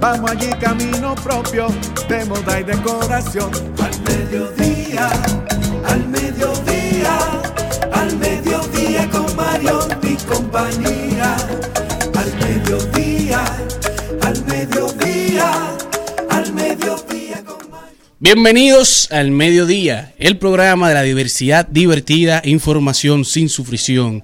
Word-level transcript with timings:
Vamos 0.00 0.30
allí 0.30 0.50
camino 0.60 1.14
propio 1.16 1.66
de 2.08 2.24
moda 2.26 2.60
y 2.60 2.62
decoración. 2.62 3.50
Al 3.82 4.00
mediodía, 4.02 5.10
al 5.86 6.08
mediodía, 6.08 7.18
al 7.92 8.16
mediodía 8.16 9.10
con 9.10 9.34
Mario 9.34 9.80
y 10.04 10.14
compañía. 10.24 11.36
Al 12.14 12.32
mediodía, 12.36 13.44
al 14.22 14.44
mediodía, 14.44 15.50
al 16.30 16.52
mediodía 16.52 17.44
con 17.44 17.70
Mario. 17.70 17.98
Bienvenidos 18.20 19.08
al 19.10 19.32
Mediodía, 19.32 20.14
el 20.18 20.38
programa 20.38 20.88
de 20.90 20.94
la 20.94 21.02
diversidad 21.02 21.66
divertida, 21.66 22.40
información 22.44 23.24
sin 23.24 23.48
sufrición. 23.48 24.22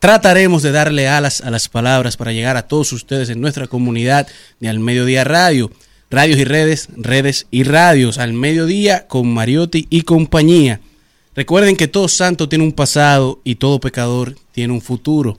Trataremos 0.00 0.62
de 0.62 0.72
darle 0.72 1.08
alas 1.08 1.42
a 1.42 1.50
las 1.50 1.68
palabras 1.68 2.16
para 2.16 2.32
llegar 2.32 2.56
a 2.56 2.66
todos 2.66 2.90
ustedes 2.94 3.28
en 3.28 3.42
nuestra 3.42 3.66
comunidad 3.66 4.26
de 4.58 4.70
Al 4.70 4.80
Mediodía 4.80 5.24
Radio. 5.24 5.70
Radios 6.10 6.38
y 6.38 6.44
redes, 6.44 6.88
redes 6.96 7.46
y 7.50 7.64
radios. 7.64 8.16
Al 8.16 8.32
Mediodía 8.32 9.06
con 9.08 9.28
Mariotti 9.28 9.86
y 9.90 10.00
compañía. 10.02 10.80
Recuerden 11.36 11.76
que 11.76 11.86
todo 11.86 12.08
santo 12.08 12.48
tiene 12.48 12.64
un 12.64 12.72
pasado 12.72 13.42
y 13.44 13.56
todo 13.56 13.78
pecador 13.78 14.36
tiene 14.52 14.72
un 14.72 14.80
futuro. 14.80 15.38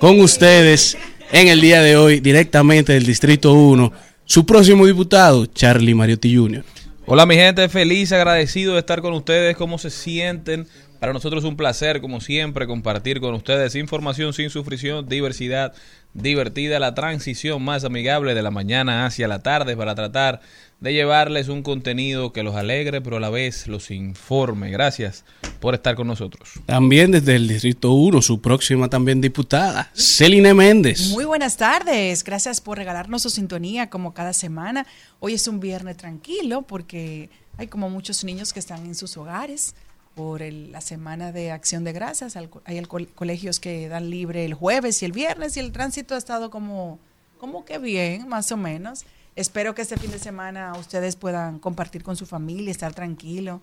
Con 0.00 0.18
ustedes 0.20 0.96
en 1.30 1.48
el 1.48 1.60
día 1.60 1.82
de 1.82 1.98
hoy, 1.98 2.20
directamente 2.20 2.94
del 2.94 3.04
Distrito 3.04 3.52
1, 3.52 3.92
su 4.24 4.46
próximo 4.46 4.86
diputado, 4.86 5.44
Charlie 5.44 5.94
Mariotti 5.94 6.34
Jr. 6.34 6.64
Hola 7.04 7.26
mi 7.26 7.34
gente, 7.34 7.68
feliz, 7.68 8.10
agradecido 8.12 8.72
de 8.72 8.80
estar 8.80 9.02
con 9.02 9.12
ustedes, 9.12 9.54
cómo 9.54 9.78
se 9.78 9.90
sienten. 9.90 10.66
Para 10.98 11.12
nosotros 11.12 11.44
es 11.44 11.48
un 11.48 11.56
placer, 11.56 12.00
como 12.00 12.20
siempre, 12.20 12.66
compartir 12.66 13.20
con 13.20 13.34
ustedes 13.34 13.76
información 13.76 14.32
sin 14.32 14.50
sufrición, 14.50 15.08
diversidad 15.08 15.72
divertida, 16.14 16.80
la 16.80 16.94
transición 16.94 17.62
más 17.62 17.84
amigable 17.84 18.34
de 18.34 18.42
la 18.42 18.50
mañana 18.50 19.06
hacia 19.06 19.28
la 19.28 19.40
tarde 19.40 19.76
para 19.76 19.94
tratar 19.94 20.40
de 20.80 20.92
llevarles 20.92 21.48
un 21.48 21.62
contenido 21.62 22.32
que 22.32 22.42
los 22.42 22.54
alegre, 22.54 23.00
pero 23.00 23.16
a 23.16 23.20
la 23.20 23.30
vez 23.30 23.66
los 23.68 23.90
informe. 23.90 24.70
Gracias 24.70 25.24
por 25.60 25.74
estar 25.74 25.94
con 25.94 26.06
nosotros. 26.06 26.50
También 26.66 27.10
desde 27.10 27.36
el 27.36 27.48
Distrito 27.48 27.92
1, 27.92 28.22
su 28.22 28.40
próxima 28.40 28.88
también 28.88 29.20
diputada, 29.20 29.90
Celine 29.94 30.54
Méndez. 30.54 31.10
Muy 31.10 31.24
buenas 31.24 31.56
tardes, 31.56 32.24
gracias 32.24 32.60
por 32.60 32.78
regalarnos 32.78 33.22
su 33.22 33.30
sintonía 33.30 33.90
como 33.90 34.14
cada 34.14 34.32
semana. 34.32 34.86
Hoy 35.20 35.34
es 35.34 35.46
un 35.48 35.60
viernes 35.60 35.96
tranquilo 35.96 36.62
porque 36.62 37.28
hay 37.56 37.66
como 37.66 37.90
muchos 37.90 38.24
niños 38.24 38.52
que 38.52 38.60
están 38.60 38.84
en 38.86 38.94
sus 38.94 39.16
hogares 39.16 39.74
por 40.18 40.42
el- 40.42 40.72
la 40.72 40.80
semana 40.80 41.30
de 41.30 41.52
acción 41.52 41.84
de 41.84 41.92
gracias. 41.92 42.34
Al- 42.34 42.50
Hay 42.64 42.76
el 42.76 42.88
col- 42.88 43.06
colegios 43.14 43.60
que 43.60 43.88
dan 43.88 44.10
libre 44.10 44.44
el 44.44 44.52
jueves 44.52 45.00
y 45.00 45.04
el 45.04 45.12
viernes 45.12 45.56
y 45.56 45.60
el 45.60 45.70
tránsito 45.70 46.16
ha 46.16 46.18
estado 46.18 46.50
como, 46.50 46.98
como 47.38 47.64
que 47.64 47.78
bien, 47.78 48.26
más 48.28 48.50
o 48.50 48.56
menos. 48.56 49.04
Espero 49.36 49.76
que 49.76 49.82
este 49.82 49.96
fin 49.96 50.10
de 50.10 50.18
semana 50.18 50.72
ustedes 50.76 51.14
puedan 51.14 51.60
compartir 51.60 52.02
con 52.02 52.16
su 52.16 52.26
familia, 52.26 52.72
estar 52.72 52.92
tranquilo, 52.94 53.60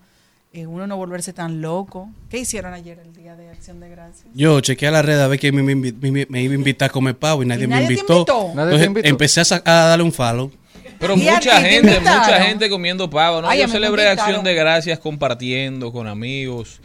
eh, 0.54 0.66
uno 0.66 0.86
no 0.86 0.96
volverse 0.96 1.34
tan 1.34 1.60
loco. 1.60 2.08
¿Qué 2.30 2.38
hicieron 2.38 2.72
ayer 2.72 2.98
el 3.00 3.12
día 3.12 3.36
de 3.36 3.50
acción 3.50 3.78
de 3.78 3.90
gracias? 3.90 4.24
Yo 4.34 4.58
chequeé 4.62 4.88
a 4.88 4.92
la 4.92 5.02
red 5.02 5.20
a 5.20 5.28
ver 5.28 5.38
que 5.38 5.52
me, 5.52 5.62
me 5.62 5.74
me- 5.74 6.26
me 6.30 6.42
iba 6.42 6.52
a 6.52 6.56
invitar 6.56 6.88
a 6.88 6.92
comer 6.92 7.18
pavo 7.18 7.42
y 7.42 7.46
nadie, 7.46 7.64
¿Y 7.64 7.66
me 7.66 7.76
te 7.86 7.92
invitó. 7.92 8.24
Nadie 8.54 8.78
te 8.78 8.84
invitó. 8.86 9.08
empecé 9.08 9.42
a, 9.42 9.62
a 9.62 9.74
darle 9.88 10.04
un 10.04 10.12
follow. 10.12 10.50
Pero 10.98 11.16
mucha 11.16 11.60
gente, 11.60 12.00
mucha 12.00 12.42
gente 12.42 12.70
comiendo 12.70 13.08
pavo, 13.08 13.42
¿no? 13.42 13.48
Ay, 13.48 13.60
Yo 13.60 13.68
celebré. 13.68 14.08
Acción 14.08 14.44
de 14.44 14.54
Gracias 14.54 14.98
compartiendo 14.98 15.92
con 15.92 16.06
amigos, 16.06 16.80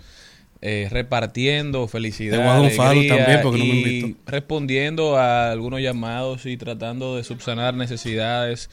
eh, 0.61 0.87
repartiendo 0.91 1.87
felicidad, 1.87 2.39
alegría 2.57 3.15
también 3.15 3.39
porque 3.41 3.57
no 3.59 3.65
me 3.65 3.71
y 3.73 4.15
respondiendo 4.25 5.17
a 5.17 5.51
algunos 5.51 5.81
llamados 5.81 6.45
y 6.45 6.57
tratando 6.57 7.15
de 7.15 7.23
subsanar 7.23 7.73
necesidades. 7.73 8.69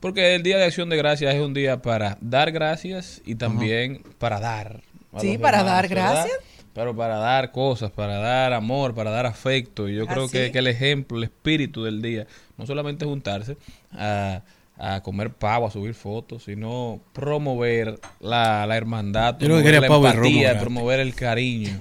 Porque 0.00 0.34
el 0.34 0.42
Día 0.42 0.58
de 0.58 0.64
Acción 0.64 0.88
de 0.88 0.96
Gracias 0.96 1.34
es 1.34 1.40
un 1.40 1.54
día 1.54 1.80
para 1.80 2.18
dar 2.20 2.50
gracias 2.50 3.22
y 3.24 3.36
también 3.36 4.02
para 4.18 4.40
dar. 4.40 4.82
Sí, 5.20 5.38
para 5.38 5.58
demás, 5.58 5.74
dar 5.74 5.88
¿verdad? 5.88 6.12
gracias. 6.14 6.38
Pero 6.74 6.96
para 6.96 7.16
dar 7.18 7.52
cosas, 7.52 7.90
para 7.90 8.16
dar 8.16 8.52
amor, 8.52 8.94
para 8.94 9.10
dar 9.10 9.26
afecto. 9.26 9.88
Y 9.88 9.94
yo 9.94 10.06
creo 10.06 10.28
que, 10.28 10.50
que 10.50 10.58
el 10.58 10.66
ejemplo, 10.66 11.18
el 11.18 11.24
espíritu 11.24 11.84
del 11.84 12.00
día, 12.00 12.26
no 12.56 12.66
solamente 12.66 13.04
juntarse 13.04 13.56
a, 13.92 14.42
a 14.84 15.00
comer 15.00 15.30
pavo, 15.30 15.66
a 15.66 15.70
subir 15.70 15.94
fotos, 15.94 16.42
sino 16.44 17.00
promover 17.12 18.00
la, 18.20 18.66
la 18.66 18.76
hermandad, 18.76 19.38
promover 19.38 19.64
quería 19.64 19.80
la 19.80 19.86
pavo 19.86 20.08
y 20.08 20.12
romo 20.12 20.26
empatía, 20.26 20.60
promover 20.60 20.98
el 21.00 21.14
cariño. 21.14 21.80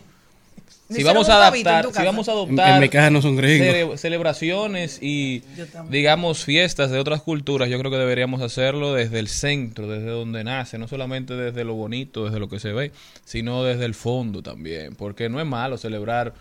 ¿Me 0.88 0.98
Si 0.98 1.04
vamos 1.04 1.30
a 1.30 1.38
adaptar, 1.38 1.86
si 1.94 2.04
vamos 2.04 2.28
a 2.28 2.34
adoptar 2.34 2.74
en 2.76 2.82
mi 2.82 2.90
casa 2.90 3.10
no 3.10 3.22
son 3.22 3.38
gringos. 3.38 3.66
cele- 3.68 3.98
celebraciones 3.98 5.00
y 5.02 5.42
digamos 5.90 6.44
fiestas 6.44 6.92
de 6.92 7.00
otras 7.00 7.22
culturas, 7.22 7.70
yo 7.70 7.80
creo 7.80 7.90
que 7.90 7.98
deberíamos 7.98 8.42
hacerlo 8.42 8.94
desde 8.94 9.20
el 9.20 9.30
centro, 9.30 9.88
desde 9.88 10.08
donde 10.10 10.44
nace, 10.44 10.78
no 10.78 10.88
solamente 10.90 11.34
desde 11.34 11.64
lo 11.64 11.74
bonito, 11.76 12.26
desde 12.26 12.40
lo 12.40 12.50
que 12.50 12.60
se 12.60 12.74
ve, 12.74 12.92
sino 13.24 13.64
desde 13.64 13.86
el 13.86 13.96
fondo 13.96 14.44
también, 14.44 14.94
porque 14.96 15.30
no 15.30 15.40
es 15.40 15.46
malo 15.48 15.78
celebrar 15.78 16.34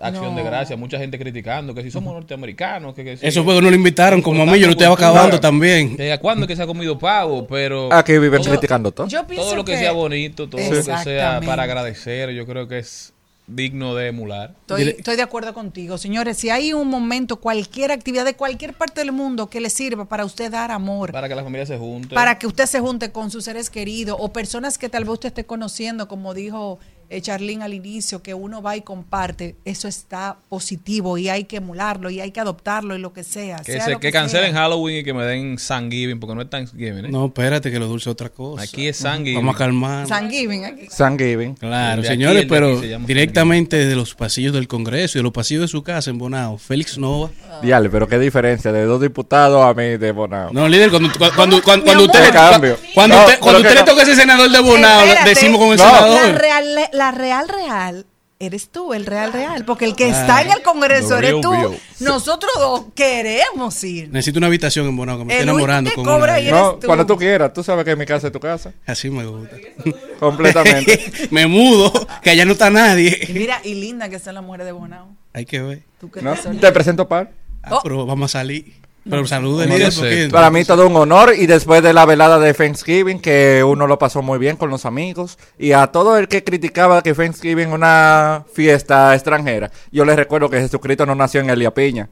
acción 0.00 0.36
de 0.36 0.42
gracia, 0.42 0.76
mucha 0.76 0.98
gente 0.98 1.18
criticando 1.18 1.74
que 1.74 1.82
si 1.82 1.90
somos 1.90 2.14
norteamericanos, 2.14 2.94
que, 2.94 3.04
que 3.04 3.16
si- 3.16 3.26
Eso 3.26 3.42
fue 3.44 3.54
que 3.56 3.62
no 3.62 3.70
lo 3.70 3.76
invitaron, 3.76 4.22
como 4.22 4.42
a 4.42 4.46
mí, 4.46 4.58
yo 4.58 4.66
lo 4.66 4.72
estaba 4.72 4.94
acabando 4.94 5.40
también. 5.40 5.96
que 5.96 6.16
¿Cuándo 6.20 6.44
es 6.44 6.48
que 6.48 6.56
se 6.56 6.62
ha 6.62 6.66
comido 6.66 6.98
pavo? 6.98 7.46
Pero 7.46 7.92
Aquí 7.92 8.12
viven 8.18 8.40
todo- 8.42 8.52
criticando 8.52 8.92
todo. 8.92 9.08
Yo 9.08 9.24
todo 9.24 9.56
lo 9.56 9.64
que, 9.64 9.76
sea 9.76 9.92
bonito, 9.92 10.48
todo 10.48 10.60
lo 10.60 10.70
que 10.70 10.82
sea 10.82 11.40
para 11.44 11.64
agradecer, 11.64 12.30
yo 12.30 12.46
creo 12.46 12.68
que 12.68 12.78
es 12.78 13.12
digno 13.46 13.96
de 13.96 14.06
emular. 14.06 14.54
Estoy, 14.60 14.82
estoy 14.96 15.16
de 15.16 15.22
acuerdo 15.22 15.52
contigo, 15.52 15.98
señores. 15.98 16.36
Si 16.36 16.50
hay 16.50 16.72
un 16.72 16.86
momento, 16.86 17.36
cualquier 17.40 17.90
actividad 17.90 18.24
de 18.24 18.34
cualquier 18.34 18.74
parte 18.74 19.00
del 19.00 19.10
mundo 19.10 19.50
que 19.50 19.60
le 19.60 19.70
sirva 19.70 20.04
para 20.04 20.24
usted 20.24 20.52
dar 20.52 20.70
amor, 20.70 21.10
Para 21.10 21.28
que 21.28 21.34
la 21.34 21.42
familia 21.42 21.66
se 21.66 21.76
junte. 21.76 22.14
para 22.14 22.38
que 22.38 22.46
usted 22.46 22.66
se 22.66 22.78
junte 22.78 23.10
con 23.10 23.32
sus 23.32 23.42
seres 23.44 23.68
queridos 23.68 24.16
o 24.20 24.32
personas 24.32 24.78
que 24.78 24.88
tal 24.88 25.02
vez 25.02 25.14
usted 25.14 25.28
esté 25.30 25.44
conociendo, 25.44 26.06
como 26.06 26.32
dijo 26.32 26.78
eh, 27.10 27.20
Charlene 27.20 27.64
al 27.64 27.74
inicio, 27.74 28.22
que 28.22 28.32
uno 28.34 28.62
va 28.62 28.76
y 28.76 28.82
comparte, 28.82 29.56
eso 29.64 29.88
está 29.88 30.36
positivo 30.48 31.18
y 31.18 31.28
hay 31.28 31.44
que 31.44 31.56
emularlo 31.56 32.08
y 32.08 32.20
hay 32.20 32.30
que 32.30 32.38
adoptarlo 32.40 32.94
y 32.94 33.00
lo 33.00 33.12
que 33.12 33.24
sea. 33.24 33.56
Que, 33.58 33.72
sea 33.72 33.84
se- 33.84 33.90
lo 33.90 33.98
que 34.00 34.10
sea. 34.12 34.20
cancelen 34.22 34.54
Halloween 34.54 34.98
y 34.98 35.04
que 35.04 35.12
me 35.12 35.24
den 35.24 35.56
Thanksgiving, 35.56 36.20
porque 36.20 36.34
no 36.36 36.42
es 36.42 36.48
Thanksgiving, 36.50 37.06
¿eh? 37.06 37.08
No, 37.10 37.26
espérate, 37.26 37.70
que 37.70 37.78
lo 37.80 37.86
dulce 37.88 38.04
es 38.08 38.12
otra 38.12 38.28
cosa. 38.28 38.62
Aquí 38.62 38.86
es 38.88 38.98
Thanksgiving. 39.00 39.34
Vamos 39.40 39.54
a 39.56 39.58
calmar. 39.58 40.06
Thanksgiving 40.06 40.64
aquí. 40.64 40.86
Thanksgiving. 40.96 41.54
Claro, 41.56 42.02
de 42.02 42.08
señores, 42.08 42.42
de 42.42 42.48
pero 42.48 42.80
se 42.80 42.96
directamente 42.98 43.76
desde 43.76 43.96
los 43.96 44.14
pasillos 44.14 44.52
del 44.54 44.68
Congreso 44.68 45.18
y 45.18 45.20
de 45.20 45.22
los 45.24 45.32
pasillos 45.32 45.62
de 45.62 45.68
su 45.68 45.82
casa 45.82 46.10
en 46.10 46.18
Bonao, 46.18 46.58
Félix 46.58 46.96
Nova. 46.96 47.30
Diale, 47.62 47.90
pero 47.90 48.06
qué 48.08 48.18
diferencia 48.18 48.70
de 48.72 48.84
dos 48.84 49.00
diputados 49.00 49.64
a 49.64 49.74
mí 49.74 49.96
de 49.96 50.12
Bonao. 50.12 50.52
No, 50.52 50.68
líder, 50.68 50.90
cuando, 50.90 51.08
cuando, 51.18 51.60
cuando, 51.62 51.84
cuando, 51.84 52.04
usted, 52.04 52.32
cambio. 52.32 52.76
cuando 52.94 53.16
No, 53.16 53.24
usted, 53.24 53.38
cuando 53.40 53.60
que 53.62 53.68
usted 53.68 53.80
le 53.80 53.84
toca 53.86 54.02
ese 54.02 54.14
senador 54.14 54.48
de 54.50 54.60
Bonao, 54.60 55.00
Espérate, 55.02 55.28
decimos 55.30 55.58
con 55.58 55.70
el 55.72 55.76
No. 55.78 55.84
La 55.84 55.98
senador. 55.98 56.40
real, 56.40 56.78
la 57.00 57.10
real, 57.12 57.48
real. 57.48 58.06
Eres 58.42 58.70
tú, 58.70 58.94
el 58.94 59.04
real, 59.04 59.32
real. 59.34 59.64
Porque 59.66 59.84
el 59.84 59.94
que 59.94 60.08
está 60.08 60.40
en 60.40 60.50
el 60.50 60.62
Congreso 60.62 61.18
eres 61.18 61.40
tú. 61.42 61.52
Nosotros 62.00 62.50
dos 62.56 62.84
queremos 62.94 63.84
ir. 63.84 64.08
Necesito 64.10 64.38
una 64.38 64.46
habitación 64.46 64.86
en 64.86 64.96
Bonao, 64.96 65.18
que 65.18 65.24
me 65.26 65.32
El 65.34 65.40
estoy 65.40 65.50
enamorando 65.54 65.90
que 65.90 65.96
con 65.96 66.04
cobra 66.06 66.18
una. 66.24 66.32
ahí 66.34 66.50
No, 66.50 66.68
eres 66.70 66.80
tú. 66.80 66.86
cuando 66.86 67.04
tú 67.06 67.16
quieras, 67.18 67.52
tú 67.52 67.62
sabes 67.62 67.84
que 67.84 67.94
mi 67.96 68.06
casa 68.06 68.28
es 68.28 68.32
tu 68.32 68.40
casa. 68.40 68.72
Así 68.86 69.10
me 69.10 69.26
gusta. 69.26 69.56
Completamente. 70.18 71.12
me 71.30 71.46
mudo, 71.46 71.92
que 72.22 72.30
allá 72.30 72.44
no 72.46 72.52
está 72.52 72.68
Y 72.70 72.72
nadie. 72.72 73.28
mira, 73.34 73.60
y 73.62 73.74
linda 73.74 74.08
que 74.08 74.16
está 74.16 74.32
la 74.32 74.40
mujer 74.40 74.64
de 74.64 74.72
Bonao. 74.72 75.08
Hay 75.34 75.44
que 75.44 75.60
ver. 75.60 75.82
Tú 76.00 76.10
¿No? 76.22 76.34
te 76.34 76.72
presento 76.72 77.06
par. 77.08 77.32
Ah, 77.62 77.74
Oh. 77.74 77.80
pero 77.82 78.06
vamos 78.06 78.34
a 78.34 78.38
salir. 78.38 78.72
Pero 79.08 79.26
saludos, 79.26 79.66
No 79.66 79.76
líder, 79.76 79.92
porque 79.94 80.28
Para 80.30 80.50
mí 80.50 80.64
todo 80.64 80.86
un 80.86 80.94
honor 80.96 81.32
y 81.36 81.46
después 81.46 81.82
de 81.82 81.92
la 81.92 82.04
velada 82.04 82.38
de 82.38 82.52
Thanksgiving 82.52 83.20
que 83.20 83.64
uno 83.64 83.86
lo 83.86 83.98
pasó 83.98 84.20
muy 84.20 84.38
bien 84.38 84.56
con 84.56 84.68
los 84.68 84.84
amigos 84.84 85.38
y 85.58 85.72
a 85.72 85.86
todo 85.86 86.18
el 86.18 86.28
que 86.28 86.44
criticaba 86.44 87.02
que 87.02 87.14
Thanksgiving 87.14 87.68
es 87.68 87.74
una 87.74 88.44
fiesta 88.52 89.14
extranjera, 89.14 89.70
yo 89.90 90.04
les 90.04 90.16
recuerdo 90.16 90.50
que 90.50 90.60
Jesucristo 90.60 91.06
no 91.06 91.14
nació 91.14 91.40
en 91.40 91.50
Elia 91.50 91.72
Piña. 91.72 92.08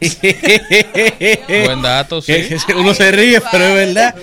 Buen 1.64 1.82
dato, 1.82 2.20
sí. 2.20 2.32
Uno 2.76 2.94
se 2.94 3.12
ríe, 3.12 3.40
pero 3.50 3.64
es 3.64 3.74
verdad. 3.74 4.14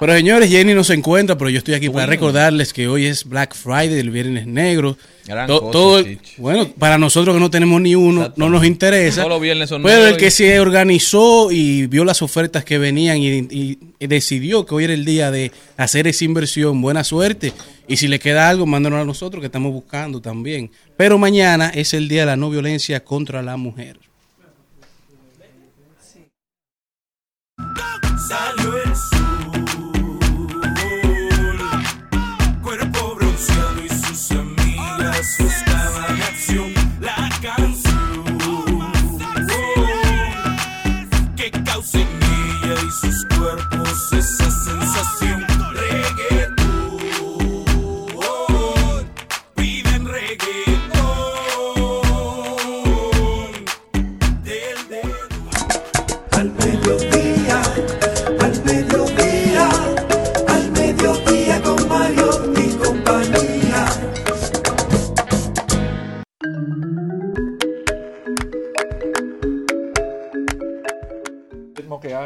Pero 0.00 0.12
señores, 0.12 0.50
Jenny 0.50 0.74
no 0.74 0.84
se 0.84 0.94
encuentra, 0.94 1.38
pero 1.38 1.50
yo 1.50 1.58
estoy 1.58 1.74
aquí 1.74 1.88
para 1.88 2.06
recordarles 2.06 2.72
que 2.72 2.88
hoy 2.88 3.06
es 3.06 3.24
Black 3.24 3.54
Friday, 3.54 3.98
el 3.98 4.10
Viernes 4.10 4.46
Negro. 4.46 4.96
Gran 5.26 5.46
To- 5.46 5.60
cosa, 5.60 5.72
todo 5.72 5.98
el- 5.98 6.18
bueno, 6.36 6.68
para 6.78 6.98
nosotros 6.98 7.34
que 7.34 7.40
no 7.40 7.50
tenemos 7.50 7.80
ni 7.80 7.94
uno, 7.94 8.32
no 8.36 8.50
nos 8.50 8.64
interesa. 8.64 9.26
Viernes 9.38 9.68
son 9.70 9.82
Pero 9.82 10.06
el 10.06 10.16
que 10.18 10.26
y- 10.26 10.30
se 10.30 10.60
organizó 10.60 11.50
y 11.50 11.86
vio 11.86 12.04
las 12.04 12.20
ofertas 12.22 12.64
que 12.64 12.76
venían 12.78 13.18
y, 13.18 13.28
y- 13.50 13.78
y 13.98 14.06
decidió 14.06 14.66
que 14.66 14.74
hoy 14.74 14.84
era 14.84 14.92
el 14.94 15.04
día 15.04 15.30
de 15.30 15.50
hacer 15.78 16.06
esa 16.06 16.24
inversión, 16.24 16.80
buena 16.82 17.04
suerte. 17.04 17.52
Y 17.88 17.96
si 17.96 18.06
le 18.08 18.18
queda 18.18 18.48
algo, 18.48 18.66
mándanos 18.66 19.00
a 19.00 19.04
nosotros 19.04 19.40
que 19.40 19.46
estamos 19.46 19.72
buscando 19.72 20.20
también. 20.20 20.70
Pero 20.96 21.16
mañana 21.18 21.70
es 21.74 21.94
el 21.94 22.08
día 22.08 22.20
de 22.20 22.26
la 22.26 22.36
no 22.36 22.50
violencia 22.50 23.02
contra 23.02 23.42
la 23.42 23.56
mujer. 23.56 23.98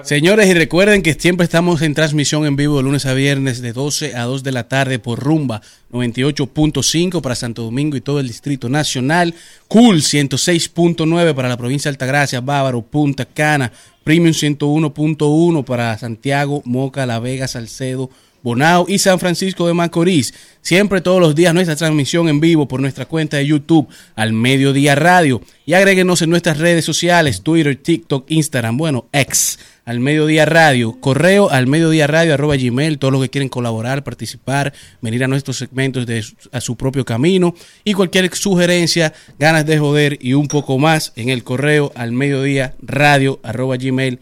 Señores, 0.08 0.48
y 0.48 0.54
recuerden 0.54 1.02
que 1.02 1.12
siempre 1.12 1.44
estamos 1.44 1.82
en 1.82 1.92
transmisión 1.92 2.46
en 2.46 2.56
vivo 2.56 2.78
de 2.78 2.82
lunes 2.82 3.04
a 3.04 3.12
viernes 3.12 3.60
de 3.60 3.74
12 3.74 4.16
a 4.16 4.22
2 4.22 4.42
de 4.42 4.52
la 4.52 4.66
tarde 4.66 4.98
por 4.98 5.18
Rumba 5.18 5.60
98.5 5.92 7.20
para 7.20 7.34
Santo 7.34 7.60
Domingo 7.64 7.94
y 7.94 8.00
todo 8.00 8.18
el 8.18 8.26
Distrito 8.26 8.70
Nacional, 8.70 9.34
Cool 9.68 9.96
106.9 9.96 11.34
para 11.34 11.50
la 11.50 11.58
provincia 11.58 11.90
de 11.90 11.92
Altagracia, 11.92 12.40
Bávaro, 12.40 12.80
Punta 12.80 13.26
Cana, 13.26 13.70
Premium 14.02 14.32
101.1 14.32 15.64
para 15.66 15.98
Santiago, 15.98 16.62
Moca, 16.64 17.04
La 17.04 17.18
Vega, 17.18 17.46
Salcedo, 17.46 18.08
Bonao 18.48 18.86
y 18.88 18.98
San 18.98 19.18
Francisco 19.18 19.66
de 19.66 19.74
Macorís. 19.74 20.32
Siempre 20.62 21.02
todos 21.02 21.20
los 21.20 21.34
días 21.34 21.52
nuestra 21.52 21.76
transmisión 21.76 22.30
en 22.30 22.40
vivo 22.40 22.66
por 22.66 22.80
nuestra 22.80 23.04
cuenta 23.04 23.36
de 23.36 23.46
YouTube 23.46 23.88
al 24.16 24.32
Mediodía 24.32 24.94
Radio. 24.94 25.42
Y 25.66 25.74
agréguenos 25.74 26.22
en 26.22 26.30
nuestras 26.30 26.56
redes 26.56 26.82
sociales, 26.86 27.42
Twitter, 27.42 27.76
TikTok, 27.76 28.24
Instagram, 28.30 28.78
bueno, 28.78 29.06
ex 29.12 29.58
al 29.84 30.00
Mediodía 30.00 30.46
Radio. 30.46 30.98
Correo 30.98 31.50
al 31.50 31.66
Mediodía 31.66 32.06
Radio 32.06 32.32
arroba 32.32 32.56
Gmail, 32.56 32.98
todos 32.98 33.12
los 33.12 33.20
que 33.20 33.28
quieren 33.28 33.50
colaborar, 33.50 34.02
participar, 34.02 34.72
venir 35.02 35.24
a 35.24 35.28
nuestros 35.28 35.58
segmentos 35.58 36.06
de 36.06 36.24
a 36.50 36.62
su 36.62 36.74
propio 36.74 37.04
camino. 37.04 37.54
Y 37.84 37.92
cualquier 37.92 38.34
sugerencia, 38.34 39.12
ganas 39.38 39.66
de 39.66 39.78
joder 39.78 40.18
y 40.22 40.32
un 40.32 40.48
poco 40.48 40.78
más 40.78 41.12
en 41.16 41.28
el 41.28 41.44
correo 41.44 41.92
al 41.94 42.12
Mediodía 42.12 42.74
Radio 42.80 43.40
arroba 43.42 43.76
Gmail 43.76 44.20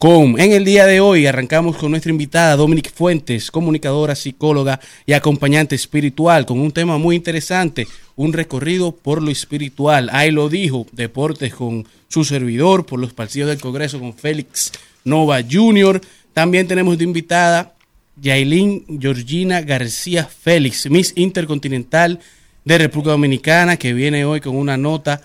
En 0.00 0.52
el 0.52 0.66
día 0.66 0.84
de 0.84 1.00
hoy 1.00 1.24
arrancamos 1.24 1.76
con 1.76 1.90
nuestra 1.90 2.10
invitada 2.10 2.56
Dominic 2.56 2.92
Fuentes, 2.92 3.50
comunicadora, 3.50 4.14
psicóloga 4.14 4.78
y 5.06 5.14
acompañante 5.14 5.74
espiritual, 5.74 6.44
con 6.44 6.60
un 6.60 6.72
tema 6.72 6.98
muy 6.98 7.16
interesante, 7.16 7.86
un 8.14 8.34
recorrido 8.34 8.92
por 8.92 9.22
lo 9.22 9.30
espiritual. 9.30 10.10
Ahí 10.12 10.30
lo 10.30 10.50
dijo, 10.50 10.86
deportes 10.92 11.54
con 11.54 11.86
su 12.08 12.24
servidor, 12.24 12.84
por 12.84 13.00
los 13.00 13.14
partidos 13.14 13.48
del 13.48 13.60
Congreso 13.60 13.98
con 13.98 14.12
Félix 14.12 14.72
Nova 15.04 15.40
Jr. 15.42 16.02
También 16.34 16.66
tenemos 16.66 16.98
de 16.98 17.04
invitada 17.04 17.72
Yailin 18.20 18.84
Georgina 19.00 19.62
García 19.62 20.26
Félix, 20.26 20.90
Miss 20.90 21.14
Intercontinental 21.16 22.20
de 22.64 22.78
República 22.78 23.12
Dominicana, 23.12 23.78
que 23.78 23.94
viene 23.94 24.26
hoy 24.26 24.40
con 24.40 24.54
una 24.54 24.76
nota 24.76 25.22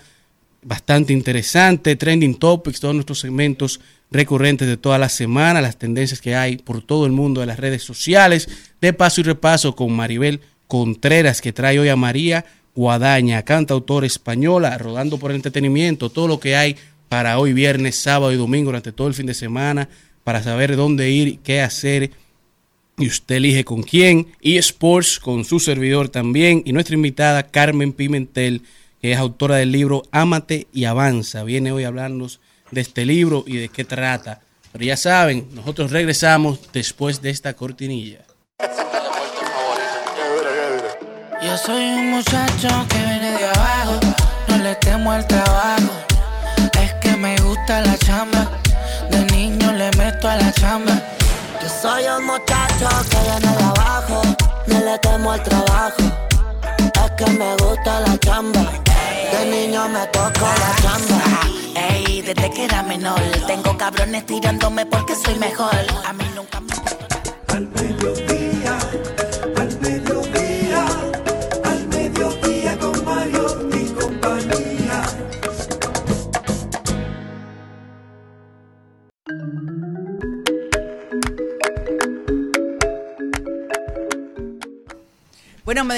bastante 0.62 1.12
interesante, 1.12 1.96
trending 1.96 2.36
topics, 2.36 2.80
todos 2.80 2.94
nuestros 2.94 3.18
segmentos 3.18 3.80
recurrentes 4.10 4.68
de 4.68 4.76
toda 4.76 4.98
la 4.98 5.08
semana, 5.08 5.60
las 5.60 5.78
tendencias 5.78 6.20
que 6.20 6.34
hay 6.34 6.56
por 6.56 6.82
todo 6.82 7.06
el 7.06 7.12
mundo 7.12 7.40
de 7.40 7.46
las 7.46 7.60
redes 7.60 7.82
sociales, 7.82 8.48
de 8.80 8.92
paso 8.92 9.20
y 9.20 9.24
repaso 9.24 9.76
con 9.76 9.92
Maribel 9.92 10.40
Contreras, 10.66 11.40
que 11.40 11.52
trae 11.52 11.78
hoy 11.78 11.88
a 11.88 11.96
María 11.96 12.44
Guadaña, 12.74 13.42
cantautora 13.42 14.06
española, 14.06 14.76
rodando 14.78 15.18
por 15.18 15.30
el 15.30 15.36
entretenimiento, 15.36 16.10
todo 16.10 16.28
lo 16.28 16.40
que 16.40 16.56
hay 16.56 16.76
para 17.08 17.38
hoy 17.38 17.52
viernes, 17.52 17.96
sábado 17.96 18.32
y 18.32 18.36
domingo, 18.36 18.66
durante 18.66 18.92
todo 18.92 19.08
el 19.08 19.14
fin 19.14 19.26
de 19.26 19.34
semana, 19.34 19.88
para 20.22 20.42
saber 20.42 20.76
dónde 20.76 21.10
ir, 21.10 21.40
qué 21.40 21.60
hacer 21.60 22.12
y 23.00 23.06
usted 23.06 23.36
elige 23.36 23.64
con 23.64 23.82
quién. 23.82 24.28
Y 24.40 24.58
Sports 24.58 25.18
con 25.18 25.44
su 25.44 25.58
servidor 25.58 26.08
también. 26.08 26.62
Y 26.64 26.72
nuestra 26.72 26.94
invitada 26.94 27.44
Carmen 27.44 27.92
Pimentel, 27.92 28.62
que 29.00 29.12
es 29.12 29.18
autora 29.18 29.56
del 29.56 29.72
libro 29.72 30.02
Ámate 30.12 30.66
y 30.72 30.84
Avanza. 30.84 31.42
Viene 31.42 31.72
hoy 31.72 31.84
a 31.84 31.88
hablarnos 31.88 32.40
de 32.70 32.80
este 32.80 33.04
libro 33.04 33.44
y 33.46 33.56
de 33.56 33.68
qué 33.68 33.84
trata. 33.84 34.40
Pero 34.72 34.84
ya 34.84 34.96
saben, 34.96 35.48
nosotros 35.52 35.90
regresamos 35.90 36.60
después 36.72 37.20
de 37.20 37.30
esta 37.30 37.54
cortinilla. 37.54 38.20
Yo 41.42 41.56
soy 41.56 41.82
un 41.82 42.10
muchacho 42.10 42.68
que 42.88 42.98
viene 42.98 43.30
de 43.38 43.44
abajo, 43.46 43.98
no 44.48 44.58
le 44.58 44.74
temo 44.76 45.10
al 45.10 45.26
trabajo. 45.26 45.90
Es 46.78 46.92
que 47.00 47.16
me 47.16 47.36
gusta 47.40 47.80
la 47.80 47.96
chamba, 47.98 48.46
de 49.10 49.24
niño 49.32 49.72
le 49.72 49.90
meto 49.96 50.28
a 50.28 50.36
la 50.36 50.52
chamba. 50.52 50.92
Yo 51.62 51.68
soy 51.68 52.04
un 52.04 52.26
muchacho 52.26 52.88
que 53.10 53.18
viene 53.18 53.56
de 53.56 53.64
abajo, 53.64 54.22
no 54.66 54.80
le 54.80 54.98
temo 54.98 55.32
al 55.32 55.42
trabajo. 55.42 56.02
Es 56.78 57.10
que 57.16 57.30
me 57.32 57.56
gusta 57.56 58.00
la 58.00 58.18
chamba, 58.18 58.70
de 59.30 59.46
niño 59.46 59.88
me 59.88 60.06
toco 60.08 60.46
la 60.62 60.76
chamba. 60.82 61.40
Ey, 61.74 62.22
desde 62.22 62.50
que 62.50 62.64
era 62.64 62.82
menor, 62.82 63.20
tengo 63.46 63.76
cabrones 63.76 64.26
tirándome 64.26 64.86
porque 64.86 65.14
soy 65.14 65.36
mejor. 65.36 65.74
A 66.06 66.12
mí 66.12 66.24
nunca 66.34 66.60
me. 66.60 66.72
Al 67.48 67.66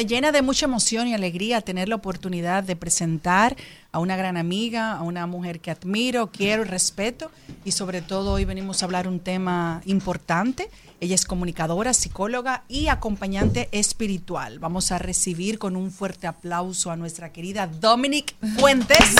llena 0.03 0.33
de 0.33 0.43
mucha 0.43 0.67
emoción 0.67 1.09
y 1.09 1.15
alegría 1.15 1.61
tener 1.61 1.89
la 1.89 1.97
oportunidad 1.97 2.63
de 2.63 2.77
presentar 2.77 3.57
a 3.91 3.99
una 3.99 4.17
gran 4.17 4.37
amiga, 4.37 4.93
a 4.93 5.03
una 5.03 5.27
mujer 5.27 5.61
que 5.61 5.71
admiro, 5.71 6.31
quiero 6.31 6.63
y 6.63 6.67
respeto. 6.67 7.31
Y 7.65 7.73
sobre 7.73 8.03
todo 8.03 8.33
hoy 8.33 8.45
venimos 8.45 8.83
a 8.83 8.87
hablar 8.87 9.09
un 9.09 9.21
tema 9.21 9.83
importante. 9.85 10.71
Ella 11.01 11.15
es 11.15 11.25
comunicadora, 11.25 11.95
psicóloga 11.95 12.65
y 12.69 12.89
acompañante 12.89 13.69
espiritual. 13.73 14.59
Vamos 14.59 14.93
a 14.93 14.99
recibir 14.99 15.59
con 15.59 15.77
un 15.77 15.91
fuerte 15.91 16.27
aplauso 16.27 16.91
a 16.91 16.97
nuestra 16.97 17.33
querida 17.33 17.67
Dominic 17.67 18.35
Fuentes, 18.59 19.15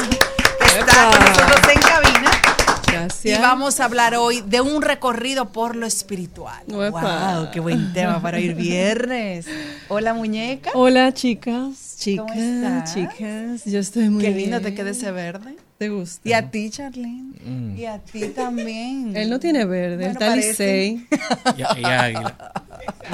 que 0.59 0.79
está 0.79 1.11
con 1.11 1.25
nosotros 1.25 1.75
en 1.75 1.81
cabina. 1.81 2.72
Gracias. 2.93 3.39
Y 3.39 3.41
vamos 3.43 3.81
a 3.81 3.85
hablar 3.87 4.15
hoy 4.15 4.43
de 4.47 4.61
un 4.61 4.83
recorrido 4.83 5.51
por 5.53 5.77
lo 5.77 5.87
espiritual. 5.87 6.63
Uepa. 6.69 7.39
¡Wow! 7.41 7.51
¡Qué 7.53 7.61
buen 7.61 7.93
tema 7.93 8.21
para 8.21 8.39
ir 8.39 8.55
viernes! 8.55 9.47
Hola, 9.89 10.15
muñeca. 10.15 10.71
Hola, 10.75 11.13
chicas. 11.15 11.97
Chicas, 11.99 12.27
¿Cómo 12.29 12.41
estás? 12.41 12.95
chicas. 12.95 13.65
Yo 13.65 13.79
estoy 13.79 14.09
muy 14.09 14.23
Qué 14.23 14.29
bien. 14.31 14.51
lindo 14.51 14.61
te 14.61 14.75
queda 14.75 14.91
ese 14.91 15.11
verde. 15.13 15.57
¿Te 15.83 15.89
gusta? 15.89 16.29
Y 16.29 16.33
a 16.33 16.49
ti, 16.49 16.71
Charlene. 16.71 17.33
Y 17.77 17.87
a 17.87 17.99
ti 17.99 18.29
también. 18.29 19.17
Él 19.17 19.29
no 19.29 19.41
tiene 19.41 19.65
verde, 19.65 19.97
Bueno, 19.97 20.11
él 20.11 20.13
está. 20.13 20.37
Licey. 20.37 21.05
Y, 21.57 21.81
y 21.81 21.85
águila. 21.85 22.37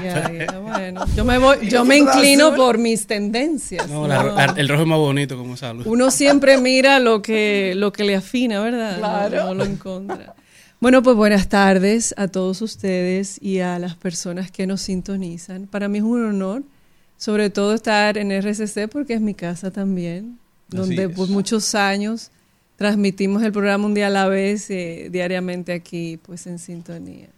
Y 0.03 0.07
ahí, 0.07 0.47
bueno, 0.63 1.05
yo 1.17 1.25
me 1.25 1.39
voy, 1.39 1.67
yo 1.71 1.87
me 1.87 1.97
inclino 2.05 2.55
por 2.55 2.77
mis 2.77 3.07
tendencias. 3.07 3.89
No, 3.89 4.07
la- 4.07 4.23
¿no? 4.23 4.35
la- 4.35 4.45
el 4.55 4.69
rojo 4.69 4.83
es 4.83 4.87
más 4.89 4.99
bonito 4.99 5.39
como 5.39 5.55
esa 5.55 5.73
luz. 5.73 5.87
Uno 5.87 6.11
siempre 6.11 6.59
mira 6.59 6.99
lo 6.99 7.23
que, 7.23 7.73
lo 7.75 7.91
que 7.91 8.05
le 8.05 8.17
afina, 8.17 8.61
¿verdad? 8.61 8.93
No- 8.93 8.99
Claro. 8.99 9.45
No, 9.47 9.55
lo 9.55 9.65
encontra. 9.65 10.35
Bueno, 10.79 11.03
pues 11.03 11.17
buenas 11.17 11.49
tardes 11.49 12.13
a 12.19 12.29
todos 12.29 12.61
ustedes 12.61 13.39
y 13.43 13.61
a 13.61 13.79
las 13.79 13.95
personas 13.97 14.51
que 14.51 14.67
nos 14.67 14.83
sintonizan. 14.83 15.67
Para 15.69 15.89
mí 15.89 15.97
es 15.99 16.05
un 16.05 16.23
honor, 16.23 16.65
sobre 17.17 17.49
todo 17.49 17.73
estar 17.73 18.19
en 18.19 18.31
RCC 18.31 18.89
porque 18.93 19.15
es 19.15 19.23
mi 19.23 19.33
casa 19.33 19.71
también, 19.71 20.39
donde 20.69 21.09
por 21.09 21.31
muchos 21.31 21.75
años 21.75 22.31
transmitimos 22.79 23.43
el 23.43 23.51
programa 23.51 23.87
un 23.87 23.93
día 23.93 24.07
a 24.07 24.11
la 24.11 24.29
vez, 24.29 24.71
eh, 24.71 25.09
diariamente 25.11 25.73
aquí, 25.73 26.17
pues 26.23 26.47
en 26.47 26.61
sintonía. 26.61 27.29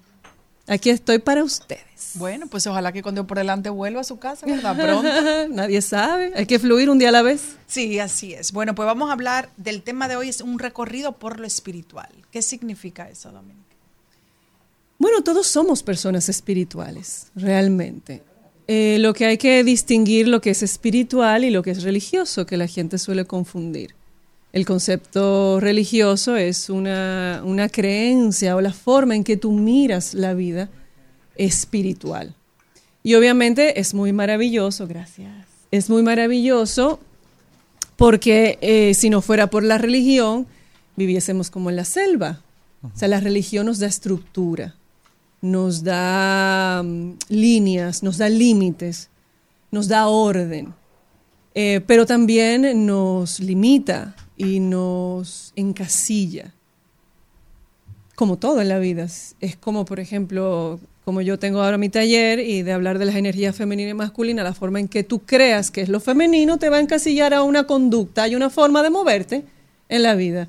Aquí 0.66 0.90
estoy 0.90 1.18
para 1.18 1.42
ustedes. 1.42 2.12
Bueno, 2.14 2.46
pues 2.46 2.66
ojalá 2.66 2.92
que 2.92 3.02
cuando 3.02 3.26
por 3.26 3.38
delante 3.38 3.70
vuelva 3.70 4.02
a 4.02 4.04
su 4.04 4.18
casa, 4.18 4.44
¿verdad? 4.46 4.76
Pronto. 4.76 5.48
Nadie 5.48 5.80
sabe, 5.80 6.32
hay 6.36 6.44
que 6.44 6.58
fluir 6.58 6.90
un 6.90 6.98
día 6.98 7.08
a 7.08 7.12
la 7.12 7.22
vez. 7.22 7.56
Sí, 7.66 7.98
así 7.98 8.34
es. 8.34 8.52
Bueno, 8.52 8.74
pues 8.74 8.84
vamos 8.84 9.08
a 9.08 9.14
hablar 9.14 9.48
del 9.56 9.82
tema 9.82 10.08
de 10.08 10.16
hoy, 10.16 10.28
es 10.28 10.42
un 10.42 10.58
recorrido 10.58 11.12
por 11.12 11.40
lo 11.40 11.46
espiritual. 11.46 12.10
¿Qué 12.30 12.42
significa 12.42 13.08
eso, 13.08 13.32
Dominic? 13.32 13.64
Bueno, 14.98 15.22
todos 15.22 15.46
somos 15.46 15.82
personas 15.82 16.28
espirituales, 16.28 17.28
realmente. 17.34 18.22
Eh, 18.68 18.98
lo 19.00 19.14
que 19.14 19.24
hay 19.24 19.38
que 19.38 19.64
distinguir 19.64 20.28
lo 20.28 20.42
que 20.42 20.50
es 20.50 20.62
espiritual 20.62 21.44
y 21.44 21.50
lo 21.50 21.62
que 21.62 21.70
es 21.70 21.82
religioso, 21.82 22.44
que 22.44 22.58
la 22.58 22.66
gente 22.66 22.98
suele 22.98 23.24
confundir. 23.24 23.94
El 24.52 24.66
concepto 24.66 25.60
religioso 25.60 26.36
es 26.36 26.70
una, 26.70 27.68
creencia 27.70 28.56
o 28.56 28.60
la 28.60 28.72
forma 28.72 29.14
en 29.14 29.22
que 29.22 29.36
tú 29.36 29.52
miras 29.52 30.12
la 30.14 30.34
vida 30.34 30.68
espiritual. 31.36 32.34
Y 33.02 33.14
obviamente 33.14 33.80
es 33.80 33.94
muy 33.94 34.12
maravilloso, 34.12 34.88
gracias. 34.88 35.32
Es 35.70 35.88
muy 35.88 36.02
maravilloso 36.02 36.98
porque 37.96 38.58
eh, 38.60 38.94
si 38.94 39.08
no 39.08 39.22
fuera 39.22 39.48
por 39.48 39.62
la 39.62 39.78
religión, 39.78 40.46
viviésemos 40.96 41.50
como 41.50 41.70
en 41.70 41.76
la 41.76 41.84
selva. 41.84 42.42
O 42.82 42.98
sea, 42.98 43.08
la 43.08 43.20
religión 43.20 43.66
nos 43.66 43.78
da 43.78 43.86
estructura, 43.86 44.74
nos 45.42 45.84
da 45.84 46.82
mm, 46.82 47.12
líneas, 47.28 48.02
nos 48.02 48.18
da 48.18 48.28
límites, 48.28 49.10
nos 49.70 49.86
da 49.86 50.08
orden, 50.08 50.74
Eh, 51.52 51.80
pero 51.84 52.06
también 52.06 52.86
nos 52.86 53.40
limita 53.40 54.14
y 54.40 54.58
nos 54.60 55.52
encasilla. 55.54 56.54
Como 58.14 58.38
todo 58.38 58.60
en 58.62 58.68
la 58.68 58.78
vida. 58.78 59.04
Es- 59.04 59.56
como, 59.60 59.84
por 59.84 60.00
ejemplo, 60.00 60.80
como 61.04 61.20
yo 61.20 61.38
tengo 61.38 61.62
ahora 61.62 61.76
mi 61.78 61.88
taller 61.88 62.40
y 62.40 62.62
de 62.62 62.72
hablar 62.72 62.98
de 62.98 63.04
las 63.04 63.16
energías 63.16 63.54
femenina 63.56 63.90
y 63.90 63.94
masculina, 63.94 64.42
la 64.42 64.54
forma 64.54 64.80
en 64.80 64.88
que 64.88 65.04
tú 65.04 65.20
creas 65.20 65.70
que 65.70 65.82
es 65.82 65.88
lo 65.88 66.00
femenino 66.00 66.58
te 66.58 66.70
va 66.70 66.78
a 66.78 66.80
encasillar 66.80 67.34
a 67.34 67.42
una 67.42 67.64
conducta 67.64 68.28
y 68.28 68.34
una 68.34 68.48
forma 68.50 68.82
de 68.82 68.90
moverte 68.90 69.44
en 69.88 70.02
la 70.02 70.14
vida. 70.14 70.48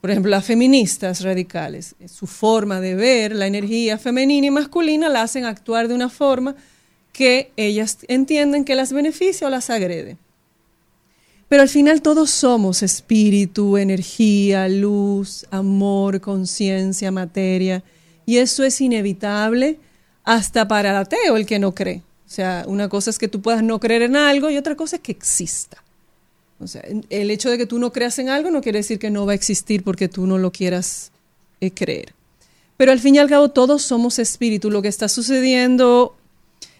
Por 0.00 0.10
ejemplo, 0.10 0.30
las 0.30 0.44
feministas 0.44 1.22
radicales, 1.22 1.94
su 2.06 2.26
forma 2.26 2.80
de 2.80 2.94
ver 2.94 3.34
la 3.34 3.46
energía 3.46 3.98
femenina 3.98 4.46
y 4.46 4.50
masculina 4.50 5.08
la 5.08 5.22
hacen 5.22 5.44
actuar 5.44 5.88
de 5.88 5.94
una 5.94 6.08
forma 6.08 6.54
que 7.12 7.50
ellas 7.56 7.98
entienden 8.06 8.64
que 8.64 8.76
las 8.76 8.92
beneficia 8.92 9.46
o 9.48 9.50
las 9.50 9.70
agrede. 9.70 10.16
Pero 11.48 11.62
al 11.62 11.68
final 11.68 12.02
todos 12.02 12.30
somos 12.30 12.82
espíritu, 12.82 13.78
energía, 13.78 14.68
luz, 14.68 15.46
amor, 15.50 16.20
conciencia, 16.20 17.10
materia. 17.10 17.82
Y 18.26 18.36
eso 18.36 18.64
es 18.64 18.80
inevitable 18.80 19.78
hasta 20.24 20.68
para 20.68 20.90
el 20.90 20.96
ateo, 20.96 21.36
el 21.38 21.46
que 21.46 21.58
no 21.58 21.74
cree. 21.74 22.02
O 22.26 22.30
sea, 22.30 22.64
una 22.66 22.90
cosa 22.90 23.08
es 23.08 23.18
que 23.18 23.28
tú 23.28 23.40
puedas 23.40 23.62
no 23.62 23.80
creer 23.80 24.02
en 24.02 24.14
algo 24.14 24.50
y 24.50 24.58
otra 24.58 24.76
cosa 24.76 24.96
es 24.96 25.02
que 25.02 25.12
exista. 25.12 25.82
O 26.60 26.66
sea, 26.66 26.82
el 27.08 27.30
hecho 27.30 27.50
de 27.50 27.56
que 27.56 27.64
tú 27.64 27.78
no 27.78 27.92
creas 27.92 28.18
en 28.18 28.28
algo 28.28 28.50
no 28.50 28.60
quiere 28.60 28.80
decir 28.80 28.98
que 28.98 29.10
no 29.10 29.24
va 29.24 29.32
a 29.32 29.36
existir 29.36 29.82
porque 29.82 30.08
tú 30.08 30.26
no 30.26 30.36
lo 30.36 30.52
quieras 30.52 31.12
eh, 31.62 31.70
creer. 31.70 32.12
Pero 32.76 32.92
al 32.92 33.00
fin 33.00 33.14
y 33.14 33.18
al 33.18 33.30
cabo 33.30 33.48
todos 33.48 33.82
somos 33.82 34.18
espíritu. 34.18 34.70
Lo 34.70 34.82
que 34.82 34.88
está 34.88 35.08
sucediendo 35.08 36.17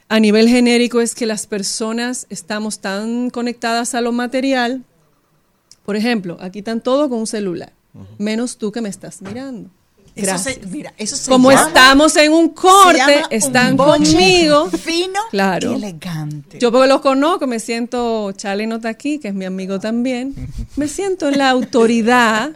a 0.09 0.21
nivel 0.21 0.49
genérico 0.49 1.01
es 1.01 1.15
que 1.15 1.27
las 1.27 1.47
personas 1.47 2.27
estamos 2.31 2.81
tan 2.81 3.31
conectadas 3.31 3.95
a 3.95 4.01
lo 4.01 4.13
material. 4.13 4.85
Por 5.85 5.97
ejemplo, 5.97 6.39
aquí 6.41 6.61
están 6.61 6.81
todos 6.81 7.09
con 7.09 7.19
un 7.19 7.27
celular, 7.27 7.73
menos 8.19 8.59
tú 8.59 8.73
que 8.73 8.81
me 8.81 8.89
estás 8.89 9.23
mirando. 9.23 9.71
Eso 10.19 10.27
Gracias. 10.27 10.55
se- 10.57 10.67
mira, 10.67 10.93
eso 10.99 11.17
se 11.17 11.31
Como 11.31 11.51
llama- 11.53 11.69
estamos 11.69 12.17
en 12.17 12.33
un 12.33 12.49
se 12.49 12.55
corte, 12.55 13.17
un 13.19 13.23
están 13.31 13.77
boche 13.77 14.13
conmigo. 14.13 14.69
Fino 14.71 15.21
Claro. 15.31 15.71
y 15.73 15.75
elegante. 15.77 16.59
Yo 16.59 16.73
porque 16.73 16.89
los 16.89 17.01
conozco, 17.01 17.47
me 17.47 17.61
siento, 17.61 18.33
Charlie 18.33 18.67
no 18.67 18.77
está 18.77 18.89
aquí, 18.89 19.19
que 19.19 19.29
es 19.29 19.35
mi 19.35 19.45
amigo 19.45 19.79
también, 19.79 20.35
me 20.77 20.89
siento 20.89 21.29
en 21.29 21.39
la 21.39 21.51
autoridad 21.51 22.51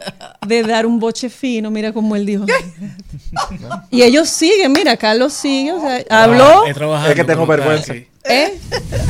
de 0.45 0.63
dar 0.63 0.85
un 0.85 0.99
boche 0.99 1.29
fino, 1.29 1.71
mira 1.71 1.93
como 1.93 2.15
él 2.15 2.25
dijo. 2.25 2.45
y 3.91 4.01
ellos 4.03 4.29
siguen, 4.29 4.71
mira, 4.73 4.97
Carlos 4.97 5.33
sigue, 5.33 5.71
o 5.71 5.79
sea, 5.81 6.03
habló, 6.09 6.65
He 6.67 6.73
trabajado 6.73 7.09
Es 7.11 7.15
que 7.15 7.23
tengo 7.23 7.45
vergüenza. 7.47 7.93
sí. 7.93 8.07
¿Eh? 8.25 8.57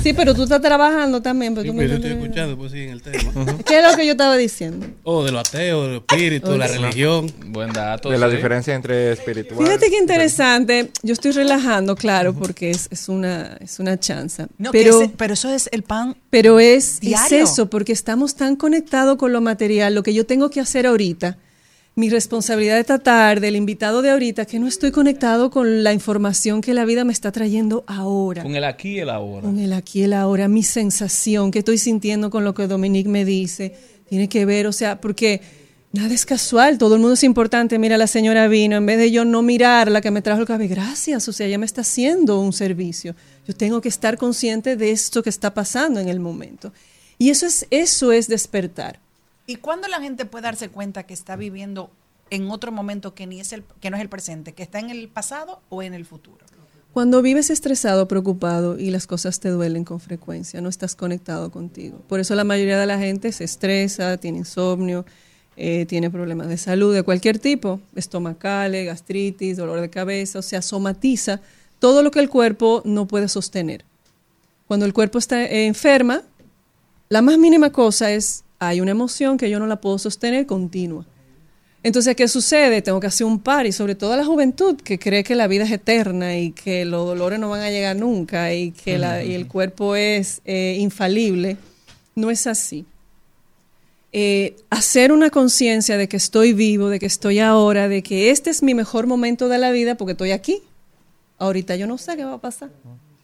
Sí, 0.02 0.14
pero 0.14 0.34
tú 0.34 0.44
estás 0.44 0.62
trabajando 0.62 1.22
también. 1.22 1.54
pero 1.54 1.64
Sí, 1.64 1.68
tú 1.70 1.74
me 1.74 1.84
pero 1.84 1.90
yo 1.90 1.96
estoy 2.08 2.12
escuchando, 2.24 2.58
pues 2.58 2.72
sí, 2.72 2.80
en 2.82 2.90
el 2.90 3.02
tema. 3.02 3.32
¿Qué 3.66 3.80
es 3.80 3.90
lo 3.92 3.96
que 3.96 4.06
yo 4.06 4.12
estaba 4.14 4.36
diciendo? 4.38 4.86
Oh, 5.06 5.24
de 5.24 5.32
lo 5.32 5.40
ateo, 5.40 5.84
de 5.84 5.90
lo 5.90 5.98
espíritu, 5.98 6.52
de 6.52 6.58
la 6.58 6.68
religión. 6.68 7.32
Buen 7.48 7.72
dato. 7.74 8.10
De 8.10 8.18
la 8.18 8.30
sí. 8.30 8.36
diferencia 8.38 8.74
entre 8.74 9.12
espiritual. 9.12 9.66
Fíjate 9.66 9.90
qué 9.90 9.98
interesante, 9.98 10.92
yo 11.04 11.14
estoy 11.14 11.32
relajando, 11.32 11.96
claro, 11.96 12.34
porque 12.34 12.72
es, 12.72 12.88
es 12.90 13.10
una, 13.10 13.58
es 13.60 13.80
una 13.80 14.00
chanza. 14.00 14.48
No, 14.58 14.72
pero, 14.72 15.02
ese- 15.02 15.12
pero 15.18 15.34
eso 15.34 15.54
es 15.54 15.70
el 15.72 15.84
pan. 15.84 16.16
Pero 16.30 16.60
es, 16.60 17.00
es 17.02 17.32
eso, 17.32 17.70
porque 17.70 17.92
estamos 17.92 18.36
tan 18.36 18.56
conectados 18.56 19.18
con 19.18 19.34
lo 19.34 19.42
material, 19.42 19.94
lo 19.94 20.04
que 20.04 20.14
yo 20.14 20.26
tengo 20.26 20.50
que 20.50 20.60
hacer 20.62 20.88
ahorita, 20.88 21.38
mi 21.96 22.10
responsabilidad 22.10 22.76
de 22.76 22.82
esta 22.82 23.00
tarde, 23.00 23.48
el 23.48 23.56
invitado 23.56 24.02
de 24.02 24.10
ahorita, 24.10 24.46
que 24.46 24.58
no 24.58 24.68
estoy 24.68 24.92
conectado 24.92 25.52
con 25.52 25.84
la 25.84 25.94
información 25.94 26.62
que 26.62 26.74
la 26.74 26.86
vida 26.86 27.04
me 27.04 27.14
está 27.14 27.32
trayendo 27.32 27.84
ahora. 27.86 28.42
Con 28.42 28.56
el 28.56 28.64
aquí 28.64 28.94
y 28.94 29.00
el 29.00 29.10
ahora. 29.12 29.42
Con 29.42 29.60
el 29.60 29.74
aquí 29.74 30.00
y 30.00 30.04
el 30.04 30.14
ahora, 30.14 30.48
mi 30.48 30.64
sensación 30.64 31.52
que 31.52 31.60
estoy 31.60 31.78
sintiendo 31.78 32.32
con 32.32 32.44
lo 32.44 32.56
que 32.56 32.66
Dominique 32.66 33.10
me 33.10 33.26
dice, 33.26 33.76
tiene 34.10 34.28
que 34.28 34.46
ver, 34.46 34.66
o 34.66 34.72
sea, 34.72 35.00
porque 35.00 35.42
nada 35.92 36.12
es 36.16 36.26
casual, 36.26 36.80
todo 36.80 36.96
el 36.96 37.02
mundo 37.02 37.14
es 37.14 37.24
importante. 37.24 37.78
Mira, 37.78 37.96
la 38.00 38.08
señora 38.08 38.48
vino, 38.48 38.76
en 38.76 38.86
vez 38.88 38.98
de 38.98 39.12
yo 39.12 39.24
no 39.24 39.44
mirar 39.44 39.92
la 39.92 40.02
que 40.02 40.10
me 40.10 40.24
trajo 40.24 40.42
el 40.42 40.48
café, 40.48 40.68
gracias, 40.68 41.28
o 41.28 41.32
sea, 41.32 41.46
ella 41.46 41.60
me 41.60 41.68
está 41.68 41.82
haciendo 41.82 42.40
un 42.40 42.54
servicio. 42.54 43.16
Yo 43.48 43.56
tengo 43.56 43.82
que 43.82 43.90
estar 43.90 44.18
consciente 44.18 44.76
de 44.76 44.90
esto 44.90 45.22
que 45.22 45.30
está 45.30 45.54
pasando 45.54 46.00
en 46.00 46.10
el 46.10 46.20
momento. 46.20 46.74
Y 47.20 47.30
eso 47.30 47.46
es, 47.46 47.68
eso 47.70 48.12
es 48.12 48.28
despertar. 48.28 49.03
¿Y 49.46 49.58
cuándo 49.58 49.88
la 49.88 50.00
gente 50.00 50.26
puede 50.26 50.44
darse 50.44 50.70
cuenta 50.70 51.04
que 51.04 51.14
está 51.14 51.36
viviendo 51.36 51.92
en 52.30 52.50
otro 52.50 52.72
momento 52.72 53.14
que, 53.14 53.28
ni 53.28 53.40
es 53.40 53.54
el, 53.54 53.64
que 53.82 53.90
no 53.90 53.98
es 53.98 54.02
el 54.02 54.10
presente, 54.10 54.54
que 54.54 54.64
está 54.64 54.80
en 54.80 54.90
el 54.90 55.10
pasado 55.10 55.62
o 55.70 55.84
en 55.84 55.94
el 55.94 56.06
futuro? 56.06 56.46
Cuando 56.94 57.24
vives 57.24 57.50
estresado, 57.50 58.08
preocupado 58.08 58.78
y 58.78 58.92
las 58.92 59.08
cosas 59.08 59.40
te 59.40 59.50
duelen 59.50 59.84
con 59.84 60.00
frecuencia, 60.00 60.62
no 60.62 60.70
estás 60.70 60.96
conectado 60.96 61.50
contigo. 61.50 62.00
Por 62.08 62.20
eso 62.20 62.36
la 62.36 62.44
mayoría 62.44 62.78
de 62.78 62.86
la 62.86 63.00
gente 63.00 63.32
se 63.32 63.44
estresa, 63.44 64.18
tiene 64.18 64.38
insomnio, 64.38 65.04
eh, 65.58 65.88
tiene 65.88 66.12
problemas 66.12 66.50
de 66.50 66.58
salud 66.58 66.94
de 66.94 67.02
cualquier 67.02 67.40
tipo, 67.40 67.80
estomacales, 67.96 68.86
gastritis, 68.86 69.58
dolor 69.58 69.82
de 69.82 69.90
cabeza, 69.90 70.40
o 70.40 70.44
sea, 70.44 70.62
somatiza 70.62 71.42
todo 71.80 72.04
lo 72.04 72.12
que 72.12 72.20
el 72.20 72.30
cuerpo 72.30 72.84
no 72.86 73.08
puede 73.08 73.28
sostener. 73.28 73.86
Cuando 74.68 74.86
el 74.86 74.94
cuerpo 74.94 75.18
está 75.18 75.44
eh, 75.44 75.66
enferma, 75.66 76.22
la 77.10 77.22
más 77.22 77.38
mínima 77.38 77.72
cosa 77.72 78.12
es, 78.12 78.43
hay 78.68 78.82
una 78.82 78.92
emoción 78.92 79.38
que 79.38 79.50
yo 79.50 79.60
no 79.60 79.68
la 79.68 79.80
puedo 79.82 79.98
sostener 79.98 80.46
continua. 80.46 81.06
Entonces, 81.84 82.16
¿qué 82.16 82.28
sucede? 82.30 82.82
Tengo 82.82 83.00
que 83.02 83.08
hacer 83.08 83.28
un 83.28 83.40
par 83.40 83.66
y 83.66 83.74
sobre 83.74 83.96
todo 83.96 84.16
la 84.16 84.24
juventud 84.24 84.78
que 84.78 84.98
cree 84.98 85.24
que 85.24 85.36
la 85.36 85.48
vida 85.48 85.66
es 85.66 85.72
eterna 85.72 86.38
y 86.38 86.52
que 86.52 86.86
los 86.86 87.06
dolores 87.06 87.40
no 87.40 87.50
van 87.50 87.60
a 87.62 87.70
llegar 87.72 87.96
nunca 87.98 88.54
y 88.54 88.72
que 88.72 88.98
la- 88.98 89.22
y 89.24 89.34
el 89.34 89.48
cuerpo 89.48 89.96
es 89.98 90.42
eh, 90.46 90.78
infalible. 90.80 91.58
No 92.16 92.30
es 92.32 92.48
así. 92.48 92.86
Eh, 94.14 94.56
hacer 94.70 95.12
una 95.12 95.30
conciencia 95.32 95.98
de 95.98 96.08
que 96.08 96.18
estoy 96.18 96.54
vivo, 96.54 96.88
de 96.90 97.00
que 97.00 97.06
estoy 97.08 97.40
ahora, 97.40 97.88
de 97.90 98.04
que 98.04 98.30
este 98.30 98.50
es 98.52 98.62
mi 98.64 98.76
mejor 98.76 99.08
momento 99.08 99.50
de 99.50 99.58
la 99.58 99.72
vida 99.72 99.96
porque 99.96 100.12
estoy 100.12 100.32
aquí. 100.32 100.62
Ahorita 101.40 101.76
yo 101.76 101.88
no 101.88 101.98
sé 101.98 102.16
qué 102.16 102.24
va 102.24 102.36
a 102.36 102.38
pasar. 102.42 102.70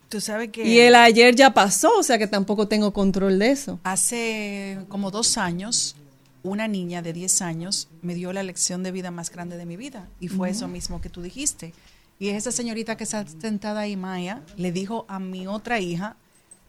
Tú 0.10 0.20
sabes 0.20 0.50
que 0.50 0.68
Y 0.68 0.80
el 0.80 0.96
ayer 0.96 1.36
ya 1.36 1.54
pasó, 1.54 1.92
o 1.98 2.04
sea 2.04 2.18
que 2.18 2.28
tampoco 2.28 2.68
tengo 2.68 2.92
control 2.92 3.38
de 3.40 3.52
eso. 3.52 3.80
hace 3.84 4.80
como 4.90 5.12
dos 5.12 5.38
años, 5.38 5.96
una 6.42 6.68
niña 6.68 7.02
de 7.02 7.14
10 7.14 7.42
años 7.42 7.90
me 8.02 8.16
dio 8.16 8.34
la 8.34 8.44
lección 8.44 8.82
de 8.82 8.92
vida 8.92 9.12
más 9.12 9.30
grande 9.30 9.58
de 9.58 9.66
mi 9.66 9.78
vida. 9.78 10.08
Y 10.20 10.30
fue 10.30 10.50
eso 10.50 10.68
mismo 10.68 11.00
que 11.00 11.10
tú 11.10 11.22
dijiste. 11.22 11.74
Y 12.18 12.30
esa 12.30 12.52
señorita 12.52 12.98
que 12.98 13.04
está 13.04 13.26
sentada 13.40 13.82
ahí, 13.82 13.96
Maya, 13.96 14.42
le 14.58 14.72
dijo 14.72 15.06
a 15.08 15.20
mi 15.20 15.48
otra 15.48 15.80
hija, 15.80 16.16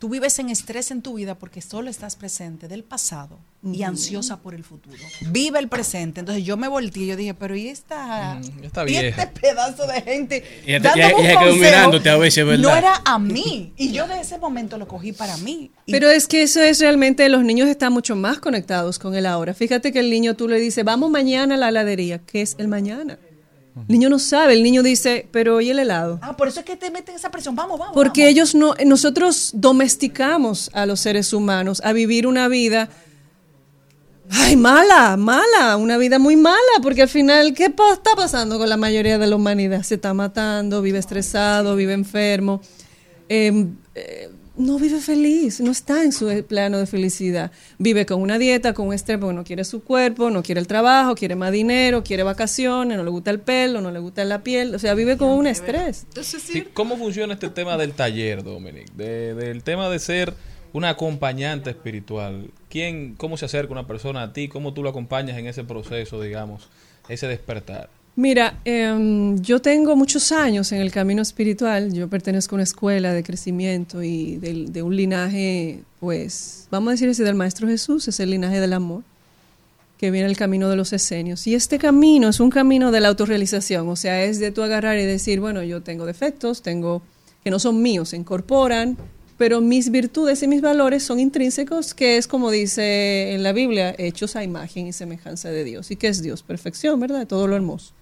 tú 0.00 0.08
vives 0.08 0.36
en 0.40 0.48
estrés 0.50 0.90
en 0.90 1.02
tu 1.02 1.14
vida 1.14 1.36
porque 1.36 1.60
solo 1.60 1.88
estás 1.90 2.16
presente 2.16 2.66
del 2.66 2.82
pasado 2.82 3.38
y 3.62 3.82
ansiosa 3.82 4.38
por 4.40 4.54
el 4.54 4.64
futuro. 4.64 4.96
Vive 5.30 5.58
el 5.58 5.68
presente. 5.68 6.20
Entonces 6.20 6.42
yo 6.42 6.56
me 6.56 6.66
volteé 6.66 7.02
y 7.02 7.06
yo 7.08 7.16
dije, 7.16 7.34
pero 7.34 7.54
¿y 7.54 7.68
esta, 7.68 8.36
Mm, 8.36 8.64
esta 8.64 8.88
y 8.90 8.96
este 8.96 9.26
pedazo 9.26 9.86
de 9.86 10.00
gente? 10.00 10.62
Y 10.66 10.72
ella 10.74 10.80
te- 10.94 10.98
dándome 11.00 11.04
ella- 11.06 11.14
un 11.18 11.20
ella 11.26 11.28
quedó 11.40 11.50
consejo? 11.50 11.64
mirándote 11.76 12.10
a 12.10 12.16
veces, 12.16 12.46
¿verdad? 12.46 12.62
No 12.70 12.74
era 12.76 13.02
a 13.04 13.18
mí. 13.18 13.74
Y 13.76 13.92
yo 13.92 14.08
de 14.08 14.20
ese 14.20 14.38
momento 14.38 14.78
lo 14.78 14.88
cogí 14.88 15.12
para 15.12 15.36
mí. 15.36 15.70
Y 15.84 15.92
Pero 15.92 16.08
es 16.10 16.26
que 16.26 16.42
eso 16.42 16.60
es 16.62 16.80
realmente, 16.80 17.28
los 17.28 17.44
niños 17.44 17.68
están 17.68 17.92
mucho 17.92 18.16
más 18.16 18.38
conectados 18.38 18.98
con 18.98 19.14
el 19.14 19.26
ahora. 19.26 19.52
Fíjate 19.52 19.92
que 19.92 20.00
el 20.00 20.08
niño 20.10 20.34
tú 20.34 20.48
le 20.48 20.58
dices, 20.58 20.82
vamos 20.82 21.10
mañana 21.10 21.56
a 21.56 21.58
la 21.58 21.68
heladería. 21.68 22.18
¿Qué 22.24 22.40
es 22.40 22.56
el 22.58 22.68
mañana? 22.68 23.18
El 23.76 23.86
niño 23.88 24.08
no 24.08 24.18
sabe, 24.18 24.52
el 24.54 24.62
niño 24.62 24.82
dice, 24.82 25.26
pero 25.30 25.60
¿y 25.60 25.70
el 25.70 25.78
helado? 25.78 26.18
Ah, 26.22 26.36
por 26.36 26.48
eso 26.48 26.60
es 26.60 26.66
que 26.66 26.76
te 26.76 26.90
meten 26.90 27.14
esa 27.14 27.30
presión. 27.30 27.54
Vamos, 27.56 27.78
vamos. 27.78 27.94
Porque 27.94 28.22
vamos. 28.22 28.32
ellos 28.32 28.54
no, 28.54 28.74
nosotros 28.84 29.52
domesticamos 29.54 30.70
a 30.74 30.86
los 30.86 31.00
seres 31.00 31.32
humanos 31.32 31.80
a 31.84 31.92
vivir 31.92 32.26
una 32.26 32.48
vida, 32.48 32.88
ay, 34.30 34.56
mala, 34.56 35.16
mala, 35.16 35.76
una 35.76 35.98
vida 35.98 36.18
muy 36.18 36.36
mala, 36.36 36.56
porque 36.82 37.02
al 37.02 37.08
final, 37.08 37.54
¿qué 37.54 37.70
pa- 37.70 37.92
está 37.92 38.10
pasando 38.16 38.58
con 38.58 38.68
la 38.68 38.76
mayoría 38.76 39.18
de 39.18 39.26
la 39.26 39.36
humanidad? 39.36 39.82
Se 39.82 39.94
está 39.96 40.14
matando, 40.14 40.82
vive 40.82 40.98
estresado, 40.98 41.74
vive 41.76 41.92
enfermo, 41.94 42.60
eh, 43.28 43.66
eh, 43.94 44.30
no 44.60 44.78
vive 44.78 45.00
feliz, 45.00 45.60
no 45.60 45.70
está 45.70 46.04
en 46.04 46.12
su 46.12 46.44
plano 46.46 46.78
de 46.78 46.86
felicidad. 46.86 47.50
Vive 47.78 48.06
con 48.06 48.20
una 48.22 48.38
dieta, 48.38 48.74
con 48.74 48.86
un 48.88 48.94
estrés, 48.94 49.18
porque 49.18 49.34
no 49.34 49.44
quiere 49.44 49.64
su 49.64 49.82
cuerpo, 49.82 50.30
no 50.30 50.42
quiere 50.42 50.60
el 50.60 50.66
trabajo, 50.66 51.14
quiere 51.14 51.34
más 51.34 51.50
dinero, 51.52 52.04
quiere 52.04 52.22
vacaciones, 52.22 52.96
no 52.96 53.04
le 53.04 53.10
gusta 53.10 53.30
el 53.30 53.40
pelo, 53.40 53.80
no 53.80 53.90
le 53.90 53.98
gusta 53.98 54.24
la 54.24 54.42
piel, 54.42 54.74
o 54.74 54.78
sea, 54.78 54.94
vive 54.94 55.16
con 55.16 55.28
un 55.30 55.46
estrés. 55.46 56.06
Sí, 56.22 56.64
¿Cómo 56.74 56.96
funciona 56.96 57.34
este 57.34 57.48
tema 57.48 57.76
del 57.76 57.92
taller, 57.94 58.42
Dominic? 58.44 58.92
De- 58.92 59.34
del 59.34 59.62
tema 59.62 59.88
de 59.88 59.98
ser 59.98 60.34
una 60.72 60.90
acompañante 60.90 61.70
espiritual. 61.70 62.50
¿Quién, 62.68 63.14
cómo 63.16 63.36
se 63.36 63.46
acerca 63.46 63.72
una 63.72 63.86
persona 63.86 64.22
a 64.22 64.32
ti? 64.32 64.46
¿Cómo 64.48 64.72
tú 64.72 64.82
lo 64.82 64.90
acompañas 64.90 65.36
en 65.38 65.46
ese 65.46 65.64
proceso, 65.64 66.20
digamos, 66.22 66.68
ese 67.08 67.26
despertar? 67.26 67.90
Mira, 68.20 68.60
em, 68.66 69.40
yo 69.40 69.62
tengo 69.62 69.96
muchos 69.96 70.30
años 70.30 70.72
en 70.72 70.82
el 70.82 70.90
camino 70.90 71.22
espiritual. 71.22 71.90
Yo 71.94 72.06
pertenezco 72.06 72.54
a 72.54 72.56
una 72.56 72.64
escuela 72.64 73.14
de 73.14 73.22
crecimiento 73.22 74.02
y 74.02 74.36
de, 74.36 74.82
un 74.82 74.94
linaje, 74.94 75.80
pues, 76.00 76.68
vamos 76.70 76.88
a 76.88 76.90
decir 76.90 77.08
así, 77.08 77.22
del 77.22 77.34
Maestro 77.34 77.66
Jesús, 77.66 78.08
es 78.08 78.20
el 78.20 78.28
linaje 78.28 78.60
del 78.60 78.74
amor, 78.74 79.04
que 79.96 80.10
viene 80.10 80.28
el 80.28 80.36
camino 80.36 80.68
de 80.68 80.76
los 80.76 80.92
esenios. 80.92 81.46
Y 81.46 81.54
este 81.54 81.78
camino 81.78 82.28
es 82.28 82.40
un 82.40 82.50
camino 82.50 82.90
de 82.90 83.00
la 83.00 83.08
autorrealización, 83.08 83.88
o 83.88 83.96
sea, 83.96 84.22
es 84.22 84.38
de 84.38 84.50
tú 84.50 84.62
agarrar 84.62 84.98
y 84.98 85.06
decir, 85.06 85.40
bueno, 85.40 85.62
yo 85.62 85.80
tengo 85.80 86.04
defectos, 86.04 86.60
tengo 86.60 87.00
que 87.42 87.50
no 87.50 87.58
son 87.58 87.80
míos, 87.80 88.10
se 88.10 88.18
incorporan, 88.18 88.98
pero 89.38 89.62
mis 89.62 89.90
virtudes 89.90 90.42
y 90.42 90.46
mis 90.46 90.60
valores 90.60 91.04
son 91.04 91.20
intrínsecos, 91.20 91.94
que 91.94 92.18
es 92.18 92.26
como 92.26 92.50
dice 92.50 93.32
en 93.32 93.42
la 93.42 93.54
Biblia, 93.54 93.94
hechos 93.96 94.36
a 94.36 94.44
imagen 94.44 94.88
y 94.88 94.92
semejanza 94.92 95.48
de 95.48 95.64
Dios. 95.64 95.90
¿Y 95.90 95.96
qué 95.96 96.08
es 96.08 96.20
Dios? 96.20 96.42
Perfección, 96.42 97.00
¿verdad? 97.00 97.26
Todo 97.26 97.46
lo 97.46 97.56
hermoso. 97.56 97.94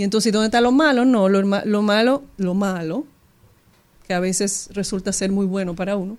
Y 0.00 0.02
entonces, 0.02 0.32
¿dónde 0.32 0.46
está 0.46 0.62
lo 0.62 0.72
malo? 0.72 1.04
No, 1.04 1.28
lo, 1.28 1.42
lo 1.42 1.82
malo, 1.82 2.22
lo 2.38 2.54
malo, 2.54 3.04
que 4.08 4.14
a 4.14 4.18
veces 4.18 4.70
resulta 4.72 5.12
ser 5.12 5.30
muy 5.30 5.44
bueno 5.44 5.74
para 5.74 5.98
uno. 5.98 6.16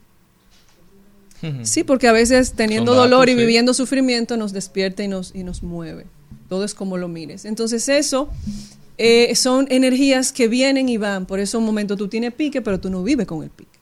Sí, 1.63 1.83
porque 1.83 2.07
a 2.07 2.11
veces 2.11 2.53
teniendo 2.53 2.93
datos, 2.93 3.09
dolor 3.09 3.29
y 3.29 3.31
sí. 3.31 3.39
viviendo 3.39 3.73
sufrimiento 3.73 4.37
nos 4.37 4.53
despierta 4.53 5.01
y 5.01 5.07
nos, 5.07 5.33
y 5.33 5.43
nos 5.43 5.63
mueve. 5.63 6.05
Todo 6.47 6.63
es 6.63 6.75
como 6.75 6.97
lo 6.99 7.07
mires. 7.07 7.43
Entonces 7.43 7.89
eso 7.89 8.29
eh, 8.99 9.33
son 9.33 9.65
energías 9.71 10.31
que 10.31 10.47
vienen 10.47 10.87
y 10.87 10.97
van. 10.97 11.25
Por 11.25 11.39
eso 11.39 11.57
un 11.57 11.65
momento 11.65 11.97
tú 11.97 12.07
tienes 12.07 12.35
pique, 12.35 12.61
pero 12.61 12.79
tú 12.79 12.91
no 12.91 13.01
vives 13.01 13.25
con 13.25 13.41
el 13.41 13.49
pique. 13.49 13.79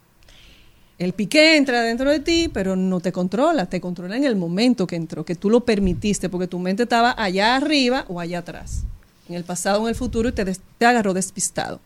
El 0.97 1.11
pique 1.11 1.57
entra 1.57 1.81
dentro 1.81 2.09
de 2.09 2.21
ti, 2.21 2.49
pero 2.53 2.77
no 2.77 3.01
te 3.01 3.11
controla. 3.11 3.65
Te 3.65 3.81
controla 3.81 4.15
en 4.15 4.23
el 4.23 4.37
momento 4.37 4.87
que 4.87 4.95
entró, 4.95 5.25
que 5.25 5.35
tú 5.35 5.49
lo 5.49 5.65
permitiste, 5.65 6.29
porque 6.29 6.47
tu 6.47 6.57
mente 6.57 6.83
estaba 6.83 7.21
allá 7.21 7.57
arriba 7.57 8.05
o 8.07 8.21
allá 8.21 8.39
atrás. 8.39 8.85
En 9.29 9.35
el 9.35 9.43
pasado 9.43 9.79
o 9.79 9.83
en 9.83 9.89
el 9.89 9.95
futuro 9.95 10.29
y 10.29 10.31
te, 10.31 10.43
des- 10.43 10.59
te 10.77 10.85
agarró 10.85 11.13
despistado. 11.13 11.79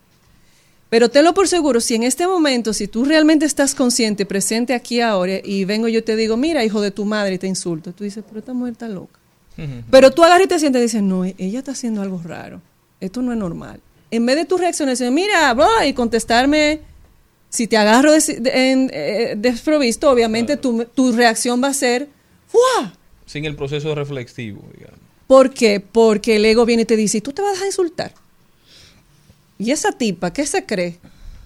Pero 0.90 1.10
tenlo 1.10 1.34
por 1.34 1.48
seguro, 1.48 1.82
si 1.82 1.96
en 1.96 2.04
este 2.04 2.28
momento, 2.28 2.72
si 2.72 2.88
tú 2.88 3.04
realmente 3.04 3.46
estás 3.46 3.74
consciente, 3.76 4.26
presente 4.26 4.74
aquí 4.74 5.02
ahora, 5.02 5.40
y 5.44 5.66
vengo 5.66 5.88
yo 5.88 6.00
y 6.00 6.02
te 6.04 6.16
digo, 6.16 6.38
mira, 6.38 6.64
hijo 6.64 6.82
de 6.82 6.92
tu 6.92 7.04
madre, 7.04 7.34
y 7.36 7.38
te 7.40 7.48
insulto, 7.48 7.92
tú 7.94 8.04
dices, 8.04 8.24
pero 8.28 8.40
esta 8.40 8.54
mujer 8.54 8.74
está 8.74 8.88
loca. 8.88 9.20
Pero 9.92 10.10
tú 10.12 10.24
agarras 10.24 10.46
y 10.46 10.50
te 10.50 10.58
sientes 10.60 10.80
y 10.80 10.84
dices, 10.84 11.02
no, 11.04 11.26
ella 11.26 11.60
está 11.60 11.74
haciendo 11.74 12.02
algo 12.02 12.20
raro. 12.24 12.60
Esto 13.00 13.22
no 13.22 13.32
es 13.34 13.38
normal. 13.38 13.80
En 14.10 14.26
vez 14.26 14.36
de 14.36 14.46
tu 14.46 14.58
reacción 14.58 14.90
decir, 14.90 15.12
mira, 15.12 15.54
bro, 15.54 15.68
y 15.86 15.94
contestarme, 15.94 16.80
si 17.50 17.68
te 17.68 17.78
agarro 17.78 18.12
des- 18.14 18.42
de- 18.42 18.72
en, 18.72 18.90
eh, 18.94 19.36
desprovisto, 19.38 20.10
obviamente 20.10 20.58
tu, 20.58 20.86
tu 20.86 21.12
reacción 21.12 21.62
va 21.64 21.68
a 21.68 21.74
ser, 21.74 22.08
¡fua! 22.48 22.94
Sin 23.28 23.46
el 23.46 23.56
proceso 23.56 23.94
reflexivo, 23.94 24.62
digamos. 24.76 25.00
¿Por 25.34 25.52
qué? 25.52 25.80
Porque 25.80 26.36
el 26.36 26.46
ego 26.46 26.64
viene 26.64 26.84
y 26.84 26.86
te 26.86 26.96
dice, 26.96 27.18
¿y 27.18 27.22
tú 27.22 27.32
te 27.32 27.42
vas 27.42 27.60
a 27.60 27.66
insultar? 27.66 28.14
¿Y 29.58 29.72
esa 29.72 29.92
tipa 29.92 30.32
qué 30.32 30.46
se 30.46 30.68
cree? 30.68 31.00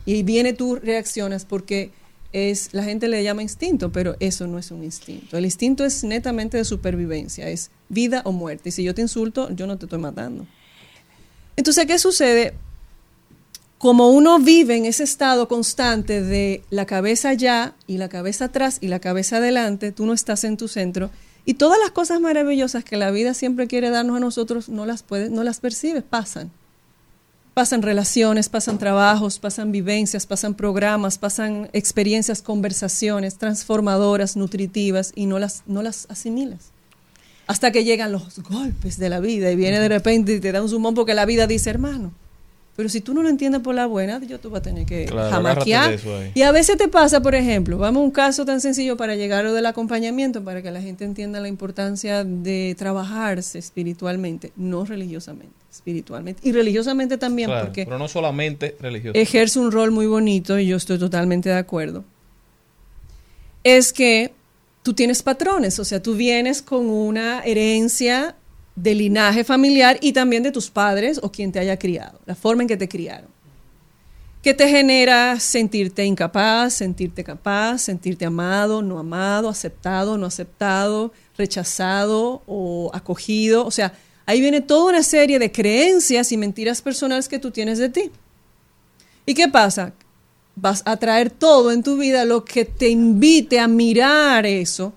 Y 0.06 0.24
viene 0.24 0.52
tú 0.52 0.76
reaccionas 0.76 1.46
porque 1.46 1.92
es 2.34 2.74
la 2.74 2.84
gente 2.84 3.08
le 3.08 3.24
llama 3.24 3.44
instinto, 3.44 3.90
pero 3.90 4.18
eso 4.20 4.46
no 4.46 4.60
es 4.60 4.72
un 4.72 4.84
instinto. 4.84 5.38
El 5.38 5.46
instinto 5.46 5.86
es 5.86 6.04
netamente 6.04 6.58
de 6.58 6.66
supervivencia, 6.66 7.48
es 7.48 7.72
vida 7.88 8.24
o 8.26 8.34
muerte. 8.34 8.68
Y 8.68 8.72
si 8.74 8.84
yo 8.84 8.94
te 8.94 9.04
insulto, 9.04 9.50
yo 9.56 9.68
no 9.68 9.78
te 9.78 9.86
estoy 9.86 10.00
matando. 10.00 10.46
Entonces, 11.56 11.86
¿qué 11.86 11.98
sucede? 11.98 12.56
Como 13.78 14.10
uno 14.10 14.40
vive 14.40 14.76
en 14.76 14.86
ese 14.86 15.06
estado 15.06 15.48
constante 15.48 16.22
de 16.22 16.62
la 16.72 16.86
cabeza 16.86 17.30
allá 17.30 17.74
y 17.88 18.00
la 18.00 18.10
cabeza 18.10 18.46
atrás 18.46 18.80
y 18.82 18.90
la 18.90 19.00
cabeza 19.00 19.38
adelante, 19.38 19.94
tú 19.94 20.06
no 20.06 20.12
estás 20.12 20.44
en 20.44 20.58
tu 20.58 20.68
centro 20.68 21.10
y 21.48 21.54
todas 21.54 21.80
las 21.80 21.92
cosas 21.92 22.20
maravillosas 22.20 22.84
que 22.84 22.98
la 22.98 23.10
vida 23.10 23.34
siempre 23.34 23.68
quiere 23.68 23.90
darnos 23.90 24.18
a 24.18 24.20
nosotros 24.20 24.68
no 24.68 24.86
las 24.86 25.02
puedes, 25.02 25.32
no 25.32 25.46
las 25.46 25.62
percibes, 25.62 26.04
pasan. 26.04 26.52
Pasan 27.54 27.82
relaciones, 27.82 28.50
pasan 28.50 28.78
trabajos, 28.78 29.40
pasan 29.40 29.72
vivencias, 29.72 30.26
pasan 30.26 30.56
programas, 30.56 31.18
pasan 31.18 31.70
experiencias, 31.72 32.42
conversaciones 32.42 33.38
transformadoras, 33.38 34.36
nutritivas 34.36 35.14
y 35.16 35.26
no 35.26 35.40
las, 35.40 35.64
no 35.68 35.82
las 35.82 36.06
asimilas. 36.10 36.72
Hasta 37.48 37.72
que 37.72 37.86
llegan 37.86 38.12
los 38.12 38.40
golpes 38.40 38.98
de 38.98 39.08
la 39.08 39.22
vida 39.22 39.50
y 39.50 39.56
viene 39.56 39.80
de 39.80 39.88
repente 39.88 40.34
y 40.34 40.42
te 40.42 40.52
da 40.52 40.62
un 40.62 40.68
sumón 40.68 40.96
porque 40.96 41.14
la 41.14 41.26
vida 41.26 41.48
dice, 41.48 41.70
hermano, 41.70 42.12
pero 42.78 42.90
si 42.90 43.02
tú 43.02 43.16
no 43.16 43.24
lo 43.24 43.30
entiendes 43.30 43.62
por 43.62 43.74
la 43.74 43.88
buena, 43.88 44.22
yo 44.24 44.40
tú 44.40 44.52
vas 44.52 44.60
a 44.60 44.62
tener 44.62 44.86
que 44.86 45.06
Claro, 45.06 45.32
jamaquear. 45.32 46.00
Y 46.36 46.44
a 46.44 46.52
veces 46.52 46.78
te 46.78 46.88
pasa, 46.88 47.22
por 47.24 47.34
ejemplo, 47.34 47.80
vamos 47.80 48.02
a 48.02 48.04
un 48.04 48.12
caso 48.12 48.46
tan 48.46 48.62
sencillo 48.62 48.96
para 48.96 49.16
llegar 49.16 49.40
a 49.40 49.50
lo 49.50 49.54
del 49.56 49.66
acompañamiento, 49.66 50.44
para 50.44 50.62
que 50.62 50.70
la 50.70 50.80
gente 50.80 51.04
entienda 51.04 51.40
la 51.40 51.48
importancia 51.48 52.24
de 52.24 52.76
trabajarse 52.78 53.58
espiritualmente, 53.58 54.52
no 54.56 54.86
religiosamente, 54.86 55.56
espiritualmente. 55.72 56.48
Y 56.48 56.52
religiosamente 56.52 57.18
también, 57.18 57.50
Claro, 57.50 57.66
porque 57.66 57.84
pero 57.86 57.98
no 57.98 58.08
solamente 58.08 58.78
religioso. 58.80 59.18
ejerce 59.18 59.58
un 59.58 59.72
rol 59.72 59.90
muy 59.90 60.06
bonito 60.06 60.60
y 60.60 60.68
yo 60.68 60.78
estoy 60.78 61.00
totalmente 61.00 61.50
de 61.50 61.56
acuerdo. 61.58 62.04
Es 63.64 63.92
que 63.92 64.34
tú 64.84 64.94
tienes 64.94 65.24
patrones, 65.24 65.80
o 65.80 65.84
sea, 65.84 66.00
tú 66.00 66.14
vienes 66.16 66.62
con 66.62 66.86
una 66.92 67.42
herencia 67.42 68.36
de 68.78 68.94
linaje 68.94 69.44
familiar 69.44 69.98
y 70.02 70.14
también 70.14 70.44
de 70.44 70.52
tus 70.52 70.70
padres 70.70 71.20
o 71.24 71.32
quien 71.32 71.52
te 71.52 71.60
haya 71.60 71.78
criado, 71.78 72.20
la 72.26 72.36
forma 72.36 72.62
en 72.62 72.70
que 72.70 72.78
te 72.78 72.88
criaron. 72.88 73.30
Que 74.44 74.54
te 74.54 74.70
genera 74.70 75.40
sentirte 75.40 76.06
incapaz, 76.06 76.76
sentirte 76.76 77.24
capaz, 77.24 77.80
sentirte 77.80 78.24
amado, 78.24 78.84
no 78.84 79.00
amado, 79.00 79.50
aceptado, 79.50 80.16
no 80.16 80.28
aceptado, 80.28 81.12
rechazado 81.38 82.44
o 82.46 82.92
acogido. 82.94 83.66
O 83.66 83.72
sea, 83.72 83.94
ahí 84.28 84.40
viene 84.40 84.62
toda 84.62 84.92
una 84.92 85.04
serie 85.04 85.40
de 85.40 85.52
creencias 85.52 86.32
y 86.32 86.38
mentiras 86.38 86.82
personales 86.84 87.28
que 87.28 87.40
tú 87.40 87.50
tienes 87.50 87.80
de 87.80 87.90
ti. 87.90 88.12
¿Y 89.26 89.34
qué 89.34 89.48
pasa? 89.48 89.94
Vas 90.56 90.84
a 90.86 90.98
traer 90.98 91.32
todo 91.32 91.72
en 91.72 91.82
tu 91.82 91.98
vida 91.98 92.26
lo 92.26 92.46
que 92.46 92.64
te 92.64 92.90
invite 92.90 93.60
a 93.60 93.68
mirar 93.68 94.46
eso 94.46 94.94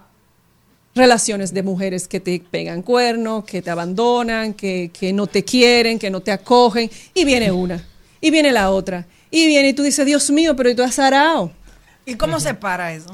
relaciones 0.95 1.55
de 1.55 1.63
mujeres 1.63 2.09
que 2.09 2.21
te 2.21 2.43
pegan 2.51 2.83
cuernos, 2.83 3.45
que 3.45 3.63
te 3.63 3.71
abandonan, 3.71 4.55
que, 4.55 4.91
que 4.93 5.13
no 5.13 5.27
te 5.27 5.45
quieren, 5.45 5.99
que 5.99 6.11
no 6.11 6.21
te 6.21 6.33
acogen, 6.33 6.91
y 7.15 7.25
viene 7.25 7.53
una, 7.53 7.87
y 8.21 8.31
viene 8.31 8.53
la 8.53 8.71
otra, 8.71 9.07
y 9.31 9.47
viene 9.47 9.69
y 9.69 9.73
tú 9.73 9.83
dices, 9.83 10.05
Dios 10.05 10.31
mío, 10.31 10.57
pero 10.57 10.71
¿y 10.71 10.75
tú 10.75 10.83
has 10.83 10.99
arao? 10.99 11.53
¿Y 12.05 12.15
cómo 12.17 12.41
se 12.41 12.55
para 12.55 12.93
eso? 12.93 13.11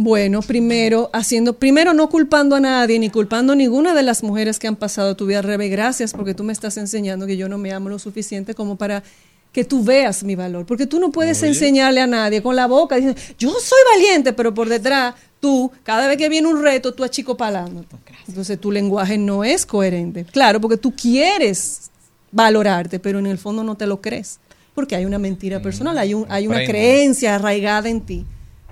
Bueno, 0.00 0.42
primero 0.42 1.10
haciendo, 1.12 1.58
primero 1.58 1.92
no 1.92 2.08
culpando 2.08 2.54
a 2.54 2.60
nadie 2.60 3.00
ni 3.00 3.10
culpando 3.10 3.52
a 3.52 3.56
ninguna 3.56 3.94
de 3.94 4.04
las 4.04 4.22
mujeres 4.22 4.60
que 4.60 4.68
han 4.68 4.76
pasado 4.76 5.16
tu 5.16 5.26
vida, 5.26 5.42
Rebe, 5.42 5.68
gracias 5.68 6.12
porque 6.12 6.34
tú 6.34 6.44
me 6.44 6.52
estás 6.52 6.76
enseñando 6.76 7.26
que 7.26 7.36
yo 7.36 7.48
no 7.48 7.58
me 7.58 7.72
amo 7.72 7.88
lo 7.88 7.98
suficiente 7.98 8.54
como 8.54 8.76
para 8.76 9.02
que 9.50 9.64
tú 9.64 9.82
veas 9.82 10.22
mi 10.22 10.36
valor, 10.36 10.66
porque 10.66 10.86
tú 10.86 11.00
no 11.00 11.10
puedes 11.10 11.42
enseñarle 11.42 12.00
a 12.00 12.06
nadie 12.06 12.42
con 12.42 12.54
la 12.54 12.66
boca 12.66 12.94
diciendo, 12.94 13.20
yo 13.38 13.50
soy 13.50 13.78
valiente, 13.92 14.32
pero 14.32 14.54
por 14.54 14.68
detrás 14.68 15.14
tú, 15.40 15.70
cada 15.82 16.06
vez 16.06 16.16
que 16.16 16.28
viene 16.28 16.48
un 16.48 16.62
reto, 16.62 16.92
tú 16.92 17.04
achicopalando. 17.04 17.84
Entonces 18.26 18.60
tu 18.60 18.70
lenguaje 18.70 19.18
no 19.18 19.44
es 19.44 19.64
coherente. 19.64 20.24
Claro, 20.24 20.60
porque 20.60 20.76
tú 20.76 20.94
quieres 20.94 21.90
valorarte, 22.30 22.98
pero 22.98 23.18
en 23.18 23.26
el 23.26 23.38
fondo 23.38 23.64
no 23.64 23.76
te 23.76 23.86
lo 23.86 24.00
crees, 24.00 24.38
porque 24.74 24.96
hay 24.96 25.04
una 25.04 25.18
mentira 25.18 25.60
personal, 25.60 25.96
hay, 25.98 26.14
un, 26.14 26.26
hay 26.28 26.46
una 26.46 26.64
creencia 26.64 27.36
arraigada 27.36 27.88
en 27.88 28.00
ti 28.02 28.26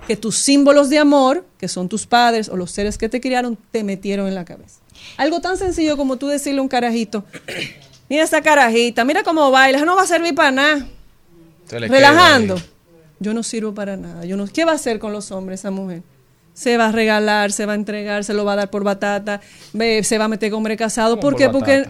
que 0.07 0.15
tus 0.15 0.37
símbolos 0.37 0.89
de 0.89 0.99
amor, 0.99 1.45
que 1.57 1.67
son 1.67 1.89
tus 1.89 2.05
padres 2.05 2.49
o 2.49 2.55
los 2.55 2.71
seres 2.71 2.97
que 2.97 3.09
te 3.09 3.19
criaron, 3.19 3.57
te 3.71 3.83
metieron 3.83 4.27
en 4.27 4.35
la 4.35 4.45
cabeza. 4.45 4.79
Algo 5.17 5.41
tan 5.41 5.57
sencillo 5.57 5.97
como 5.97 6.17
tú 6.17 6.27
decirle 6.27 6.59
a 6.59 6.61
un 6.61 6.69
carajito, 6.69 7.25
mira 8.09 8.23
esa 8.23 8.41
carajita, 8.41 9.03
mira 9.03 9.23
cómo 9.23 9.51
baila, 9.51 9.83
no 9.83 9.95
va 9.95 10.03
a 10.03 10.07
servir 10.07 10.35
para 10.35 10.51
nada. 10.51 10.87
Relajando. 11.69 12.55
Yo 13.19 13.33
no 13.33 13.43
sirvo 13.43 13.73
para 13.73 13.97
nada. 13.97 14.25
Yo 14.25 14.37
no, 14.37 14.47
¿Qué 14.47 14.63
va 14.63 14.73
a 14.73 14.75
hacer 14.75 14.99
con 14.99 15.11
los 15.11 15.31
hombres 15.31 15.61
esa 15.61 15.71
mujer? 15.71 16.03
Se 16.57 16.75
va 16.75 16.87
a 16.87 16.91
regalar, 16.91 17.51
se 17.51 17.67
va 17.67 17.73
a 17.73 17.75
entregar, 17.75 18.23
se 18.23 18.33
lo 18.33 18.43
va 18.43 18.53
a 18.53 18.55
dar 18.55 18.69
por 18.71 18.83
batata, 18.83 19.41
ve, 19.73 20.03
se 20.03 20.17
va 20.17 20.25
a 20.25 20.27
meter 20.27 20.49
con 20.49 20.57
hombre 20.57 20.75
casado. 20.75 21.19
¿Por 21.19 21.33
¿Cómo 21.33 21.37
qué? 21.37 21.49
por 21.49 21.59
Porque, 21.59 21.87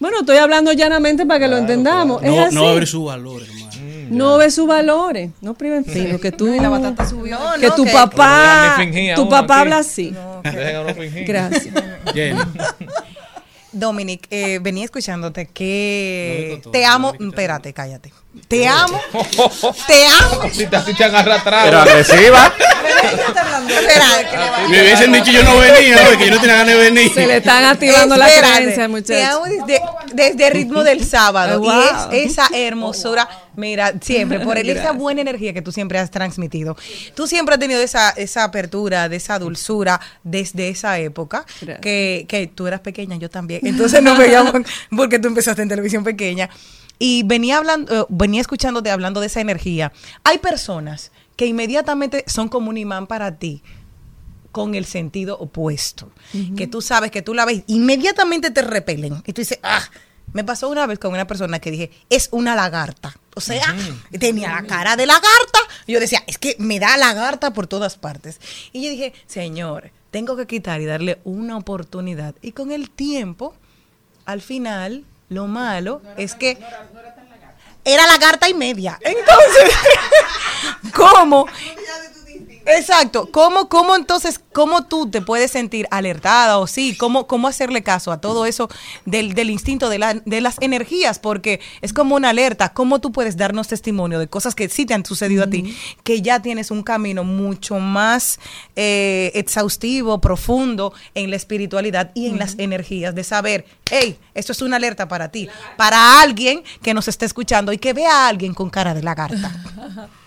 bueno, 0.00 0.18
estoy 0.20 0.36
hablando 0.38 0.72
llanamente 0.72 1.24
para 1.26 1.38
que 1.38 1.46
lo 1.48 1.58
entendamos. 1.58 2.20
Es 2.24 2.30
No, 2.30 2.40
así. 2.44 2.54
no 2.56 2.74
ver 2.74 2.86
su 2.88 3.04
valor, 3.04 3.42
hermano. 3.42 3.68
No 4.10 4.36
ve 4.38 4.50
sus 4.50 4.66
valores. 4.66 5.30
No 5.42 5.54
priven 5.54 5.84
fino, 5.84 6.18
que 6.18 6.32
tú. 6.32 6.52
Y 6.52 6.58
la 6.58 6.68
batata 6.70 7.06
subió. 7.08 7.38
que 7.60 7.68
¿no? 7.68 7.74
tu 7.76 7.84
papá. 7.84 8.78
Tu 9.14 9.28
papá 9.28 9.54
aquí. 9.54 9.60
habla 9.62 9.78
así. 9.78 10.14
Gracias. 11.26 11.74
Jenny. 12.14 12.40
Dominic, 13.70 14.26
eh, 14.30 14.58
venía 14.60 14.86
escuchándote 14.86 15.44
No 15.46 15.52
que 15.54 16.62
te 16.72 16.82
no 16.82 16.90
amo. 16.90 17.12
Espérate, 17.20 17.72
cállate. 17.72 18.12
Te 18.46 18.66
amo. 18.68 19.00
Te 19.86 20.06
amo. 20.20 20.42
Si 20.52 20.66
te, 20.66 20.80
si 20.82 20.94
te 20.94 21.04
han 21.04 21.14
arrastrado. 21.14 21.64
Pero 21.66 21.78
agresiva. 21.80 22.52
Me 24.68 24.80
hubiesen 24.82 25.12
dicho 25.12 25.30
yo 25.30 25.42
no 25.44 25.58
venía, 25.58 25.96
¿no? 26.02 26.18
que 26.18 26.26
yo 26.26 26.34
no 26.34 26.40
tenía 26.40 26.56
ganas 26.56 26.74
de 26.74 26.76
venir. 26.76 27.12
Se 27.12 27.26
le 27.26 27.36
están 27.38 27.64
activando 27.64 28.16
las 28.16 28.30
creencias, 28.32 28.76
Te 28.76 28.88
muchachos. 28.88 29.34
amo 29.34 29.44
desde, 29.66 29.80
desde 30.14 30.50
ritmo 30.50 30.82
del 30.84 31.04
sábado. 31.04 31.60
Wow. 31.60 31.72
Y 32.12 32.16
es 32.16 32.32
esa 32.32 32.48
hermosura. 32.54 33.28
Mira, 33.56 33.92
siempre, 34.00 34.40
por 34.40 34.56
el- 34.56 34.68
esa 34.70 34.92
buena 34.92 35.20
energía 35.20 35.52
que 35.52 35.62
tú 35.62 35.72
siempre 35.72 35.98
has 35.98 36.10
transmitido. 36.10 36.76
Tú 37.14 37.26
siempre 37.26 37.54
has 37.54 37.58
tenido 37.60 37.80
esa, 37.80 38.10
esa 38.10 38.44
apertura, 38.44 39.08
de 39.08 39.16
esa 39.16 39.38
dulzura 39.38 40.00
desde 40.22 40.68
esa 40.68 40.98
época. 40.98 41.44
Que, 41.80 42.24
que 42.28 42.46
tú 42.46 42.66
eras 42.66 42.80
pequeña, 42.80 43.16
yo 43.16 43.28
también. 43.30 43.60
Entonces 43.64 44.02
nos 44.02 44.16
veíamos 44.18 44.52
porque 44.96 45.18
tú 45.18 45.28
empezaste 45.28 45.62
en 45.62 45.68
televisión 45.68 46.04
pequeña. 46.04 46.48
Y 46.98 47.22
venía 47.24 47.58
hablando, 47.58 48.02
eh, 48.02 48.06
venía 48.08 48.40
escuchándote 48.40 48.90
hablando 48.90 49.20
de 49.20 49.26
esa 49.26 49.40
energía. 49.40 49.92
Hay 50.24 50.38
personas 50.38 51.12
que 51.36 51.46
inmediatamente 51.46 52.24
son 52.26 52.48
como 52.48 52.70
un 52.70 52.76
imán 52.76 53.06
para 53.06 53.36
ti 53.36 53.62
con 54.50 54.74
el 54.74 54.86
sentido 54.86 55.38
opuesto. 55.38 56.10
Que 56.56 56.66
tú 56.66 56.82
sabes 56.82 57.10
que 57.10 57.22
tú 57.22 57.34
la 57.34 57.44
ves, 57.44 57.62
inmediatamente 57.68 58.50
te 58.50 58.62
repelen. 58.62 59.22
Y 59.24 59.32
tú 59.32 59.40
dices, 59.40 59.60
ah, 59.62 59.82
me 60.32 60.42
pasó 60.44 60.68
una 60.68 60.86
vez 60.86 60.98
con 60.98 61.12
una 61.12 61.26
persona 61.26 61.58
que 61.58 61.70
dije, 61.70 61.90
es 62.10 62.28
una 62.32 62.56
lagarta. 62.56 63.16
O 63.34 63.40
sea, 63.40 63.74
tenía 64.18 64.50
la 64.50 64.66
cara 64.66 64.96
de 64.96 65.06
lagarta. 65.06 65.58
Y 65.86 65.92
yo 65.92 66.00
decía, 66.00 66.24
es 66.26 66.38
que 66.38 66.56
me 66.58 66.80
da 66.80 66.96
lagarta 66.96 67.52
por 67.52 67.66
todas 67.66 67.96
partes. 67.96 68.40
Y 68.72 68.84
yo 68.84 68.90
dije, 68.90 69.12
señor, 69.26 69.92
tengo 70.10 70.36
que 70.36 70.46
quitar 70.46 70.80
y 70.80 70.86
darle 70.86 71.20
una 71.24 71.56
oportunidad. 71.56 72.34
Y 72.42 72.52
con 72.52 72.72
el 72.72 72.90
tiempo, 72.90 73.54
al 74.24 74.42
final, 74.42 75.04
lo 75.28 75.46
malo 75.46 76.02
es 76.16 76.34
que 76.34 76.58
era 77.84 78.06
lagarta 78.06 78.48
y 78.48 78.54
media. 78.54 78.98
Entonces, 79.00 79.72
¿cómo? 80.94 81.46
Exacto. 82.70 83.30
¿Cómo, 83.32 83.68
cómo 83.68 83.96
entonces, 83.96 84.40
cómo 84.52 84.84
tú 84.84 85.10
te 85.10 85.22
puedes 85.22 85.50
sentir 85.50 85.86
alertada 85.90 86.58
o 86.58 86.66
sí? 86.66 86.96
¿Cómo, 86.98 87.26
cómo 87.26 87.48
hacerle 87.48 87.82
caso 87.82 88.12
a 88.12 88.20
todo 88.20 88.44
eso 88.44 88.68
del, 89.06 89.32
del 89.34 89.48
instinto 89.50 89.88
de, 89.88 89.98
la- 89.98 90.14
de 90.14 90.40
las 90.40 90.56
energías? 90.60 91.18
Porque 91.18 91.60
es 91.80 91.92
como 91.92 92.14
una 92.16 92.28
alerta. 92.30 92.74
¿Cómo 92.74 93.00
tú 93.00 93.10
puedes 93.10 93.36
darnos 93.38 93.68
testimonio 93.68 94.18
de 94.18 94.28
cosas 94.28 94.54
que 94.54 94.68
sí 94.68 94.84
te 94.84 94.92
han 94.94 95.04
sucedido 95.06 95.44
a 95.44 95.46
ti? 95.46 95.74
Que 96.04 96.20
ya 96.20 96.42
tienes 96.42 96.70
un 96.70 96.82
camino 96.82 97.24
mucho 97.24 97.78
más 97.78 98.38
eh, 98.76 99.32
exhaustivo, 99.34 100.20
profundo 100.20 100.92
en 101.14 101.30
la 101.30 101.36
espiritualidad 101.36 102.10
y 102.14 102.26
en 102.26 102.38
las 102.38 102.58
energías 102.58 103.14
de 103.14 103.24
saber, 103.24 103.64
hey, 103.90 104.18
esto 104.34 104.52
es 104.52 104.60
una 104.60 104.76
alerta 104.76 105.08
para 105.08 105.30
ti, 105.30 105.48
para 105.76 106.20
alguien 106.20 106.62
que 106.82 106.92
nos 106.92 107.08
esté 107.08 107.24
escuchando 107.24 107.72
y 107.72 107.78
que 107.78 107.94
vea 107.94 108.26
a 108.26 108.28
alguien 108.28 108.52
con 108.52 108.68
cara 108.68 108.92
de 108.94 109.02
lagarta. 109.02 109.52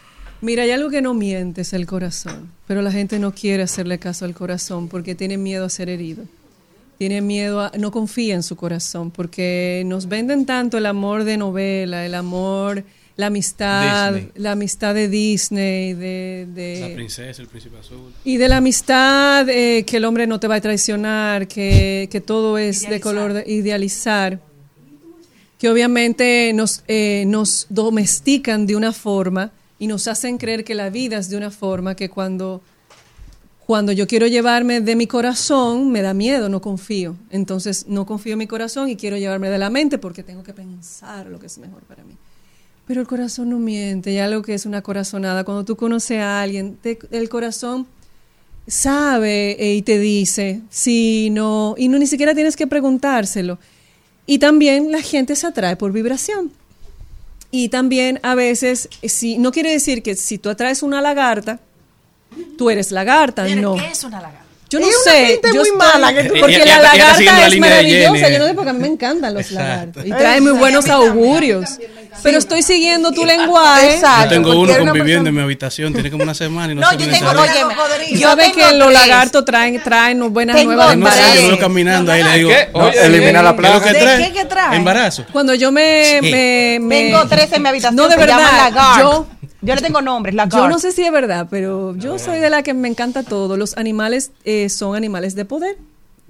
Mira, 0.42 0.64
hay 0.64 0.72
algo 0.72 0.90
que 0.90 1.02
no 1.02 1.14
miente, 1.14 1.62
es 1.62 1.74
el 1.74 1.86
corazón. 1.86 2.52
Pero 2.68 2.82
la 2.82 2.92
gente 2.92 3.20
no 3.20 3.34
quiere 3.34 3.64
hacerle 3.64 4.00
caso 4.00 4.26
al 4.26 4.34
corazón 4.34 4.88
porque 4.88 5.14
tiene 5.16 5.38
miedo 5.38 5.66
a 5.66 5.70
ser 5.70 5.90
herido. 5.90 6.24
Tiene 6.98 7.22
miedo 7.22 7.62
a, 7.62 7.72
no 7.80 7.92
confía 7.92 8.36
en 8.36 8.44
su 8.44 8.56
corazón 8.56 9.12
porque 9.12 9.84
nos 9.86 10.08
venden 10.08 10.46
tanto 10.46 10.78
el 10.78 10.86
amor 10.86 11.24
de 11.24 11.38
novela, 11.38 12.06
el 12.06 12.14
amor, 12.16 12.84
la 13.18 13.28
amistad, 13.28 14.14
Disney. 14.14 14.32
la 14.36 14.52
amistad 14.54 14.94
de 14.96 15.08
Disney, 15.10 15.94
de, 15.94 16.48
de- 16.54 16.88
La 16.90 16.96
princesa, 16.96 17.42
el 17.42 17.48
príncipe 17.48 17.78
azul. 17.78 18.12
y 18.24 18.38
de 18.38 18.48
la 18.48 18.58
amistad 18.58 19.48
eh, 19.50 19.84
que 19.86 19.98
el 19.98 20.06
hombre 20.06 20.28
no 20.28 20.40
te 20.40 20.48
va 20.48 20.56
a 20.56 20.62
traicionar, 20.62 21.48
que, 21.48 22.08
que 22.12 22.22
todo 22.22 22.58
es 22.58 22.88
de 22.88 23.00
color 23.00 23.34
de 23.34 23.44
idealizar, 23.52 24.40
que 25.60 25.70
obviamente 25.70 26.52
nos, 26.54 26.84
eh, 26.88 27.26
nos 27.28 27.68
domestican 27.70 28.66
de 28.66 28.76
una 28.76 28.92
forma 28.94 29.52
y 29.82 29.88
nos 29.88 30.08
hacen 30.08 30.38
creer 30.38 30.64
que 30.64 30.76
la 30.76 30.92
vida 30.92 31.18
es 31.18 31.28
de 31.32 31.38
una 31.38 31.50
forma 31.50 31.96
que 31.96 32.08
cuando, 32.08 32.62
cuando 33.66 33.92
yo 33.92 34.06
quiero 34.06 34.28
llevarme 34.28 34.80
de 34.80 34.96
mi 34.96 35.08
corazón, 35.08 35.92
me 35.92 36.04
da 36.04 36.14
miedo, 36.14 36.50
no 36.50 36.62
confío. 36.62 37.16
Entonces 37.32 37.86
no 37.88 38.06
confío 38.06 38.34
en 38.34 38.40
mi 38.40 38.46
corazón 38.46 38.90
y 38.90 38.96
quiero 38.96 39.18
llevarme 39.18 39.50
de 39.50 39.58
la 39.58 39.72
mente 39.72 39.98
porque 39.98 40.22
tengo 40.22 40.44
que 40.44 40.54
pensar 40.54 41.26
lo 41.26 41.40
que 41.40 41.48
es 41.48 41.58
mejor 41.58 41.82
para 41.84 42.04
mí. 42.04 42.16
Pero 42.86 43.02
el 43.02 43.08
corazón 43.08 43.50
no 43.50 43.58
miente, 43.58 44.12
y 44.12 44.20
algo 44.20 44.44
que 44.44 44.54
es 44.54 44.68
una 44.68 44.84
corazonada. 44.84 45.44
Cuando 45.44 45.66
tú 45.66 45.76
conoces 45.76 46.20
a 46.20 46.42
alguien, 46.44 46.76
te- 46.80 47.00
el 47.10 47.28
corazón 47.30 47.88
sabe 48.68 49.58
eh, 49.60 49.74
y 49.76 49.82
te 49.82 49.98
dice 49.98 50.62
sí, 50.70 51.30
no, 51.32 51.74
y 51.76 51.88
no 51.88 51.98
ni 51.98 52.06
siquiera 52.06 52.36
tienes 52.36 52.56
que 52.56 52.68
preguntárselo. 52.68 53.58
Y 54.28 54.38
también 54.38 54.92
la 54.92 55.02
gente 55.02 55.36
se 55.36 55.48
atrae 55.48 55.76
por 55.76 55.92
vibración. 55.92 56.52
Y 57.52 57.70
también 57.70 58.20
a 58.24 58.34
veces, 58.34 58.90
si, 59.04 59.38
no 59.38 59.52
quiere 59.52 59.72
decir 59.72 60.02
que 60.02 60.16
si 60.16 60.38
tú 60.38 60.50
atraes 60.50 60.84
una 60.84 61.02
lagarta, 61.02 61.60
tú 62.58 62.70
eres 62.70 62.92
lagarta, 62.92 63.48
no. 63.56 63.76
¿Qué 63.76 63.88
es 63.88 64.04
una 64.04 64.22
lagarta? 64.22 64.51
Yo 64.72 64.80
no 64.80 64.88
Es 64.88 65.04
sé, 65.04 65.26
gente 65.26 65.50
yo 65.50 65.56
muy 65.56 65.64
estoy- 65.64 65.78
mala 65.78 66.14
que 66.14 66.24
tú- 66.24 66.34
porque 66.40 66.58
Ya- 66.60 66.66
ya- 66.66 66.82
la 66.82 66.96
ya 66.96 66.98
lagarta 67.06 67.24
la 67.40 67.48
es 67.48 67.60
maravillosa, 67.60 68.30
yo 68.30 68.40
no 68.40 68.48
sé 68.48 68.54
porque 68.54 68.70
a 68.70 68.74
mí 68.74 68.80
me 68.80 68.88
encantan 68.88 69.34
los 69.34 69.52
lagartos 69.52 70.06
y 70.06 70.10
traen 70.12 70.44
muy 70.44 70.54
buenos 70.54 70.88
augurios. 70.90 71.70
Pero 72.24 72.38
estoy 72.38 72.62
siguiendo 72.62 73.12
tu 73.14 73.26
lenguaje. 73.26 73.96
Exacto. 73.96 74.24
Yo 74.26 74.30
tengo 74.30 74.60
uno 74.60 74.78
conviviendo 74.78 75.30
en 75.30 75.36
mi 75.36 75.42
habitación, 75.42 75.94
tiene 75.94 76.12
como 76.12 76.24
una 76.24 76.34
semana 76.34 76.72
y 76.72 76.76
no, 76.76 76.82
No, 76.82 76.90
sé 76.92 76.98
yo 76.98 77.06
qué 77.06 77.12
tengo, 77.12 77.32
oye, 77.32 78.16
yo 78.20 78.28
sabes 78.28 78.54
que 78.54 78.74
los 78.74 78.94
lagartos 78.94 79.44
traen, 79.46 79.82
traen 79.82 80.32
buenas 80.34 80.56
Tengo 80.56 80.74
nuevas 80.74 80.90
de 80.92 80.98
No 80.98 81.12
sé, 81.12 81.22
yo 81.42 81.48
veo 81.48 81.60
caminando 81.60 82.12
ahí 82.12 82.24
le 82.24 82.38
digo, 82.38 82.50
¿Qué? 82.50 82.70
No, 82.74 82.86
Oye, 82.86 83.06
elimina 83.06 83.42
la 83.42 83.56
¿qué 83.56 83.68
es 83.68 83.74
lo 83.74 83.82
que 83.82 83.94
¿De 83.94 84.00
trae? 84.00 84.24
qué 84.28 84.34
que 84.34 84.46
trae? 84.46 84.76
Embarazo. 84.76 85.26
Cuando 85.32 85.54
yo 85.56 85.72
me, 85.72 86.20
Sí. 86.22 86.32
me, 86.32 86.78
me- 86.82 86.96
Tengo 87.04 87.28
tres 87.28 87.52
en 87.54 87.62
mi 87.62 87.70
habitación. 87.70 87.96
No, 87.96 88.08
de 88.08 88.16
verdad. 88.18 88.38
lagarto. 88.40 89.00
Yo, 89.02 89.28
Yo 89.62 89.76
le 89.76 89.82
tengo 89.82 90.02
nombres, 90.02 90.34
la 90.36 90.50
yo 90.50 90.68
no 90.68 90.80
sé 90.80 90.92
si 90.92 91.04
es 91.04 91.12
verdad, 91.12 91.48
pero 91.50 91.96
yo 91.96 92.18
soy 92.18 92.40
de 92.40 92.50
la 92.50 92.64
que 92.64 92.74
me 92.74 92.88
encanta 92.88 93.24
todo. 93.24 93.58
Los 93.58 93.78
animales 93.78 94.32
eh, 94.44 94.70
son 94.70 94.96
animales 94.96 95.36
de 95.36 95.46
poder. 95.46 95.78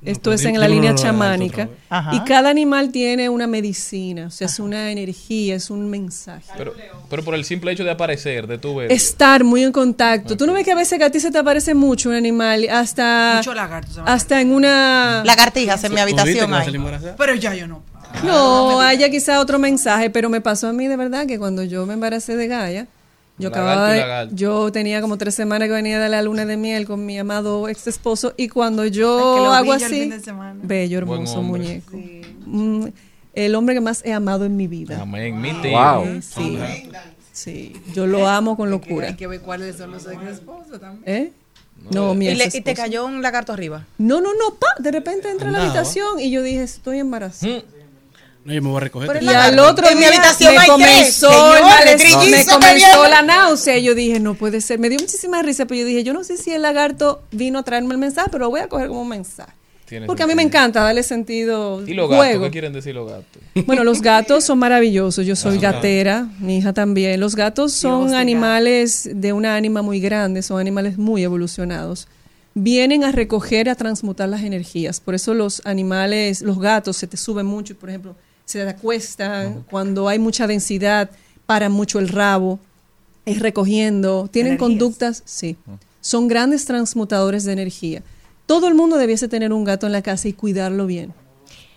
Esto 0.04 0.32
pero 0.32 0.36
es 0.36 0.46
en 0.46 0.60
la 0.60 0.67
línea 0.67 0.96
chamánica. 0.96 1.70
Y 2.12 2.22
cada 2.22 2.50
animal 2.50 2.91
tiene 2.91 3.30
una 3.30 3.46
medicina, 3.46 4.28
o 4.28 4.30
sea, 4.32 4.48
es 4.48 4.60
una 4.60 4.91
energía, 4.91 5.56
es 5.56 5.70
un 5.70 5.89
mensaje. 5.89 6.52
Pero, 6.58 6.74
pero 7.08 7.24
por 7.24 7.36
el 7.36 7.46
simple 7.46 7.72
hecho 7.72 7.84
de 7.84 7.91
aparecer, 7.91 8.48
de 8.48 8.58
tu 8.58 8.76
ver. 8.76 8.91
Estar 8.91 9.44
muy 9.44 9.63
en 9.63 9.72
contacto. 9.72 10.36
Tú 10.36 10.48
no 10.48 10.54
ves 10.54 10.65
que 10.65 10.72
a 10.72 10.76
veces 10.76 10.98
que 10.98 11.06
a 11.06 11.12
ti 11.12 11.20
se 11.20 11.30
te 11.30 11.38
aparece 11.38 11.76
mucho 11.76 12.10
un 12.10 12.15
animal, 12.15 12.67
hasta, 12.72 13.36
Mucho 13.38 13.54
lagarto 13.54 13.94
se 13.94 14.02
me 14.02 14.10
hasta 14.10 14.41
en 14.41 14.52
una... 14.52 15.22
Lagartijas 15.24 15.84
en 15.84 15.94
mi 15.94 16.02
¿Tú 16.02 16.06
viste 16.06 16.41
habitación? 16.41 17.15
Pero 17.17 17.36
ya 17.36 17.54
yo 17.54 17.67
no. 17.67 17.84
No, 18.24 18.82
haya 18.82 19.10
quizá 19.10 19.39
otro 19.39 19.60
mensaje, 19.60 20.10
pero 20.10 20.30
me 20.30 20.41
pasó 20.41 20.67
a 20.67 20.74
mí 20.74 20.88
de 20.88 20.98
verdad 20.98 21.28
que 21.28 21.38
cuando 21.38 21.63
yo 21.63 21.86
me 21.86 21.94
embaracé 21.94 22.36
de 22.36 22.48
Gaia, 22.48 22.88
Yo 23.42 23.50
acababa 23.50 23.92
de- 24.26 24.30
yo 24.36 24.72
tenía 24.72 25.02
como 25.02 25.18
tres 25.18 25.36
semanas 25.36 25.68
que 25.68 25.74
venía 25.74 26.00
de 26.00 26.10
la 26.10 26.22
luna 26.22 26.46
de 26.46 26.58
miel 26.58 26.86
con 26.86 27.06
mi 27.06 27.18
amado 27.18 27.68
ex 27.68 27.88
esposo 27.88 28.34
y 28.38 28.48
cuando 28.50 28.86
yo 28.86 29.18
Ay, 29.18 29.36
que 29.38 29.44
lo 29.46 29.52
hago 29.54 29.74
así, 29.74 30.14
bello, 30.64 30.98
hermoso 31.00 31.42
muñeco. 31.42 31.98
Mm, 32.46 32.88
el 33.34 33.56
hombre 33.56 33.76
que 33.76 33.82
más 33.82 34.04
he 34.06 34.14
amado 34.14 34.46
en 34.46 34.56
mi 34.58 34.68
vida. 34.68 35.00
Amén, 35.02 35.40
mi 35.40 35.54
tío. 35.62 35.72
Wow. 35.72 36.04
Eh, 36.06 36.22
sí, 36.22 36.58
sí, 37.32 37.74
yo 37.94 38.08
lo 38.08 38.28
amo 38.28 38.58
con 38.58 38.68
Hay 38.68 38.72
locura. 38.72 39.16
que 39.16 39.28
ver 39.28 39.42
cuáles 39.42 39.78
son 39.78 39.92
los 39.92 40.06
ex 40.06 40.22
esposos 40.24 40.80
también. 40.80 41.04
¿Eh? 41.06 41.32
No, 41.92 42.14
mi 42.14 42.26
Y, 42.26 42.30
ex 42.30 42.38
le- 42.54 42.58
y 42.60 42.62
te 42.62 42.74
cayó 42.76 43.06
un 43.06 43.22
lagarto 43.24 43.54
arriba. 43.54 43.88
No, 43.98 44.22
no, 44.22 44.30
no, 44.34 44.56
pa, 44.60 44.68
de 44.80 44.92
repente 44.92 45.32
entra 45.32 45.50
a 45.50 45.52
la 45.52 45.64
habitación 45.64 46.20
y 46.20 46.30
yo 46.30 46.44
dije, 46.44 46.62
estoy 46.62 47.00
embarazada. 47.00 47.54
Mm. 47.60 47.62
No, 48.44 48.54
yo 48.54 48.62
me 48.62 48.70
voy 48.70 48.78
a 48.78 48.80
recoger. 48.82 49.22
Y 49.22 49.28
al 49.28 49.60
otro 49.60 49.88
En 49.88 49.96
mi 49.96 50.00
día 50.00 50.10
habitación 50.10 50.56
me 50.56 50.66
comenzó, 50.66 51.30
Señores, 51.32 52.16
me 52.18 52.38
me 52.38 52.46
comenzó 52.46 53.08
la 53.08 53.22
náusea. 53.22 53.78
Y 53.78 53.84
yo 53.84 53.96
dije, 53.96 54.20
no 54.20 54.34
puede 54.34 54.62
ser. 54.62 54.80
Me 54.80 54.90
dio 54.90 55.00
muchísima 55.00 55.42
risa, 55.42 55.66
pero 55.66 55.82
yo 55.82 55.86
dije, 55.86 56.04
yo 56.04 56.14
no 56.14 56.24
sé 56.24 56.38
si 56.38 56.52
el 56.52 56.64
lagarto 56.64 57.22
vino 57.32 57.60
a 57.60 57.64
traerme 57.64 57.94
el 57.94 58.00
mensaje, 58.00 58.30
pero 58.32 58.46
lo 58.46 58.50
voy 58.50 58.62
a 58.62 58.68
coger 58.68 58.88
como 58.88 59.02
un 59.02 59.10
mensaje. 59.10 59.54
Porque 60.06 60.24
a 60.24 60.28
mí 60.28 60.36
me 60.36 60.44
encanta 60.44 60.82
darle 60.82 61.04
sentido 61.04 61.86
¿Y 61.86 61.94
los 61.94 62.10
gatos? 62.10 62.26
juego. 62.26 62.46
¿Qué 62.46 62.52
quieren 62.52 62.74
decir 62.74 62.96
los 62.96 63.10
gatos? 63.10 63.42
Bueno, 63.66 63.84
los 63.84 64.02
gatos 64.02 64.44
son 64.46 64.60
maravillosos. 64.60 65.26
Yo 65.26 65.36
soy 65.36 65.58
gatera, 65.58 66.30
mi 66.40 66.58
hija 66.58 66.74
también. 66.74 67.20
Los 67.20 67.36
gatos 67.36 67.74
son 67.74 68.14
animales 68.14 69.10
de 69.14 69.34
una 69.34 69.56
ánima 69.56 69.82
muy 69.82 70.00
grande, 70.00 70.42
son 70.42 70.60
animales 70.60 70.98
muy 70.98 71.24
evolucionados. 71.24 72.08
Vienen 72.54 73.04
a 73.04 73.12
recoger, 73.12 73.70
a 73.70 73.76
transmutar 73.76 74.30
las 74.30 74.44
energías. 74.44 75.00
Por 75.00 75.16
eso 75.16 75.34
los 75.34 75.62
animales, 75.66 76.42
los 76.42 76.60
gatos 76.60 76.98
se 76.98 77.08
te 77.08 77.18
suben 77.18 77.46
mucho, 77.46 77.78
por 77.78 77.90
ejemplo, 77.90 78.16
se 78.52 78.68
acuestan. 78.68 79.64
Cuando 79.70 80.08
hay 80.08 80.20
mucha 80.20 80.48
densidad, 80.48 81.10
paran 81.46 81.72
mucho 81.72 82.00
el 82.00 82.10
rabo, 82.10 82.60
es 83.26 83.40
recogiendo. 83.40 84.28
Tienen 84.32 84.54
Energías. 84.54 84.70
conductas, 84.70 85.24
sí. 85.26 85.58
Son 86.02 86.28
grandes 86.28 86.66
transmutadores 86.66 87.44
de 87.44 87.54
energía. 87.54 88.04
Todo 88.46 88.68
el 88.68 88.76
mundo 88.76 88.98
debiese 88.98 89.28
tener 89.28 89.54
un 89.54 89.64
gato 89.64 89.86
en 89.86 89.94
la 89.94 90.02
casa 90.02 90.28
y 90.28 90.34
cuidarlo 90.34 90.86
bien. 90.86 91.14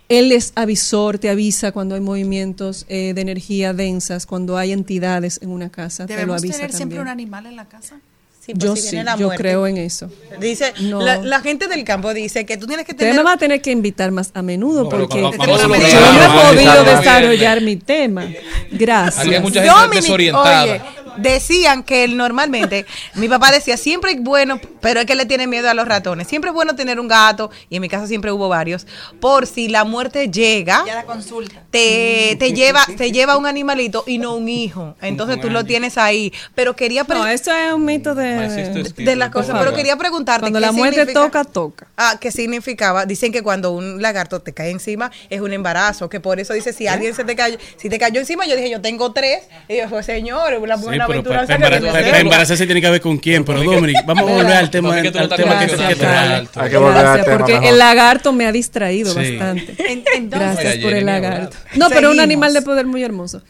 Él 0.09 0.33
es 0.33 0.53
avisor, 0.55 1.19
te 1.19 1.31
avisa 1.31 1.73
cuando 1.73 1.95
hay 1.95 2.01
movimientos 2.01 2.85
eh, 2.89 3.15
de 3.15 3.21
energía 3.21 3.73
densas, 3.73 4.27
cuando 4.27 4.59
hay 4.59 4.73
entidades 4.73 5.41
en 5.43 5.49
una 5.49 5.71
casa, 5.71 6.07
te 6.07 6.13
lo 6.13 6.19
¿Debemos 6.19 6.43
avisa 6.43 6.57
tener 6.57 6.73
siempre 6.73 7.01
un 7.01 7.09
animal 7.09 7.47
en 7.47 7.57
la 7.57 7.67
casa? 7.69 8.01
Sí, 8.45 8.53
pues 8.53 8.65
yo 8.65 8.77
si 8.77 8.83
sí, 8.83 8.89
viene 8.91 9.05
la 9.05 9.17
yo 9.17 9.27
muerte. 9.27 9.43
creo 9.43 9.67
en 9.67 9.79
eso. 9.79 10.11
Dice, 10.39 10.75
No. 10.81 11.01
la, 11.01 11.17
la 11.17 11.41
gente 11.41 11.67
del 11.67 11.83
campo 11.85 12.13
dice 12.13 12.45
que 12.45 12.57
tú 12.59 12.67
tienes 12.67 12.85
que 12.85 12.93
Usted 12.93 13.07
tener... 13.07 13.17
me 13.17 13.23
va 13.25 13.33
a 13.33 13.37
tener 13.39 13.63
que 13.63 13.71
invitar 13.71 14.11
más 14.11 14.31
a 14.35 14.43
menudo 14.43 14.87
porque 14.89 15.23
vamos- 15.23 15.37
vamos 15.39 15.61
a 15.61 15.63
yo 15.63 15.69
no 15.69 15.75
he 15.77 16.55
podido 16.55 16.85
desarrollar 16.85 17.63
mi 17.63 17.77
tema. 17.77 18.27
Gracias. 18.71 19.25
Aquí 19.25 19.35
hay 19.35 19.41
mucha 19.41 19.63
gente 19.63 19.75
Dominic, 19.81 20.03
desorientada. 20.03 20.63
oye, 20.65 20.81
decían 21.17 21.83
que 21.83 22.05
él 22.05 22.17
normalmente, 22.17 22.87
mi 23.15 23.29
papá 23.29 23.51
decía, 23.53 23.77
siempre 23.77 24.13
es 24.13 24.23
bueno, 24.23 24.61
pero 24.81 25.01
es 25.01 25.07
que 25.07 25.15
le 25.15 25.27
tiene 25.27 25.47
miedo 25.47 25.69
a 25.71 25.75
los 25.75 25.87
ratones. 25.87 26.29
Siempre 26.29 26.51
es 26.51 26.55
bueno 26.55 26.75
tener 26.75 27.01
un 27.01 27.09
gato, 27.09 27.51
y 27.69 27.77
en 27.77 27.83
mi 27.83 27.89
casa 27.89 28.07
siempre 28.07 28.33
hubo 28.33 28.49
varios, 28.49 28.87
por 29.21 29.47
si 29.47 29.69
la 29.69 29.85
muerte 29.85 30.31
llega, 30.31 30.83
Ya 30.87 30.95
la 30.95 31.05
consulta. 31.05 31.63
te, 31.71 32.37
te 32.39 32.53
lleva 32.55 32.85
te 32.97 33.13
lleva 33.13 33.37
un 33.37 33.47
animalito 33.47 34.05
y 34.07 34.19
no 34.19 34.35
un 34.35 34.49
hijo. 34.49 34.97
Entonces 35.01 35.41
tú 35.41 35.51
lo 35.51 35.65
tienes 35.65 35.99
ahí. 35.99 36.33
Pero 36.55 36.77
quería 36.77 37.05
No, 37.09 37.27
esto 37.27 37.51
es 37.53 37.73
un 37.73 37.85
mito 37.85 38.15
de, 38.15 38.85
de 38.97 39.17
las 39.17 39.31
cosas, 39.31 39.59
pero 39.59 39.75
quería 39.75 39.97
preguntarte 39.97 40.41
Cuando 40.43 40.59
qué 40.59 40.67
la 40.67 40.73
muerte 40.73 41.07
toca, 41.07 41.45
toca. 41.45 41.87
Ah, 41.97 42.17
¿qué 42.21 42.31
significaba? 42.31 43.07
Dicen 43.07 43.33
que 43.33 43.43
cuando 43.43 43.73
un 43.73 44.03
lagarto 44.03 44.41
te 44.41 44.53
cae 44.53 44.71
encima 44.71 45.11
es 45.31 45.41
un 45.41 45.53
embarazo, 45.53 46.09
que 46.09 46.21
por 46.21 46.41
eso 46.41 46.53
dice 46.55 46.73
si 46.73 46.87
alguien 46.87 47.15
se 47.15 47.25
te 47.25 47.37
cayó, 47.37 47.59
si 47.77 47.89
te 47.89 47.99
cayó 47.99 48.21
encima, 48.21 48.47
yo 48.47 48.57
dije 48.57 48.71
yo 48.71 48.81
tengo 48.81 49.13
tres, 49.13 49.45
y 49.69 49.77
yo 49.79 49.89
pues 49.89 50.07
señor, 50.07 50.55
una 50.55 50.77
Sí, 50.77 50.85
pero 51.07 51.19
aventura 51.21 51.47
para, 51.47 51.59
para- 51.59 51.81
para- 51.81 51.93
para 52.05 52.21
embarazarse 52.21 52.67
tiene 52.67 52.81
que 52.81 52.91
ver 52.91 53.01
con 53.01 53.17
quién. 53.19 53.45
Pero 53.45 53.63
Dominic, 53.63 54.05
vamos 54.07 54.31
a 54.31 54.35
volver 54.35 54.53
al 54.53 54.71
tema, 54.71 55.01
que 55.03 55.09
al 55.09 55.29
tema 55.29 55.67
que. 55.67 55.75
Hay 55.75 56.75
volver 56.77 57.07
al 57.07 57.25
tema 57.25 57.39
porque 57.39 57.57
el 57.69 57.79
lagarto 57.79 58.33
me 58.33 58.47
ha 58.47 58.53
distraído 58.53 59.13
Sí. 59.13 59.37
bastante. 59.37 59.75
Entonces, 60.17 60.31
Gracias 60.55 60.77
por 60.79 60.93
el 60.93 61.07
lagarto. 61.07 61.57
No, 61.77 61.89
pero 61.91 62.11
un 62.11 62.21
animal 62.21 62.53
de 62.55 62.63
poder 62.63 62.87
muy 62.87 63.03
hermoso. 63.03 63.43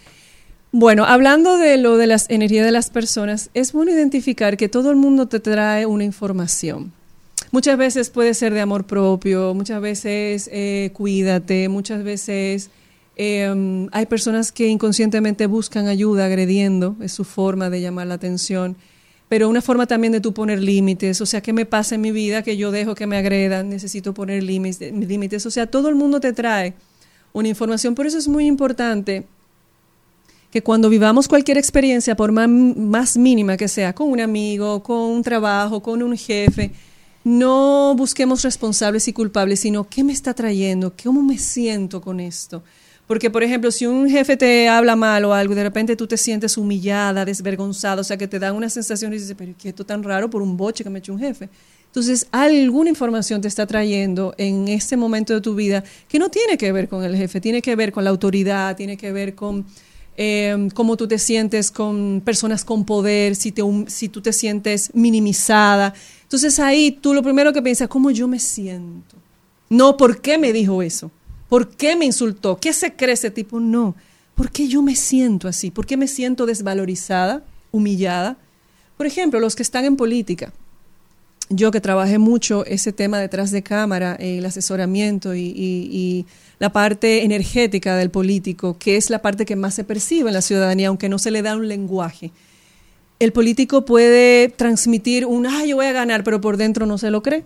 Bueno, 0.73 1.05
hablando 1.05 1.57
de 1.57 1.77
lo 1.77 1.97
de 1.99 2.09
las 2.09 2.29
energías 2.31 2.65
de 2.67 2.73
las 2.73 2.91
personas, 2.91 3.49
es 3.55 3.73
bueno 3.73 3.93
identificar 3.93 4.57
que 4.57 4.69
todo 4.69 4.91
el 4.91 4.97
mundo 4.97 5.29
te 5.29 5.39
trae 5.39 5.87
una 5.87 6.03
información. 6.03 6.93
Muchas 7.53 7.79
veces 7.79 8.11
puede 8.11 8.35
ser 8.35 8.53
de 8.53 8.61
amor 8.61 8.85
propio, 8.85 9.55
muchas 9.55 9.81
veces 9.81 10.51
eh, 10.53 10.91
cuídate, 10.93 11.69
muchas 11.69 12.03
veces 12.03 12.71
um, 13.19 13.89
hay 13.93 14.07
personas 14.07 14.53
que 14.53 14.69
inconscientemente 14.69 15.47
buscan 15.47 15.87
ayuda 15.89 16.27
agrediendo, 16.27 16.97
es 17.01 17.13
su 17.13 17.25
forma 17.25 17.71
de 17.71 17.81
llamar 17.81 18.07
la 18.07 18.15
atención, 18.15 18.77
pero 19.29 19.49
una 19.49 19.63
forma 19.63 19.87
también 19.87 20.13
de 20.13 20.21
tú 20.21 20.33
poner 20.33 20.63
límites, 20.63 21.21
o 21.21 21.27
sea, 21.27 21.41
¿qué 21.41 21.53
me 21.53 21.67
pasa 21.67 21.95
en 21.95 22.01
mi 22.01 22.13
vida 22.13 22.43
que 22.43 22.57
yo 22.57 22.71
dejo 22.71 22.95
que 22.95 23.07
me 23.07 23.17
agredan? 23.17 23.69
Necesito 23.69 24.15
poner 24.15 24.43
límites, 24.43 24.93
límites, 24.93 25.47
o 25.47 25.51
sea, 25.51 25.67
todo 25.67 25.89
el 25.89 25.95
mundo 25.95 26.21
te 26.21 26.33
trae 26.33 26.75
una 27.33 27.49
información, 27.49 27.95
por 27.95 28.07
eso 28.07 28.19
es 28.19 28.29
muy 28.29 28.47
importante 28.47 29.25
que 30.55 30.63
cuando 30.63 30.89
vivamos 30.89 31.27
cualquier 31.27 31.59
experiencia, 31.59 32.15
por 32.15 32.31
más, 32.31 32.49
más 32.49 33.17
mínima 33.17 33.57
que 33.57 33.67
sea, 33.67 33.93
con 33.93 34.09
un 34.09 34.21
amigo, 34.21 34.85
con 34.85 35.01
un 35.01 35.23
trabajo, 35.25 35.83
con 35.83 36.01
un 36.01 36.17
jefe, 36.17 36.71
no 37.25 37.95
busquemos 37.97 38.43
responsables 38.43 39.09
y 39.09 39.13
culpables, 39.13 39.61
sino 39.61 39.89
qué 39.89 40.05
me 40.05 40.13
está 40.13 40.33
trayendo, 40.33 40.93
cómo 41.03 41.23
me 41.23 41.39
siento 41.39 42.01
con 42.01 42.21
esto. 42.21 42.63
Porque, 43.07 43.29
por 43.31 43.43
ejemplo, 43.43 43.71
si 43.71 43.87
un 43.87 44.09
jefe 44.09 44.37
te 44.37 44.69
habla 44.69 44.97
mal 44.97 45.25
o 45.27 45.35
algo, 45.35 45.55
de 45.55 45.63
repente 45.63 45.95
tú 45.95 46.07
te 46.07 46.17
sientes 46.17 46.57
humillada, 46.57 47.25
desvergonzada, 47.25 48.01
o 48.01 48.05
sea, 48.05 48.17
que 48.17 48.27
te 48.27 48.39
dan 48.39 48.55
una 48.55 48.71
sensación 48.71 49.13
y 49.13 49.19
dices, 49.19 49.35
pero 49.37 49.53
¿qué 49.59 49.69
esto 49.69 49.85
tan 49.85 50.03
raro 50.03 50.31
por 50.31 50.41
un 50.41 50.57
boche 50.57 50.83
que 50.83 50.91
me 50.91 51.01
echó 51.01 51.13
un 51.13 51.19
jefe? 51.19 51.51
Entonces, 51.87 52.27
alguna 52.33 52.91
información 52.91 53.41
te 53.41 53.49
está 53.49 53.67
trayendo 53.67 54.35
en 54.39 54.69
este 54.69 54.97
momento 54.97 55.35
de 55.35 55.41
tu 55.41 55.55
vida 55.55 55.85
que 56.09 56.19
no 56.19 56.31
tiene 56.31 56.57
que 56.57 56.73
ver 56.73 56.89
con 56.89 57.05
el 57.05 57.15
jefe, 57.15 57.41
tiene 57.41 57.61
que 57.61 57.77
ver 57.77 57.93
con 57.93 58.05
la 58.05 58.11
autoridad, 58.11 58.75
tiene 58.75 58.97
que 58.97 59.13
ver 59.13 59.35
con 59.35 59.67
eh, 60.17 60.69
cómo 60.75 60.97
tú 60.97 61.07
te 61.07 61.19
sientes 61.19 61.71
con 61.71 62.23
personas 62.25 62.65
con 62.65 62.85
poder, 62.85 63.37
si, 63.37 63.55
si 63.87 64.09
tú 64.09 64.23
te 64.23 64.33
sientes 64.33 64.91
minimizada. 64.95 65.95
Entonces 66.23 66.59
ahí 66.59 66.91
tú 66.91 67.13
lo 67.15 67.23
primero 67.23 67.53
que 67.53 67.63
piensas, 67.63 67.87
¿cómo 67.87 68.11
yo 68.11 68.27
me 68.27 68.39
siento? 68.39 69.17
No, 69.69 69.97
¿por 69.97 70.21
qué 70.21 70.39
me 70.39 70.53
dijo 70.53 70.83
eso? 70.83 71.11
¿Por 71.49 71.69
qué 71.69 71.97
me 71.97 72.05
insultó? 72.05 72.59
¿Qué 72.59 72.73
se 72.73 72.95
cree 72.95 73.15
ese 73.15 73.31
tipo? 73.31 73.61
No. 73.61 73.95
¿Por 74.35 74.51
qué 74.51 74.67
yo 74.69 74.83
me 74.83 74.97
siento 74.97 75.49
así? 75.49 75.71
¿Por 75.71 75.87
qué 75.87 75.97
me 75.97 76.09
siento 76.09 76.47
desvalorizada, 76.47 77.45
humillada? 77.71 78.37
Por 78.97 79.07
ejemplo, 79.07 79.41
los 79.41 79.55
que 79.55 79.63
están 79.63 79.85
en 79.85 79.97
política. 79.97 80.53
Yo 81.51 81.71
que 81.71 81.81
trabajé 81.81 82.19
mucho 82.19 82.65
ese 82.65 82.93
tema 82.93 83.19
detrás 83.19 83.51
de 83.51 83.63
cámara, 83.63 84.17
el 84.19 84.47
asesoramiento 84.47 85.35
y 85.35 86.27
la 86.59 86.73
parte 86.73 87.25
energética 87.25 87.97
del 87.97 88.11
político, 88.11 88.77
que 88.79 88.97
es 88.97 89.11
la 89.11 89.21
parte 89.21 89.45
que 89.45 89.57
más 89.57 89.75
se 89.75 89.85
percibe 89.85 90.31
en 90.31 90.35
la 90.35 90.43
ciudadanía, 90.43 90.89
aunque 90.89 91.09
no 91.09 91.19
se 91.19 91.31
le 91.31 91.43
da 91.43 91.57
un 91.57 91.69
lenguaje. 91.69 92.31
El 93.19 93.33
político 93.33 93.85
puede 93.85 94.49
transmitir 94.49 95.27
un, 95.27 95.47
ah, 95.47 95.65
yo 95.65 95.77
voy 95.77 95.87
a 95.87 95.93
ganar, 95.93 96.25
pero 96.25 96.41
por 96.41 96.57
dentro 96.57 96.87
no 96.87 96.99
se 96.99 97.11
lo 97.11 97.23
cree. 97.23 97.45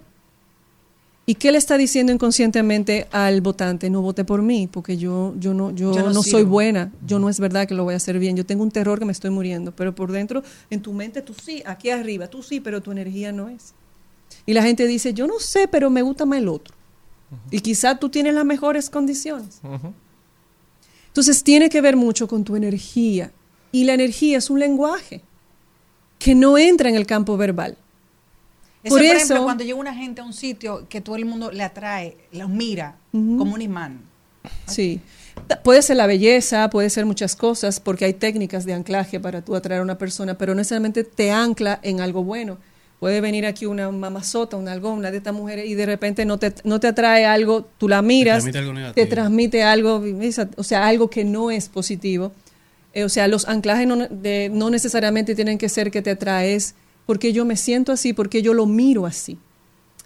¿Y 1.29 1.35
qué 1.35 1.53
le 1.53 1.59
está 1.59 1.77
diciendo 1.77 2.11
inconscientemente 2.11 3.07
al 3.11 3.43
votante? 3.43 3.91
No 3.91 4.01
vote 4.01 4.25
por 4.25 4.41
mí, 4.41 4.67
porque 4.67 4.97
yo, 4.97 5.35
yo 5.39 5.53
no, 5.53 5.73
yo, 5.73 5.93
Yo 5.95 6.05
no 6.05 6.11
no, 6.15 6.23
soy 6.23 6.43
buena. 6.43 6.91
Yo 7.07 7.19
no 7.19 7.29
es 7.29 7.39
verdad 7.39 7.69
que 7.69 7.75
lo 7.75 7.85
voy 7.85 7.93
a 7.93 7.99
hacer 7.99 8.19
bien. 8.19 8.35
Yo 8.35 8.47
tengo 8.47 8.63
un 8.63 8.71
terror 8.71 8.99
que 8.99 9.05
me 9.05 9.13
estoy 9.13 9.29
muriendo, 9.29 9.77
pero 9.77 9.95
por 9.95 10.11
dentro, 10.11 10.43
en 10.71 10.81
tu 10.81 10.95
mente, 10.95 11.21
tú 11.21 11.35
sí, 11.35 11.63
aquí 11.67 11.91
arriba, 11.91 12.29
tú 12.29 12.43
sí, 12.43 12.61
pero 12.61 12.81
tu 12.81 12.93
energía 12.93 13.31
no 13.31 13.51
es. 13.51 13.75
Y 14.47 14.55
la 14.55 14.63
gente 14.63 14.87
dice, 14.87 15.13
yo 15.13 15.27
no 15.27 15.39
sé, 15.39 15.69
pero 15.69 15.91
me 15.91 16.01
gusta 16.01 16.25
más 16.25 16.39
el 16.39 16.49
otro. 16.49 16.75
Y 17.51 17.61
quizá 17.61 17.99
tú 17.99 18.09
tienes 18.09 18.33
las 18.33 18.47
mejores 18.47 18.89
condiciones. 18.89 19.61
Entonces 21.09 21.45
tiene 21.45 21.69
que 21.69 21.83
ver 21.83 21.95
mucho 21.95 22.27
con 22.27 22.43
tu 22.43 22.57
energía. 22.57 23.33
Y 23.71 23.85
la 23.85 23.93
energía 23.93 24.39
es 24.39 24.49
un 24.49 24.61
lenguaje 24.61 25.21
que 26.19 26.35
no 26.35 26.57
entra 26.57 26.89
en 26.89 26.95
el 26.95 27.07
campo 27.07 27.37
verbal. 27.37 27.77
Eso, 28.83 28.95
Por 28.95 28.99
por, 29.01 29.03
eso- 29.03 29.17
ejemplo, 29.17 29.45
cuando 29.45 29.65
llega 29.65 29.77
una 29.79 29.95
gente 29.95 30.21
a 30.21 30.25
un 30.25 30.33
sitio 30.33 30.87
que 30.89 31.01
todo 31.01 31.17
el 31.17 31.25
mundo 31.25 31.51
le 31.51 31.63
atrae, 31.63 32.17
los 32.33 32.49
mira 32.49 32.97
como 33.13 33.55
un 33.55 33.63
imán. 33.63 34.01
Sí. 34.67 35.01
Puede 35.63 35.83
ser 35.83 35.97
la 35.97 36.07
belleza, 36.07 36.69
puede 36.71 36.91
ser 36.91 37.05
muchas 37.07 37.35
cosas, 37.37 37.81
porque 37.81 38.05
hay 38.05 38.13
técnicas 38.15 38.65
de 38.65 38.75
anclaje 38.75 39.21
para 39.21 39.43
tú 39.43 39.55
atraer 39.57 39.81
a 39.81 39.85
una 39.85 39.99
persona, 39.99 40.37
pero 40.39 40.53
no 40.55 40.59
necesariamente 40.59 41.05
te 41.05 41.31
ancla 41.31 41.79
en 41.83 42.01
algo 42.01 42.23
bueno. 42.25 42.59
Puede 43.01 43.21
venir 43.21 43.47
aquí 43.47 43.65
una 43.67 43.91
mamazota, 43.93 44.57
una 44.57 44.73
algón, 44.73 44.99
una 44.99 45.11
de 45.13 45.19
estas 45.19 45.35
mujeres, 45.35 45.67
y 45.69 45.75
de 45.75 45.87
repente 45.87 46.25
no 46.25 46.39
te, 46.39 46.53
no 46.65 46.81
te 46.81 46.89
atrae 46.89 47.25
algo, 47.27 47.69
tú 47.79 47.89
la 47.89 48.03
miras, 48.03 48.39
transmite 48.43 48.59
algo 48.59 48.73
negativo. 48.73 48.95
te 48.95 49.07
transmite 49.11 49.63
algo, 49.63 50.05
esa- 50.21 50.49
o 50.57 50.65
sea, 50.65 50.87
algo 50.87 51.09
que 51.09 51.25
no 51.25 51.51
es 51.53 51.69
positivo. 51.69 52.33
Eh, 52.95 53.05
o 53.05 53.09
sea, 53.09 53.29
los 53.29 53.47
anclajes 53.47 53.87
no, 53.87 53.97
de- 54.09 54.51
no 54.53 54.71
necesariamente 54.71 55.35
tienen 55.37 55.59
que 55.59 55.69
ser 55.69 55.91
que 55.93 56.03
te 56.03 56.11
atraes, 56.11 56.75
porque 57.09 57.33
yo 57.33 57.47
me 57.47 57.57
siento 57.57 57.91
así, 57.91 58.13
porque 58.13 58.43
yo 58.43 58.53
lo 58.53 58.67
miro 58.67 59.07
así. 59.07 59.39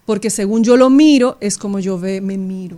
Porque 0.07 0.31
según 0.31 0.63
yo 0.63 0.77
lo 0.77 0.89
miro, 0.89 1.37
es 1.41 1.59
como 1.59 1.81
yo 1.81 1.99
ve, 1.99 2.21
me 2.21 2.39
miro. 2.39 2.77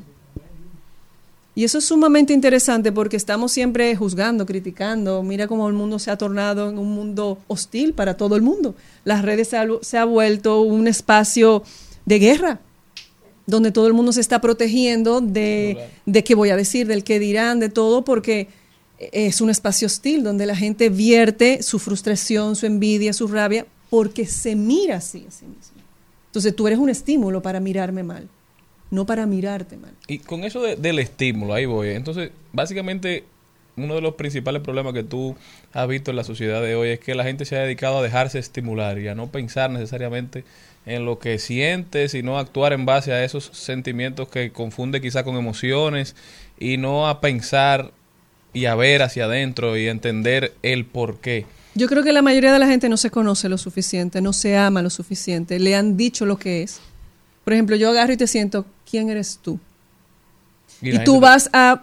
Y 1.55 1.65
eso 1.65 1.77
es 1.77 1.85
sumamente 1.85 2.33
interesante 2.33 2.91
porque 2.91 3.19
estamos 3.19 3.53
siempre 3.53 3.95
juzgando, 3.95 4.47
criticando. 4.47 5.23
Mira 5.23 5.47
cómo 5.47 5.69
el 5.69 5.75
mundo 5.75 5.99
se 5.99 6.11
ha 6.11 6.17
tornado 6.17 6.71
en 6.71 6.79
un 6.79 6.95
mundo 6.95 7.37
hostil 7.49 7.93
para 7.93 8.17
todo 8.17 8.35
el 8.35 8.41
mundo. 8.41 8.75
Las 9.05 9.21
redes 9.21 9.49
se 9.49 9.59
ha, 9.59 9.67
se 9.83 9.99
ha 9.99 10.07
vuelto 10.07 10.63
un 10.63 10.89
espacio 10.89 11.63
de 12.07 12.19
guerra, 12.19 12.61
donde 13.45 13.73
todo 13.73 13.89
el 13.89 13.93
mundo 13.93 14.11
se 14.11 14.23
está 14.23 14.41
protegiendo 14.41 15.21
de, 15.21 15.91
de 16.07 16.25
qué 16.25 16.35
voy 16.35 16.49
a 16.49 16.57
decir, 16.57 16.87
del 16.87 17.05
qué 17.05 17.19
dirán, 17.19 17.61
de 17.61 17.69
todo, 17.69 18.07
porque 18.07 18.49
es 18.99 19.43
un 19.43 19.51
espacio 19.51 19.85
hostil 19.85 20.23
donde 20.23 20.47
la 20.47 20.57
gente 20.57 20.89
vierte 20.89 21.63
su 21.63 21.79
frustración, 21.79 22.57
su 22.57 22.65
envidia, 22.65 23.13
su 23.13 23.29
rabia, 23.29 23.67
porque 23.95 24.27
se 24.27 24.57
mira 24.57 24.97
así 24.97 25.25
a 25.29 25.31
sí 25.31 25.47
mismo. 25.47 25.81
Entonces 26.27 26.57
tú 26.57 26.67
eres 26.67 26.81
un 26.81 26.91
estímulo 26.91 27.41
para 27.43 27.61
mirarme 27.61 28.03
mal, 28.03 28.29
no 28.91 29.07
para 29.07 29.25
mirarte 29.25 29.77
mal. 29.77 29.93
Y 30.09 30.19
con 30.19 30.43
eso 30.43 30.61
de- 30.63 30.75
del 30.75 30.99
estímulo, 30.99 31.55
ahí 31.55 31.65
voy. 31.65 31.91
Entonces, 31.91 32.33
básicamente, 32.53 33.23
uno 33.77 33.95
de 33.95 34.01
los 34.01 34.15
principales 34.15 34.63
problemas 34.63 34.95
que 34.95 35.05
tú 35.05 35.37
has 35.73 35.87
visto 35.87 36.11
en 36.11 36.17
la 36.17 36.25
sociedad 36.25 36.61
de 36.61 36.75
hoy 36.75 36.89
es 36.89 36.99
que 36.99 37.15
la 37.15 37.23
gente 37.23 37.45
se 37.45 37.55
ha 37.57 37.61
dedicado 37.61 37.99
a 37.99 38.03
dejarse 38.03 38.41
estimular 38.41 38.99
y 38.99 39.07
a 39.07 39.15
no 39.15 39.29
pensar 39.29 39.71
necesariamente 39.71 40.43
en 40.87 41.05
lo 41.05 41.21
que 41.21 41.39
siente, 41.39 42.09
sino 42.09 42.37
a 42.37 42.41
actuar 42.41 42.73
en 42.73 42.87
base 42.87 43.13
a 43.13 43.23
esos 43.23 43.45
sentimientos 43.53 44.27
que 44.27 44.51
confunde 44.51 45.01
quizá 45.01 45.23
con 45.23 45.37
emociones 45.37 46.17
y 46.59 46.79
no 46.79 47.07
a 47.09 47.21
pensar 47.21 47.93
y 48.53 48.65
a 48.65 48.75
ver 48.75 49.03
hacia 49.03 49.27
adentro 49.27 49.77
y 49.77 49.87
entender 49.87 50.53
el 50.65 50.85
por 50.85 51.19
qué. 51.21 51.47
Yo 51.75 51.89
creo 51.89 52.03
que 52.03 52.13
la 52.13 52.23
mayoría 52.23 52.53
de 52.53 52.59
la 52.59 52.67
gente 52.67 52.89
no 52.89 52.97
se 52.97 53.11
conoce 53.11 53.49
lo 53.49 53.59
suficiente, 53.59 54.21
no 54.21 54.33
se 54.33 54.57
ama 54.57 54.81
lo 54.83 54.91
suficiente, 54.91 55.59
le 55.59 55.75
han 55.75 55.97
dicho 55.97 56.25
lo 56.27 56.39
que 56.39 56.63
es. 56.63 56.81
Por 57.45 57.53
ejemplo, 57.53 57.77
yo 57.77 57.91
agarro 57.91 58.13
y 58.13 58.17
te 58.17 58.27
siento, 58.27 58.65
¿quién 58.89 59.11
eres 59.11 59.39
tú? 59.43 59.59
Y 60.81 60.99
tú 61.01 61.21
vas 61.21 61.51
a 61.53 61.83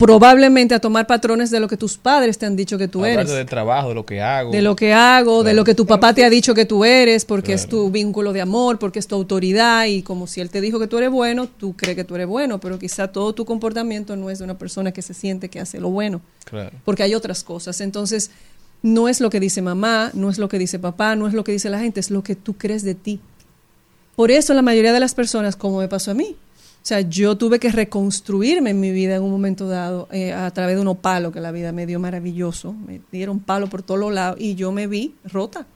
probablemente 0.00 0.74
a 0.74 0.78
tomar 0.80 1.06
patrones 1.06 1.50
de 1.50 1.60
lo 1.60 1.68
que 1.68 1.76
tus 1.76 1.98
padres 1.98 2.38
te 2.38 2.46
han 2.46 2.56
dicho 2.56 2.78
que 2.78 2.88
tú 2.88 3.04
eres. 3.04 3.28
del 3.28 3.44
trabajo, 3.44 3.90
de 3.90 3.94
lo 3.94 4.06
que 4.06 4.22
hago. 4.22 4.50
de 4.50 4.62
lo 4.62 4.74
que 4.74 4.94
hago, 4.94 5.44
de 5.44 5.52
lo 5.52 5.62
que 5.62 5.74
tu 5.74 5.84
papá 5.86 6.14
te 6.14 6.24
ha 6.24 6.30
dicho 6.30 6.54
que 6.54 6.64
tú 6.64 6.86
eres, 6.86 7.26
porque 7.26 7.52
es 7.52 7.68
tu 7.68 7.90
vínculo 7.90 8.32
de 8.32 8.40
amor, 8.40 8.78
porque 8.78 8.98
es 8.98 9.06
tu 9.06 9.14
autoridad 9.14 9.84
y 9.84 10.02
como 10.02 10.26
si 10.26 10.40
él 10.40 10.48
te 10.48 10.62
dijo 10.62 10.78
que 10.78 10.86
tú 10.86 10.96
eres 10.96 11.10
bueno, 11.10 11.48
tú 11.48 11.74
crees 11.76 11.96
que 11.96 12.04
tú 12.04 12.14
eres 12.14 12.26
bueno, 12.26 12.58
pero 12.58 12.78
quizá 12.78 13.08
todo 13.08 13.34
tu 13.34 13.44
comportamiento 13.44 14.16
no 14.16 14.30
es 14.30 14.38
de 14.38 14.44
una 14.46 14.56
persona 14.56 14.90
que 14.90 15.02
se 15.02 15.12
siente 15.12 15.50
que 15.50 15.60
hace 15.60 15.78
lo 15.80 15.90
bueno, 15.90 16.22
Claro. 16.44 16.70
porque 16.86 17.02
hay 17.02 17.14
otras 17.14 17.44
cosas. 17.44 17.82
Entonces, 17.82 18.30
no 18.82 19.08
es 19.08 19.20
lo 19.20 19.30
que 19.30 19.40
dice 19.40 19.62
mamá, 19.62 20.10
no 20.14 20.30
es 20.30 20.38
lo 20.38 20.48
que 20.48 20.58
dice 20.58 20.78
papá, 20.78 21.16
no 21.16 21.26
es 21.26 21.34
lo 21.34 21.44
que 21.44 21.52
dice 21.52 21.70
la 21.70 21.80
gente, 21.80 22.00
es 22.00 22.10
lo 22.10 22.22
que 22.22 22.34
tú 22.34 22.54
crees 22.54 22.82
de 22.82 22.94
ti. 22.94 23.20
Por 24.16 24.30
eso 24.30 24.54
la 24.54 24.62
mayoría 24.62 24.92
de 24.92 25.00
las 25.00 25.14
personas, 25.14 25.56
como 25.56 25.78
me 25.78 25.88
pasó 25.88 26.10
a 26.10 26.14
mí, 26.14 26.36
o 26.82 26.86
sea, 26.86 27.02
yo 27.02 27.36
tuve 27.36 27.58
que 27.58 27.70
reconstruirme 27.70 28.70
en 28.70 28.80
mi 28.80 28.90
vida 28.90 29.16
en 29.16 29.22
un 29.22 29.30
momento 29.30 29.68
dado 29.68 30.08
eh, 30.12 30.32
a 30.32 30.50
través 30.50 30.76
de 30.76 30.80
unos 30.80 30.96
palos 30.96 31.30
que 31.30 31.40
la 31.40 31.52
vida 31.52 31.72
me 31.72 31.84
dio 31.84 32.00
maravilloso. 32.00 32.72
Me 32.72 33.02
dieron 33.12 33.38
palos 33.38 33.68
por 33.68 33.82
todos 33.82 34.00
los 34.00 34.12
lados 34.12 34.40
y 34.40 34.54
yo 34.54 34.72
me 34.72 34.86
vi 34.86 35.14
rota. 35.24 35.66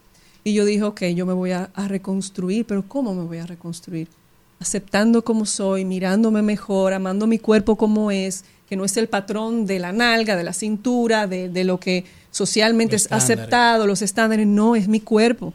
Y 0.44 0.54
yo 0.54 0.64
dije, 0.64 0.82
ok, 0.82 1.02
yo 1.14 1.26
me 1.26 1.34
voy 1.34 1.52
a, 1.52 1.70
a 1.74 1.88
reconstruir, 1.88 2.64
pero 2.64 2.88
¿cómo 2.88 3.14
me 3.14 3.24
voy 3.24 3.36
a 3.36 3.46
reconstruir? 3.46 4.08
Aceptando 4.60 5.24
como 5.24 5.44
soy, 5.44 5.84
mirándome 5.84 6.40
mejor, 6.40 6.94
amando 6.94 7.26
mi 7.26 7.38
cuerpo 7.38 7.76
como 7.76 8.10
es, 8.10 8.44
que 8.74 8.76
no 8.76 8.84
es 8.84 8.96
el 8.96 9.06
patrón 9.08 9.66
de 9.66 9.78
la 9.78 9.92
nalga, 9.92 10.36
de 10.36 10.42
la 10.42 10.52
cintura, 10.52 11.28
de, 11.28 11.48
de 11.48 11.62
lo 11.62 11.78
que 11.78 12.04
socialmente 12.32 12.96
Los 12.96 13.02
es 13.02 13.04
estándares. 13.06 13.30
aceptado, 13.38 13.86
los 13.86 14.02
estándares. 14.02 14.46
No, 14.46 14.74
es 14.74 14.88
mi 14.88 14.98
cuerpo 15.00 15.54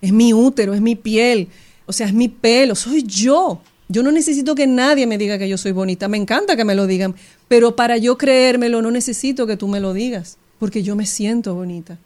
es 0.00 0.12
mi 0.12 0.32
útero, 0.32 0.74
es 0.74 0.80
mi 0.80 0.94
piel, 0.94 1.48
o 1.86 1.92
sea, 1.92 2.06
es 2.06 2.12
mi 2.12 2.28
pelo, 2.28 2.74
soy 2.74 3.02
yo. 3.02 3.60
Yo 3.88 4.02
no 4.02 4.10
necesito 4.10 4.54
que 4.54 4.66
nadie 4.66 5.06
me 5.06 5.16
diga 5.16 5.38
que 5.38 5.48
yo 5.48 5.56
soy 5.56 5.72
bonita, 5.72 6.08
me 6.08 6.16
encanta 6.16 6.56
que 6.56 6.64
me 6.64 6.74
lo 6.74 6.86
digan, 6.86 7.14
pero 7.48 7.76
para 7.76 7.96
yo 7.96 8.18
creérmelo 8.18 8.82
no 8.82 8.90
necesito 8.90 9.46
que 9.46 9.56
tú 9.56 9.68
me 9.68 9.80
lo 9.80 9.92
digas, 9.92 10.38
porque 10.58 10.82
yo 10.82 10.96
me 10.96 11.06
siento 11.06 11.54
bonita. 11.54 11.98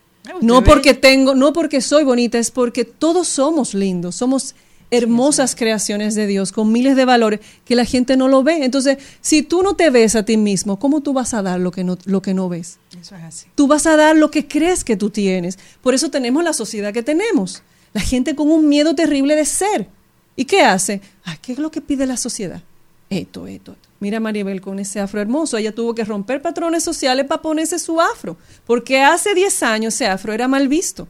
No 0.42 0.62
porque 0.62 0.94
tengo, 0.94 1.34
no 1.34 1.52
porque 1.52 1.80
soy 1.80 2.04
bonita, 2.04 2.38
es 2.38 2.50
porque 2.50 2.84
todos 2.84 3.26
somos 3.26 3.74
lindos, 3.74 4.14
somos 4.16 4.54
hermosas 4.90 5.54
creaciones 5.54 6.14
de 6.14 6.26
Dios 6.26 6.52
con 6.52 6.72
miles 6.72 6.96
de 6.96 7.04
valores 7.04 7.40
que 7.64 7.74
la 7.74 7.84
gente 7.84 8.16
no 8.16 8.28
lo 8.28 8.42
ve. 8.42 8.64
Entonces, 8.64 8.98
si 9.20 9.42
tú 9.42 9.62
no 9.62 9.74
te 9.74 9.90
ves 9.90 10.16
a 10.16 10.24
ti 10.24 10.36
mismo, 10.36 10.78
¿cómo 10.78 11.00
tú 11.00 11.12
vas 11.12 11.34
a 11.34 11.42
dar 11.42 11.60
lo 11.60 11.70
que 11.70 11.84
no, 11.84 11.96
lo 12.04 12.22
que 12.22 12.34
no 12.34 12.48
ves? 12.48 12.78
Eso 13.00 13.14
es 13.16 13.22
así. 13.22 13.46
Tú 13.54 13.66
vas 13.66 13.86
a 13.86 13.96
dar 13.96 14.16
lo 14.16 14.30
que 14.30 14.48
crees 14.48 14.84
que 14.84 14.96
tú 14.96 15.10
tienes. 15.10 15.58
Por 15.82 15.94
eso 15.94 16.10
tenemos 16.10 16.42
la 16.42 16.52
sociedad 16.52 16.92
que 16.92 17.02
tenemos. 17.02 17.62
La 17.92 18.00
gente 18.00 18.34
con 18.34 18.50
un 18.50 18.68
miedo 18.68 18.94
terrible 18.94 19.36
de 19.36 19.44
ser. 19.44 19.88
¿Y 20.36 20.44
qué 20.44 20.62
hace? 20.62 21.00
Ay, 21.24 21.38
¿Qué 21.40 21.52
es 21.52 21.58
lo 21.58 21.70
que 21.70 21.80
pide 21.80 22.06
la 22.06 22.16
sociedad? 22.16 22.62
Esto, 23.10 23.46
esto, 23.46 23.72
esto. 23.72 23.88
Mira 23.98 24.16
a 24.16 24.20
Maribel 24.20 24.60
con 24.60 24.78
ese 24.78 25.00
afro 25.00 25.20
hermoso. 25.20 25.56
Ella 25.56 25.74
tuvo 25.74 25.94
que 25.94 26.04
romper 26.04 26.40
patrones 26.40 26.82
sociales 26.82 27.26
para 27.26 27.42
ponerse 27.42 27.78
su 27.78 28.00
afro. 28.00 28.36
Porque 28.66 29.02
hace 29.02 29.34
10 29.34 29.62
años 29.62 29.94
ese 29.94 30.06
afro 30.06 30.32
era 30.32 30.48
mal 30.48 30.68
visto. 30.68 31.06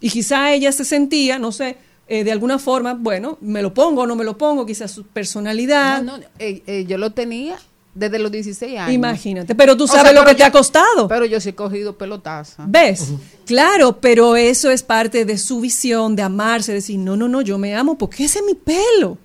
Y 0.00 0.10
quizá 0.10 0.52
ella 0.52 0.72
se 0.72 0.84
sentía, 0.84 1.38
no 1.38 1.52
sé, 1.52 1.76
eh, 2.12 2.24
de 2.24 2.30
alguna 2.30 2.58
forma, 2.58 2.92
bueno, 2.92 3.38
me 3.40 3.62
lo 3.62 3.72
pongo 3.72 4.02
o 4.02 4.06
no 4.06 4.14
me 4.14 4.22
lo 4.22 4.36
pongo, 4.36 4.66
quizás 4.66 4.90
su 4.90 5.02
personalidad. 5.04 6.02
No, 6.02 6.18
no, 6.18 6.24
eh, 6.38 6.62
eh, 6.66 6.84
yo 6.86 6.98
lo 6.98 7.12
tenía 7.12 7.56
desde 7.94 8.18
los 8.18 8.30
16 8.30 8.78
años. 8.80 8.92
Imagínate, 8.92 9.54
pero 9.54 9.78
tú 9.78 9.84
O 9.84 9.86
sea, 9.86 10.02
sabes 10.02 10.12
lo 10.12 10.22
que 10.26 10.34
te 10.34 10.44
ha 10.44 10.52
costado. 10.52 11.08
Pero 11.08 11.24
yo 11.24 11.40
sí 11.40 11.48
he 11.48 11.54
cogido 11.54 11.96
pelotaza. 11.96 12.64
¿Ves? 12.66 13.14
Claro, 13.46 13.98
pero 13.98 14.36
eso 14.36 14.70
es 14.70 14.82
parte 14.82 15.24
de 15.24 15.38
su 15.38 15.60
visión, 15.60 16.14
de 16.14 16.20
amarse, 16.20 16.72
de 16.72 16.76
decir, 16.80 16.98
no, 16.98 17.16
no, 17.16 17.28
no, 17.28 17.40
yo 17.40 17.56
me 17.56 17.74
amo 17.74 17.96
porque 17.96 18.24
ese 18.24 18.40
es 18.40 18.44
mi 18.44 18.56
pelo. 18.56 19.16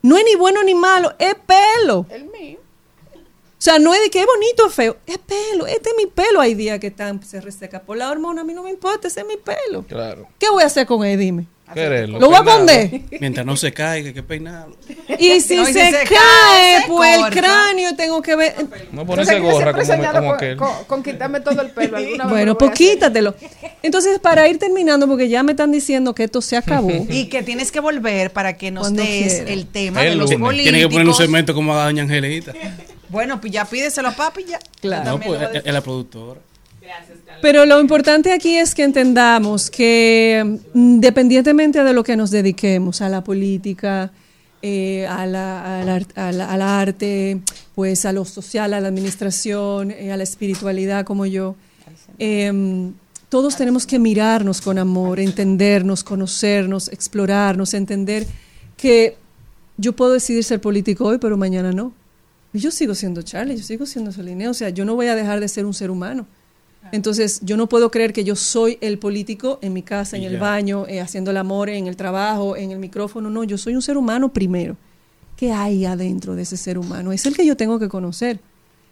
No 0.00 0.16
es 0.16 0.24
ni 0.24 0.34
bueno 0.34 0.62
ni 0.62 0.74
malo, 0.74 1.12
es 1.18 1.34
pelo. 1.34 2.06
El 2.08 2.24
mío. 2.30 2.58
O 3.18 3.62
sea, 3.64 3.78
no 3.78 3.92
es 3.92 4.00
de 4.00 4.08
que 4.08 4.20
es 4.20 4.26
bonito 4.26 4.64
o 4.64 4.70
feo, 4.70 4.96
es 5.06 5.18
pelo, 5.18 5.66
este 5.66 5.90
es 5.90 5.96
mi 5.98 6.06
pelo. 6.06 6.40
Hay 6.40 6.54
días 6.54 6.80
que 6.80 6.86
están, 6.86 7.22
se 7.22 7.42
reseca 7.42 7.82
por 7.82 7.98
la 7.98 8.10
hormona, 8.10 8.40
a 8.40 8.44
mí 8.44 8.54
no 8.54 8.62
me 8.62 8.70
importa, 8.70 9.08
ese 9.08 9.20
es 9.20 9.26
mi 9.26 9.36
pelo. 9.36 9.82
Claro. 9.82 10.26
¿Qué 10.38 10.48
voy 10.48 10.62
a 10.62 10.66
hacer 10.66 10.86
con 10.86 11.04
él? 11.04 11.18
Dime. 11.18 11.53
Quererlo, 11.72 12.20
¿Lo 12.20 12.26
voy 12.28 12.36
a 12.36 12.38
esconder? 12.40 13.00
Mientras 13.20 13.46
no 13.46 13.56
se 13.56 13.72
caiga, 13.72 14.12
que 14.12 14.22
peinarlo. 14.22 14.76
Y 15.18 15.40
si, 15.40 15.56
No, 15.56 15.62
y 15.62 15.66
si 15.66 15.72
se, 15.72 15.86
se 15.86 16.04
cae, 16.04 16.82
se 16.82 16.86
pues 16.88 17.18
el 17.18 17.30
cráneo 17.32 17.96
tengo 17.96 18.20
que 18.20 18.36
ver. 18.36 18.54
No 18.92 19.06
ponerse 19.06 19.40
gorra 19.40 19.72
como, 19.72 19.86
como 19.86 20.26
con, 20.26 20.34
aquel. 20.36 20.56
con- 20.58 20.84
con 20.86 21.02
quitarme 21.02 21.40
todo 21.40 21.62
el 21.62 21.70
pelo. 21.70 21.96
Alguna 21.96 22.24
vez 22.24 22.32
Bueno, 22.32 22.58
pues 22.58 22.70
quítatelo. 22.72 23.34
Entonces, 23.82 24.18
para 24.20 24.46
ir 24.46 24.58
terminando, 24.58 25.08
porque 25.08 25.28
ya 25.28 25.42
me 25.42 25.52
están 25.52 25.72
diciendo 25.72 26.14
que 26.14 26.24
esto 26.24 26.42
se 26.42 26.56
acabó. 26.56 26.90
Y 27.08 27.26
que 27.28 27.42
tienes 27.42 27.72
que 27.72 27.80
volver 27.80 28.30
para 28.32 28.56
que 28.56 28.70
nos 28.70 28.82
Cuando 28.82 29.02
des 29.02 29.34
quiera. 29.36 29.50
el 29.52 29.66
tema 29.66 30.02
El 30.04 30.10
de 30.10 30.16
los 30.16 30.34
políticos. 30.34 30.62
Tiene 30.64 30.80
que 30.80 30.88
poner 30.88 31.08
un 31.08 31.14
segmento 31.14 31.54
como 31.54 31.74
a 31.74 31.84
Doña 31.84 32.02
Angelita. 32.02 32.52
Bueno, 33.08 33.40
pues 33.40 33.52
ya 33.52 33.64
pídeselo 33.64 34.08
a 34.08 34.12
papi 34.12 34.44
ya. 34.44 34.58
Claro. 34.80 35.12
No, 35.12 35.20
pues 35.20 35.40
es 35.54 35.62
es 35.64 35.72
la 35.72 35.80
productora. 35.80 36.40
Pero 37.42 37.66
lo 37.66 37.80
importante 37.80 38.32
aquí 38.32 38.56
es 38.56 38.74
que 38.74 38.84
entendamos 38.84 39.70
que 39.70 40.42
mm, 40.44 40.78
independientemente 40.78 41.82
de 41.82 41.92
lo 41.92 42.02
que 42.02 42.16
nos 42.16 42.30
dediquemos, 42.30 43.00
a 43.00 43.08
la 43.08 43.22
política, 43.22 44.10
eh, 44.62 45.06
al 45.06 45.34
arte, 46.62 47.40
pues 47.74 48.06
a 48.06 48.12
lo 48.12 48.24
social, 48.24 48.72
a 48.72 48.80
la 48.80 48.88
administración, 48.88 49.90
eh, 49.90 50.10
a 50.10 50.16
la 50.16 50.22
espiritualidad 50.22 51.04
como 51.04 51.26
yo, 51.26 51.54
em, 52.18 52.94
todos 53.28 53.56
tenemos 53.56 53.86
que 53.86 53.98
mirarnos 53.98 54.60
con 54.62 54.78
amor, 54.78 55.20
entendernos, 55.20 56.02
conocernos, 56.02 56.88
explorarnos, 56.88 57.74
entender 57.74 58.26
que 58.76 59.16
yo 59.76 59.92
puedo 59.94 60.12
decidir 60.12 60.44
ser 60.44 60.60
político 60.60 61.04
hoy, 61.04 61.18
pero 61.18 61.36
mañana 61.36 61.72
no. 61.72 61.92
Y 62.52 62.60
yo 62.60 62.70
sigo 62.70 62.94
siendo 62.94 63.22
Charlie, 63.22 63.56
yo 63.56 63.64
sigo 63.64 63.84
siendo 63.84 64.12
Soline, 64.12 64.48
o 64.48 64.54
sea, 64.54 64.70
yo 64.70 64.84
no 64.84 64.94
voy 64.94 65.08
a 65.08 65.14
dejar 65.14 65.40
de 65.40 65.48
ser 65.48 65.66
un 65.66 65.74
ser 65.74 65.90
humano. 65.90 66.26
Entonces, 66.94 67.40
yo 67.42 67.56
no 67.56 67.68
puedo 67.68 67.90
creer 67.90 68.12
que 68.12 68.22
yo 68.22 68.36
soy 68.36 68.78
el 68.80 69.00
político 69.00 69.58
en 69.62 69.72
mi 69.72 69.82
casa, 69.82 70.16
en 70.16 70.22
el 70.22 70.38
baño, 70.38 70.86
eh, 70.86 71.00
haciendo 71.00 71.32
el 71.32 71.36
amor, 71.38 71.68
en 71.68 71.88
el 71.88 71.96
trabajo, 71.96 72.56
en 72.56 72.70
el 72.70 72.78
micrófono. 72.78 73.30
No, 73.30 73.42
yo 73.42 73.58
soy 73.58 73.74
un 73.74 73.82
ser 73.82 73.96
humano 73.96 74.32
primero. 74.32 74.76
¿Qué 75.36 75.50
hay 75.50 75.86
adentro 75.86 76.36
de 76.36 76.42
ese 76.42 76.56
ser 76.56 76.78
humano? 76.78 77.10
Es 77.10 77.26
el 77.26 77.34
que 77.34 77.44
yo 77.44 77.56
tengo 77.56 77.80
que 77.80 77.88
conocer. 77.88 78.38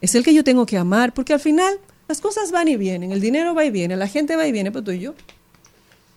Es 0.01 0.17
el 0.17 0.25
que 0.25 0.35
yo 0.35 0.43
tengo 0.43 0.67
que 0.67 0.77
amar, 0.79 1.15
porque 1.15 1.33
al 1.33 1.39
final 1.39 1.79
las 2.09 2.21
cosas 2.21 2.51
van 2.51 2.67
y 2.67 2.77
vienen, 2.77 3.13
el 3.13 3.21
dinero 3.21 3.55
va 3.55 3.65
y 3.65 3.71
viene, 3.71 3.95
la 3.95 4.09
gente 4.09 4.35
va 4.35 4.49
y 4.49 4.51
viene, 4.51 4.73
pero 4.73 4.83
tú 4.83 4.91
y 4.91 4.99
yo. 4.99 5.15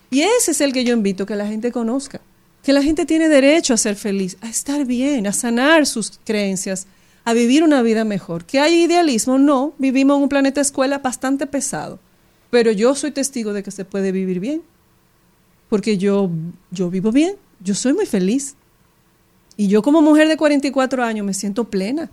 Y 0.10 0.22
ese 0.22 0.54
es 0.54 0.62
el 0.62 0.74
que 0.74 0.86
yo 0.86 0.92
invito 0.92 1.28
que 1.28 1.36
la 1.36 1.46
gente 1.46 1.72
conozca. 1.72 2.20
Que 2.64 2.74
la 2.74 2.82
gente 2.82 3.06
tiene 3.06 3.30
derecho 3.30 3.76
a 3.76 3.78
ser 3.78 3.96
feliz, 3.96 4.38
a 4.42 4.50
estar 4.50 4.86
bien, 4.86 5.28
a 5.28 5.34
sanar 5.34 5.86
sus 5.86 6.20
creencias, 6.24 6.88
a 7.26 7.34
vivir 7.34 7.64
una 7.64 7.82
vida 7.82 8.06
mejor. 8.06 8.46
¿Que 8.46 8.60
hay 8.60 8.84
idealismo? 8.84 9.38
No, 9.40 9.74
vivimos 9.80 10.18
en 10.18 10.24
un 10.24 10.30
planeta 10.30 10.62
escuela 10.62 11.00
bastante 11.00 11.48
pesado. 11.48 12.00
Pero 12.52 12.72
yo 12.72 12.94
soy 12.96 13.12
testigo 13.12 13.52
de 13.52 13.64
que 13.64 13.72
se 13.72 13.84
puede 13.84 14.12
vivir 14.12 14.40
bien. 14.40 14.62
Porque 15.68 15.98
yo, 15.98 16.30
yo 16.70 16.92
vivo 16.92 17.12
bien, 17.12 17.36
yo 17.60 17.74
soy 17.74 17.94
muy 17.94 18.06
feliz. 18.06 18.56
Y 19.58 19.68
yo 19.68 19.82
como 19.82 20.02
mujer 20.02 20.28
de 20.28 20.38
44 20.38 21.04
años 21.04 21.26
me 21.26 21.34
siento 21.34 21.66
plena. 21.66 22.12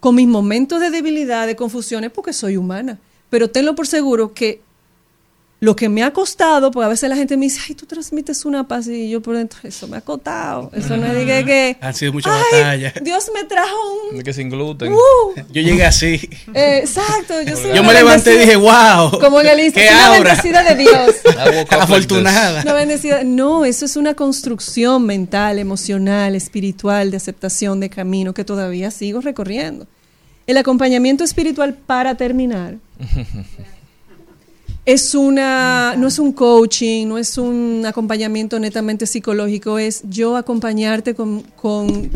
Con 0.00 0.14
mis 0.14 0.26
momentos 0.26 0.80
de 0.80 0.90
debilidad, 0.90 1.46
de 1.46 1.54
confusiones, 1.54 2.10
porque 2.10 2.32
soy 2.32 2.56
humana. 2.56 2.98
Pero 3.28 3.50
tenlo 3.50 3.74
por 3.74 3.86
seguro 3.86 4.32
que 4.32 4.62
Lo 5.60 5.74
que 5.74 5.88
me 5.88 6.04
ha 6.04 6.12
costado, 6.12 6.70
porque 6.70 6.84
a 6.86 6.88
veces 6.88 7.08
la 7.08 7.16
gente 7.16 7.36
me 7.36 7.46
dice, 7.46 7.60
ay, 7.68 7.74
tú 7.74 7.84
transmites 7.84 8.44
una 8.44 8.68
paz 8.68 8.86
y 8.86 9.10
yo 9.10 9.20
por 9.20 9.36
dentro, 9.36 9.58
eso 9.64 9.88
me 9.88 9.96
ha 9.96 10.00
costado. 10.00 10.70
Eso 10.72 10.96
no 10.96 11.04
es 11.06 11.14
de 11.14 11.26
que, 11.26 11.44
que, 11.44 11.76
Han 11.80 11.94
sido 11.94 12.12
muchas 12.12 12.32
ay, 12.32 12.60
batallas. 12.62 12.94
Dios 13.02 13.28
me 13.34 13.42
trajo 13.42 13.74
un... 14.12 14.18
De 14.18 14.22
que 14.22 14.32
sin 14.32 14.50
gluten. 14.50 14.92
Uh, 14.92 14.98
Yo 15.52 15.60
llegué 15.60 15.84
así. 15.84 16.30
eh, 16.54 16.78
exacto, 16.84 17.42
yo 17.42 17.56
soy 17.56 17.72
Yo 17.74 17.80
una 17.80 17.88
me 17.88 17.94
levanté 17.94 18.34
y 18.34 18.36
bendecida- 18.38 18.40
dije, 18.40 18.56
wow. 18.56 19.18
Como 19.20 19.40
en 19.40 19.46
el 19.48 19.60
Insta, 19.60 19.80
¡Qué 19.80 19.88
una 19.88 20.06
aura! 20.06 20.20
bendecida 20.36 20.62
de 20.62 20.74
Dios. 20.76 21.14
Afortunada. 21.70 22.62
Una 22.62 22.74
bendecida. 22.74 23.24
No, 23.24 23.64
eso 23.64 23.84
es 23.84 23.96
una 23.96 24.14
construcción 24.14 25.06
mental, 25.06 25.58
emocional, 25.58 26.36
espiritual, 26.36 27.10
de 27.10 27.16
aceptación 27.16 27.80
de 27.80 27.90
camino 27.90 28.32
que 28.32 28.44
todavía 28.44 28.92
sigo 28.92 29.20
recorriendo. 29.20 29.88
El 30.46 30.56
acompañamiento 30.56 31.24
espiritual 31.24 31.74
para 31.74 32.14
terminar 32.14 32.76
es 34.88 35.14
una, 35.14 35.96
no 35.98 36.06
es 36.06 36.18
un 36.18 36.32
coaching, 36.32 37.06
no 37.08 37.18
es 37.18 37.36
un 37.36 37.84
acompañamiento 37.84 38.58
netamente 38.58 39.04
psicológico, 39.04 39.78
es 39.78 40.02
yo 40.08 40.34
acompañarte 40.34 41.14
con, 41.14 41.42
con, 41.56 42.10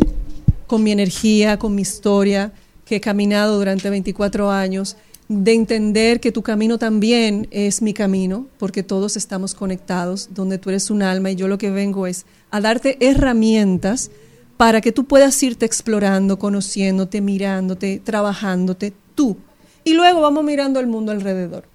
con 0.66 0.82
mi 0.82 0.90
energía, 0.90 1.58
con 1.58 1.74
mi 1.74 1.82
historia, 1.82 2.50
que 2.86 2.96
he 2.96 3.00
caminado 3.02 3.58
durante 3.58 3.90
24 3.90 4.50
años, 4.50 4.96
de 5.28 5.52
entender 5.52 6.18
que 6.18 6.32
tu 6.32 6.40
camino 6.40 6.78
también 6.78 7.46
es 7.50 7.82
mi 7.82 7.92
camino, 7.92 8.46
porque 8.56 8.82
todos 8.82 9.18
estamos 9.18 9.54
conectados, 9.54 10.30
donde 10.32 10.56
tú 10.56 10.70
eres 10.70 10.88
un 10.88 11.02
alma 11.02 11.30
y 11.30 11.36
yo 11.36 11.48
lo 11.48 11.58
que 11.58 11.70
vengo 11.70 12.06
es 12.06 12.24
a 12.50 12.62
darte 12.62 12.96
herramientas 13.00 14.10
para 14.56 14.80
que 14.80 14.92
tú 14.92 15.04
puedas 15.04 15.42
irte 15.42 15.66
explorando, 15.66 16.38
conociéndote, 16.38 17.20
mirándote, 17.20 18.00
trabajándote 18.02 18.94
tú. 19.14 19.36
Y 19.84 19.92
luego 19.92 20.22
vamos 20.22 20.42
mirando 20.42 20.80
el 20.80 20.86
mundo 20.86 21.12
alrededor. 21.12 21.70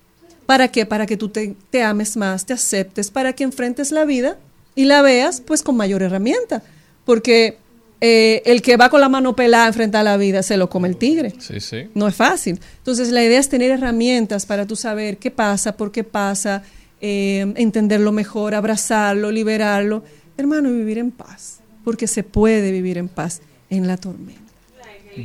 ¿Para 0.48 0.70
qué? 0.70 0.88
Para 0.88 1.06
que 1.06 1.18
tú 1.18 1.30
te, 1.30 1.56
te 1.70 1.84
ames 1.84 2.18
más, 2.18 2.46
te 2.48 2.54
aceptes, 2.54 3.12
para 3.12 3.34
que 3.34 3.44
enfrentes 3.44 3.92
la 3.92 4.06
vida 4.06 4.38
y 4.74 4.86
la 4.86 5.04
veas 5.04 5.42
pues 5.42 5.62
con 5.62 5.78
mayor 5.78 6.02
herramienta. 6.02 6.64
Porque 7.06 7.60
eh, 8.00 8.44
el 8.46 8.62
que 8.62 8.78
va 8.78 8.90
con 8.90 9.02
la 9.02 9.10
mano 9.10 9.36
pelada 9.36 9.66
a 9.66 9.68
enfrentar 9.68 10.06
la 10.06 10.18
vida 10.18 10.44
se 10.44 10.56
lo 10.56 10.70
come 10.70 10.88
el 10.88 10.98
tigre. 10.98 11.34
Sí, 11.40 11.60
sí. 11.60 11.90
No 11.96 12.08
es 12.08 12.16
fácil. 12.16 12.60
Entonces 12.78 13.10
la 13.10 13.24
idea 13.24 13.40
es 13.40 13.50
tener 13.50 13.72
herramientas 13.72 14.46
para 14.46 14.66
tú 14.66 14.76
saber 14.76 15.18
qué 15.18 15.32
pasa, 15.32 15.76
por 15.76 15.92
qué 15.92 16.04
pasa, 16.04 16.64
eh, 17.02 17.54
entenderlo 17.58 18.12
mejor, 18.12 18.56
abrazarlo, 18.56 19.32
liberarlo. 19.32 20.04
Hermano, 20.38 20.70
y 20.70 20.78
vivir 20.78 20.98
en 20.98 21.12
paz. 21.12 21.60
Porque 21.84 22.08
se 22.08 22.24
puede 22.24 22.72
vivir 22.72 22.98
en 22.98 23.10
paz 23.10 23.42
en 23.70 23.88
la 23.88 23.98
tormenta. 23.98 24.47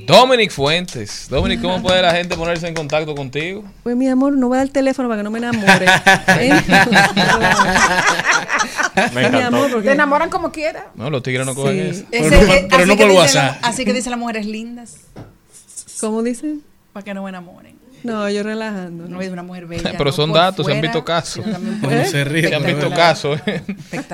Dominic 0.07 0.51
Fuentes. 0.51 1.26
Dominic, 1.28 1.61
¿cómo 1.61 1.82
puede 1.82 2.01
la 2.03 2.12
gente 2.14 2.36
ponerse 2.36 2.66
en 2.66 2.74
contacto 2.74 3.14
contigo? 3.14 3.62
Pues 3.82 3.95
mi 3.97 4.09
amor, 4.09 4.32
no 4.36 4.49
voy 4.49 4.57
a 4.57 4.59
dar 4.59 4.66
el 4.66 4.72
teléfono 4.72 5.09
para 5.09 5.20
que 5.20 5.24
no 5.24 5.30
me 5.30 5.38
enamore. 5.38 5.86
¿Eh? 6.40 6.62
Me 9.14 9.20
mi 9.20 9.24
amor, 9.26 9.34
encantó. 9.34 9.68
porque- 9.72 9.88
Te 9.88 9.93
enamoran 9.93 10.30
como 10.30 10.53
quieras. 10.53 10.84
No, 10.95 11.11
los 11.11 11.22
tigres 11.22 11.47
no 11.47 11.55
cogen 11.55 11.74
Sí. 11.95 12.01
eso. 12.01 12.05
Pero 12.11 12.24
Ese- 12.26 12.36
no 12.40 12.47
por- 12.47 12.55
eh, 12.57 12.66
pero 12.68 12.82
así 12.82 12.88
no 12.88 12.97
que 12.97 13.03
por 13.07 13.12
WhatsApp. 13.16 13.61
la- 13.62 13.68
así 13.68 13.84
que 13.84 13.93
dicen 13.93 14.11
las 14.11 14.20
mujeres 14.20 14.47
lindas, 14.47 14.97
¿Cómo 16.01 16.22
dicen? 16.22 16.62
para 16.93 17.05
que 17.05 17.14
no 17.14 17.22
me 17.22 17.28
enamoren. 17.30 17.76
No, 18.03 18.28
yo 18.28 18.43
relajando. 18.43 19.07
No 19.09 19.20
es 19.20 19.30
una 19.30 19.43
mujer 19.45 19.66
bella. 19.68 19.95
Pero 19.97 20.11
son 20.12 20.32
datos, 20.32 20.66
se 20.66 20.72
han 20.72 20.80
visto 20.80 21.05
casos. 21.05 21.45
Uno 21.47 22.05
se 22.05 22.24
ríe. 22.24 22.49
Se 22.49 22.55
han 22.55 22.64
visto 22.64 22.86
espectacular- 22.88 22.97
casos. 22.97 23.40
¿eh? 23.47 23.62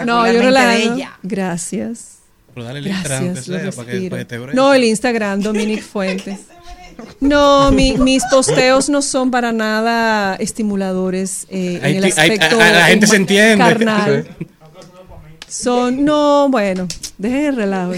No, 0.04 0.26
yo 0.30 0.40
relajando. 0.42 0.90
bella. 0.94 1.18
Gracias. 1.22 2.17
Pero 2.58 2.64
dale 2.64 2.78
el 2.80 2.86
Instagram, 2.88 3.24
Gracias, 3.24 3.48
lo 3.48 3.58
sea, 3.58 3.70
para 3.72 3.86
que, 3.86 3.92
respiro. 3.92 4.10
para 4.10 4.22
que 4.22 4.28
te 4.28 4.38
breve. 4.38 4.54
No, 4.54 4.74
el 4.74 4.84
Instagram, 4.84 5.40
Dominic 5.40 5.82
Fuentes. 5.92 6.40
No, 7.20 7.70
mi- 7.70 7.96
mis 7.96 8.24
posteos 8.30 8.88
no 8.88 9.02
son 9.02 9.30
para 9.30 9.52
nada 9.52 10.34
estimuladores 10.36 11.46
eh, 11.48 11.78
Hay 11.82 11.92
en 11.92 11.98
el 11.98 12.04
hay- 12.04 12.10
aspecto 12.10 12.60
a- 12.60 12.68
a 12.68 12.72
la 12.72 12.84
gente 12.86 13.06
se 13.06 13.16
entiende. 13.16 13.58
carnal. 13.64 14.26
Son, 15.48 16.04
no, 16.04 16.48
bueno, 16.50 16.86
dejen 17.16 17.44
el 17.46 17.56
relajo. 17.56 17.92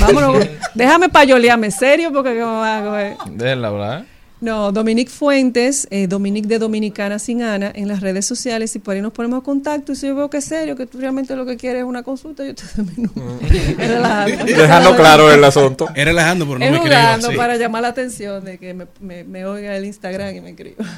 Vámonos, 0.00 0.46
déjame 0.74 1.08
payolearme 1.08 1.70
serio 1.70 2.12
porque 2.12 2.30
¿qué 2.30 2.38
me 2.40 2.44
va 2.44 2.78
a 2.78 2.84
coger? 2.84 3.16
Déjenla 3.36 3.68
hablar. 3.68 4.04
No, 4.40 4.72
Dominic 4.72 5.10
Fuentes, 5.10 5.86
eh, 5.90 6.06
Dominic 6.06 6.46
de 6.46 6.58
Dominicana 6.58 7.18
sin 7.18 7.42
Ana, 7.42 7.70
en 7.74 7.88
las 7.88 8.00
redes 8.00 8.24
sociales, 8.24 8.74
y 8.74 8.78
por 8.78 8.94
ahí 8.94 9.02
nos 9.02 9.12
ponemos 9.12 9.38
en 9.38 9.44
contacto. 9.44 9.92
Y 9.92 9.96
si 9.96 10.06
yo 10.06 10.14
veo 10.14 10.30
que 10.30 10.38
es 10.38 10.44
serio, 10.44 10.76
que 10.76 10.86
tú 10.86 10.98
realmente 10.98 11.36
lo 11.36 11.44
que 11.44 11.56
quieres 11.56 11.80
es 11.82 11.86
una 11.86 12.02
consulta, 12.02 12.44
yo 12.44 12.54
te 12.54 12.62
doy 12.76 12.86
mi 12.96 13.02
número. 13.04 13.38
Es 13.50 13.76
relajando. 13.88 14.44
Dejando 14.46 14.96
claro 14.96 15.30
el 15.32 15.44
asunto. 15.44 15.88
Es 15.94 16.04
relajando, 16.04 16.46
pero 16.46 16.58
no 16.58 16.64
Es 16.64 16.72
me 16.72 16.80
creo 16.80 16.98
así. 16.98 17.36
para 17.36 17.56
llamar 17.56 17.82
la 17.82 17.88
atención 17.88 18.44
de 18.44 18.58
que 18.58 18.72
me, 18.74 18.86
me, 19.00 19.24
me 19.24 19.44
oiga 19.44 19.76
el 19.76 19.84
Instagram 19.84 20.34
y 20.36 20.40
me 20.40 20.50
escriba. 20.50 20.84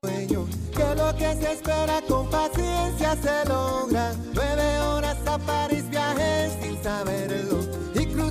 Que 0.00 0.94
lo 0.96 1.12
que 1.16 1.34
se 1.44 1.52
espera 1.54 2.00
con 2.08 2.30
paciencia 2.30 3.16
se 3.20 3.48
logra. 3.48 4.12
Nueve 4.32 4.78
horas 4.78 5.16
a 5.26 5.38
París 5.38 5.82
viajé 5.90 6.50
sin 6.62 6.80
saberlo. 6.82 7.67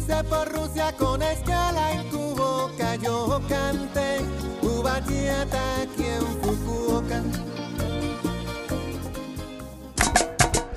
Y 0.08 0.10
crucé 0.10 0.24
por 0.24 0.50
Rusia 0.54 0.94
con 0.98 1.22
escala 1.22 1.92
en 1.92 2.04
Cuboca. 2.10 2.96
Yo 2.96 3.42
canté 3.50 4.20
Ubatiata 4.62 5.82
aquí 5.82 6.06
en 6.06 6.26
Fukuoka. 6.42 7.22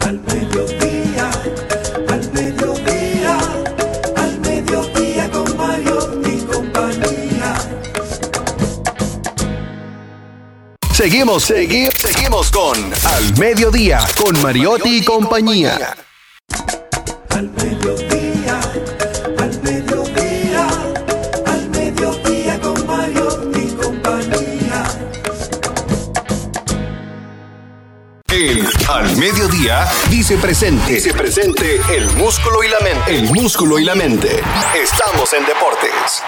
Al 0.01 0.18
mediodía, 0.20 1.31
al 2.09 2.33
mediodía, 2.33 3.39
al 4.16 4.41
mediodía 4.41 5.31
con 5.31 5.57
Mario 5.57 6.20
y 6.26 6.41
compañía. 6.41 7.55
Seguimos, 10.93 11.49
segui- 11.49 11.93
seguimos 11.97 12.51
con 12.51 12.76
Al 13.05 13.39
Mediodía, 13.39 14.01
con 14.20 14.41
Mariotti 14.43 14.99
y 14.99 15.05
compañía. 15.05 15.95
Dice 30.11 30.37
presente. 30.37 30.95
Dice 30.95 31.12
presente 31.12 31.77
el 31.97 32.05
músculo 32.16 32.64
y 32.64 32.68
la 32.68 32.81
mente. 32.81 33.14
El 33.14 33.33
músculo 33.33 33.79
y 33.79 33.85
la 33.85 33.95
mente. 33.95 34.41
Estamos 34.83 35.33
en 35.33 35.47
deportes. 35.47 36.23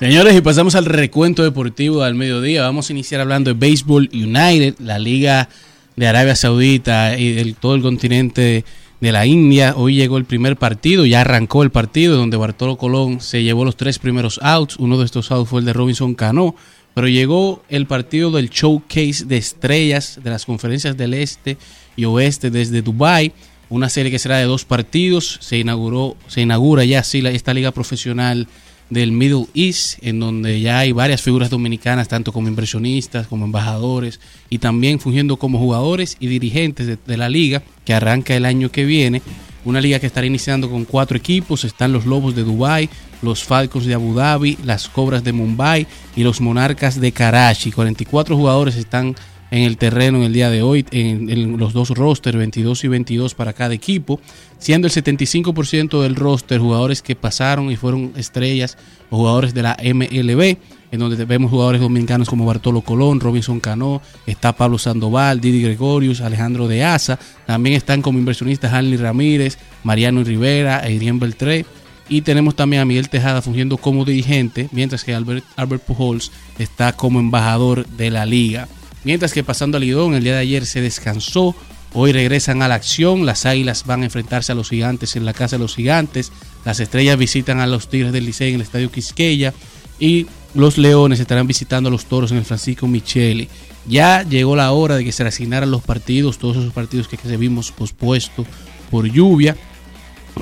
Señores, 0.00 0.34
y 0.34 0.40
pasamos 0.40 0.74
al 0.74 0.84
recuento 0.84 1.44
deportivo 1.44 2.02
al 2.02 2.16
mediodía. 2.16 2.62
Vamos 2.62 2.90
a 2.90 2.92
iniciar 2.92 3.20
hablando 3.20 3.54
de 3.54 3.68
Baseball 3.68 4.10
United, 4.12 4.74
la 4.80 4.98
liga 4.98 5.48
de 5.94 6.08
Arabia 6.08 6.34
Saudita 6.34 7.16
y 7.16 7.34
de 7.34 7.52
todo 7.52 7.76
el 7.76 7.82
continente 7.82 8.64
de 9.00 9.12
la 9.12 9.26
India. 9.26 9.74
Hoy 9.76 9.94
llegó 9.94 10.18
el 10.18 10.24
primer 10.24 10.56
partido, 10.56 11.06
ya 11.06 11.20
arrancó 11.20 11.62
el 11.62 11.70
partido 11.70 12.16
donde 12.16 12.36
Bartolo 12.36 12.76
Colón 12.76 13.20
se 13.20 13.44
llevó 13.44 13.64
los 13.64 13.76
tres 13.76 14.00
primeros 14.00 14.40
outs. 14.42 14.76
Uno 14.78 14.98
de 14.98 15.04
estos 15.04 15.30
outs 15.30 15.48
fue 15.48 15.60
el 15.60 15.66
de 15.66 15.72
Robinson 15.72 16.14
Cano. 16.14 16.56
Pero 16.98 17.06
llegó 17.06 17.62
el 17.68 17.86
partido 17.86 18.32
del 18.32 18.50
showcase 18.50 19.24
de 19.24 19.36
estrellas 19.36 20.18
de 20.20 20.30
las 20.30 20.44
conferencias 20.44 20.96
del 20.96 21.14
este 21.14 21.56
y 21.94 22.06
oeste 22.06 22.50
desde 22.50 22.82
Dubai. 22.82 23.30
Una 23.68 23.88
serie 23.88 24.10
que 24.10 24.18
será 24.18 24.38
de 24.38 24.46
dos 24.46 24.64
partidos. 24.64 25.38
Se 25.40 25.58
inauguró, 25.58 26.16
se 26.26 26.40
inaugura 26.40 26.84
ya 26.84 26.98
así 26.98 27.24
esta 27.24 27.54
liga 27.54 27.70
profesional 27.70 28.48
del 28.90 29.12
Middle 29.12 29.46
East, 29.54 30.00
en 30.02 30.18
donde 30.18 30.60
ya 30.60 30.80
hay 30.80 30.90
varias 30.90 31.22
figuras 31.22 31.50
dominicanas, 31.50 32.08
tanto 32.08 32.32
como 32.32 32.48
inversionistas, 32.48 33.28
como 33.28 33.44
embajadores, 33.44 34.18
y 34.50 34.58
también 34.58 34.98
fungiendo 34.98 35.36
como 35.36 35.60
jugadores 35.60 36.16
y 36.18 36.26
dirigentes 36.26 36.98
de 37.06 37.16
la 37.16 37.28
liga, 37.28 37.62
que 37.84 37.94
arranca 37.94 38.34
el 38.34 38.44
año 38.44 38.72
que 38.72 38.84
viene. 38.84 39.22
Una 39.64 39.80
liga 39.80 39.98
que 39.98 40.06
estará 40.06 40.26
iniciando 40.26 40.70
con 40.70 40.84
cuatro 40.84 41.16
equipos, 41.16 41.64
están 41.64 41.92
los 41.92 42.06
Lobos 42.06 42.34
de 42.34 42.44
Dubai, 42.44 42.88
los 43.22 43.44
Falcons 43.44 43.86
de 43.86 43.94
Abu 43.94 44.14
Dhabi, 44.14 44.58
las 44.64 44.88
Cobras 44.88 45.24
de 45.24 45.32
Mumbai 45.32 45.86
y 46.16 46.22
los 46.22 46.40
Monarcas 46.40 47.00
de 47.00 47.12
Karachi. 47.12 47.72
44 47.72 48.36
jugadores 48.36 48.76
están 48.76 49.16
en 49.50 49.62
el 49.62 49.78
terreno 49.78 50.18
en 50.18 50.24
el 50.24 50.32
día 50.32 50.50
de 50.50 50.62
hoy, 50.62 50.84
en, 50.90 51.30
en 51.30 51.56
los 51.56 51.72
dos 51.72 51.90
rosters, 51.90 52.36
22 52.36 52.84
y 52.84 52.88
22 52.88 53.34
para 53.34 53.52
cada 53.52 53.74
equipo, 53.74 54.20
siendo 54.58 54.86
el 54.86 54.92
75% 54.92 56.02
del 56.02 56.16
roster 56.16 56.60
jugadores 56.60 57.02
que 57.02 57.16
pasaron 57.16 57.70
y 57.70 57.76
fueron 57.76 58.12
estrellas 58.16 58.76
o 59.10 59.16
jugadores 59.16 59.54
de 59.54 59.62
la 59.62 59.76
MLB, 59.82 60.58
en 60.90 61.00
donde 61.00 61.24
vemos 61.24 61.50
jugadores 61.50 61.80
dominicanos 61.80 62.28
como 62.28 62.46
Bartolo 62.46 62.80
Colón, 62.80 63.20
Robinson 63.20 63.60
Cano, 63.60 64.00
está 64.26 64.54
Pablo 64.54 64.78
Sandoval, 64.78 65.40
Didi 65.40 65.62
Gregorius, 65.62 66.20
Alejandro 66.20 66.68
de 66.68 66.84
Asa, 66.84 67.18
también 67.46 67.76
están 67.76 68.02
como 68.02 68.18
inversionistas 68.18 68.72
Hanley 68.72 68.96
Ramírez, 68.96 69.58
Mariano 69.84 70.24
Rivera, 70.24 70.78
Adrián 70.78 71.18
Beltré, 71.18 71.66
y 72.08 72.22
tenemos 72.22 72.56
también 72.56 72.82
a 72.82 72.84
Miguel 72.86 73.10
Tejada 73.10 73.42
fungiendo 73.42 73.76
como 73.76 74.04
dirigente, 74.04 74.68
mientras 74.72 75.04
que 75.04 75.14
Albert, 75.14 75.44
Albert 75.56 75.82
Pujols 75.82 76.32
está 76.58 76.92
como 76.92 77.20
embajador 77.20 77.86
de 77.86 78.10
la 78.10 78.24
liga. 78.24 78.66
Mientras 79.04 79.32
que 79.32 79.44
pasando 79.44 79.76
al 79.76 79.84
Lidón, 79.84 80.14
el 80.14 80.24
día 80.24 80.34
de 80.34 80.40
ayer 80.40 80.66
se 80.66 80.80
descansó. 80.80 81.54
Hoy 81.94 82.12
regresan 82.12 82.62
a 82.62 82.68
la 82.68 82.74
acción. 82.74 83.26
Las 83.26 83.46
Águilas 83.46 83.84
van 83.86 84.02
a 84.02 84.06
enfrentarse 84.06 84.52
a 84.52 84.54
los 84.54 84.70
Gigantes 84.70 85.16
en 85.16 85.24
la 85.24 85.32
casa 85.32 85.56
de 85.56 85.62
los 85.62 85.76
Gigantes. 85.76 86.32
Las 86.64 86.80
Estrellas 86.80 87.18
visitan 87.18 87.60
a 87.60 87.66
los 87.66 87.88
Tigres 87.88 88.12
del 88.12 88.26
Licey 88.26 88.50
en 88.50 88.54
el 88.56 88.62
Estadio 88.62 88.90
Quisqueya 88.90 89.54
y 89.98 90.26
los 90.58 90.76
Leones 90.76 91.20
estarán 91.20 91.46
visitando 91.46 91.88
a 91.88 91.92
los 91.92 92.06
Toros 92.06 92.32
en 92.32 92.38
el 92.38 92.44
Francisco 92.44 92.88
Micheli. 92.88 93.48
Ya 93.86 94.24
llegó 94.24 94.56
la 94.56 94.72
hora 94.72 94.96
de 94.96 95.04
que 95.04 95.12
se 95.12 95.22
reasignaran 95.22 95.70
los 95.70 95.82
partidos, 95.82 96.38
todos 96.38 96.56
esos 96.56 96.72
partidos 96.72 97.06
que, 97.06 97.16
se 97.16 97.36
vimos 97.36 97.70
pospuestos 97.70 98.44
por 98.90 99.06
lluvia. 99.06 99.56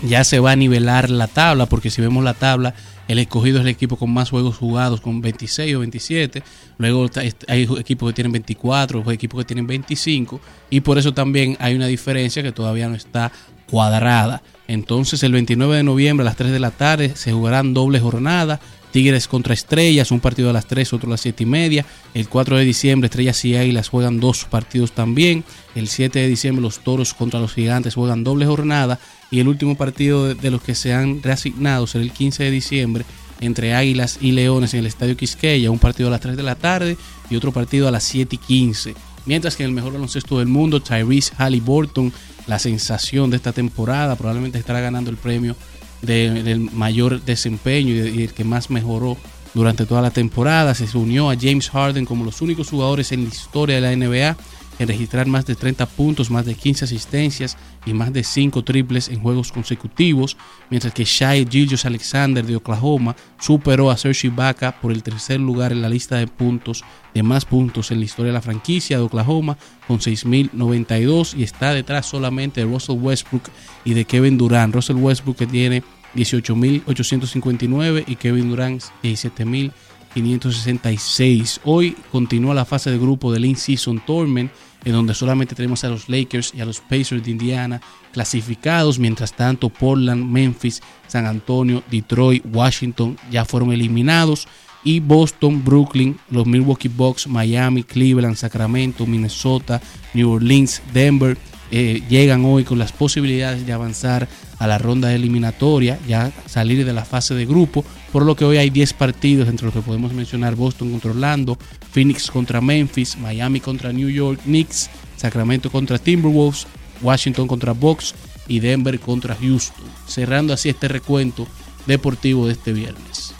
Ya 0.03 0.25
se 0.25 0.41
va 0.41 0.53
a 0.53 0.57
nivelar 0.57 1.11
la 1.11 1.27
tabla, 1.27 1.67
porque 1.67 1.91
si 1.91 2.01
vemos 2.01 2.25
la 2.25 2.33
tabla, 2.33 2.75
el 3.09 3.19
escogido 3.19 3.59
es 3.59 3.65
el 3.65 3.69
equipo 3.69 3.97
con 3.97 4.11
más 4.11 4.31
juegos 4.31 4.57
jugados, 4.57 5.03
con 5.03 5.21
26 5.21 5.77
o 5.77 5.81
27. 5.81 6.43
Luego 6.79 7.11
hay 7.47 7.69
equipos 7.79 8.09
que 8.09 8.15
tienen 8.15 8.33
24, 8.33 9.05
hay 9.07 9.15
equipos 9.15 9.41
que 9.41 9.45
tienen 9.45 9.67
25. 9.67 10.41
Y 10.71 10.81
por 10.81 10.97
eso 10.97 11.13
también 11.13 11.59
hay 11.61 11.75
una 11.75 11.89
diferencia 11.89 12.43
que 12.43 12.53
todavía 12.53 12.89
no 12.89 12.95
está 12.95 13.33
cuadrada. 13.71 14.43
Entonces, 14.67 15.23
el 15.23 15.33
29 15.33 15.77
de 15.77 15.83
noviembre 15.83 16.23
a 16.25 16.31
las 16.31 16.37
3 16.37 16.53
de 16.53 16.59
la 16.59 16.71
tarde 16.71 17.15
se 17.15 17.33
jugarán 17.33 17.75
doble 17.75 18.01
jornada. 18.01 18.61
Tigres 18.97 19.29
contra 19.29 19.53
Estrellas, 19.53 20.11
un 20.11 20.21
partido 20.21 20.49
a 20.49 20.55
las 20.55 20.65
3, 20.65 20.95
otro 20.95 21.09
a 21.09 21.11
las 21.11 21.21
7 21.21 21.43
y 21.43 21.47
media. 21.47 21.85
El 22.15 22.31
4 22.31 22.57
de 22.57 22.65
diciembre, 22.65 23.09
Estrellas 23.09 23.45
y 23.45 23.55
Águilas 23.55 23.91
juegan 23.91 24.21
dos 24.21 24.47
partidos 24.47 24.93
también. 24.93 25.45
El 25.75 25.89
7 25.89 26.19
de 26.19 26.27
diciembre, 26.27 26.63
los 26.63 26.79
Toros 26.79 27.13
contra 27.13 27.39
los 27.39 27.53
Gigantes 27.53 27.95
juegan 27.95 28.25
doble 28.25 28.47
jornada. 28.47 28.99
Y 29.31 29.41
el 29.41 29.49
último 29.49 29.75
partido 29.77 30.35
de, 30.35 30.51
los 30.51 30.63
que 30.63 30.75
se 30.75 30.95
han 30.95 31.23
reasignado 31.23 31.87
será 31.87 32.05
el 32.05 32.11
15 32.11 32.45
de 32.45 32.51
diciembre 32.51 33.05
entre 33.41 33.75
Águilas 33.75 34.17
y 34.23 34.33
Leones 34.33 34.73
en 34.73 34.81
el 34.81 34.87
Estadio 34.87 35.15
Quisqueya. 35.15 35.71
Un 35.71 35.79
partido 35.79 36.09
a 36.09 36.13
las 36.13 36.23
3 36.23 36.35
de 36.35 36.43
la 36.43 36.55
tarde 36.55 36.97
y 37.29 37.37
otro 37.37 37.53
partido 37.53 37.89
a 37.89 37.91
las 37.91 38.05
7 38.05 38.37
y 38.37 38.39
15. 38.39 38.95
Mientras 39.27 39.57
que 39.57 39.65
en 39.65 39.69
el 39.69 39.75
mejor 39.75 39.93
baloncesto 39.93 40.39
del 40.39 40.49
mundo, 40.49 40.81
Tyrese 40.81 41.35
Halliburton, 41.37 42.15
la 42.47 42.59
sensación 42.59 43.29
de 43.29 43.37
esta 43.37 43.53
temporada, 43.53 44.17
probablemente 44.17 44.59
estará 44.59 44.81
ganando 44.81 45.11
el 45.11 45.19
premio 45.19 45.55
de- 46.03 46.43
del 46.43 46.61
mayor 46.61 47.23
desempeño 47.23 47.95
y, 47.95 48.21
y 48.21 48.23
el 48.25 48.33
que 48.33 48.45
más 48.45 48.71
mejoró 48.71 49.17
durante 49.55 49.87
toda 49.87 50.03
la 50.03 50.11
temporada. 50.11 50.75
Se 50.75 50.85
unió 50.99 51.31
a 51.31 51.37
James 51.41 51.71
Harden 51.71 52.05
como 52.05 52.25
los 52.25 52.43
únicos 52.43 52.69
jugadores 52.71 53.13
en 53.13 53.25
la 53.25 53.29
historia 53.31 53.77
de 53.77 53.81
la 53.81 53.93
NBA 53.97 54.37
en 54.79 54.89
registrar 54.89 55.27
más 55.27 55.47
de 55.47 55.55
30 55.55 55.87
puntos, 55.87 56.31
más 56.31 56.45
de 56.45 56.55
15 56.55 56.85
asistencias 56.85 57.57
y 57.85 57.93
más 57.93 58.13
de 58.13 58.25
5 58.25 58.65
triples 58.65 59.09
en 59.09 59.21
juegos 59.21 59.53
consecutivos, 59.53 60.37
mientras 60.71 60.93
que 60.93 61.05
Shai 61.05 61.47
Gilgeous 61.49 61.87
Alexander 61.87 62.45
de 62.45 62.57
Oklahoma 62.57 63.15
superó 63.39 63.91
a 63.91 63.97
Serge 63.97 64.27
Ibaka 64.27 64.81
por 64.81 64.93
el 64.93 65.03
tercer 65.03 65.41
lugar 65.41 65.73
en 65.73 65.83
la 65.83 65.89
lista 65.89 66.17
de 66.17 66.27
puntos 66.27 66.85
de 67.15 67.23
más 67.23 67.47
puntos 67.47 67.91
en 67.91 68.01
la 68.01 68.05
historia 68.05 68.33
de 68.33 68.35
la 68.35 68.43
franquicia 68.43 68.99
de 68.99 69.05
Oklahoma 69.05 69.57
con 69.87 70.01
6.092 70.01 71.35
y 71.35 71.45
está 71.45 71.73
detrás 71.73 72.05
solamente 72.07 72.61
de 72.61 72.67
Russell 72.67 72.99
Westbrook 72.99 73.49
y 73.85 73.95
de 73.95 74.05
Kevin 74.05 74.37
Durant. 74.37 74.75
Russell 74.75 74.97
Westbrook 74.97 75.39
que 75.39 75.47
tiene 75.47 75.83
18.859 76.15 78.05
y 78.07 78.17
Kevin 78.17 78.51
Durant 78.51 78.83
17.566. 79.03 81.61
Hoy 81.65 81.97
continúa 82.13 82.55
la 82.55 82.65
fase 82.65 82.91
de 82.91 82.99
grupo 82.99 83.33
del 83.33 83.45
In-Season 83.45 84.01
Tournament, 84.05 84.51
en 84.87 84.93
donde 84.93 85.15
solamente 85.15 85.57
tenemos 85.57 85.83
a 85.83 85.89
los 85.89 86.09
Lakers 86.09 86.55
y 86.55 86.61
a 86.61 86.65
los 86.65 86.81
Pacers 86.81 87.23
de 87.23 87.33
Indiana 87.33 87.81
clasificados. 88.13 89.01
Mientras 89.01 89.35
tanto, 89.35 89.69
Portland, 89.69 90.25
Memphis, 90.25 90.81
San 91.09 91.27
Antonio, 91.27 91.83
Detroit, 91.91 92.45
Washington 92.51 93.19
ya 93.29 93.45
fueron 93.45 93.73
eliminados. 93.73 94.47
Y 94.85 95.01
Boston, 95.01 95.65
Brooklyn, 95.65 96.17
los 96.31 96.47
Milwaukee 96.47 96.87
Bucks, 96.89 97.27
Miami, 97.27 97.83
Cleveland, 97.83 98.37
Sacramento, 98.37 99.05
Minnesota, 99.07 99.83
New 100.15 100.31
Orleans, 100.31 100.81
Denver 100.95 101.37
eh, 101.73 102.05
llegan 102.09 102.45
hoy 102.45 102.63
con 102.63 102.79
las 102.79 102.93
posibilidades 102.93 103.67
de 103.67 103.73
avanzar 103.73 104.29
a 104.59 104.67
la 104.67 104.79
ronda 104.79 105.15
eliminatoria, 105.15 105.99
ya 106.07 106.33
salir 106.47 106.85
de 106.85 106.93
la 106.93 107.05
fase 107.05 107.35
de 107.35 107.47
grupo, 107.47 107.85
por 108.13 108.25
lo 108.25 108.35
que 108.37 108.45
hoy 108.45 108.57
hay 108.57 108.71
10 108.71 108.95
partidos, 108.95 109.49
entre 109.49 109.67
los 109.67 109.75
que 109.75 109.83
podemos 109.83 110.13
mencionar 110.13 110.55
Boston 110.55 110.91
contra 110.91 111.11
Orlando, 111.11 111.59
Phoenix 111.93 112.31
contra 112.31 112.61
Memphis, 112.61 113.17
Miami 113.19 113.61
contra 113.61 113.93
New 113.93 114.09
York 114.09 114.41
Knicks, 114.45 114.91
Sacramento 115.17 115.71
contra 115.71 115.99
Timberwolves, 115.99 116.67
Washington 117.03 117.47
contra 117.47 117.73
Bucks 117.73 118.15
y 118.49 118.61
Denver 118.61 118.99
contra 118.99 119.35
Houston, 119.35 119.85
cerrando 120.07 120.53
así 120.53 120.69
este 120.69 120.89
recuento 120.89 121.47
deportivo 121.87 122.47
de 122.47 122.53
este 122.53 122.73
viernes. 122.73 123.36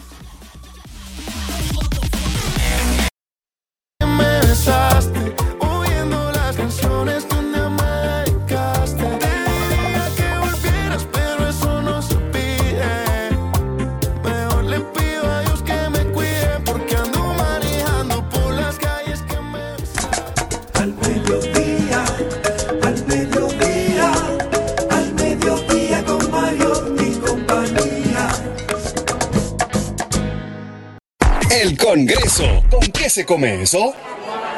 Congreso. 31.87 32.65
¿Con 32.69 32.81
qué 32.89 33.09
se 33.09 33.25
come 33.25 33.63
eso? 33.63 33.95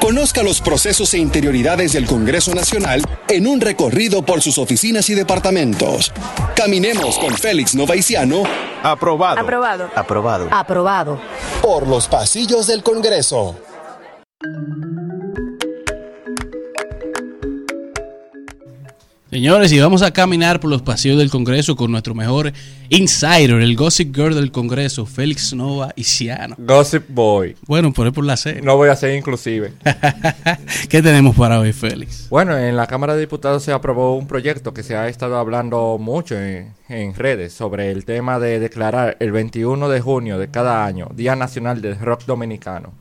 Conozca 0.00 0.42
los 0.42 0.62
procesos 0.62 1.12
e 1.12 1.18
interioridades 1.18 1.92
del 1.92 2.06
Congreso 2.06 2.54
Nacional 2.54 3.02
en 3.28 3.46
un 3.46 3.60
recorrido 3.60 4.22
por 4.22 4.40
sus 4.40 4.56
oficinas 4.56 5.10
y 5.10 5.14
departamentos. 5.14 6.10
Caminemos 6.56 7.18
con 7.18 7.34
Félix 7.34 7.74
Novaiciano. 7.74 8.44
Aprobado. 8.82 9.40
Aprobado. 9.40 9.90
Aprobado. 9.94 10.48
Aprobado. 10.50 11.20
Por 11.60 11.86
los 11.86 12.08
pasillos 12.08 12.66
del 12.66 12.82
Congreso. 12.82 13.56
Señores, 19.30 19.70
y 19.72 19.78
vamos 19.78 20.00
a 20.00 20.10
caminar 20.10 20.58
por 20.58 20.70
los 20.70 20.80
pasillos 20.80 21.18
del 21.18 21.28
Congreso 21.28 21.76
con 21.76 21.90
nuestro 21.90 22.14
mejor 22.14 22.50
insider, 22.88 23.50
el 23.50 23.76
Gossip 23.76 24.16
Girl 24.16 24.34
del 24.34 24.50
Congreso, 24.50 25.04
Félix 25.04 25.52
Nova 25.52 25.92
Isiano. 25.96 26.54
Gossip 26.56 27.04
Boy. 27.10 27.54
Bueno, 27.66 27.92
por 27.92 28.10
por 28.14 28.24
la 28.24 28.38
serie. 28.38 28.62
No 28.62 28.78
voy 28.78 28.88
a 28.88 28.96
ser 28.96 29.14
inclusive. 29.14 29.74
¿Qué 30.88 31.02
tenemos 31.02 31.36
para 31.36 31.60
hoy, 31.60 31.74
Félix? 31.74 32.30
Bueno, 32.30 32.56
en 32.56 32.74
la 32.74 32.86
Cámara 32.86 33.14
de 33.14 33.20
Diputados 33.20 33.62
se 33.62 33.70
aprobó 33.70 34.16
un 34.16 34.26
proyecto 34.26 34.72
que 34.72 34.82
se 34.82 34.96
ha 34.96 35.08
estado 35.08 35.36
hablando 35.36 35.98
mucho 36.00 36.34
en, 36.34 36.72
en 36.88 37.14
redes 37.14 37.52
sobre 37.52 37.90
el 37.90 38.06
tema 38.06 38.38
de 38.38 38.58
declarar 38.60 39.18
el 39.20 39.30
21 39.30 39.90
de 39.90 40.00
junio 40.00 40.38
de 40.38 40.48
cada 40.48 40.86
año 40.86 41.10
Día 41.14 41.36
Nacional 41.36 41.82
del 41.82 41.98
Rock 42.00 42.24
Dominicano. 42.24 42.94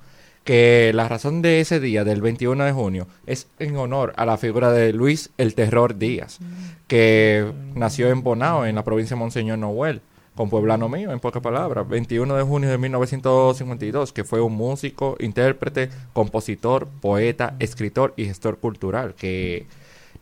Que 0.48 0.94
la 0.94 1.10
razón 1.10 1.42
de 1.42 1.60
ese 1.60 1.82
día, 1.82 2.06
del 2.06 2.22
21 2.22 2.64
de 2.64 2.72
junio, 2.72 3.06
es 3.26 3.48
en 3.60 3.76
honor 3.76 4.14
a 4.16 4.26
la 4.26 4.38
figura 4.38 4.72
de 4.72 4.94
Luis 4.94 5.30
el 5.38 5.56
Terror 5.56 5.98
Díaz, 5.98 6.40
que 6.88 7.52
nació 7.76 8.08
en 8.08 8.24
Bonao, 8.24 8.66
en 8.66 8.76
la 8.76 8.86
provincia 8.86 9.18
de 9.18 9.20
Monseñor 9.20 9.58
Noel, 9.58 10.00
con 10.36 10.50
pueblano 10.50 10.88
mío, 10.88 11.12
en 11.12 11.20
pocas 11.20 11.44
palabras, 11.44 11.86
21 11.90 12.34
de 12.34 12.44
junio 12.44 12.70
de 12.70 12.78
1952, 12.78 14.14
que 14.14 14.24
fue 14.24 14.40
un 14.40 14.54
músico, 14.54 15.18
intérprete, 15.20 15.90
compositor, 16.14 16.88
poeta, 17.02 17.58
escritor 17.60 18.14
y 18.16 18.24
gestor 18.24 18.58
cultural, 18.58 19.16
que 19.16 19.66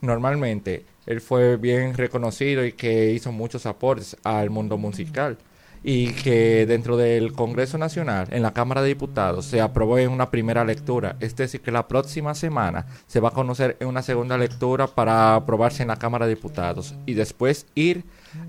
normalmente 0.02 0.86
él 1.06 1.22
fue 1.22 1.58
bien 1.58 1.94
reconocido 1.94 2.66
y 2.66 2.72
que 2.72 3.12
hizo 3.12 3.32
muchos 3.32 3.68
aportes 3.68 4.18
al 4.24 4.50
mundo 4.50 4.80
musical 4.80 5.38
y 5.88 6.14
que 6.14 6.66
dentro 6.66 6.98
del 6.98 7.32
Congreso 7.34 7.78
Nacional, 7.78 8.28
en 8.32 8.42
la 8.42 8.54
Cámara 8.54 8.82
de 8.82 8.88
Diputados, 8.88 9.46
se 9.46 9.62
aprobó 9.62 10.00
en 10.00 10.10
una 10.10 10.32
primera 10.32 10.66
lectura. 10.66 11.16
Es 11.20 11.36
decir, 11.36 11.62
que 11.62 11.72
la 11.72 11.88
próxima 11.88 12.34
semana 12.34 12.88
se 13.06 13.20
va 13.20 13.30
a 13.30 13.34
conocer 13.34 13.78
en 13.80 13.88
una 13.88 14.02
segunda 14.02 14.36
lectura 14.36 14.88
para 14.88 15.36
aprobarse 15.36 15.84
en 15.84 15.90
la 15.90 15.98
Cámara 15.98 16.26
de 16.26 16.34
Diputados 16.34 16.96
y 17.06 17.14
después 17.14 17.68
ir 17.76 18.04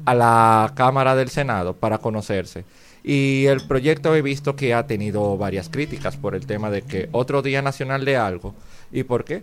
a 0.07 0.15
la 0.15 0.73
Cámara 0.77 1.15
del 1.15 1.29
Senado 1.29 1.75
para 1.77 1.99
conocerse. 1.99 2.65
Y 3.05 3.45
el 3.45 3.67
proyecto 3.67 4.17
he 4.17 4.23
visto 4.23 4.57
que 4.57 4.73
ha 4.73 4.87
tenido 4.87 5.37
varias 5.37 5.69
críticas 5.69 6.17
por 6.17 6.35
el 6.35 6.47
tema 6.47 6.71
de 6.71 6.81
que 6.81 7.11
otro 7.13 7.43
Día 7.43 7.61
Nacional 7.61 8.07
de 8.07 8.17
algo. 8.17 8.55
¿Y 8.91 9.03
por 9.03 9.27
qué? 9.27 9.43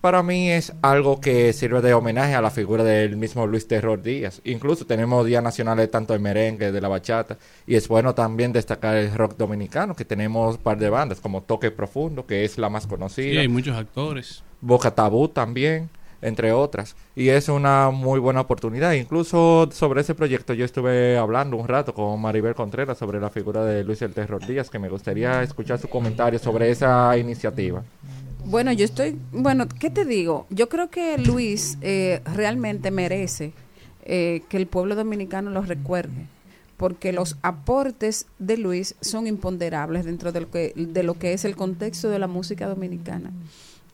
Para 0.00 0.22
mí 0.22 0.50
es 0.50 0.72
algo 0.82 1.20
que 1.20 1.52
sirve 1.52 1.80
de 1.80 1.94
homenaje 1.94 2.34
a 2.34 2.40
la 2.40 2.50
figura 2.50 2.84
del 2.84 3.16
mismo 3.16 3.46
Luis 3.46 3.66
Terror 3.66 4.00
Díaz. 4.00 4.40
Incluso 4.44 4.86
tenemos 4.86 5.26
días 5.26 5.42
nacionales 5.42 5.90
tanto 5.90 6.12
de 6.12 6.18
merengue, 6.18 6.70
de 6.70 6.80
la 6.80 6.88
bachata. 6.88 7.38
Y 7.66 7.74
es 7.74 7.88
bueno 7.88 8.14
también 8.14 8.52
destacar 8.52 8.96
el 8.96 9.12
rock 9.12 9.36
dominicano, 9.36 9.96
que 9.96 10.04
tenemos 10.04 10.56
un 10.56 10.62
par 10.62 10.78
de 10.78 10.90
bandas 10.90 11.20
como 11.20 11.42
Toque 11.42 11.70
Profundo, 11.70 12.26
que 12.26 12.44
es 12.44 12.58
la 12.58 12.68
más 12.68 12.86
conocida. 12.86 13.30
Sí, 13.32 13.38
hay 13.38 13.48
muchos 13.48 13.76
actores. 13.76 14.42
Boca 14.60 14.94
Tabú 14.94 15.28
también, 15.28 15.90
entre 16.22 16.52
otras. 16.52 16.96
Y 17.14 17.28
es 17.28 17.48
una 17.48 17.90
muy 17.90 18.20
buena 18.20 18.42
oportunidad. 18.42 18.92
Incluso 18.92 19.68
sobre 19.72 20.02
ese 20.02 20.14
proyecto 20.14 20.54
yo 20.54 20.64
estuve 20.64 21.18
hablando 21.18 21.56
un 21.56 21.68
rato 21.68 21.94
con 21.94 22.20
Maribel 22.20 22.54
Contreras 22.54 22.98
sobre 22.98 23.20
la 23.20 23.30
figura 23.30 23.64
de 23.64 23.84
Luis 23.84 24.02
el 24.02 24.12
Terror 24.12 24.44
Díaz, 24.46 24.70
que 24.70 24.78
me 24.78 24.88
gustaría 24.88 25.42
escuchar 25.42 25.78
su 25.78 25.88
comentario 25.88 26.38
sobre 26.38 26.70
esa 26.70 27.16
iniciativa. 27.16 27.82
Bueno, 28.48 28.70
yo 28.70 28.84
estoy, 28.84 29.18
bueno, 29.32 29.66
¿qué 29.68 29.90
te 29.90 30.04
digo? 30.04 30.46
Yo 30.50 30.68
creo 30.68 30.88
que 30.88 31.18
Luis 31.18 31.78
eh, 31.80 32.22
realmente 32.32 32.92
merece 32.92 33.52
eh, 34.04 34.42
que 34.48 34.56
el 34.56 34.68
pueblo 34.68 34.94
dominicano 34.94 35.50
lo 35.50 35.62
recuerde. 35.62 36.28
porque 36.76 37.12
los 37.12 37.38
aportes 37.42 38.26
de 38.38 38.58
Luis 38.58 38.94
son 39.00 39.26
imponderables 39.26 40.04
dentro 40.04 40.30
de 40.30 40.42
lo 40.42 40.50
que, 40.50 40.74
de 40.76 41.02
lo 41.02 41.14
que 41.14 41.32
es 41.32 41.44
el 41.44 41.56
contexto 41.56 42.08
de 42.08 42.18
la 42.18 42.28
música 42.28 42.68
dominicana. 42.68 43.32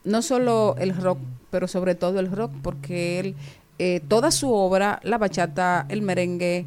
No 0.04 0.20
solo 0.20 0.74
el 0.78 0.94
rock, 0.96 1.18
pero 1.50 1.66
sobre 1.68 1.94
todo 1.94 2.18
el 2.18 2.30
rock, 2.30 2.50
porque 2.60 3.20
él, 3.20 3.34
eh, 3.78 4.00
toda 4.08 4.32
su 4.32 4.52
obra, 4.52 5.00
la 5.04 5.16
bachata, 5.16 5.86
el 5.88 6.02
merengue, 6.02 6.66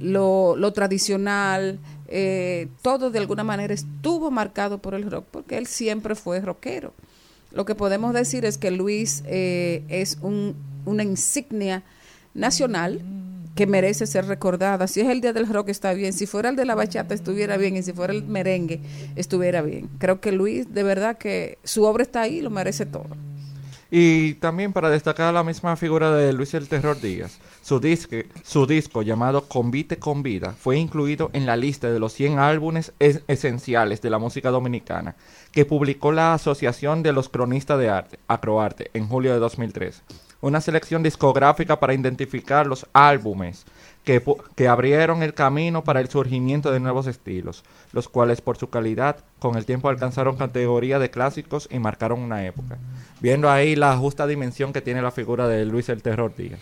lo, 0.00 0.54
lo 0.56 0.72
tradicional, 0.72 1.80
eh, 2.10 2.68
todo 2.82 3.10
de 3.10 3.18
alguna 3.18 3.44
manera 3.44 3.72
estuvo 3.72 4.30
marcado 4.30 4.78
por 4.78 4.94
el 4.94 5.10
rock, 5.10 5.26
porque 5.30 5.56
él 5.56 5.66
siempre 5.66 6.14
fue 6.14 6.40
rockero. 6.40 6.92
Lo 7.52 7.64
que 7.64 7.74
podemos 7.74 8.12
decir 8.14 8.44
es 8.44 8.58
que 8.58 8.70
Luis 8.70 9.22
eh, 9.26 9.84
es 9.88 10.18
un, 10.20 10.54
una 10.84 11.02
insignia 11.02 11.82
nacional 12.34 13.00
que 13.54 13.66
merece 13.66 14.06
ser 14.06 14.26
recordada. 14.26 14.86
Si 14.86 15.00
es 15.00 15.08
el 15.08 15.20
día 15.20 15.32
del 15.32 15.48
rock 15.48 15.68
está 15.68 15.92
bien, 15.92 16.12
si 16.12 16.26
fuera 16.26 16.48
el 16.48 16.56
de 16.56 16.64
la 16.64 16.74
bachata 16.74 17.14
estuviera 17.14 17.56
bien 17.56 17.76
y 17.76 17.82
si 17.82 17.92
fuera 17.92 18.12
el 18.12 18.24
merengue 18.24 18.80
estuviera 19.16 19.62
bien. 19.62 19.88
Creo 19.98 20.20
que 20.20 20.32
Luis, 20.32 20.72
de 20.72 20.82
verdad 20.82 21.18
que 21.18 21.58
su 21.64 21.84
obra 21.84 22.02
está 22.02 22.22
ahí, 22.22 22.40
lo 22.40 22.50
merece 22.50 22.86
todo. 22.86 23.08
Y 23.90 24.34
también 24.34 24.72
para 24.72 24.88
destacar 24.88 25.34
la 25.34 25.42
misma 25.42 25.74
figura 25.76 26.12
de 26.12 26.32
Luis 26.32 26.54
el 26.54 26.68
Terror 26.68 27.00
Díaz, 27.00 27.38
su, 27.62 27.80
disco 27.80 29.02
llamado 29.02 29.48
Convite 29.48 29.98
con 29.98 30.22
Vida 30.22 30.54
fue 30.58 30.76
incluido 30.78 31.30
en 31.32 31.44
la 31.44 31.56
lista 31.56 31.90
de 31.90 31.98
los 31.98 32.12
100 32.12 32.38
álbumes 32.38 32.92
es- 33.00 33.22
esenciales 33.26 34.00
de 34.00 34.10
la 34.10 34.18
música 34.18 34.50
dominicana 34.50 35.16
que 35.50 35.64
publicó 35.64 36.12
la 36.12 36.34
Asociación 36.34 37.02
de 37.02 37.12
los 37.12 37.28
Cronistas 37.28 37.80
de 37.80 37.88
Arte, 37.90 38.18
Acroarte, 38.28 38.90
en 38.94 39.08
julio 39.08 39.32
de 39.32 39.40
2003. 39.40 40.02
Una 40.40 40.60
selección 40.60 41.02
discográfica 41.02 41.80
para 41.80 41.92
identificar 41.92 42.66
los 42.66 42.86
álbumes 42.92 43.66
que, 44.04 44.22
que 44.56 44.68
abrieron 44.68 45.22
el 45.22 45.34
camino 45.34 45.84
para 45.84 46.00
el 46.00 46.08
surgimiento 46.08 46.72
de 46.72 46.80
nuevos 46.80 47.06
estilos, 47.06 47.64
los 47.92 48.08
cuales 48.08 48.40
por 48.40 48.56
su 48.56 48.70
calidad 48.70 49.16
con 49.38 49.56
el 49.56 49.66
tiempo 49.66 49.88
alcanzaron 49.88 50.36
categoría 50.36 50.98
de 50.98 51.10
clásicos 51.10 51.68
y 51.70 51.78
marcaron 51.78 52.20
una 52.20 52.44
época. 52.46 52.78
Viendo 53.20 53.50
ahí 53.50 53.76
la 53.76 53.96
justa 53.96 54.26
dimensión 54.26 54.72
que 54.72 54.80
tiene 54.80 55.02
la 55.02 55.10
figura 55.10 55.48
de 55.48 55.64
Luis 55.64 55.88
el 55.88 56.02
Terror 56.02 56.34
Díaz. 56.34 56.60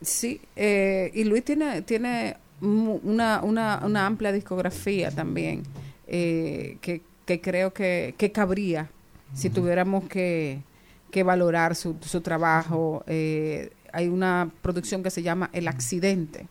Sí, 0.00 0.40
eh, 0.56 1.10
y 1.12 1.24
Luis 1.24 1.44
tiene, 1.44 1.82
tiene 1.82 2.36
una, 2.62 3.42
una, 3.42 3.80
una 3.84 4.06
amplia 4.06 4.32
discografía 4.32 5.10
también, 5.10 5.62
eh, 6.06 6.78
que, 6.80 7.02
que 7.26 7.40
creo 7.40 7.72
que, 7.72 8.14
que 8.16 8.32
cabría 8.32 8.88
si 9.34 9.50
tuviéramos 9.50 10.04
que, 10.04 10.62
que 11.10 11.22
valorar 11.22 11.76
su, 11.76 11.96
su 12.00 12.20
trabajo. 12.22 13.04
Eh, 13.06 13.70
hay 13.92 14.08
una 14.08 14.50
producción 14.62 15.02
que 15.02 15.10
se 15.10 15.22
llama 15.22 15.50
El 15.52 15.68
Accidente. 15.68 16.46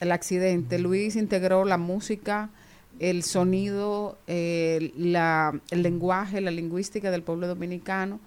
El 0.00 0.12
Accidente. 0.12 0.78
Luis 0.78 1.16
integró 1.16 1.64
la 1.64 1.78
música, 1.78 2.50
el 2.98 3.22
sonido, 3.22 4.18
eh, 4.26 4.92
la, 4.96 5.58
el 5.70 5.82
lenguaje, 5.82 6.40
la 6.40 6.50
lingüística 6.50 7.10
del 7.10 7.22
pueblo 7.22 7.46
dominicano. 7.46 8.20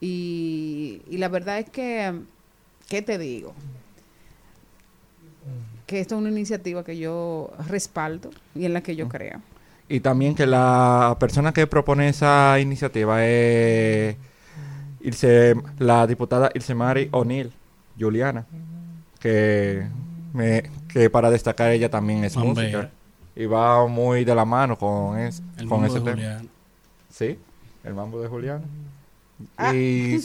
Y, 0.00 1.02
y 1.08 1.16
la 1.18 1.28
verdad 1.28 1.58
es 1.58 1.70
que, 1.70 2.12
¿qué 2.88 3.02
te 3.02 3.18
digo? 3.18 3.54
Que 5.86 6.00
esto 6.00 6.16
es 6.16 6.20
una 6.20 6.30
iniciativa 6.30 6.84
que 6.84 6.98
yo 6.98 7.52
respaldo 7.68 8.30
y 8.54 8.64
en 8.64 8.72
la 8.72 8.82
que 8.82 8.96
yo 8.96 9.08
creo. 9.08 9.40
Y 9.88 10.00
también 10.00 10.34
que 10.34 10.46
la 10.46 11.16
persona 11.20 11.52
que 11.52 11.66
propone 11.68 12.08
esa 12.08 12.58
iniciativa 12.58 13.24
es 13.24 14.16
Ilse- 15.00 15.62
la 15.78 16.06
diputada 16.08 16.50
Ilsemari 16.54 17.08
O'Neill, 17.12 17.52
Juliana, 17.98 18.44
que, 19.20 19.86
me, 20.36 20.70
que 20.88 21.10
para 21.10 21.30
destacar 21.30 21.70
ella 21.72 21.90
también 21.90 22.22
es 22.24 22.36
Hombre. 22.36 22.64
música. 22.66 22.90
Y 23.34 23.46
va 23.46 23.86
muy 23.86 24.24
de 24.24 24.34
la 24.34 24.44
mano 24.44 24.78
con, 24.78 25.18
es- 25.18 25.42
El 25.58 25.66
con 25.68 25.80
mambo 25.80 25.86
ese 25.86 25.98
de 25.98 26.00
tema. 26.04 26.16
Julián. 26.16 26.48
Sí, 27.12 27.38
el 27.84 27.94
mambo 27.94 28.20
de 28.20 28.28
Juliana. 28.28 28.62
Ah, 29.58 29.74
y, 29.74 30.18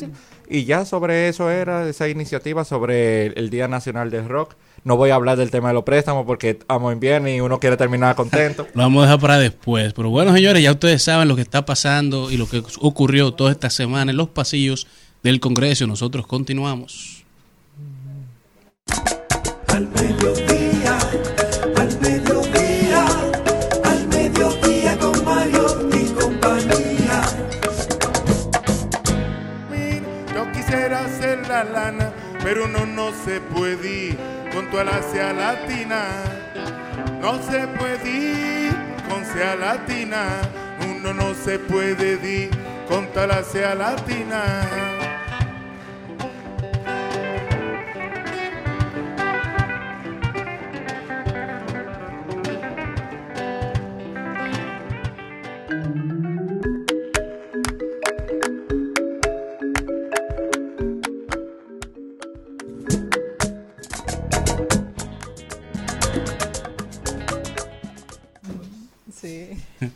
y 0.49 0.63
ya 0.63 0.85
sobre 0.85 1.27
eso 1.27 1.49
era 1.49 1.87
esa 1.89 2.07
iniciativa 2.07 2.63
sobre 2.63 3.25
el, 3.25 3.33
el 3.37 3.49
Día 3.49 3.67
Nacional 3.67 4.09
del 4.09 4.29
Rock. 4.29 4.55
No 4.85 4.95
voy 4.95 5.09
a 5.09 5.15
hablar 5.15 5.37
del 5.37 5.51
tema 5.51 5.67
de 5.67 5.73
los 5.73 5.83
préstamos 5.83 6.25
porque 6.25 6.51
estamos 6.51 6.93
en 6.93 6.99
viernes 7.01 7.35
y 7.37 7.41
uno 7.41 7.59
quiere 7.59 7.75
terminar 7.75 8.15
contento. 8.15 8.65
Lo 8.73 8.83
vamos 8.83 9.03
a 9.03 9.07
dejar 9.07 9.19
para 9.19 9.37
después. 9.37 9.91
Pero 9.93 10.09
bueno, 10.09 10.33
señores, 10.33 10.63
ya 10.63 10.71
ustedes 10.71 11.03
saben 11.03 11.27
lo 11.27 11.35
que 11.35 11.41
está 11.41 11.65
pasando 11.65 12.31
y 12.31 12.37
lo 12.37 12.47
que 12.47 12.63
ocurrió 12.79 13.33
toda 13.33 13.51
esta 13.51 13.69
semana 13.69 14.11
en 14.11 14.17
los 14.17 14.29
pasillos 14.29 14.87
del 15.21 15.39
Congreso. 15.41 15.85
Nosotros 15.85 16.25
continuamos. 16.25 17.20
Pero 32.53 32.65
uno 32.65 32.85
no 32.85 33.13
se 33.13 33.39
puede 33.39 34.07
ir 34.09 34.17
con 34.53 34.69
tu 34.69 34.77
alacia 34.77 35.31
latina. 35.31 36.03
No 37.21 37.41
se 37.41 37.65
puede 37.65 38.09
ir 38.09 38.75
con 39.07 39.23
sea 39.23 39.55
latina. 39.55 40.41
Uno 40.85 41.13
no 41.13 41.33
se 41.33 41.59
puede 41.59 42.19
ir 42.21 42.49
con 42.89 43.07
tu 43.13 43.19
alacia 43.21 43.73
latina. 43.73 45.00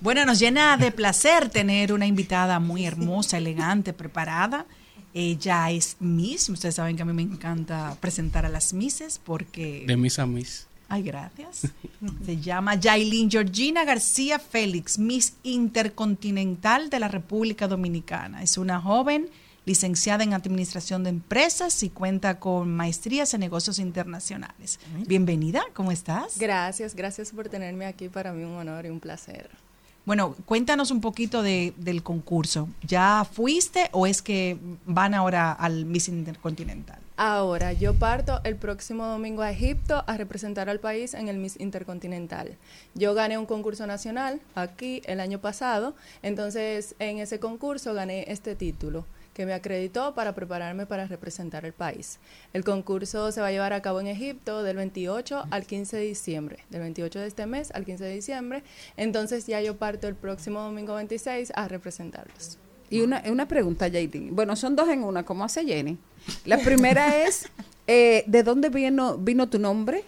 Bueno, 0.06 0.24
nos 0.24 0.38
llena 0.38 0.78
de 0.78 0.92
placer 0.92 1.50
tener 1.50 1.92
una 1.92 2.06
invitada 2.06 2.60
muy 2.60 2.86
hermosa, 2.86 3.40
elegante, 3.40 3.92
preparada. 3.92 4.68
Ella 5.16 5.72
es 5.72 5.98
Miss. 6.00 6.48
Ustedes 6.48 6.76
saben 6.76 6.96
que 6.96 7.02
a 7.02 7.06
mí 7.06 7.14
me 7.14 7.24
encanta 7.24 7.98
presentar 8.00 8.46
a 8.46 8.50
las 8.50 8.72
Misses 8.72 9.18
porque... 9.18 9.84
De 9.88 9.98
mis 9.98 10.20
a 10.20 10.28
mis. 10.28 10.68
Ay, 10.90 11.02
gracias. 11.02 11.72
Se 12.24 12.40
llama 12.40 12.76
Yailin 12.76 13.32
Georgina 13.32 13.84
García 13.84 14.38
Félix, 14.38 15.00
Miss 15.00 15.38
Intercontinental 15.42 16.92
de 16.92 17.00
la 17.00 17.08
República 17.08 17.68
Dominicana. 17.68 18.44
Es 18.44 18.60
una 18.60 18.80
joven 18.80 19.28
licenciada 19.66 20.24
en 20.24 20.36
Administración 20.36 21.04
de 21.04 21.10
Empresas 21.10 21.82
y 21.82 21.90
cuenta 21.90 22.40
con 22.40 22.72
maestrías 22.72 23.34
en 23.34 23.40
negocios 23.40 23.80
internacionales. 23.80 24.80
Bienvenida, 25.08 25.64
¿cómo 25.74 25.92
estás? 25.92 26.38
Gracias, 26.38 26.94
gracias 26.94 27.32
por 27.32 27.50
tenerme 27.50 27.88
aquí. 27.88 28.08
Para 28.08 28.34
mí 28.34 28.44
un 28.44 28.54
honor 28.54 28.86
y 28.86 28.90
un 28.90 29.00
placer. 29.00 29.65
Bueno, 30.06 30.36
cuéntanos 30.46 30.92
un 30.92 31.02
poquito 31.02 31.42
de, 31.42 31.74
del 31.78 32.04
concurso. 32.04 32.70
¿Ya 32.84 33.26
fuiste 33.26 33.90
o 33.92 34.06
es 34.06 34.22
que 34.22 34.58
van 34.86 35.16
ahora 35.16 35.52
al 35.52 35.86
Miss 35.86 36.08
Intercontinental? 36.10 37.00
Ahora, 37.18 37.74
yo 37.74 37.96
parto 37.96 38.40
el 38.44 38.56
próximo 38.56 39.08
domingo 39.08 39.42
a 39.42 39.50
Egipto 39.50 40.04
a 40.06 40.18
representar 40.18 40.70
al 40.70 40.80
país 40.80 41.14
en 41.16 41.28
el 41.28 41.38
Miss 41.38 41.60
Intercontinental. 41.60 42.56
Yo 42.94 43.16
gané 43.16 43.38
un 43.38 43.48
concurso 43.48 43.88
nacional 43.88 44.42
aquí 44.54 45.02
el 45.06 45.20
año 45.20 45.40
pasado, 45.40 45.96
entonces 46.22 46.94
en 47.00 47.18
ese 47.18 47.40
concurso 47.40 47.94
gané 47.94 48.26
este 48.28 48.56
título 48.56 49.06
que 49.36 49.46
me 49.46 49.54
acreditó 49.54 50.16
para 50.16 50.34
prepararme 50.34 50.86
para 50.86 51.06
representar 51.06 51.66
el 51.66 51.74
país. 51.74 52.20
El 52.54 52.64
concurso 52.64 53.32
se 53.34 53.42
va 53.42 53.48
a 53.48 53.52
llevar 53.52 53.74
a 53.74 53.82
cabo 53.82 54.00
en 54.00 54.08
Egipto 54.08 54.64
del 54.64 54.78
28 54.78 55.44
al 55.52 55.66
15 55.66 55.98
de 55.98 56.04
diciembre, 56.04 56.60
del 56.70 56.82
28 56.82 57.20
de 57.20 57.28
este 57.28 57.46
mes 57.46 57.70
al 57.72 57.86
15 57.86 58.06
de 58.06 58.14
diciembre, 58.14 58.64
entonces 58.96 59.46
ya 59.46 59.62
yo 59.62 59.76
parto 59.76 60.08
el 60.08 60.16
próximo 60.16 60.62
domingo 60.62 60.96
26 60.96 61.52
a 61.54 61.68
representarlos. 61.68 62.58
Y 62.90 63.02
una, 63.02 63.24
una 63.28 63.46
pregunta, 63.48 63.92
Jailin. 63.92 64.34
Bueno, 64.34 64.56
son 64.56 64.76
dos 64.76 64.88
en 64.88 65.04
una, 65.04 65.24
como 65.24 65.44
hace 65.44 65.66
Jenny. 65.66 65.98
La 66.46 66.58
primera 66.60 67.24
es, 67.26 67.50
eh, 67.88 68.24
¿de 68.28 68.42
dónde 68.42 68.70
vino, 68.70 69.18
vino 69.18 69.50
tu 69.50 69.60
nombre? 69.60 70.04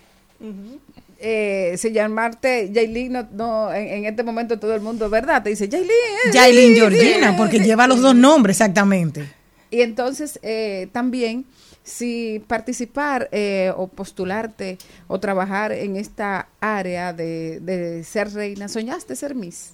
Eh, 1.20 1.76
si 1.78 1.92
llamarte 1.92 2.72
Jailin, 2.74 3.12
no, 3.14 3.28
no, 3.32 3.74
en, 3.74 3.88
en 3.88 4.06
este 4.06 4.24
momento 4.24 4.60
todo 4.60 4.76
el 4.76 4.82
mundo, 4.82 5.10
¿verdad? 5.10 5.42
Te 5.44 5.50
dice 5.50 5.68
Jailin. 5.70 5.90
eh, 5.90 6.32
Yailin 6.32 6.74
sí, 6.74 6.80
Georgina, 6.80 7.36
porque 7.36 7.58
sí". 7.58 7.64
lleva 7.66 7.88
los 7.88 8.02
dos 8.02 8.16
nombres 8.16 8.58
exactamente. 8.58 9.28
Y 9.72 9.82
entonces 9.82 10.40
eh, 10.44 10.88
también, 10.92 11.46
si 11.84 12.44
participar 12.48 13.30
eh, 13.32 13.72
o 13.76 13.88
postularte 13.88 14.78
o 15.08 15.20
trabajar 15.20 15.72
en 15.72 15.96
esta 15.98 16.48
área 16.60 17.14
de, 17.14 17.60
de 17.62 18.04
ser 18.04 18.32
reina, 18.34 18.68
¿soñaste 18.68 19.16
ser 19.16 19.34
Miss? 19.36 19.72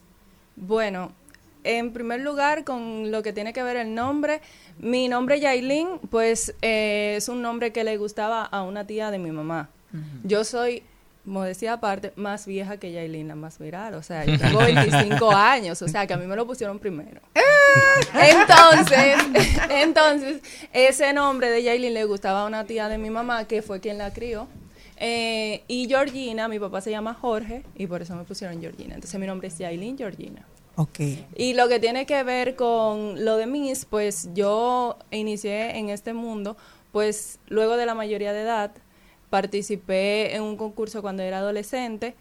Bueno, 0.56 1.12
en 1.64 1.92
primer 1.94 2.22
lugar, 2.22 2.64
con 2.64 3.12
lo 3.12 3.22
que 3.22 3.34
tiene 3.34 3.54
que 3.54 3.64
ver 3.64 3.78
el 3.78 3.94
nombre, 3.94 4.42
mi 4.80 5.08
nombre 5.10 5.40
Yailin, 5.40 6.00
pues 6.10 6.54
eh, 6.62 7.16
es 7.18 7.28
un 7.30 7.42
nombre 7.42 7.72
que 7.72 7.84
le 7.84 7.98
gustaba 7.98 8.44
a 8.44 8.64
una 8.64 8.88
tía 8.88 9.12
de 9.12 9.20
mi 9.20 9.32
mamá. 9.32 9.70
Yo 10.24 10.44
soy 10.44 10.82
modestia 11.26 11.74
aparte, 11.74 12.12
más 12.16 12.46
vieja 12.46 12.78
que 12.78 12.92
Yailin, 12.92 13.28
la 13.28 13.36
más 13.36 13.60
viral. 13.60 13.94
O 13.96 14.04
sea, 14.04 14.26
yo 14.26 14.38
tengo 14.38 14.60
25 14.60 15.32
años, 15.32 15.82
o 15.82 15.88
sea, 15.88 16.08
que 16.08 16.14
a 16.14 16.18
mí 16.18 16.26
me 16.26 16.36
lo 16.36 16.46
pusieron 16.46 16.80
primero. 16.80 17.22
Entonces, 18.14 19.16
entonces, 19.70 20.42
ese 20.72 21.14
nombre 21.14 21.50
de 21.50 21.64
Yailin 21.64 21.94
le 21.94 22.06
gustaba 22.06 22.44
a 22.44 22.46
una 22.46 22.66
tía 22.66 22.88
de 22.88 22.98
mi 22.98 23.10
mamá, 23.10 23.46
que 23.46 23.62
fue 23.62 23.80
quien 23.80 23.98
la 23.98 24.14
crió. 24.14 24.48
Eh, 24.98 25.64
y 25.68 25.88
Georgina, 25.88 26.48
mi 26.48 26.60
papá 26.60 26.82
se 26.82 26.92
llama 26.92 27.14
Jorge, 27.14 27.64
y 27.76 27.88
por 27.88 28.02
eso 28.02 28.16
me 28.16 28.24
pusieron 28.24 28.62
Georgina. 28.62 28.96
Entonces, 28.96 29.20
mi 29.20 29.26
nombre 29.26 29.48
es 29.48 29.58
Yailin 29.58 29.98
Georgina. 29.98 30.46
Ok. 30.76 31.00
Y 31.36 31.54
lo 31.54 31.68
que 31.68 31.80
tiene 31.80 32.06
que 32.06 32.24
ver 32.24 32.56
con 32.56 33.24
lo 33.24 33.38
de 33.38 33.48
Miss, 33.48 33.86
pues 33.86 34.30
yo 34.34 34.98
inicié 35.12 35.78
en 35.78 35.90
este 35.90 36.14
mundo, 36.14 36.58
pues 36.92 37.40
luego 37.48 37.76
de 37.78 37.86
la 37.86 37.96
mayoría 37.96 38.34
de 38.34 38.42
edad, 38.42 38.72
participé 39.34 40.36
en 40.36 40.44
un 40.44 40.58
concurso 40.58 41.02
cuando 41.02 41.24
era 41.24 41.40
adolescente, 41.40 42.14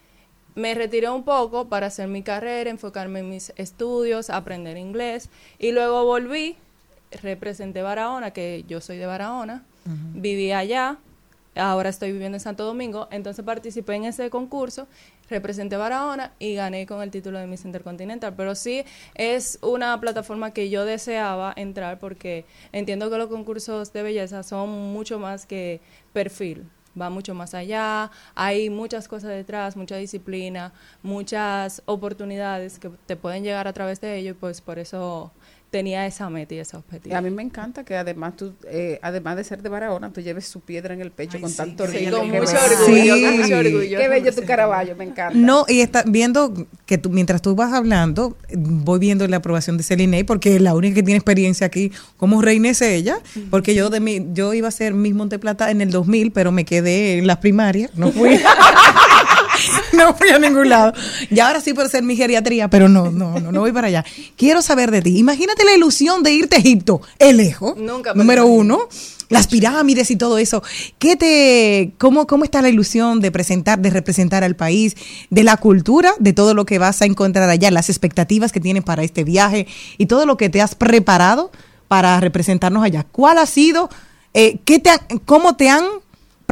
me 0.54 0.72
retiré 0.72 1.10
un 1.10 1.24
poco 1.24 1.68
para 1.68 1.88
hacer 1.88 2.08
mi 2.08 2.22
carrera, 2.22 2.70
enfocarme 2.70 3.18
en 3.18 3.28
mis 3.28 3.52
estudios, 3.56 4.30
aprender 4.30 4.78
inglés, 4.78 5.28
y 5.58 5.72
luego 5.72 6.06
volví, 6.06 6.56
representé 7.20 7.82
Barahona, 7.82 8.30
que 8.30 8.64
yo 8.66 8.80
soy 8.80 8.96
de 8.96 9.04
Barahona, 9.04 9.62
viví 10.14 10.52
allá, 10.52 10.96
ahora 11.54 11.90
estoy 11.90 12.12
viviendo 12.12 12.36
en 12.36 12.40
Santo 12.40 12.64
Domingo, 12.64 13.08
entonces 13.10 13.44
participé 13.44 13.96
en 13.96 14.06
ese 14.06 14.30
concurso, 14.30 14.88
representé 15.28 15.76
Barahona 15.76 16.32
y 16.38 16.54
gané 16.54 16.86
con 16.86 17.02
el 17.02 17.10
título 17.10 17.38
de 17.38 17.46
Miss 17.46 17.66
Intercontinental, 17.66 18.32
pero 18.34 18.54
sí 18.54 18.86
es 19.14 19.58
una 19.60 20.00
plataforma 20.00 20.54
que 20.54 20.70
yo 20.70 20.86
deseaba 20.86 21.52
entrar 21.56 21.98
porque 21.98 22.46
entiendo 22.72 23.10
que 23.10 23.18
los 23.18 23.28
concursos 23.28 23.92
de 23.92 24.02
belleza 24.02 24.42
son 24.42 24.70
mucho 24.94 25.18
más 25.18 25.44
que 25.44 25.82
perfil, 26.14 26.64
va 27.00 27.10
mucho 27.10 27.34
más 27.34 27.54
allá, 27.54 28.10
hay 28.34 28.70
muchas 28.70 29.08
cosas 29.08 29.30
detrás, 29.30 29.76
mucha 29.76 29.96
disciplina, 29.96 30.72
muchas 31.02 31.82
oportunidades 31.86 32.78
que 32.78 32.90
te 33.06 33.16
pueden 33.16 33.44
llegar 33.44 33.68
a 33.68 33.72
través 33.72 34.00
de 34.00 34.16
ello 34.16 34.30
y 34.30 34.34
pues 34.34 34.60
por 34.60 34.78
eso 34.78 35.32
tenía 35.72 36.06
esa 36.06 36.28
meta 36.28 36.54
y 36.54 36.58
ese 36.58 36.76
objetivo. 36.76 37.14
Y 37.14 37.16
a 37.16 37.22
mí 37.22 37.30
me 37.30 37.42
encanta 37.42 37.82
que 37.82 37.96
además 37.96 38.36
tú, 38.36 38.52
eh, 38.68 39.00
además 39.02 39.36
de 39.38 39.44
ser 39.44 39.62
de 39.62 39.70
Barahona, 39.70 40.12
tú 40.12 40.20
lleves 40.20 40.46
su 40.46 40.60
piedra 40.60 40.92
en 40.92 41.00
el 41.00 41.10
pecho 41.10 41.40
con 41.40 41.50
tanto 41.52 41.86
Sí, 41.88 41.96
orgullo. 42.06 42.18
con 42.18 42.30
Qué 42.30 42.40
mucho 42.40 42.52
orgullo, 42.52 43.14
Sí. 43.16 43.22
con 43.24 43.40
mucho 43.40 43.56
orgullo. 43.56 43.98
Qué 43.98 44.08
bello 44.08 44.34
tu 44.34 44.44
caraballo, 44.44 44.94
me 44.96 45.04
encanta. 45.04 45.32
No, 45.36 45.64
y 45.66 45.80
está 45.80 46.04
viendo 46.06 46.52
que 46.84 46.98
tú, 46.98 47.08
mientras 47.08 47.40
tú 47.40 47.54
vas 47.56 47.72
hablando, 47.72 48.36
voy 48.54 48.98
viendo 49.00 49.26
la 49.26 49.38
aprobación 49.38 49.78
de 49.78 49.82
Celine, 49.82 50.24
porque 50.26 50.60
la 50.60 50.74
única 50.74 50.96
que 50.96 51.02
tiene 51.02 51.16
experiencia 51.16 51.66
aquí 51.66 51.90
como 52.18 52.42
reina 52.42 52.68
es 52.68 52.82
ella, 52.82 53.16
porque 53.50 53.74
yo 53.74 53.88
de 53.88 54.00
mi, 54.00 54.26
yo 54.34 54.52
iba 54.52 54.68
a 54.68 54.72
ser 54.72 54.92
Miss 54.92 55.14
Monteplata 55.14 55.70
en 55.70 55.80
el 55.80 55.90
2000, 55.90 56.32
pero 56.32 56.52
me 56.52 56.66
quedé 56.66 57.16
en 57.18 57.26
las 57.26 57.38
primarias, 57.38 57.90
no 57.96 58.12
fui. 58.12 58.38
no 59.92 60.14
fui 60.14 60.30
a 60.30 60.38
ningún 60.38 60.68
lado. 60.68 60.92
Y 61.30 61.40
ahora 61.40 61.60
sí 61.60 61.74
por 61.74 61.88
ser 61.88 62.02
mi 62.02 62.16
geriatría, 62.16 62.68
pero 62.68 62.88
no, 62.88 63.10
no, 63.10 63.38
no, 63.40 63.52
no 63.52 63.60
voy 63.60 63.72
para 63.72 63.88
allá. 63.88 64.04
Quiero 64.36 64.62
saber 64.62 64.90
de 64.90 65.02
ti. 65.02 65.18
Imagínate 65.18 65.64
la 65.64 65.74
ilusión 65.74 66.22
de 66.22 66.32
irte 66.32 66.56
a 66.56 66.58
Egipto, 66.58 67.00
el 67.18 67.38
lejos, 67.38 67.76
Nunca 67.76 68.14
me 68.14 68.18
número 68.18 68.46
uno, 68.46 68.88
las 69.28 69.46
pirámides 69.46 70.10
y 70.10 70.16
todo 70.16 70.38
eso. 70.38 70.62
¿Qué 70.98 71.16
te, 71.16 71.92
cómo, 71.98 72.26
cómo 72.26 72.44
está 72.44 72.62
la 72.62 72.68
ilusión 72.68 73.20
de 73.20 73.30
presentar, 73.30 73.78
de 73.78 73.90
representar 73.90 74.44
al 74.44 74.56
país, 74.56 74.96
de 75.30 75.42
la 75.42 75.56
cultura, 75.56 76.12
de 76.18 76.32
todo 76.32 76.54
lo 76.54 76.66
que 76.66 76.78
vas 76.78 77.02
a 77.02 77.06
encontrar 77.06 77.48
allá, 77.48 77.70
las 77.70 77.88
expectativas 77.88 78.52
que 78.52 78.60
tienes 78.60 78.84
para 78.84 79.02
este 79.02 79.24
viaje 79.24 79.66
y 79.98 80.06
todo 80.06 80.26
lo 80.26 80.36
que 80.36 80.48
te 80.48 80.60
has 80.60 80.74
preparado 80.74 81.50
para 81.88 82.20
representarnos 82.20 82.84
allá? 82.84 83.04
¿Cuál 83.10 83.38
ha 83.38 83.46
sido, 83.46 83.88
eh, 84.34 84.58
qué 84.64 84.78
te, 84.78 84.90
cómo 85.24 85.56
te 85.56 85.68
han 85.68 85.84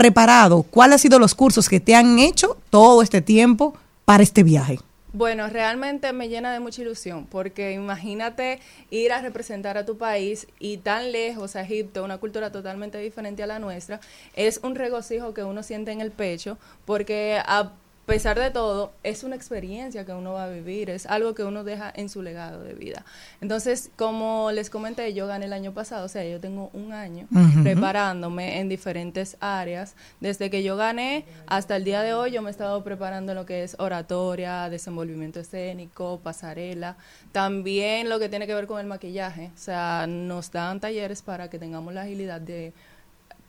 preparado? 0.00 0.62
¿Cuáles 0.62 0.94
han 0.94 0.98
sido 1.00 1.18
los 1.18 1.34
cursos 1.34 1.68
que 1.68 1.78
te 1.78 1.94
han 1.94 2.18
hecho 2.18 2.56
todo 2.70 3.02
este 3.02 3.20
tiempo 3.20 3.74
para 4.06 4.22
este 4.22 4.42
viaje? 4.42 4.78
Bueno, 5.12 5.46
realmente 5.48 6.10
me 6.14 6.30
llena 6.30 6.54
de 6.54 6.60
mucha 6.60 6.80
ilusión, 6.80 7.26
porque 7.26 7.72
imagínate 7.72 8.60
ir 8.88 9.12
a 9.12 9.20
representar 9.20 9.76
a 9.76 9.84
tu 9.84 9.98
país 9.98 10.46
y 10.58 10.78
tan 10.78 11.12
lejos 11.12 11.54
a 11.54 11.60
Egipto, 11.60 12.02
una 12.02 12.16
cultura 12.16 12.50
totalmente 12.50 12.96
diferente 12.96 13.42
a 13.42 13.46
la 13.46 13.58
nuestra, 13.58 14.00
es 14.34 14.60
un 14.62 14.74
regocijo 14.74 15.34
que 15.34 15.44
uno 15.44 15.62
siente 15.62 15.92
en 15.92 16.00
el 16.00 16.12
pecho, 16.12 16.56
porque 16.86 17.38
a 17.44 17.72
pesar 18.10 18.40
de 18.40 18.50
todo, 18.50 18.92
es 19.04 19.22
una 19.22 19.36
experiencia 19.36 20.04
que 20.04 20.12
uno 20.12 20.32
va 20.32 20.44
a 20.44 20.48
vivir, 20.48 20.90
es 20.90 21.06
algo 21.06 21.32
que 21.32 21.44
uno 21.44 21.62
deja 21.62 21.92
en 21.94 22.08
su 22.08 22.22
legado 22.22 22.64
de 22.64 22.74
vida. 22.74 23.04
Entonces, 23.40 23.92
como 23.94 24.50
les 24.50 24.68
comenté, 24.68 25.14
yo 25.14 25.28
gané 25.28 25.46
el 25.46 25.52
año 25.52 25.72
pasado, 25.72 26.06
o 26.06 26.08
sea, 26.08 26.24
yo 26.24 26.40
tengo 26.40 26.70
un 26.72 26.92
año 26.92 27.28
preparándome 27.62 28.58
en 28.58 28.68
diferentes 28.68 29.36
áreas. 29.38 29.94
Desde 30.18 30.50
que 30.50 30.64
yo 30.64 30.76
gané 30.76 31.24
hasta 31.46 31.76
el 31.76 31.84
día 31.84 32.02
de 32.02 32.12
hoy, 32.12 32.32
yo 32.32 32.42
me 32.42 32.48
he 32.48 32.50
estado 32.50 32.82
preparando 32.82 33.30
en 33.30 33.36
lo 33.36 33.46
que 33.46 33.62
es 33.62 33.76
oratoria, 33.78 34.68
desenvolvimiento 34.68 35.38
escénico, 35.38 36.18
pasarela, 36.20 36.96
también 37.30 38.08
lo 38.08 38.18
que 38.18 38.28
tiene 38.28 38.48
que 38.48 38.54
ver 38.54 38.66
con 38.66 38.80
el 38.80 38.86
maquillaje. 38.86 39.52
O 39.54 39.58
sea, 39.58 40.08
nos 40.08 40.50
dan 40.50 40.80
talleres 40.80 41.22
para 41.22 41.48
que 41.48 41.60
tengamos 41.60 41.94
la 41.94 42.02
agilidad 42.02 42.40
de 42.40 42.72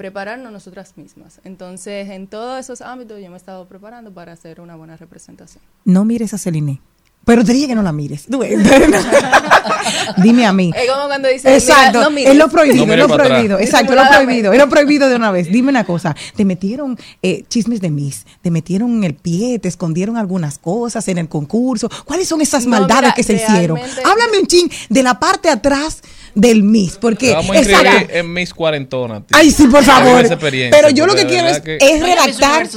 prepararnos 0.01 0.51
nosotras 0.51 0.93
mismas. 0.95 1.39
Entonces, 1.43 2.09
en 2.09 2.25
todos 2.25 2.59
esos 2.59 2.81
ámbitos 2.81 3.21
yo 3.21 3.27
me 3.29 3.35
he 3.35 3.37
estado 3.37 3.67
preparando 3.67 4.11
para 4.11 4.31
hacer 4.31 4.59
una 4.59 4.75
buena 4.75 4.97
representación. 4.97 5.63
No 5.85 6.05
mires 6.05 6.33
a 6.33 6.39
Celine. 6.39 6.81
Pero 7.23 7.45
te 7.45 7.53
dije 7.53 7.67
que 7.67 7.75
no 7.75 7.83
la 7.83 7.91
mires. 7.91 8.25
Dime 10.17 10.45
a 10.47 10.53
mí. 10.53 10.71
Es 10.75 10.89
como 10.89 11.05
cuando 11.05 11.27
dicen, 11.29 11.53
Exacto, 11.53 11.99
mira, 11.99 12.03
no 12.05 12.09
mires. 12.09 12.31
es 12.31 12.37
lo 12.37 12.49
prohibido, 12.49 12.85
No 12.87 12.93
es 12.93 12.99
lo 12.99 13.07
prohibido, 13.09 13.55
atrás. 13.57 13.69
exacto, 13.69 13.93
es 13.93 13.99
lo 13.99 14.09
prohibido, 14.09 14.53
es 14.53 14.59
lo 14.59 14.69
prohibido 14.69 15.07
de 15.07 15.15
una 15.17 15.29
vez. 15.31 15.51
Dime 15.51 15.69
una 15.69 15.83
cosa, 15.83 16.15
te 16.35 16.45
metieron 16.45 16.97
eh, 17.21 17.43
chismes 17.47 17.79
de 17.79 17.91
Miss, 17.91 18.25
te 18.41 18.49
metieron 18.49 18.91
en 18.97 19.03
el 19.03 19.13
pie, 19.13 19.59
te 19.59 19.67
escondieron 19.67 20.17
algunas 20.17 20.57
cosas 20.57 21.07
en 21.09 21.19
el 21.19 21.29
concurso. 21.29 21.89
¿Cuáles 22.05 22.27
son 22.27 22.41
esas 22.41 22.63
No, 22.65 22.71
maldades 22.71 23.01
mira, 23.03 23.13
que 23.13 23.21
se 23.23 23.33
hicieron? 23.33 23.77
Háblame 23.77 24.39
un 24.41 24.47
chin 24.47 24.67
de 24.89 25.03
la 25.03 25.19
parte 25.19 25.47
atrás 25.49 26.01
del 26.35 26.63
Miss, 26.63 26.97
porque 26.99 27.33
vamos 27.33 27.51
a 27.55 27.59
inscribir 27.59 28.07
en 28.11 28.33
Miss 28.33 28.53
Cuarentona. 28.53 29.19
tío. 29.25 29.37
Ay, 29.37 29.51
sí, 29.51 29.67
por 29.67 29.83
favor. 29.83 30.23
Pero 30.39 30.89
yo 30.89 31.05
lo 31.05 31.15
que 31.15 31.25
quiero 31.25 31.47
es, 31.47 31.61
verdad 31.61 31.63
que- 31.63 31.77
es 31.81 32.01
redactar, 32.01 32.67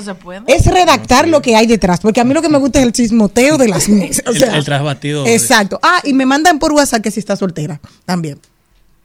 es 0.47 0.67
redactar 0.67 1.29
lo 1.29 1.41
que 1.43 1.57
hay 1.57 1.67
detrás, 1.67 2.01
porque 2.01 2.21
a 2.21 2.25
mí 2.25 2.35
lo 2.35 2.43
que 2.43 2.49
me 2.49 2.59
gusta 2.59 2.81
es 2.81 2.87
el 2.87 2.93
chismoteo 2.93 3.57
de 3.59 3.69
las 3.69 3.89
Miss. 3.89 4.23
O 4.27 4.31
El- 4.31 4.43
el 4.43 4.65
trasbatido. 4.65 5.27
Exacto. 5.27 5.79
Ah, 5.83 6.01
y 6.05 6.13
me 6.13 6.27
mandan 6.27 6.59
por 6.59 6.73
WhatsApp 6.73 7.03
que 7.03 7.11
si 7.11 7.21
está 7.21 7.37
soltera 7.37 7.81
también. 8.05 8.39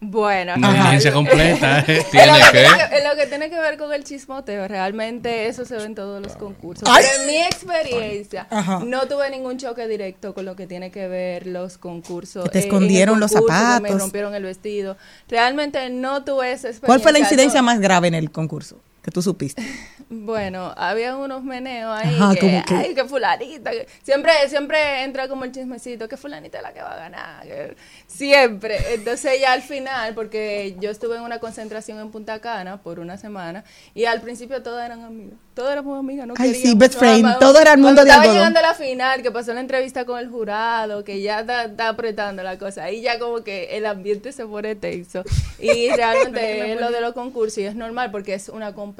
Bueno, 0.01 0.53
Una 0.55 0.71
diligencia 0.73 1.11
completa. 1.11 1.79
¿eh? 1.87 2.05
En 2.13 2.27
lo, 2.29 2.35
que 2.35 2.51
tiene 2.51 2.89
que, 2.89 2.97
en 2.97 3.03
lo 3.03 3.15
que 3.17 3.27
tiene 3.27 3.49
que 3.49 3.59
ver 3.59 3.77
con 3.77 3.93
el 3.93 4.03
chismoteo, 4.05 4.67
realmente 4.67 5.47
eso 5.47 5.65
se 5.65 5.75
ve 5.75 5.83
en 5.83 5.95
todos 5.95 6.21
los 6.21 6.37
concursos. 6.37 6.87
Ay. 6.89 7.03
Pero 7.05 7.21
en 7.21 7.27
mi 7.27 7.37
experiencia, 7.37 8.47
no 8.85 9.07
tuve 9.07 9.29
ningún 9.29 9.57
choque 9.57 9.87
directo 9.87 10.33
con 10.33 10.45
lo 10.45 10.55
que 10.55 10.67
tiene 10.67 10.89
que 10.89 11.07
ver 11.09 11.47
los 11.47 11.77
concursos. 11.77 12.45
Que 12.45 12.49
te 12.49 12.59
eh, 12.59 12.61
escondieron 12.61 13.19
los 13.19 13.31
que 13.31 13.41
Me 13.41 13.47
zapatos. 13.47 13.99
rompieron 13.99 14.33
el 14.35 14.43
vestido. 14.43 14.95
Realmente 15.27 15.89
no 15.89 16.23
tuve 16.23 16.53
esa 16.53 16.69
experiencia. 16.69 16.85
¿Cuál 16.87 17.01
fue 17.01 17.11
la 17.11 17.19
incidencia 17.19 17.59
No- 17.59 17.65
más 17.65 17.79
grave 17.81 18.07
en 18.07 18.15
el 18.15 18.31
concurso 18.31 18.79
que 19.09 19.13
tú 19.13 19.21
supiste? 19.21 19.63
Bueno, 20.11 20.73
había 20.75 21.15
unos 21.15 21.43
meneos 21.43 21.95
ahí 21.95 22.15
Ajá, 22.15 22.33
que, 22.33 22.39
¿cómo 22.39 22.63
qué? 22.65 22.73
ay, 22.73 22.95
que 22.95 23.05
fulanita, 23.05 23.69
que- 23.69 23.87
siempre, 24.01 24.31
siempre 24.49 25.03
entra 25.03 25.27
como 25.27 25.43
el 25.43 25.51
chismecito, 25.51 26.09
que 26.09 26.17
fulanita 26.17 26.57
es 26.57 26.63
la 26.63 26.73
que 26.73 26.81
va 26.81 26.93
a 26.93 26.97
ganar, 26.97 27.43
que- 27.45 27.75
siempre. 28.07 28.77
Entonces 28.95 29.39
ya 29.39 29.53
al 29.53 29.61
final, 29.61 30.15
porque 30.15 30.75
yo 30.79 30.89
estuve 30.89 31.17
en 31.17 31.21
una 31.21 31.37
concentración 31.37 31.99
en 31.99 32.09
Punta 32.09 32.39
Cana 32.39 32.77
por 32.81 32.99
una 32.99 33.17
semana 33.17 33.63
y 33.93 34.05
al 34.05 34.19
principio 34.21 34.63
todas 34.63 34.83
eran 34.83 35.03
amigas, 35.03 35.37
todas 35.53 35.73
éramos 35.73 35.99
amigas, 35.99 36.25
no 36.25 36.33
Ay, 36.39 36.55
sí, 36.55 36.73
best 36.75 36.95
no, 36.95 36.99
friend, 37.01 37.25
ama- 37.25 37.37
todo 37.39 37.59
era 37.59 37.73
el 37.73 37.77
mundo 37.79 38.01
de 38.03 38.07
estaba 38.09 38.23
algodón. 38.23 38.39
llegando 38.39 38.59
a 38.59 38.63
la 38.63 38.73
final, 38.73 39.21
que 39.21 39.29
pasó 39.29 39.53
la 39.53 39.59
entrevista 39.61 40.05
con 40.05 40.17
el 40.19 40.27
jurado, 40.29 41.03
que 41.03 41.21
ya 41.21 41.41
está, 41.41 41.65
está 41.65 41.89
apretando 41.89 42.41
la 42.41 42.57
cosa, 42.57 42.85
ahí 42.85 43.01
ya 43.01 43.19
como 43.19 43.43
que 43.43 43.77
el 43.77 43.85
ambiente 43.85 44.31
se 44.31 44.43
pone 44.47 44.73
tenso 44.75 45.23
y 45.59 45.89
realmente 45.95 46.71
es 46.73 46.81
lo 46.81 46.89
de 46.89 46.99
los 47.01 47.13
concursos 47.13 47.59
y 47.59 47.65
es 47.65 47.75
normal 47.75 48.09
porque 48.09 48.33
es 48.33 48.49
una 48.49 48.73
competencia 48.73 48.98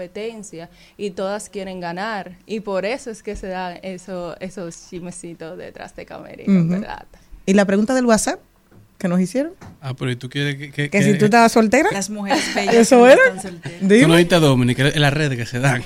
y 0.98 1.12
todas 1.12 1.50
quieren 1.50 1.80
ganar 1.80 2.38
y 2.46 2.62
por 2.62 2.86
eso 2.86 3.12
es 3.12 3.22
que 3.24 3.36
se 3.36 3.48
dan 3.48 3.80
eso, 3.84 4.36
esos 4.40 4.76
chismecitos 4.90 5.58
detrás 5.58 5.96
de 5.96 6.06
camerino. 6.06 6.66
¿verdad? 6.68 7.06
¿Y 7.46 7.54
la 7.54 7.66
pregunta 7.66 7.94
del 7.96 8.06
WhatsApp 8.06 8.40
que 8.98 9.08
nos 9.08 9.20
hicieron? 9.22 9.54
Ah, 9.82 9.94
pero 9.98 10.12
¿y 10.12 10.16
tú 10.18 10.30
quieres 10.30 10.56
que... 10.58 10.72
Que, 10.72 10.90
Que 10.90 11.02
si 11.04 11.18
tú 11.18 11.26
estabas 11.26 11.52
soltera. 11.54 11.90
Las 11.92 12.10
mujeres 12.10 12.54
bellas 12.54 12.76
¿Eso 12.76 13.06
que 13.06 13.14
era? 13.14 13.22
Tú 14.02 14.08
no 14.10 14.16
viste 14.18 14.36
a 14.36 14.40
Dominic, 14.40 14.78
en 14.80 15.02
las 15.02 15.14
redes 15.14 15.38
que 15.38 15.46
se 15.46 15.60
dan. 15.60 15.84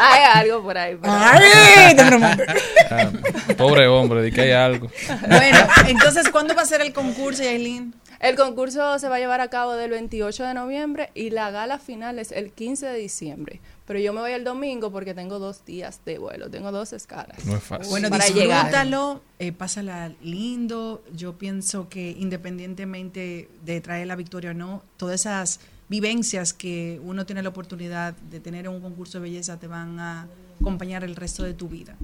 Hay 0.00 0.22
algo 0.44 0.62
por 0.62 0.78
ahí. 0.78 0.96
pero- 1.00 1.12
Ay, 1.16 1.96
te 1.96 2.04
prometo. 2.04 2.42
Ah, 2.90 3.10
pobre 3.56 3.86
hombre, 3.88 4.22
di 4.22 4.30
que 4.32 4.40
hay 4.42 4.52
algo. 4.52 4.88
Bueno, 5.28 5.58
entonces, 5.88 6.28
¿cuándo 6.30 6.54
va 6.54 6.62
a 6.62 6.66
ser 6.66 6.80
el 6.80 6.92
concurso, 6.92 7.42
Yailin? 7.42 7.92
El 8.20 8.34
concurso 8.34 8.98
se 8.98 9.08
va 9.08 9.16
a 9.16 9.18
llevar 9.20 9.40
a 9.40 9.48
cabo 9.48 9.74
del 9.74 9.90
28 9.90 10.44
de 10.44 10.54
noviembre 10.54 11.10
y 11.14 11.30
la 11.30 11.50
gala 11.52 11.78
final 11.78 12.18
es 12.18 12.32
el 12.32 12.50
15 12.50 12.86
de 12.86 12.98
diciembre. 12.98 13.60
Pero 13.86 14.00
yo 14.00 14.12
me 14.12 14.20
voy 14.20 14.32
el 14.32 14.42
domingo 14.42 14.90
porque 14.90 15.14
tengo 15.14 15.38
dos 15.38 15.64
días 15.64 16.00
de 16.04 16.18
vuelo, 16.18 16.50
tengo 16.50 16.72
dos 16.72 16.92
escalas. 16.92 17.44
No 17.46 17.56
es 17.56 17.62
fácil. 17.62 17.88
Bueno, 17.90 18.10
para 18.10 18.24
disfrútalo, 18.24 19.22
eh, 19.38 19.52
pásala 19.52 20.12
lindo. 20.20 21.04
Yo 21.14 21.38
pienso 21.38 21.88
que 21.88 22.10
independientemente 22.10 23.48
de 23.64 23.80
traer 23.80 24.08
la 24.08 24.16
victoria 24.16 24.50
o 24.50 24.54
no, 24.54 24.82
todas 24.96 25.20
esas 25.20 25.60
vivencias 25.88 26.52
que 26.52 27.00
uno 27.02 27.24
tiene 27.24 27.42
la 27.42 27.48
oportunidad 27.48 28.14
de 28.14 28.40
tener 28.40 28.66
en 28.66 28.72
un 28.72 28.80
concurso 28.80 29.18
de 29.18 29.22
belleza 29.22 29.58
te 29.58 29.68
van 29.68 29.98
a 30.00 30.26
acompañar 30.60 31.04
el 31.04 31.14
resto 31.16 31.44
de 31.44 31.54
tu 31.54 31.68
vida. 31.68 31.96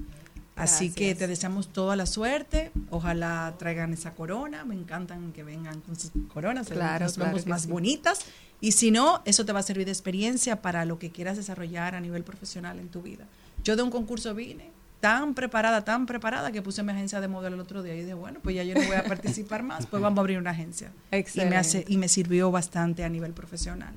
Así 0.55 0.91
que 0.91 1.15
te 1.15 1.27
deseamos 1.27 1.69
toda 1.69 1.95
la 1.95 2.05
suerte. 2.05 2.71
Ojalá 2.89 3.53
traigan 3.59 3.93
esa 3.93 4.13
corona. 4.13 4.63
Me 4.63 4.75
encantan 4.75 5.33
que 5.33 5.43
vengan 5.43 5.81
con 5.81 5.95
sus 5.95 6.11
coronas. 6.33 6.67
Claro, 6.67 7.05
nos 7.05 7.15
claro 7.15 7.31
vemos 7.31 7.45
más 7.45 7.63
sí. 7.63 7.67
bonitas. 7.69 8.19
Y 8.61 8.71
si 8.71 8.89
no, 8.89 9.21
eso 9.25 9.45
te 9.45 9.51
va 9.51 9.59
a 9.59 9.63
servir 9.63 9.85
de 9.85 9.91
experiencia 9.91 10.61
para 10.61 10.85
lo 10.85 10.97
que 10.97 11.11
quieras 11.11 11.37
desarrollar 11.37 11.93
a 11.93 11.99
nivel 11.99 12.23
profesional 12.23 12.79
en 12.79 12.89
tu 12.89 13.01
vida. 13.01 13.25
Yo 13.63 13.75
de 13.75 13.83
un 13.83 13.91
concurso 13.91 14.33
vine 14.33 14.71
tan 15.01 15.35
preparada, 15.35 15.83
tan 15.83 16.05
preparada 16.05 16.51
que 16.51 16.61
puse 16.61 16.81
mi 16.81 16.91
agencia 16.91 17.21
de 17.21 17.27
modelo 17.27 17.55
el 17.55 17.61
otro 17.61 17.83
día 17.83 17.93
y 17.93 17.99
dije, 17.99 18.13
bueno, 18.13 18.39
pues 18.41 18.55
ya 18.55 18.63
yo 18.63 18.73
no 18.73 18.87
voy 18.87 18.95
a 18.95 19.03
participar 19.03 19.61
más, 19.61 19.85
pues 19.85 20.01
vamos 20.01 20.17
a 20.17 20.21
abrir 20.21 20.39
una 20.39 20.51
agencia. 20.51 20.87
Y 21.11 21.15
me, 21.15 21.19
Excelente. 21.19 21.57
hace, 21.57 21.85
y 21.87 21.97
me 21.97 22.07
sirvió 22.07 22.49
bastante 22.49 23.03
a 23.03 23.09
nivel 23.09 23.33
profesional. 23.33 23.93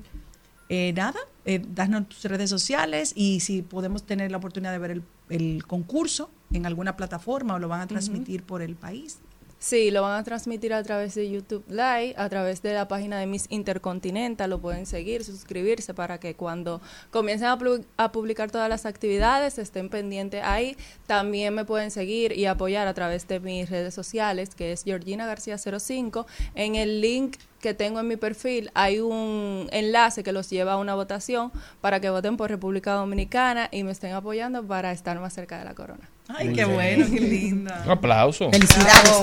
Eh, 0.69 0.93
nada, 0.93 1.19
eh, 1.45 1.59
danos 1.67 2.09
tus 2.09 2.23
redes 2.25 2.49
sociales 2.49 3.13
y 3.15 3.39
si 3.39 3.63
podemos 3.63 4.03
tener 4.03 4.29
la 4.29 4.37
oportunidad 4.37 4.71
de 4.71 4.77
ver 4.77 4.91
el, 4.91 5.03
el 5.29 5.65
concurso 5.65 6.29
en 6.53 6.67
alguna 6.67 6.95
plataforma 6.95 7.55
o 7.55 7.59
lo 7.59 7.67
van 7.67 7.81
a 7.81 7.87
transmitir 7.87 8.43
por 8.43 8.61
el 8.61 8.75
país. 8.75 9.17
Sí, 9.61 9.91
lo 9.91 10.03
van 10.03 10.17
a 10.17 10.23
transmitir 10.23 10.73
a 10.73 10.81
través 10.83 11.15
de 11.15 11.29
YouTube 11.29 11.65
Live, 11.67 12.13
a 12.15 12.29
través 12.29 12.61
de 12.61 12.73
la 12.73 12.87
página 12.87 13.19
de 13.19 13.27
Miss 13.27 13.45
Intercontinental, 13.49 14.49
lo 14.49 14.61
pueden 14.61 14.85
seguir, 14.85 15.25
suscribirse 15.25 15.93
para 15.93 16.17
que 16.17 16.33
cuando 16.33 16.79
comiencen 17.11 17.49
a, 17.49 17.57
a 17.97 18.11
publicar 18.13 18.51
todas 18.51 18.69
las 18.69 18.85
actividades 18.85 19.57
estén 19.57 19.89
pendientes 19.89 20.41
ahí. 20.45 20.77
También 21.07 21.53
me 21.55 21.65
pueden 21.65 21.91
seguir 21.91 22.31
y 22.37 22.45
apoyar 22.45 22.87
a 22.87 22.93
través 22.93 23.27
de 23.27 23.41
mis 23.41 23.69
redes 23.69 23.93
sociales, 23.93 24.55
que 24.55 24.71
es 24.71 24.85
Georgina 24.85 25.25
García 25.27 25.57
05. 25.57 26.25
En 26.55 26.75
el 26.75 27.01
link 27.01 27.35
que 27.59 27.73
tengo 27.73 27.99
en 27.99 28.07
mi 28.07 28.15
perfil 28.15 28.71
hay 28.75 29.01
un 29.01 29.67
enlace 29.73 30.23
que 30.23 30.31
los 30.31 30.49
lleva 30.49 30.73
a 30.73 30.77
una 30.77 30.95
votación 30.95 31.51
para 31.81 31.99
que 31.99 32.09
voten 32.09 32.37
por 32.37 32.49
República 32.49 32.93
Dominicana 32.93 33.67
y 33.73 33.83
me 33.83 33.91
estén 33.91 34.13
apoyando 34.13 34.65
para 34.65 34.93
estar 34.93 35.19
más 35.19 35.33
cerca 35.33 35.59
de 35.59 35.65
la 35.65 35.75
corona. 35.75 36.09
Ay, 36.29 36.53
qué 36.53 36.65
bueno, 36.65 37.05
qué 37.11 37.19
linda. 37.19 37.81
Un 37.85 37.91
aplauso. 37.91 38.51
Felicidades. 38.51 39.19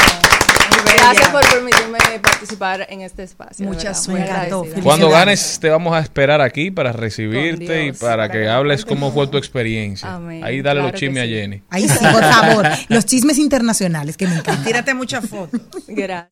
Gracias 0.96 1.28
por 1.28 1.48
permitirme 1.48 1.98
participar 2.20 2.86
en 2.90 3.02
este 3.02 3.22
espacio. 3.22 3.64
Mucha 3.66 3.94
suerte. 3.94 4.50
Cuando 4.82 5.08
ganes, 5.10 5.58
te 5.60 5.70
vamos 5.70 5.94
a 5.94 6.00
esperar 6.00 6.40
aquí 6.40 6.70
para 6.70 6.92
recibirte 6.92 7.86
y 7.86 7.92
para 7.92 8.28
que 8.28 8.48
hables 8.48 8.84
cómo 8.84 9.12
fue 9.12 9.26
tu 9.28 9.36
experiencia. 9.38 10.14
Amén. 10.14 10.42
Ahí 10.42 10.62
dale 10.62 10.80
Claro 10.80 10.92
los 10.92 11.00
chismes 11.00 11.22
a. 11.22 11.26
Jenny. 11.26 11.62
Ahí 11.70 11.88
sí, 11.88 11.98
por 11.98 12.24
favor. 12.24 12.66
Los 12.88 13.04
chismes 13.06 13.38
internacionales 13.38 14.16
que 14.16 14.26
me 14.26 14.36
encantan. 14.36 14.64
Tírate 14.64 14.94
muchas 14.94 15.26
fotos. 15.28 15.60
Gracias. 15.86 16.30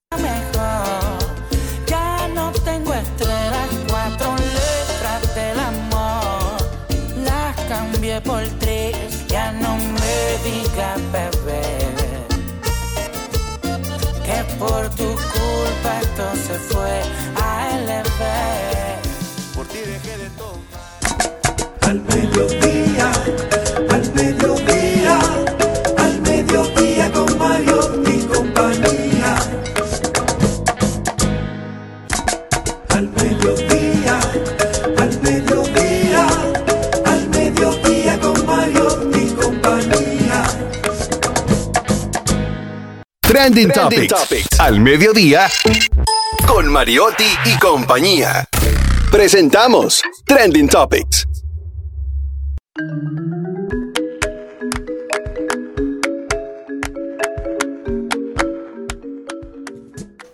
Ya 1.86 2.28
no 2.34 2.50
tengo 2.52 2.92
estrellas, 2.94 3.68
cuatro 3.88 4.34
letras 4.36 5.34
del 5.34 5.58
amor. 5.58 6.56
Las 7.24 7.60
cambié 7.68 8.20
por 8.20 8.42
tres, 8.58 8.63
por 14.58 14.88
tu 14.90 15.04
culpa 15.04 16.00
esto 16.00 16.24
se 16.46 16.54
fue 16.54 17.02
a 17.36 17.78
LV. 17.78 18.20
Por 19.54 19.66
ti 19.66 19.78
dejé 19.78 20.18
de 20.18 20.30
todo. 20.30 20.58
Al 21.82 22.00
mediodía, 22.02 22.83
Trending, 43.44 43.72
Topics. 43.72 44.58
Al 44.58 44.80
mediodía. 44.80 45.50
Con 46.46 46.66
Mariotti 46.66 47.26
y 47.44 47.58
compañía. 47.58 48.48
Presentamos 49.10 50.00
Trending 50.24 50.66
Topics. 50.66 51.26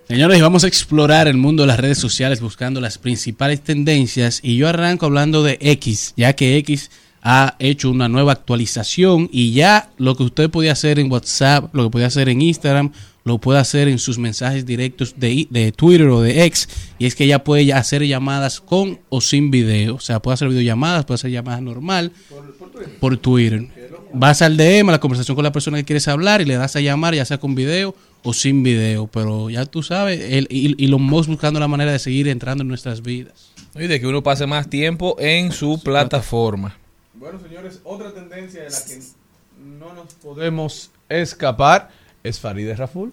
Señores, 0.07 0.41
vamos 0.41 0.63
a 0.63 0.69
explorar 0.69 1.27
el 1.27 1.37
mundo 1.37 1.65
de 1.65 1.67
las 1.67 1.81
redes 1.81 1.99
sociales 1.99 2.41
buscando 2.41 2.81
las 2.81 2.99
principales 2.99 3.61
tendencias 3.61 4.39
y 4.41 4.57
yo 4.57 4.69
arranco 4.69 5.07
hablando 5.07 5.43
de 5.43 5.59
X, 5.61 6.15
ya 6.17 6.35
que 6.35 6.59
X 6.59 6.93
ha 7.23 7.57
hecho 7.59 7.91
una 7.91 8.09
nueva 8.09 8.33
actualización 8.33 9.29
y 9.33 9.53
ya 9.53 9.91
lo 9.99 10.17
que 10.17 10.23
usted 10.23 10.51
podía 10.51 10.73
hacer 10.73 10.99
en 10.99 11.11
WhatsApp, 11.11 11.75
lo 11.75 11.85
que 11.85 11.91
podía 11.91 12.07
hacer 12.07 12.29
en 12.29 12.41
Instagram, 12.41 12.93
lo 13.25 13.39
puede 13.39 13.59
hacer 13.59 13.89
en 13.89 13.99
sus 13.99 14.19
mensajes 14.19 14.65
directos 14.65 15.15
de, 15.19 15.47
de 15.51 15.73
Twitter 15.73 16.09
o 16.09 16.23
de 16.23 16.45
X 16.45 16.69
y 16.99 17.07
es 17.07 17.15
que 17.15 17.27
ya 17.27 17.45
puede 17.45 17.73
hacer 17.73 18.07
llamadas 18.07 18.61
con 18.61 18.99
o 19.11 19.21
sin 19.21 19.51
video, 19.51 19.97
o 19.97 20.01
sea, 20.01 20.21
puede 20.21 20.35
hacer 20.35 20.49
videollamadas, 20.49 21.05
puede 21.05 21.17
hacer 21.17 21.31
llamadas 21.31 21.63
normal 21.63 22.13
por 22.99 23.17
Twitter. 23.19 23.69
Vas 24.13 24.43
al 24.43 24.57
DM, 24.57 24.89
a 24.89 24.93
la 24.93 25.01
conversación 25.01 25.37
con 25.37 25.45
la 25.45 25.53
persona 25.53 25.77
que 25.79 25.85
quieres 25.85 26.09
hablar 26.09 26.41
y 26.41 26.45
le 26.45 26.57
das 26.57 26.75
a 26.75 26.81
llamar, 26.81 27.15
ya 27.15 27.25
sea 27.25 27.39
con 27.39 27.55
video 27.55 27.95
o 28.25 28.33
sin 28.33 28.63
video. 28.63 29.07
Pero 29.07 29.51
ya 29.51 29.67
tú 29.67 29.85
sabes, 29.85 30.21
el, 30.21 30.49
y, 30.51 30.83
y 30.83 30.89
los 30.89 30.99
Musk 30.99 31.29
buscando 31.29 31.61
la 31.61 31.69
manera 31.69 31.93
de 31.93 31.99
seguir 32.01 32.27
entrando 32.27 32.63
en 32.63 32.69
nuestras 32.69 33.03
vidas. 33.03 33.53
Y 33.77 33.87
de 33.87 34.01
que 34.01 34.07
uno 34.09 34.23
pase 34.23 34.47
más 34.47 34.69
tiempo 34.69 35.15
en 35.21 35.53
su 35.53 35.81
plataforma. 35.81 36.77
Bueno, 37.21 37.39
señores, 37.39 37.81
otra 37.85 38.13
tendencia 38.15 38.63
de 38.63 38.71
la 38.71 38.77
que 38.79 38.99
no 39.63 39.93
nos 39.93 40.15
podemos 40.15 40.91
escapar 41.07 41.91
es 42.25 42.41
Farideh 42.41 42.75
Raful. 42.75 43.13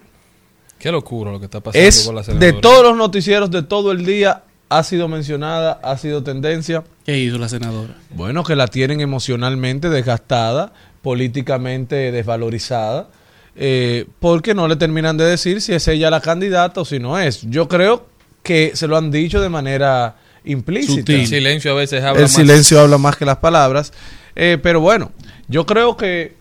Qué 0.80 0.94
locura 0.94 1.30
lo 1.30 1.40
que 1.40 1.46
está 1.46 1.60
pasando 1.60 1.86
Es 1.86 2.06
con 2.06 2.16
la 2.16 2.22
de 2.22 2.28
senadora. 2.28 2.62
todos 2.62 2.84
los 2.84 2.96
noticieros 2.96 3.52
de 3.52 3.64
todo 3.64 3.92
el 3.92 4.06
día 4.06 4.44
ha 4.70 4.84
sido 4.84 5.10
mencionada, 5.10 5.82
ha 5.84 5.98
sido 5.98 6.24
tendencia. 6.24 6.86
¿Qué 7.06 7.18
hizo 7.18 7.38
la 7.38 7.50
senadora? 7.50 7.98
Bueno, 8.12 8.46
que 8.46 8.56
la 8.56 8.68
tienen 8.68 9.02
emocionalmente 9.02 9.90
desgastada, 9.90 10.72
políticamente 11.02 12.14
desvalorizada, 12.14 13.10
eh, 13.58 14.06
porque 14.22 14.54
no 14.54 14.70
le 14.70 14.78
terminan 14.78 15.18
de 15.18 15.26
decir 15.26 15.60
si 15.60 15.74
es 15.74 15.86
ella 15.90 16.10
la 16.10 16.22
candidata 16.22 16.80
o 16.80 16.86
si 16.86 17.00
no 17.00 17.20
es. 17.20 17.42
Yo 17.42 17.68
creo 17.68 18.06
que 18.42 18.72
se 18.74 18.88
lo 18.88 18.96
han 18.96 19.12
dicho 19.12 19.42
de 19.42 19.50
manera 19.50 20.16
implícita. 20.48 21.14
El 21.14 21.28
silencio 21.28 21.72
a 21.72 21.76
veces 21.76 22.04
habla 22.04 22.20
El 22.20 22.24
más. 22.24 22.32
silencio 22.32 22.80
habla 22.80 22.98
más 22.98 23.16
que 23.16 23.26
las 23.26 23.38
palabras. 23.38 23.94
Eh, 24.36 24.58
pero 24.62 24.80
bueno, 24.80 25.12
yo 25.48 25.66
creo 25.66 25.98
que 25.98 26.34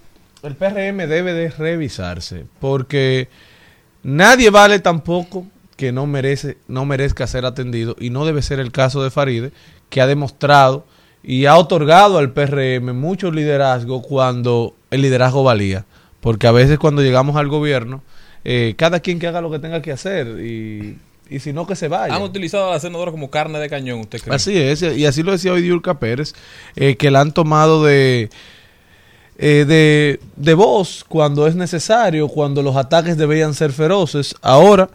el 0.43 0.55
PRM 0.55 1.09
debe 1.09 1.33
de 1.33 1.51
revisarse, 1.51 2.45
porque 2.61 3.29
nadie 4.03 4.51
vale 4.51 4.79
tampoco 4.79 5.47
que 5.77 5.93
no 5.93 6.07
merece, 6.07 6.57
no 6.69 6.85
merezca 6.85 7.27
ser 7.27 7.45
atendido, 7.45 7.97
y 7.99 8.11
no 8.11 8.25
debe 8.25 8.43
ser 8.43 8.61
el 8.61 8.73
caso 8.73 9.03
de 9.03 9.11
Faride, 9.11 9.53
que 9.91 10.01
ha 10.01 10.07
demostrado 10.07 10.87
y 11.23 11.47
ha 11.47 11.57
otorgado 11.57 12.19
al 12.19 12.33
PRM 12.33 12.93
mucho 12.93 13.31
liderazgo 13.31 14.03
cuando 14.03 14.75
el 14.91 15.03
liderazgo 15.03 15.43
valía. 15.43 15.85
Porque 16.21 16.47
a 16.47 16.53
veces 16.53 16.79
cuando 16.79 17.03
llegamos 17.03 17.37
al 17.37 17.49
gobierno, 17.49 18.03
eh, 18.45 18.75
cada 18.77 19.01
quien 19.01 19.19
que 19.19 19.27
haga 19.27 19.41
lo 19.41 19.51
que 19.51 19.59
tenga 19.59 19.83
que 19.83 19.93
hacer, 19.93 20.27
y, 20.41 20.99
y 21.29 21.41
si 21.41 21.53
no 21.53 21.67
que 21.67 21.77
se 21.77 21.89
vaya. 21.89 22.15
Han 22.15 22.23
utilizado 22.23 22.69
a 22.69 22.73
la 22.73 22.81
senadora 22.81 23.11
como 23.11 23.31
carne 23.31 23.59
de 23.59 23.69
cañón, 23.69 24.01
¿usted 24.01 24.21
cree? 24.21 24.35
Así 24.35 24.57
es, 24.57 24.83
y 24.83 25.07
así 25.07 25.23
lo 25.23 25.33
decía 25.33 25.53
hoy 25.53 25.63
Diurka 25.63 25.99
Pérez, 25.99 26.35
eh, 26.77 26.97
que 26.97 27.11
la 27.11 27.21
han 27.21 27.33
tomado 27.33 27.85
de, 27.85 28.31
eh, 29.39 29.65
de, 29.67 30.21
de 30.37 30.55
voz 30.55 31.05
cuando 31.09 31.47
es 31.47 31.55
necesario, 31.55 32.29
cuando 32.29 32.63
los 32.63 32.77
ataques 32.77 33.17
deberían 33.17 33.55
ser 33.55 33.73
feroces. 33.73 34.35
Ahora 34.43 34.89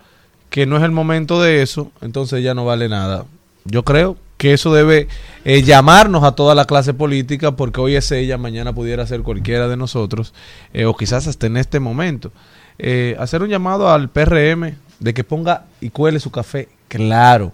que 0.51 0.65
no 0.65 0.77
es 0.77 0.83
el 0.83 0.91
momento 0.91 1.41
de 1.41 1.61
eso, 1.61 1.91
entonces 2.01 2.43
ya 2.43 2.53
no 2.53 2.65
vale 2.65 2.89
nada. 2.89 3.25
Yo 3.63 3.83
creo 3.83 4.17
que 4.37 4.53
eso 4.53 4.73
debe 4.73 5.07
eh, 5.45 5.61
llamarnos 5.61 6.23
a 6.23 6.33
toda 6.33 6.55
la 6.55 6.65
clase 6.65 6.93
política, 6.93 7.55
porque 7.55 7.79
hoy 7.79 7.95
es 7.95 8.11
ella, 8.11 8.37
mañana 8.37 8.73
pudiera 8.73 9.05
ser 9.05 9.21
cualquiera 9.21 9.67
de 9.67 9.77
nosotros, 9.77 10.33
eh, 10.73 10.85
o 10.85 10.95
quizás 10.95 11.27
hasta 11.27 11.47
en 11.47 11.57
este 11.57 11.79
momento. 11.79 12.31
Eh, 12.79 13.15
hacer 13.19 13.43
un 13.43 13.49
llamado 13.49 13.89
al 13.89 14.09
PRM 14.09 14.75
de 15.01 15.13
que 15.13 15.23
ponga 15.25 15.65
y 15.81 15.89
cuele 15.89 16.19
su 16.19 16.31
café 16.31 16.69
claro. 16.87 17.51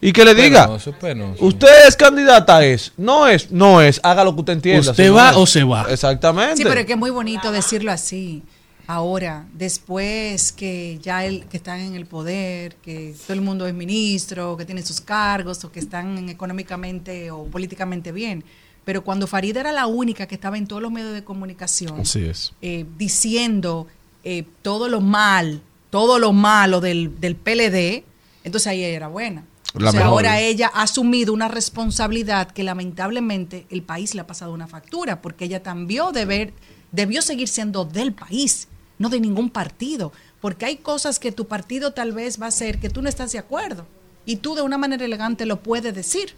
Y 0.00 0.12
que 0.12 0.24
le 0.24 0.34
diga, 0.34 0.66
Penoso, 0.66 0.92
penoso. 0.92 1.44
usted 1.44 1.88
es 1.88 1.96
candidata, 1.96 2.62
es, 2.64 2.92
no 2.98 3.26
es, 3.26 3.50
no 3.50 3.80
es, 3.80 4.00
haga 4.02 4.22
lo 4.22 4.34
que 4.34 4.40
usted 4.40 4.52
entienda. 4.54 4.90
¿Usted 4.90 5.08
no 5.08 5.14
va 5.14 5.36
o 5.38 5.46
se 5.46 5.64
va? 5.64 5.86
Exactamente. 5.88 6.56
Sí, 6.58 6.62
pero 6.64 6.80
es 6.80 6.86
que 6.86 6.92
es 6.92 6.98
muy 6.98 7.10
bonito 7.10 7.50
decirlo 7.50 7.90
así. 7.90 8.42
Ahora, 8.86 9.46
después 9.54 10.52
que 10.52 10.98
ya 11.02 11.24
el, 11.24 11.46
que 11.46 11.56
están 11.56 11.80
en 11.80 11.94
el 11.94 12.04
poder, 12.04 12.74
que 12.76 13.14
todo 13.26 13.32
el 13.32 13.40
mundo 13.40 13.66
es 13.66 13.72
ministro, 13.72 14.58
que 14.58 14.66
tiene 14.66 14.82
sus 14.82 15.00
cargos 15.00 15.64
o 15.64 15.72
que 15.72 15.80
están 15.80 16.28
económicamente 16.28 17.30
o 17.30 17.44
políticamente 17.44 18.12
bien. 18.12 18.44
Pero 18.84 19.02
cuando 19.02 19.26
Farida 19.26 19.60
era 19.60 19.72
la 19.72 19.86
única 19.86 20.26
que 20.26 20.34
estaba 20.34 20.58
en 20.58 20.66
todos 20.66 20.82
los 20.82 20.92
medios 20.92 21.14
de 21.14 21.24
comunicación 21.24 21.98
Así 22.00 22.26
es. 22.26 22.52
eh, 22.60 22.84
diciendo 22.98 23.86
eh, 24.22 24.44
todo 24.60 24.90
lo 24.90 25.00
mal, 25.00 25.62
todo 25.94 26.18
lo 26.18 26.32
malo 26.32 26.80
del, 26.80 27.20
del 27.20 27.36
PLD, 27.36 28.02
entonces 28.42 28.66
ahí 28.66 28.82
era 28.82 29.06
buena. 29.06 29.44
La 29.74 29.90
o 29.90 29.92
sea, 29.92 30.00
mejor. 30.00 30.26
ahora 30.26 30.40
ella 30.40 30.68
ha 30.74 30.82
asumido 30.82 31.32
una 31.32 31.46
responsabilidad 31.46 32.50
que 32.50 32.64
lamentablemente 32.64 33.64
el 33.70 33.84
país 33.84 34.12
le 34.16 34.22
ha 34.22 34.26
pasado 34.26 34.52
una 34.52 34.66
factura, 34.66 35.22
porque 35.22 35.44
ella 35.44 35.62
también 35.62 36.06
deber, 36.12 36.52
debió 36.90 37.22
seguir 37.22 37.46
siendo 37.46 37.84
del 37.84 38.12
país, 38.12 38.66
no 38.98 39.08
de 39.08 39.20
ningún 39.20 39.50
partido, 39.50 40.10
porque 40.40 40.66
hay 40.66 40.78
cosas 40.78 41.20
que 41.20 41.30
tu 41.30 41.46
partido 41.46 41.92
tal 41.92 42.10
vez 42.10 42.40
va 42.40 42.46
a 42.46 42.48
hacer 42.48 42.80
que 42.80 42.90
tú 42.90 43.00
no 43.00 43.08
estás 43.08 43.30
de 43.30 43.38
acuerdo 43.38 43.86
y 44.26 44.38
tú 44.38 44.56
de 44.56 44.62
una 44.62 44.78
manera 44.78 45.04
elegante 45.04 45.46
lo 45.46 45.62
puedes 45.62 45.94
decir. 45.94 46.34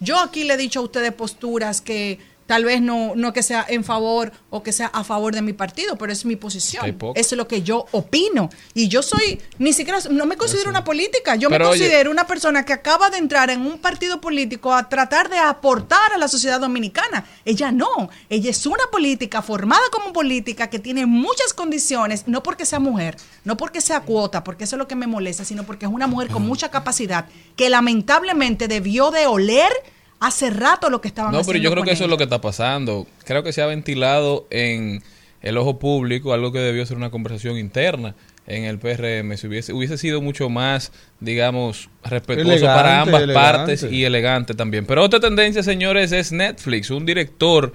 Yo 0.00 0.18
aquí 0.18 0.44
le 0.44 0.52
he 0.54 0.58
dicho 0.58 0.80
a 0.80 0.82
ustedes 0.82 1.14
posturas 1.14 1.80
que 1.80 2.18
tal 2.50 2.64
vez 2.64 2.82
no, 2.82 3.12
no 3.14 3.32
que 3.32 3.44
sea 3.44 3.64
en 3.68 3.84
favor 3.84 4.32
o 4.50 4.64
que 4.64 4.72
sea 4.72 4.88
a 4.88 5.04
favor 5.04 5.32
de 5.32 5.40
mi 5.40 5.52
partido, 5.52 5.94
pero 5.96 6.12
es 6.12 6.24
mi 6.24 6.34
posición. 6.34 6.84
Es 7.14 7.30
lo 7.30 7.46
que 7.46 7.62
yo 7.62 7.86
opino. 7.92 8.50
Y 8.74 8.88
yo 8.88 9.04
soy, 9.04 9.40
ni 9.60 9.72
siquiera, 9.72 10.00
no 10.10 10.26
me 10.26 10.36
considero 10.36 10.68
una 10.68 10.82
política, 10.82 11.36
yo 11.36 11.48
Pero 11.48 11.66
me 11.66 11.70
oye- 11.70 11.78
considero 11.84 12.10
una 12.10 12.26
persona 12.26 12.64
que 12.64 12.72
acaba 12.72 13.08
de 13.08 13.18
entrar 13.18 13.50
en 13.50 13.60
un 13.60 13.78
partido 13.78 14.20
político 14.20 14.74
a 14.74 14.88
tratar 14.88 15.28
de 15.30 15.38
aportar 15.38 16.12
a 16.12 16.18
la 16.18 16.26
sociedad 16.26 16.58
dominicana. 16.58 17.24
Ella 17.44 17.70
no, 17.70 18.10
ella 18.28 18.50
es 18.50 18.66
una 18.66 18.82
política 18.90 19.42
formada 19.42 19.84
como 19.92 20.12
política 20.12 20.68
que 20.68 20.80
tiene 20.80 21.06
muchas 21.06 21.52
condiciones, 21.54 22.24
no 22.26 22.42
porque 22.42 22.66
sea 22.66 22.80
mujer, 22.80 23.16
no 23.44 23.56
porque 23.56 23.80
sea 23.80 24.00
cuota, 24.00 24.42
porque 24.42 24.64
eso 24.64 24.74
es 24.74 24.78
lo 24.78 24.88
que 24.88 24.96
me 24.96 25.06
molesta, 25.06 25.44
sino 25.44 25.62
porque 25.62 25.86
es 25.86 25.92
una 25.92 26.08
mujer 26.08 26.30
con 26.30 26.44
mucha 26.44 26.68
capacidad 26.72 27.26
que 27.54 27.70
lamentablemente 27.70 28.66
debió 28.66 29.12
de 29.12 29.28
oler 29.28 29.70
hace 30.20 30.50
rato 30.50 30.90
lo 30.90 31.00
que 31.00 31.08
estaban 31.08 31.32
No, 31.32 31.38
haciendo. 31.38 31.52
pero 31.52 31.62
yo 31.64 31.70
creo 31.72 31.84
que 31.84 31.92
eso 31.92 32.04
es 32.04 32.10
lo 32.10 32.16
que 32.16 32.24
está 32.24 32.40
pasando. 32.40 33.06
Creo 33.24 33.42
que 33.42 33.52
se 33.52 33.62
ha 33.62 33.66
ventilado 33.66 34.46
en 34.50 35.02
el 35.42 35.56
ojo 35.56 35.78
público 35.78 36.32
algo 36.32 36.52
que 36.52 36.58
debió 36.58 36.84
ser 36.86 36.96
una 36.98 37.10
conversación 37.10 37.56
interna 37.56 38.14
en 38.46 38.64
el 38.64 38.78
PRM. 38.78 39.36
Si 39.36 39.46
hubiese, 39.46 39.72
hubiese 39.72 39.96
sido 39.96 40.20
mucho 40.20 40.48
más, 40.50 40.92
digamos, 41.20 41.88
respetuoso 42.04 42.50
Elegante, 42.52 42.66
para 42.82 43.00
ambas 43.00 43.22
elegante. 43.22 43.34
partes 43.56 43.86
y 43.90 44.04
elegante 44.04 44.54
también. 44.54 44.86
Pero 44.86 45.02
otra 45.02 45.20
tendencia, 45.20 45.62
señores, 45.62 46.12
es 46.12 46.32
Netflix, 46.32 46.90
un 46.90 47.06
director 47.06 47.72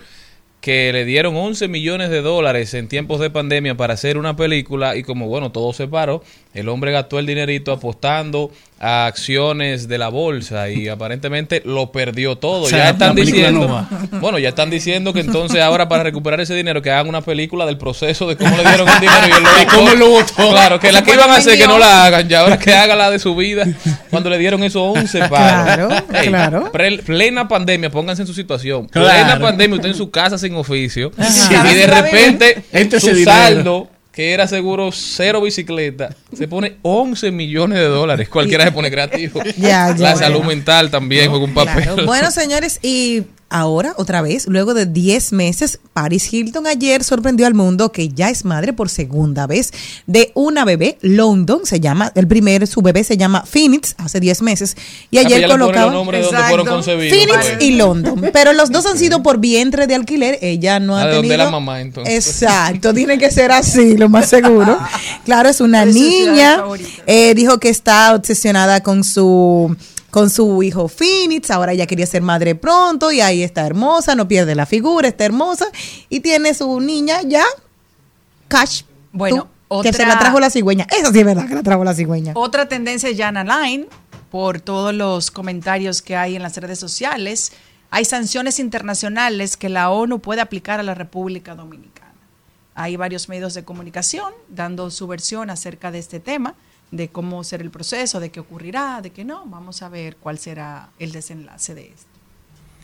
que 0.62 0.91
le 0.91 1.06
dieron 1.06 1.36
11 1.36 1.68
millones 1.68 2.10
de 2.10 2.22
dólares 2.22 2.74
en 2.74 2.88
tiempos 2.88 3.20
de 3.20 3.30
pandemia 3.30 3.78
para 3.78 3.93
hacer 3.93 4.18
una 4.18 4.36
película 4.36 4.96
y 4.96 5.04
como 5.04 5.28
bueno, 5.28 5.52
todo 5.52 5.74
se 5.74 5.88
paró, 5.88 6.24
el 6.56 6.70
hombre 6.70 6.91
gastó 6.91 7.20
el 7.20 7.26
dinerito 7.28 7.72
apostando 7.72 8.49
a 8.80 9.06
acciones 9.06 9.88
de 9.88 9.97
la 9.97 10.10
bolsa 10.10 10.70
y 10.70 10.88
aparentemente 10.89 11.62
lo 11.66 11.91
perdió 11.91 12.38
todo. 12.38 12.64
O 12.64 12.68
sea, 12.70 12.80
ya 12.86 12.89
están 12.91 13.16
diciendo, 13.16 13.68
no 13.68 14.20
bueno, 14.20 14.39
ya 14.39 14.49
están 14.49 14.70
diciendo 14.70 15.14
que 15.14 15.20
entonces 15.22 15.62
ahora 15.62 15.88
para 15.88 16.03
recuperar 16.03 16.39
ese 16.41 16.56
dinero 16.56 16.82
que 16.82 16.91
hagan 16.91 17.08
una 17.08 17.22
película 17.22 17.66
del 17.66 17.78
proceso 17.78 18.28
de 18.28 18.36
cómo 18.36 18.56
le 18.58 18.64
dieron 18.64 18.88
el 18.89 18.99
dinero 18.99 19.28
y 19.28 19.32
él 19.32 19.43
lo 19.43 19.78
cómo 19.78 19.93
lo 19.95 20.10
votó. 20.10 20.49
Claro, 20.49 20.80
que 20.80 20.91
la 20.91 21.03
que 21.03 21.14
iban 21.14 21.30
a 21.30 21.36
hacer 21.36 21.58
que 21.58 21.68
no 21.68 21.78
la 21.78 22.06
hagan, 22.06 22.28
ya 22.28 22.41
ahora 22.41 22.58
que 22.60 22.74
haga 22.74 22.95
la 22.95 23.12
de 23.12 23.20
su 23.20 23.36
vida 23.36 23.66
cuando 24.10 24.30
le 24.30 24.38
dieron 24.38 24.64
esos 24.64 24.82
11 24.97 25.20
paros. 25.30 25.88
Claro, 25.88 25.89
claro. 26.30 26.72
pre- 26.72 26.99
plena 26.99 27.47
pandemia, 27.47 27.89
pónganse 27.91 28.24
en 28.24 28.28
su 28.28 28.34
situación. 28.34 28.88
Claro. 28.88 29.08
Plena 29.10 29.39
pandemia, 29.39 29.76
usted 29.76 29.89
en 29.89 29.95
su 29.95 30.10
casa 30.10 30.38
sin 30.38 30.56
oficio 30.56 31.12
Ajá. 31.18 31.72
y 31.72 31.76
de 31.76 31.88
repente 31.88 32.64
Este 32.72 32.99
su 32.99 33.16
saldo 33.24 33.89
que 34.16 34.32
era 34.32 34.47
seguro 34.47 34.93
cero 34.93 35.41
bicicleta, 35.41 36.16
se 36.34 36.47
pone 36.47 36.78
11 36.84 37.32
millones 37.32 37.80
de 37.80 37.86
dólares. 37.86 38.30
Cualquiera 38.30 38.63
se 38.63 38.72
pone 38.72 38.89
creativo. 38.89 39.43
Ya, 39.57 39.93
ya, 39.93 39.95
La 39.95 40.16
salud 40.16 40.43
mental 40.43 40.89
también 40.89 41.30
juega 41.30 41.43
un 41.43 41.53
papel. 41.53 41.84
Claro. 41.84 42.05
Bueno, 42.05 42.32
señores, 42.32 42.80
y 42.82 43.24
ahora, 43.50 43.93
otra 43.98 44.22
vez, 44.22 44.48
luego 44.48 44.74
de 44.74 44.86
10 44.86 45.34
meses, 45.34 45.80
Paris 45.93 46.32
Hilton 46.32 46.68
ayer 46.68 47.04
sorprendió 47.04 47.48
al 47.48 47.54
mundo 47.54 47.91
que 47.91 48.10
ya 48.10 48.30
es 48.30 48.46
madre 48.46 48.74
por 48.74 48.89
segunda 48.89 49.48
vez 49.48 49.72
de 50.08 50.32
una 50.34 50.66
bebé, 50.66 50.98
London, 51.02 51.62
se 51.64 51.80
llama, 51.80 52.12
el 52.16 52.28
primer, 52.28 52.68
su 52.68 52.82
bebé 52.82 53.04
se 53.04 53.18
llama 53.18 53.43
Phoenix, 53.46 53.96
hace 53.98 54.20
10 54.20 54.41
meses, 54.41 54.76
y 55.12 55.18
Ah, 55.18 55.22
pues 55.24 55.34
ayer 55.34 55.50
colocaba... 55.50 55.91
Phoenix 55.93 57.28
pues. 57.28 57.58
y 57.62 57.72
London, 57.72 58.30
pero 58.34 58.54
los 58.54 58.72
dos 58.72 58.86
han 58.86 58.98
sido 58.98 59.24
por 59.24 59.39
vientre 59.39 59.88
de 59.88 59.96
alquiler, 59.96 60.39
ella 60.41 60.80
no 60.80 60.98
ha 60.98 61.10
tenido... 61.10 61.38
la 61.38 61.50
mamá, 61.50 61.82
entonces. 61.82 62.14
Exacto, 62.14 62.93
tiene 62.93 63.18
que 63.18 63.32
ser 63.32 63.52
así, 63.52 63.98
lo 63.98 64.10
más 64.10 64.30
seguro. 64.30 64.78
Claro, 65.26 65.50
es 65.50 65.60
una 65.60 65.86
niña. 65.86 66.64
Eh, 67.08 67.34
dijo 67.34 67.60
que 67.60 67.70
está 67.70 68.14
obsesionada 68.14 68.82
con 68.82 69.04
su 69.04 69.76
con 70.16 70.30
su 70.30 70.63
hijo 70.63 70.88
Phoenix, 70.88 71.51
ahora 71.51 71.74
ella 71.74 71.86
quería 71.88 72.05
ser 72.05 72.22
madre 72.22 72.55
pronto 72.55 73.11
y 73.11 73.20
ahí 73.20 73.43
está 73.43 73.66
hermosa, 73.68 74.16
no 74.16 74.30
pierde 74.30 74.55
la 74.55 74.66
figura, 74.66 75.09
está 75.09 75.26
hermosa 75.26 75.66
y 76.07 76.22
tiene 76.22 76.53
su 76.53 76.80
niña 76.80 77.22
ya, 77.24 77.43
Cash. 78.47 78.84
Bueno, 79.11 79.49
tú, 79.70 79.82
que 79.82 79.91
se 79.91 80.03
otra- 80.03 80.13
la 80.13 80.20
trajo 80.20 80.39
la 80.39 80.49
cigüeña. 80.49 80.88
Eso 80.89 81.11
sí 81.11 81.20
es 81.20 81.26
verdad 81.26 81.49
que 81.49 81.55
la 81.55 81.63
trajo 81.63 81.84
la 81.84 81.93
cigüeña. 81.93 82.32
Otra 82.36 82.70
tendencia 82.70 83.09
es 83.09 83.18
Jana 83.18 83.43
Line, 83.43 83.88
por 84.32 84.61
todos 84.61 84.93
los 84.93 85.32
comentarios 85.32 86.01
que 86.01 86.16
hay 86.16 86.38
en 86.38 86.43
las 86.43 86.55
redes 86.55 86.80
sociales. 86.80 87.51
Hay 87.91 88.05
sanciones 88.05 88.57
internacionales 88.59 89.57
que 89.57 89.68
la 89.68 89.89
ONU 89.89 90.20
puede 90.20 90.39
aplicar 90.39 90.80
a 90.80 90.84
la 90.84 90.93
República 90.95 91.55
Dominicana. 91.55 92.13
Hay 92.74 92.95
varios 92.95 93.28
medios 93.28 93.53
de 93.53 93.66
comunicación 93.66 94.32
dando 94.47 94.91
su 94.91 95.07
versión 95.07 95.49
acerca 95.49 95.91
de 95.91 95.99
este 95.99 96.22
tema, 96.22 96.55
de 96.92 97.10
cómo 97.10 97.44
será 97.44 97.64
el 97.64 97.72
proceso, 97.72 98.20
de 98.20 98.30
qué 98.30 98.40
ocurrirá, 98.40 99.02
de 99.02 99.10
qué 99.12 99.26
no. 99.26 99.46
Vamos 99.46 99.82
a 99.82 99.90
ver 99.90 100.16
cuál 100.18 100.38
será 100.38 100.90
el 101.00 101.12
desenlace 101.12 101.76
de 101.76 101.88
esto. 101.90 102.08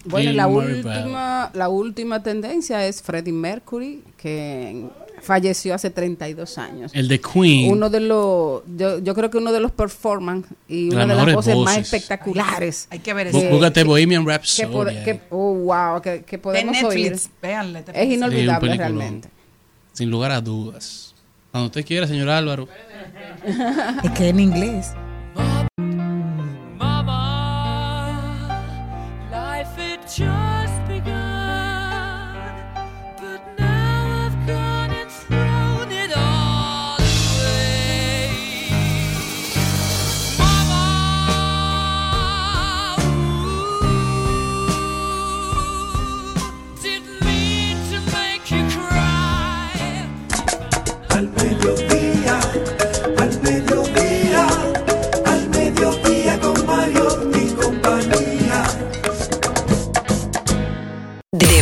Bueno, 0.05 0.31
la 0.31 0.47
última, 0.47 1.51
la 1.53 1.69
última 1.69 2.23
tendencia 2.23 2.85
es 2.87 3.03
Freddie 3.03 3.33
Mercury, 3.33 4.03
que 4.17 4.87
falleció 5.21 5.75
hace 5.75 5.91
32 5.91 6.57
años. 6.57 6.91
El 6.95 7.07
de 7.07 7.21
Queen. 7.21 7.71
Uno 7.71 7.89
de 7.91 7.99
los, 7.99 8.63
yo, 8.75 8.97
yo 8.97 9.13
creo 9.13 9.29
que 9.29 9.37
uno 9.37 9.51
de 9.51 9.59
los 9.59 9.71
performance 9.71 10.47
y 10.67 10.89
una 10.89 11.05
de 11.05 11.13
las 11.13 11.35
voces 11.35 11.55
más 11.55 11.77
espectaculares. 11.77 12.87
Hay 12.89 12.97
que 12.99 13.13
ver 13.13 13.27
eso. 13.27 13.39
Búscate 13.51 13.83
Bohemian 13.83 14.25
Que, 14.25 14.31
Rhapsody. 14.31 15.03
que- 15.03 15.21
oh, 15.29 15.53
wow, 15.53 16.01
que, 16.01 16.23
que 16.23 16.37
De 16.37 16.41
podemos 16.41 16.83
oír. 16.83 17.11
Netflix, 17.11 17.29
véanle. 17.39 17.83
Es 17.93 18.11
inolvidable 18.11 18.75
realmente. 18.75 19.29
Sin 19.93 20.09
lugar 20.09 20.31
a 20.31 20.41
dudas. 20.41 21.10
Cuando 21.51 21.67
usted 21.67 21.85
quiera, 21.85 22.07
señor 22.07 22.29
Álvaro. 22.29 22.67
Es 24.03 24.11
que 24.11 24.29
en 24.29 24.39
inglés. 24.39 24.93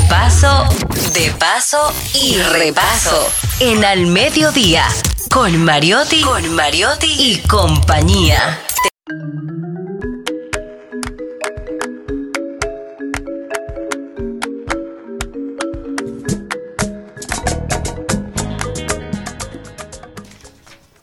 Paso, 0.09 0.65
de 1.13 1.31
paso 1.39 1.93
y 2.13 2.37
repaso. 2.37 3.31
En 3.59 3.85
Al 3.85 4.07
Mediodía, 4.07 4.85
con 5.31 5.63
Mariotti, 5.63 6.21
con 6.21 6.53
Mariotti 6.55 7.15
y 7.17 7.37
compañía. 7.47 8.59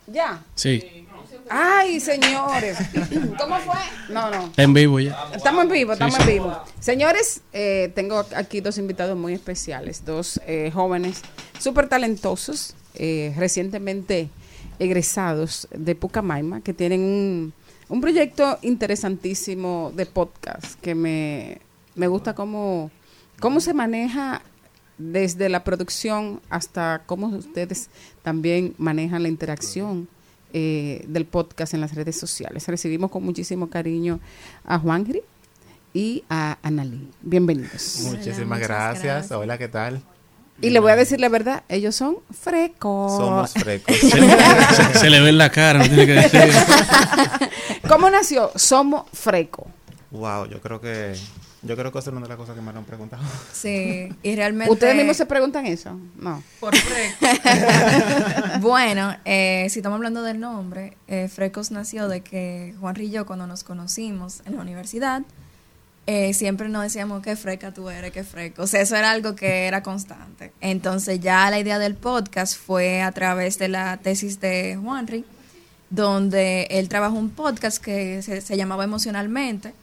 Ya. 0.06 0.42
Sí. 0.54 0.95
Ay, 1.58 2.00
señores. 2.00 2.76
¿Cómo 3.40 3.56
fue? 3.60 3.78
No, 4.10 4.30
no. 4.30 4.52
En 4.58 4.74
vivo 4.74 5.00
ya. 5.00 5.30
Estamos 5.34 5.64
en 5.64 5.70
vivo, 5.70 5.94
estamos 5.94 6.16
sí. 6.16 6.22
en 6.22 6.28
vivo. 6.28 6.54
Señores, 6.80 7.40
eh, 7.54 7.90
tengo 7.94 8.26
aquí 8.36 8.60
dos 8.60 8.76
invitados 8.76 9.16
muy 9.16 9.32
especiales, 9.32 10.04
dos 10.04 10.38
eh, 10.46 10.70
jóvenes 10.74 11.22
súper 11.58 11.88
talentosos, 11.88 12.74
eh, 12.94 13.32
recientemente 13.38 14.28
egresados 14.78 15.66
de 15.70 15.94
Pucamaima, 15.94 16.60
que 16.60 16.74
tienen 16.74 17.00
un, 17.00 17.54
un 17.88 18.00
proyecto 18.02 18.58
interesantísimo 18.60 19.92
de 19.94 20.04
podcast 20.04 20.78
que 20.82 20.94
me, 20.94 21.62
me 21.94 22.06
gusta 22.06 22.34
cómo, 22.34 22.90
cómo 23.40 23.60
se 23.60 23.72
maneja 23.72 24.42
desde 24.98 25.48
la 25.48 25.64
producción 25.64 26.42
hasta 26.50 27.02
cómo 27.06 27.28
ustedes 27.28 27.88
también 28.22 28.74
manejan 28.76 29.22
la 29.22 29.28
interacción 29.28 30.06
eh, 30.52 31.04
del 31.08 31.24
podcast 31.26 31.74
en 31.74 31.80
las 31.80 31.94
redes 31.94 32.18
sociales. 32.18 32.66
Recibimos 32.68 33.10
con 33.10 33.24
muchísimo 33.24 33.68
cariño 33.68 34.20
a 34.64 34.78
Juanri 34.78 35.22
y 35.94 36.24
a 36.28 36.58
Analí. 36.62 37.08
Bienvenidos. 37.22 38.00
Muchísimas 38.04 38.60
gracias. 38.60 39.30
Hola, 39.32 39.58
¿qué 39.58 39.68
tal? 39.68 40.02
Y 40.60 40.70
le 40.70 40.80
voy 40.80 40.90
a 40.92 40.96
decir 40.96 41.20
la 41.20 41.28
verdad, 41.28 41.64
ellos 41.68 41.94
son 41.94 42.16
frecos. 42.30 43.12
Somos 43.16 43.52
frecos. 43.52 43.94
Se, 44.00 44.08
se- 44.10 44.98
se 45.00 45.10
le 45.10 45.20
ve 45.20 45.28
en 45.28 45.38
la 45.38 45.50
cara, 45.50 45.80
no 45.80 45.84
tiene 45.86 46.06
que 46.06 46.12
decir. 46.14 46.40
¿Cómo 47.88 48.08
nació 48.10 48.50
Somos 48.56 49.04
Freco? 49.12 49.66
Wow, 50.10 50.46
yo 50.46 50.60
creo 50.60 50.80
que 50.80 51.14
yo 51.66 51.76
creo 51.76 51.92
que 51.92 51.98
esa 51.98 52.10
es 52.10 52.16
una 52.16 52.22
de 52.22 52.28
las 52.28 52.36
cosas 52.36 52.54
que 52.54 52.62
me 52.62 52.70
han 52.70 52.84
preguntado. 52.84 53.22
Sí, 53.52 54.08
y 54.22 54.36
realmente... 54.36 54.72
¿Ustedes 54.72 54.96
mismos 54.96 55.16
se 55.16 55.26
preguntan 55.26 55.66
eso? 55.66 55.98
No. 56.16 56.42
Por 56.60 56.74
bueno, 58.60 59.16
eh, 59.24 59.66
si 59.70 59.80
estamos 59.80 59.96
hablando 59.96 60.22
del 60.22 60.40
nombre, 60.40 60.96
eh, 61.08 61.28
Frecos 61.28 61.70
nació 61.70 62.08
de 62.08 62.20
que 62.20 62.74
Juan 62.80 62.96
y 63.00 63.10
yo 63.10 63.26
cuando 63.26 63.46
nos 63.46 63.64
conocimos 63.64 64.42
en 64.46 64.56
la 64.56 64.62
universidad, 64.62 65.22
eh, 66.06 66.34
siempre 66.34 66.68
nos 66.68 66.84
decíamos 66.84 67.20
qué 67.22 67.34
freca 67.34 67.74
tú 67.74 67.90
eres, 67.90 68.12
qué 68.12 68.22
freco. 68.22 68.62
O 68.62 68.66
sea, 68.66 68.80
eso 68.80 68.94
era 68.94 69.10
algo 69.10 69.34
que 69.34 69.66
era 69.66 69.82
constante. 69.82 70.52
Entonces 70.60 71.20
ya 71.20 71.50
la 71.50 71.58
idea 71.58 71.78
del 71.78 71.96
podcast 71.96 72.56
fue 72.56 73.02
a 73.02 73.10
través 73.10 73.58
de 73.58 73.68
la 73.68 73.96
tesis 73.96 74.40
de 74.40 74.78
Juanri, 74.80 75.24
donde 75.90 76.68
él 76.70 76.88
trabajó 76.88 77.16
un 77.16 77.30
podcast 77.30 77.82
que 77.82 78.22
se, 78.22 78.40
se 78.40 78.56
llamaba 78.56 78.84
Emocionalmente. 78.84 79.74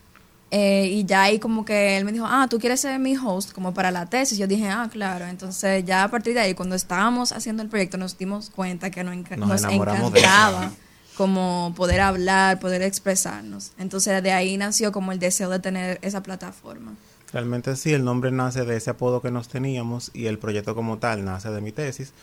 Eh, 0.56 0.86
y 0.88 1.04
ya 1.06 1.24
ahí 1.24 1.39
como 1.39 1.66
que 1.66 1.97
él 1.97 2.06
me 2.06 2.12
dijo, 2.12 2.26
ah, 2.28 2.45
tú 2.47 2.60
quieres 2.60 2.80
ser 2.80 2.99
mi 2.99 3.18
host 3.18 3.54
como 3.54 3.74
para 3.74 3.89
la 3.89 4.06
tesis. 4.06 4.38
Yo 4.38 4.45
dije, 4.45 4.70
ah, 4.70 4.88
claro. 4.91 5.26
Entonces 5.26 5.84
ya 5.84 6.04
a 6.04 6.12
partir 6.12 6.36
de 6.36 6.41
ahí, 6.41 6.54
cuando 6.54 6.76
estábamos 6.76 7.32
haciendo 7.32 7.64
el 7.64 7.70
proyecto, 7.70 7.97
nos 7.97 8.16
dimos 8.20 8.51
cuenta 8.51 8.91
que 8.91 9.04
nos, 9.04 9.16
enca- 9.16 9.36
Nos 9.36 9.64
encantaba 9.64 10.72
como 11.18 11.74
poder 11.76 12.01
hablar, 12.01 12.60
poder 12.60 12.84
expresarnos. 12.84 13.72
Entonces 13.80 14.22
de 14.22 14.32
ahí 14.32 14.56
nació 14.58 14.91
como 14.91 15.12
el 15.12 15.18
deseo 15.18 15.49
de 15.49 15.58
tener 15.58 15.97
esa 16.04 16.22
plataforma. 16.22 16.93
Realmente 17.32 17.76
sí, 17.76 17.91
el 17.93 18.04
nombre 18.06 18.30
nace 18.32 18.64
de 18.64 18.78
ese 18.78 18.91
apodo 18.91 19.22
que 19.24 19.32
nos 19.32 19.47
teníamos 19.47 20.12
y 20.14 20.28
el 20.28 20.38
proyecto 20.38 20.76
como 20.76 20.99
tal 20.99 21.26
nace 21.26 21.49
de 21.49 21.62
mi 21.62 21.72
tesis, 21.72 22.14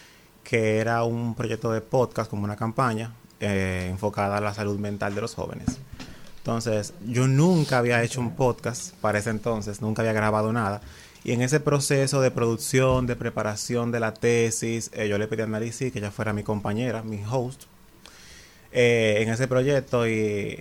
que 0.45 0.78
era 0.78 1.03
un 1.03 1.35
proyecto 1.35 1.72
de 1.72 1.81
podcast 1.81 2.31
como 2.31 2.45
una 2.45 2.55
campaña 2.55 3.12
eh, 3.41 3.89
enfocada 3.91 4.37
a 4.37 4.41
la 4.41 4.55
salud 4.55 4.78
mental 4.78 5.16
de 5.16 5.20
los 5.20 5.35
jóvenes. 5.35 5.66
Entonces, 6.55 6.94
yo 7.07 7.28
nunca 7.28 7.78
había 7.78 8.03
hecho 8.03 8.20
un 8.20 8.34
podcast 8.34 8.92
para 8.96 9.20
ese 9.20 9.30
entonces, 9.30 9.80
nunca 9.80 10.03
había 10.03 10.12
grabado 10.12 10.53
nada. 10.53 10.80
Y 11.22 11.30
en 11.30 11.42
ese 11.42 11.61
proceso 11.61 12.20
de 12.20 12.32
producción, 12.32 13.07
de 13.07 13.14
preparación 13.14 13.92
de 13.92 14.01
la 14.01 14.12
tesis, 14.12 14.90
eh, 14.92 15.07
yo 15.07 15.16
le 15.16 15.28
pedí 15.28 15.42
a 15.42 15.46
Narisi 15.46 15.92
que 15.92 16.01
ella 16.01 16.11
fuera 16.11 16.32
mi 16.32 16.42
compañera, 16.42 17.05
mi 17.05 17.20
host, 17.30 17.62
eh, 18.72 19.18
en 19.20 19.28
ese 19.28 19.46
proyecto 19.46 20.09
y 20.09 20.59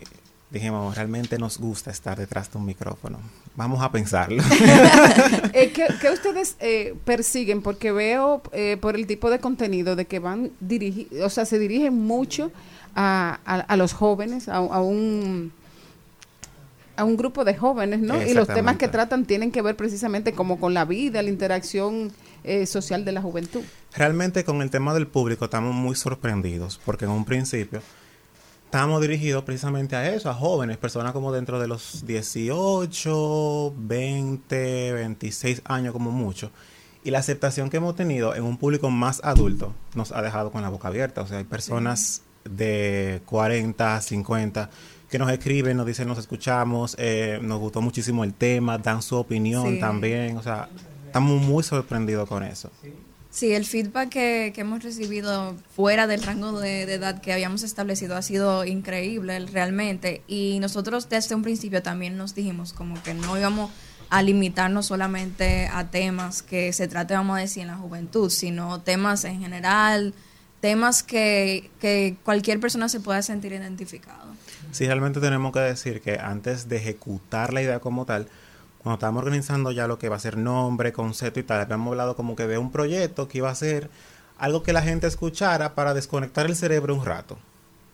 dijimos, 0.51 0.95
realmente 0.95 1.39
nos 1.39 1.57
gusta 1.57 1.89
estar 1.89 2.19
detrás 2.19 2.51
de 2.51 2.59
un 2.59 2.65
micrófono. 2.67 3.17
Vamos 3.55 3.81
a 3.81 3.91
pensarlo. 3.91 4.43
Eh, 5.53 5.71
¿qué, 5.73 5.87
qué 5.99 6.11
ustedes 6.11 6.55
eh, 6.59 6.93
persiguen? 7.03 7.63
Porque 7.63 7.91
veo 7.91 8.43
eh, 8.51 8.77
por 8.79 8.95
el 8.95 9.07
tipo 9.07 9.31
de 9.31 9.39
contenido 9.39 9.95
de 9.95 10.05
que 10.05 10.19
van 10.19 10.51
dirigi 10.59 11.07
o 11.23 11.31
sea, 11.31 11.45
se 11.45 11.57
dirigen 11.57 11.95
mucho 11.95 12.51
a, 12.95 13.39
a- 13.43 13.55
a 13.61 13.75
los 13.75 13.93
jóvenes, 13.93 14.47
a, 14.49 14.57
a 14.57 14.81
un 14.81 15.51
a 16.99 17.05
un 17.05 17.15
grupo 17.15 17.45
de 17.45 17.55
jóvenes, 17.55 18.01
¿no? 18.01 18.21
Y 18.21 18.33
los 18.33 18.47
temas 18.47 18.75
que 18.75 18.89
tratan 18.89 19.25
tienen 19.25 19.51
que 19.51 19.61
ver 19.61 19.77
precisamente 19.77 20.33
como 20.33 20.59
con 20.59 20.73
la 20.73 20.83
vida, 20.83 21.23
la 21.23 21.29
interacción 21.29 22.11
eh, 22.43 22.65
social 22.65 23.05
de 23.05 23.13
la 23.13 23.21
juventud. 23.21 23.61
Realmente 23.95 24.43
con 24.43 24.61
el 24.61 24.69
tema 24.69 24.93
del 24.93 25.07
público 25.07 25.45
estamos 25.45 25.73
muy 25.73 25.95
sorprendidos 25.95 26.79
porque 26.85 27.05
en 27.05 27.11
un 27.11 27.23
principio 27.23 27.81
estamos 28.65 29.01
dirigidos 29.01 29.45
precisamente 29.45 29.95
a 29.95 30.13
eso, 30.13 30.29
a 30.29 30.33
jóvenes, 30.33 30.77
personas 30.77 31.13
como 31.13 31.31
dentro 31.31 31.57
de 31.59 31.69
los 31.69 32.05
18, 32.05 33.73
20, 33.77 34.93
26 34.93 35.61
años 35.65 35.93
como 35.93 36.11
mucho. 36.11 36.51
Y 37.05 37.11
la 37.11 37.19
aceptación 37.19 37.69
que 37.69 37.77
hemos 37.77 37.95
tenido 37.95 38.35
en 38.35 38.43
un 38.43 38.57
público 38.57 38.89
más 38.89 39.21
adulto 39.23 39.73
nos 39.95 40.11
ha 40.11 40.21
dejado 40.21 40.51
con 40.51 40.61
la 40.61 40.69
boca 40.69 40.89
abierta. 40.89 41.21
O 41.21 41.27
sea, 41.27 41.37
hay 41.37 41.45
personas 41.45 42.23
de 42.43 43.21
40, 43.25 44.01
50 44.01 44.69
que 45.10 45.18
nos 45.20 45.32
escriben, 45.32 45.76
nos 45.78 45.86
dicen, 45.86 46.07
nos 46.07 46.18
escuchamos, 46.20 46.95
eh, 46.99 47.39
nos 47.41 47.60
gustó 47.60 47.82
muchísimo 47.82 48.24
el 48.24 48.34
tema, 48.34 48.78
dan 48.78 49.01
su 49.01 49.16
opinión 49.16 49.74
Sí. 49.76 49.80
también. 49.80 50.38
O 50.38 50.43
sea, 50.43 50.70
estamos 51.05 51.41
muy 51.41 51.64
sorprendidos 51.64 52.28
con 52.30 52.43
eso. 52.43 52.70
Sí, 53.32 53.53
el 53.53 53.66
feedback 53.66 54.10
que, 54.10 54.51
que 54.55 54.62
hemos 54.62 54.82
recibido 54.84 55.55
fuera 55.76 56.07
del 56.07 56.24
rango 56.24 56.60
de, 56.60 56.86
de 56.88 56.95
edad 56.95 57.22
que 57.22 57.32
habíamos 57.32 57.62
establecido 57.64 58.16
ha 58.16 58.22
sido 58.24 58.66
increíble 58.66 59.39
realmente. 59.47 60.24
Y 60.28 60.57
nosotros 60.60 61.10
desde 61.10 61.36
un 61.36 61.43
principio 61.43 61.84
también 61.84 62.18
nos 62.18 62.34
dijimos 62.34 62.74
como 62.74 63.01
que 63.03 63.14
no 63.14 63.38
íbamos 63.38 63.70
a 64.10 64.24
limitarnos 64.24 64.88
solamente 64.88 65.68
a 65.72 65.91
temas 65.91 66.41
que 66.41 66.74
se 66.74 66.88
trate, 66.88 67.14
vamos 67.14 67.38
a 67.38 67.41
decir, 67.41 67.62
en 67.62 67.68
la 67.68 67.78
juventud, 67.78 68.32
sino 68.32 68.82
temas 68.82 69.24
en 69.26 69.39
general, 69.39 70.16
temas 70.60 71.03
que, 71.03 71.70
que 71.80 72.18
cualquier 72.24 72.60
persona 72.60 72.89
se 72.89 72.99
pueda 72.99 73.22
sentir 73.22 73.53
identificado. 73.53 74.28
Sí, 74.72 74.86
realmente 74.86 75.20
tenemos 75.20 75.51
que 75.51 75.59
decir 75.59 76.01
que 76.01 76.20
antes 76.20 76.70
de 76.70 76.78
ejecutar 76.78 77.53
la 77.53 77.61
idea 77.61 77.80
como 77.80 78.05
tal, 78.05 78.28
cuando 78.82 78.95
estábamos 78.95 79.24
organizando 79.24 79.72
ya 79.72 79.88
lo 79.88 79.99
que 79.99 80.09
va 80.09 80.15
a 80.15 80.20
ser 80.20 80.38
nombre, 80.38 80.93
concepto 80.93 81.39
y 81.39 81.43
tal, 81.43 81.61
habíamos 81.61 81.91
hablado 81.91 82.15
como 82.15 82.36
que 82.36 82.47
de 82.47 82.57
un 82.57 82.72
proyecto 82.72 83.28
que 83.28 83.39
iba 83.39 83.49
a 83.49 83.55
ser 83.55 83.89
algo 84.38 84.63
que 84.63 84.74
la 84.74 84.82
gente 84.82 85.07
escuchara 85.07 85.76
para 85.76 85.93
desconectar 85.93 86.45
el 86.45 86.55
cerebro 86.55 86.95
un 86.95 87.05
rato. 87.05 87.38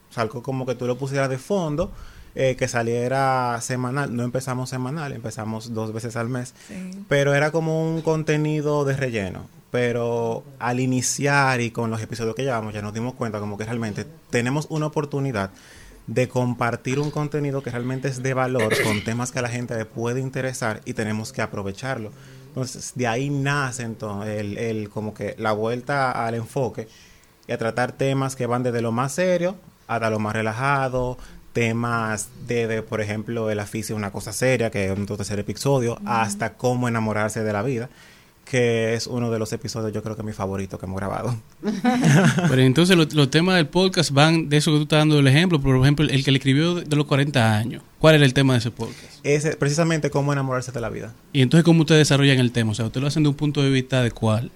O 0.09 0.13
sea, 0.13 0.23
algo 0.23 0.43
como 0.43 0.65
que 0.65 0.75
tú 0.75 0.85
lo 0.85 0.97
pusieras 0.97 1.29
de 1.29 1.37
fondo, 1.37 1.91
eh, 2.35 2.55
que 2.55 2.67
saliera 2.67 3.59
semanal. 3.61 4.15
No 4.15 4.23
empezamos 4.23 4.69
semanal, 4.69 5.13
empezamos 5.13 5.73
dos 5.73 5.91
veces 5.91 6.15
al 6.15 6.29
mes. 6.29 6.53
Pero 7.07 7.33
era 7.33 7.51
como 7.51 7.89
un 7.89 8.01
contenido 8.01 8.85
de 8.85 8.95
relleno. 8.95 9.47
Pero 9.71 10.43
al 10.59 10.79
iniciar 10.79 11.61
y 11.61 11.71
con 11.71 11.89
los 11.89 12.01
episodios 12.01 12.35
que 12.35 12.43
llevamos, 12.43 12.73
ya 12.73 12.81
nos 12.81 12.93
dimos 12.93 13.15
cuenta 13.15 13.39
como 13.39 13.57
que 13.57 13.65
realmente 13.65 14.05
tenemos 14.29 14.67
una 14.69 14.85
oportunidad 14.85 15.49
de 16.07 16.27
compartir 16.27 16.99
un 16.99 17.11
contenido 17.11 17.63
que 17.63 17.71
realmente 17.71 18.07
es 18.07 18.21
de 18.21 18.33
valor 18.33 18.73
con 18.83 19.03
temas 19.03 19.31
que 19.31 19.39
a 19.39 19.41
la 19.41 19.49
gente 19.49 19.75
le 19.75 19.85
puede 19.85 20.21
interesar 20.21 20.81
y 20.85 20.93
tenemos 20.93 21.33
que 21.33 21.41
aprovecharlo. 21.41 22.11
Entonces, 22.47 22.93
de 22.95 23.07
ahí 23.07 23.29
nace 23.29 23.83
entonces 23.83 24.39
el, 24.39 24.57
el 24.57 24.89
como 24.89 25.13
que 25.13 25.35
la 25.37 25.51
vuelta 25.51 26.11
al 26.11 26.35
enfoque 26.35 26.87
y 27.47 27.51
a 27.51 27.57
tratar 27.57 27.91
temas 27.91 28.35
que 28.35 28.45
van 28.45 28.63
desde 28.63 28.81
lo 28.81 28.91
más 28.91 29.13
serio 29.13 29.55
hasta 29.87 30.09
lo 30.09 30.19
más 30.19 30.33
relajado, 30.33 31.17
temas 31.53 32.29
de, 32.47 32.81
por 32.81 33.01
ejemplo, 33.01 33.49
el 33.49 33.59
aficio 33.59 33.95
una 33.95 34.11
cosa 34.11 34.33
seria, 34.33 34.69
que 34.71 34.85
es 34.85 34.97
un 34.97 35.05
tercer 35.05 35.39
episodio, 35.39 35.97
hasta 36.05 36.53
cómo 36.53 36.87
enamorarse 36.87 37.43
de 37.43 37.53
la 37.53 37.61
vida, 37.61 37.89
que 38.45 38.93
es 38.93 39.07
uno 39.07 39.31
de 39.31 39.39
los 39.39 39.51
episodios, 39.53 39.91
yo 39.91 40.03
creo 40.03 40.15
que 40.15 40.21
mi 40.23 40.31
favorito 40.31 40.77
que 40.77 40.85
hemos 40.85 40.97
grabado. 40.97 41.35
Pero 42.49 42.61
entonces 42.61 42.95
los, 42.95 43.13
los 43.13 43.29
temas 43.31 43.55
del 43.55 43.67
podcast 43.67 44.11
van 44.11 44.49
de 44.49 44.57
eso 44.57 44.71
que 44.71 44.77
tú 44.77 44.83
estás 44.83 44.99
dando 44.99 45.17
el 45.19 45.27
ejemplo. 45.27 45.59
Por 45.59 45.75
ejemplo, 45.77 46.05
el 46.07 46.23
que 46.23 46.31
le 46.31 46.37
escribió 46.37 46.75
de, 46.75 46.95
los 46.95 47.05
40 47.05 47.57
años. 47.57 47.81
¿Cuál 47.99 48.15
era 48.15 48.25
el 48.25 48.33
tema 48.33 48.53
de 48.53 48.59
ese 48.59 48.71
podcast? 48.71 49.03
Es 49.23 49.55
precisamente 49.55 50.09
cómo 50.11 50.31
enamorarse 50.31 50.71
de 50.71 50.79
la 50.79 50.89
vida. 50.89 51.11
Y 51.33 51.41
entonces, 51.41 51.65
¿cómo 51.65 51.81
ustedes 51.81 51.99
desarrollan 52.07 52.39
el 52.39 52.51
tema? 52.51 52.71
O 52.71 52.75
sea, 52.75 52.85
ustedes 52.85 53.01
lo 53.01 53.07
hacen 53.07 53.23
de 53.23 53.29
un 53.29 53.35
punto 53.35 53.61
de 53.63 53.69
vista 53.71 54.03
de 54.03 54.11
cuál. 54.11 54.51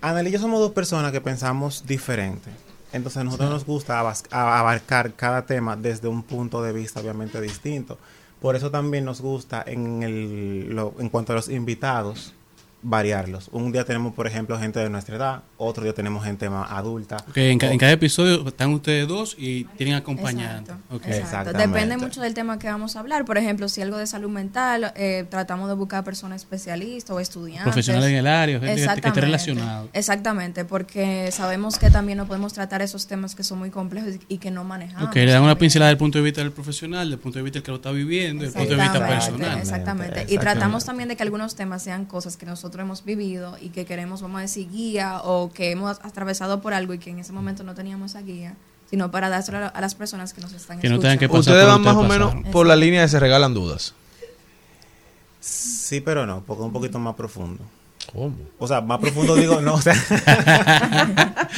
Anel 0.00 0.28
y 0.28 0.30
yo 0.30 0.38
somos 0.38 0.60
dos 0.60 0.72
personas 0.72 1.10
que 1.12 1.20
pensamos 1.20 1.84
diferente. 1.86 2.50
Entonces 2.92 3.18
a 3.18 3.24
nosotros 3.24 3.50
nos 3.50 3.64
gusta 3.64 4.00
abarcar 4.30 5.14
cada 5.14 5.46
tema 5.46 5.76
desde 5.76 6.08
un 6.08 6.22
punto 6.22 6.62
de 6.62 6.72
vista 6.72 7.00
obviamente 7.00 7.40
distinto. 7.40 7.98
Por 8.40 8.54
eso 8.56 8.70
también 8.70 9.04
nos 9.04 9.20
gusta 9.20 9.62
en, 9.66 10.02
el, 10.02 10.70
lo- 10.74 10.94
en 10.98 11.08
cuanto 11.08 11.32
a 11.32 11.36
los 11.36 11.48
invitados 11.48 12.34
variarlos. 12.82 13.48
Un 13.52 13.70
día 13.72 13.84
tenemos, 13.84 14.12
por 14.14 14.26
ejemplo, 14.26 14.58
gente 14.58 14.80
de 14.80 14.90
nuestra 14.90 15.16
edad, 15.16 15.42
otro 15.56 15.84
día 15.84 15.92
tenemos 15.94 16.24
gente 16.24 16.50
más 16.50 16.70
adulta. 16.70 17.16
Que 17.32 17.50
en, 17.50 17.58
ca- 17.58 17.68
O- 17.68 17.70
en 17.70 17.78
cada 17.78 17.92
episodio 17.92 18.46
están 18.48 18.70
ustedes 18.72 19.06
dos 19.06 19.36
y 19.38 19.64
tienen 19.76 19.94
acompañantes. 19.94 20.74
Ok. 20.90 21.06
Exacto. 21.06 21.56
Depende 21.56 21.96
mucho 21.96 22.20
del 22.20 22.34
tema 22.34 22.58
que 22.58 22.66
vamos 22.68 22.96
a 22.96 23.00
hablar. 23.00 23.24
Por 23.24 23.38
ejemplo, 23.38 23.68
si 23.68 23.80
algo 23.82 23.96
de 23.98 24.06
salud 24.06 24.30
mental, 24.30 24.92
eh, 24.96 25.24
tratamos 25.30 25.68
de 25.68 25.74
buscar 25.76 26.02
personas 26.02 26.42
especialistas 26.42 27.14
o 27.14 27.20
estudiantes. 27.20 27.62
Profesionales 27.64 28.10
en 28.10 28.16
el 28.16 28.26
área, 28.26 28.58
gente 28.58 28.74
que- 28.74 29.08
esté 29.08 29.20
relacionado. 29.20 29.88
Exactamente, 29.92 30.64
porque 30.64 31.30
sabemos 31.32 31.78
que 31.78 31.90
también 31.90 32.18
no 32.18 32.26
podemos 32.26 32.52
tratar 32.52 32.82
esos 32.82 33.06
temas 33.06 33.34
que 33.36 33.44
son 33.44 33.58
muy 33.60 33.70
complejos 33.70 34.14
y 34.28 34.38
que 34.38 34.50
no 34.50 34.64
manejamos. 34.64 35.08
Ok, 35.08 35.14
le 35.16 35.30
dan 35.30 35.42
una 35.42 35.56
pincelada 35.56 35.88
del 35.90 35.98
punto 35.98 36.18
de 36.18 36.24
vista 36.24 36.40
del 36.40 36.50
profesional, 36.52 37.08
del 37.10 37.18
punto 37.20 37.38
de 37.38 37.42
vista 37.44 37.58
del 37.58 37.62
que 37.64 37.70
lo 37.70 37.76
está 37.76 37.92
viviendo, 37.92 38.42
del 38.42 38.52
punto 38.52 38.70
de 38.70 38.74
vista 38.82 38.98
Exactamente, 38.98 39.24
personal. 39.32 39.58
Exactamente. 39.60 40.26
Y 40.28 40.38
tratamos 40.38 40.84
también 40.84 41.08
de 41.08 41.16
que 41.16 41.22
algunos 41.22 41.54
temas 41.54 41.82
sean 41.82 42.06
cosas 42.06 42.36
que 42.36 42.44
nosotros 42.46 42.71
hemos 42.80 43.04
vivido 43.04 43.58
y 43.60 43.68
que 43.68 43.84
queremos, 43.84 44.22
vamos 44.22 44.38
a 44.38 44.42
decir, 44.42 44.70
guía 44.70 45.20
o 45.24 45.50
que 45.52 45.70
hemos 45.72 45.98
atravesado 46.02 46.62
por 46.62 46.72
algo 46.72 46.94
y 46.94 46.98
que 46.98 47.10
en 47.10 47.18
ese 47.18 47.32
momento 47.32 47.64
no 47.64 47.74
teníamos 47.74 48.12
esa 48.12 48.22
guía, 48.22 48.54
sino 48.88 49.10
para 49.10 49.28
dárselo 49.28 49.58
a, 49.58 49.66
a 49.66 49.80
las 49.82 49.94
personas 49.94 50.32
que 50.32 50.40
nos 50.40 50.52
están 50.54 50.80
Que 50.80 50.88
no 50.88 50.98
tengan 50.98 51.18
que 51.18 51.26
escuchando. 51.26 51.50
Ustedes 51.58 51.66
van 51.66 51.82
más 51.82 51.96
o 51.96 52.04
menos 52.04 52.34
por 52.50 52.66
la 52.66 52.76
línea 52.76 53.02
de 53.02 53.08
se 53.08 53.20
regalan 53.20 53.52
dudas. 53.52 53.94
Sí, 55.40 56.00
pero 56.00 56.24
no, 56.24 56.42
porque 56.46 56.62
es 56.62 56.66
un 56.66 56.72
poquito 56.72 56.98
más 56.98 57.14
profundo. 57.16 57.62
¿Cómo? 58.12 58.34
O 58.58 58.66
sea, 58.68 58.80
más 58.80 58.98
profundo 59.00 59.34
digo, 59.36 59.60
no, 59.60 59.74
o 59.74 59.80
sea. 59.80 59.94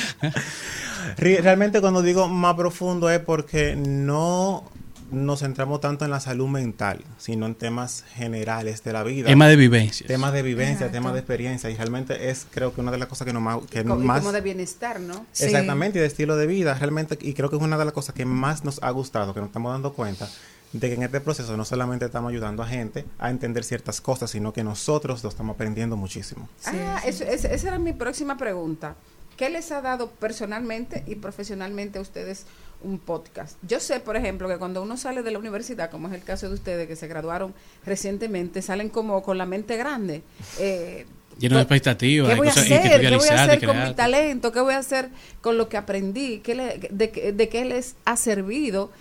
Re- 1.17 1.41
Realmente 1.41 1.81
cuando 1.81 2.03
digo 2.03 2.29
más 2.29 2.55
profundo 2.55 3.09
es 3.11 3.21
porque 3.21 3.77
no 3.77 4.65
nos 5.11 5.41
centramos 5.41 5.81
tanto 5.81 6.05
en 6.05 6.11
la 6.11 6.21
salud 6.21 6.49
mental, 6.49 7.05
sino 7.19 7.47
en 7.47 7.55
temas 7.55 8.05
generales 8.15 8.83
de 8.85 8.93
la 8.93 9.03
vida. 9.03 9.27
Tema 9.29 9.47
de 9.49 9.57
vivencias. 9.57 10.07
Temas 10.09 10.33
de 10.33 10.43
vivencia, 10.43 10.75
Exacto. 10.87 10.93
temas 10.93 11.13
de 11.13 11.19
experiencia. 11.21 11.71
Y 11.71 11.77
realmente 11.77 12.31
es, 12.31 12.47
creo 12.51 12.75
que 12.75 12.81
una 12.81 12.91
de 12.91 12.99
las 12.99 13.09
cosas 13.09 13.27
que, 13.27 13.33
nos 13.33 13.43
más, 13.43 13.59
que 13.71 13.81
y 13.81 13.85
más 13.85 14.21
como 14.21 14.33
de 14.33 14.41
bienestar, 14.41 15.01
¿no? 15.01 15.27
Exactamente, 15.39 15.99
y 15.99 16.01
de 16.01 16.07
estilo 16.07 16.37
de 16.37 16.47
vida, 16.47 16.75
realmente, 16.75 17.19
y 17.21 17.35
creo 17.35 17.51
que 17.51 17.57
es 17.57 17.63
una 17.63 17.77
de 17.79 17.85
las 17.85 17.95
cosas 17.95 18.15
que 18.15 18.25
más 18.25 18.65
nos 18.65 18.83
ha 18.83 18.91
gustado, 18.91 19.35
que 19.35 19.41
nos 19.41 19.49
estamos 19.49 19.73
dando 19.73 19.93
cuenta 19.93 20.29
de 20.73 20.89
que 20.89 20.95
en 20.95 21.05
este 21.05 21.21
proceso 21.21 21.57
no 21.57 21.65
solamente 21.65 22.05
estamos 22.07 22.31
ayudando 22.31 22.63
a 22.63 22.67
gente 22.67 23.05
a 23.19 23.31
entender 23.31 23.63
ciertas 23.63 24.01
cosas, 24.01 24.31
sino 24.33 24.53
que 24.53 24.65
nosotros 24.65 25.23
lo 25.23 25.29
estamos 25.29 25.55
aprendiendo 25.55 25.97
muchísimo. 25.97 26.49
ah, 26.67 27.01
eso- 27.07 27.23
esa 27.25 27.49
esa 27.49 27.69
era 27.69 27.79
mi 27.79 27.93
próxima 27.93 28.37
pregunta. 28.37 28.97
¿Qué 29.37 29.51
les 29.51 29.71
ha 29.73 29.81
dado 29.83 30.11
personalmente 30.11 31.03
y 31.09 31.17
profesionalmente 31.17 31.99
a 31.99 32.03
ustedes 32.03 32.47
un 32.85 32.99
podcast? 32.99 33.57
Yo 33.67 33.81
sé, 33.81 34.01
por 34.01 34.17
ejemplo, 34.17 34.49
que 34.49 34.59
cuando 34.59 34.83
uno 34.83 34.97
sale 34.97 35.23
de 35.23 35.31
la 35.31 35.39
universidad, 35.39 35.91
como 35.91 36.09
es 36.09 36.15
el 36.15 36.23
caso 36.23 36.49
de 36.49 36.55
ustedes 36.55 36.87
que 36.87 36.97
se 36.97 37.09
graduaron 37.09 37.55
recientemente, 37.85 38.63
salen 38.63 38.89
como 38.89 39.23
con 39.23 39.39
la 39.39 39.47
mente 39.47 39.77
grande. 39.77 40.23
Eh, 40.59 41.07
Lleno 41.39 41.57
de 41.57 41.63
expectativas, 41.63 42.31
¿Qué 42.31 42.37
voy 42.37 42.47
a 42.47 42.51
hacer? 42.53 43.01
¿Qué 43.01 43.17
voy 43.17 43.29
a 43.29 43.43
hacer 43.45 43.61
de 43.61 43.67
con 43.67 43.77
mi 43.89 43.95
talento? 43.95 44.53
¿Qué 44.53 44.61
voy 44.61 44.75
a 44.75 44.79
hacer 44.79 45.09
con 45.41 45.59
lo 45.59 45.69
que 45.69 45.77
aprendí? 45.77 46.39
¿Qué 46.39 46.55
le- 46.55 46.79
de, 46.91 47.11
qué- 47.11 47.33
de 47.33 47.49
qué 47.49 47.65
les 47.65 47.97
ha 48.05 48.17
servido 48.17 48.93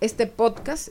este 0.00 0.28
podcast 0.28 0.88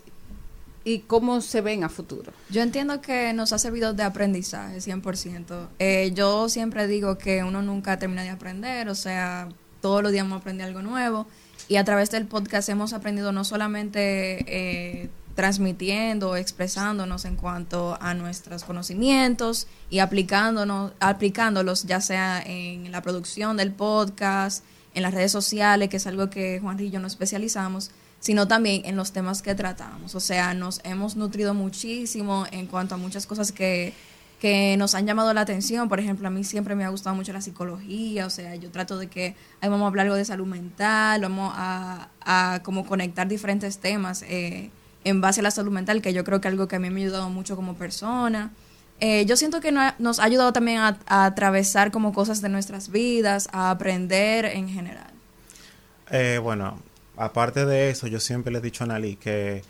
y 0.84 1.00
cómo 1.00 1.40
se 1.40 1.62
ven 1.62 1.86
a 1.86 1.90
futuro? 1.90 2.34
Yo 2.50 2.62
entiendo 2.62 3.00
que 3.02 3.32
nos 3.32 3.54
ha 3.54 3.60
servido 3.60 3.94
de 3.94 4.04
aprendizaje, 4.04 4.82
100%. 4.82 5.68
Eh, 5.80 6.12
yo 6.14 6.50
siempre 6.50 6.86
digo 6.88 7.18
que 7.18 7.44
uno 7.46 7.62
nunca 7.62 7.98
termina 7.98 8.24
de 8.24 8.30
aprender, 8.32 8.90
o 8.90 8.96
sea, 8.96 9.48
todos 9.82 10.04
los 10.04 10.12
días 10.12 10.26
vamos 10.26 10.38
a 10.38 10.42
aprender 10.42 10.68
algo 10.68 10.82
nuevo. 10.82 11.28
Y 11.70 11.78
a 11.78 11.84
través 11.84 12.10
del 12.10 12.26
podcast 12.26 12.68
hemos 12.68 12.94
aprendido 12.94 13.32
no 13.32 13.44
solamente 13.44 14.44
eh, 14.48 15.10
transmitiendo, 15.36 16.36
expresándonos 16.36 17.26
en 17.26 17.36
cuanto 17.36 17.96
a 18.02 18.16
nuestros 18.16 18.64
conocimientos 18.64 19.68
y 19.92 20.00
aplicándonos, 20.00 20.94
aplicándolos 21.00 21.84
ya 21.84 22.02
sea 22.02 22.42
en 22.42 22.92
la 22.92 23.04
producción 23.04 23.56
del 23.56 23.72
podcast, 23.72 24.66
en 24.96 25.04
las 25.04 25.14
redes 25.14 25.32
sociales, 25.32 25.90
que 25.90 25.98
es 25.98 26.08
algo 26.08 26.32
que 26.32 26.60
Juan 26.60 26.80
y 26.80 26.90
yo 26.90 27.00
nos 27.00 27.12
especializamos, 27.12 27.92
sino 28.20 28.48
también 28.48 28.82
en 28.86 28.96
los 28.96 29.12
temas 29.12 29.44
que 29.44 29.54
tratamos. 29.54 30.16
O 30.16 30.20
sea, 30.20 30.56
nos 30.56 30.82
hemos 30.84 31.16
nutrido 31.16 31.54
muchísimo 31.54 32.48
en 32.52 32.66
cuanto 32.66 32.96
a 32.96 32.98
muchas 32.98 33.28
cosas 33.28 33.52
que, 33.52 33.94
que 34.40 34.76
nos 34.78 34.96
han 34.96 35.06
llamado 35.06 35.34
la 35.34 35.42
atención. 35.42 35.90
Por 35.90 36.00
ejemplo, 36.00 36.28
a 36.28 36.32
mí 36.32 36.44
siempre 36.44 36.76
me 36.76 36.86
ha 36.86 36.90
gustado 36.90 37.16
mucho 37.16 37.34
la 37.34 37.42
psicología, 37.42 38.26
o 38.26 38.30
sea, 38.30 38.56
yo 38.56 38.72
trato 38.72 38.98
de 38.98 39.08
que 39.08 39.36
ahí 39.62 39.70
vamos 39.70 39.84
a 39.84 39.88
hablar 39.88 40.06
algo 40.06 40.16
de 40.16 40.26
salud 40.26 40.48
mental, 40.48 41.22
vamos 41.22 41.54
a, 41.56 42.10
a 42.22 42.62
como 42.64 42.86
conectar 42.86 43.28
diferentes 43.28 43.80
temas 43.80 44.24
eh, 44.24 44.70
en 45.04 45.22
base 45.22 45.42
a 45.42 45.44
la 45.44 45.52
salud 45.52 45.72
mental, 45.72 46.02
que 46.02 46.14
yo 46.14 46.24
creo 46.24 46.42
que 46.42 46.48
es 46.48 46.54
algo 46.54 46.68
que 46.68 46.78
a 46.78 46.80
mí 46.80 46.90
me 46.90 47.02
ha 47.02 47.04
ayudado 47.04 47.30
mucho 47.30 47.56
como 47.56 47.76
persona. 47.76 48.52
Eh, 49.02 49.26
yo 49.26 49.38
siento 49.38 49.62
que 49.62 49.72
nos 49.72 50.20
ha 50.20 50.24
ayudado 50.24 50.52
también 50.52 50.80
a, 50.80 51.00
a 51.06 51.26
atravesar 51.26 51.92
como 51.92 52.12
cosas 52.12 52.42
de 52.42 52.50
nuestras 52.50 52.90
vidas, 52.92 53.48
a 53.54 53.72
aprender 53.72 54.46
en 54.46 54.68
general. 54.68 55.12
Eh, 56.12 56.40
bueno, 56.42 56.80
aparte 57.16 57.66
de 57.66 57.90
eso, 57.92 58.08
yo 58.08 58.20
siempre 58.20 58.52
le 58.52 58.60
he 58.60 58.62
dicho 58.62 58.84
a 58.84 58.88
Nali 58.88 59.16
que 59.16 59.64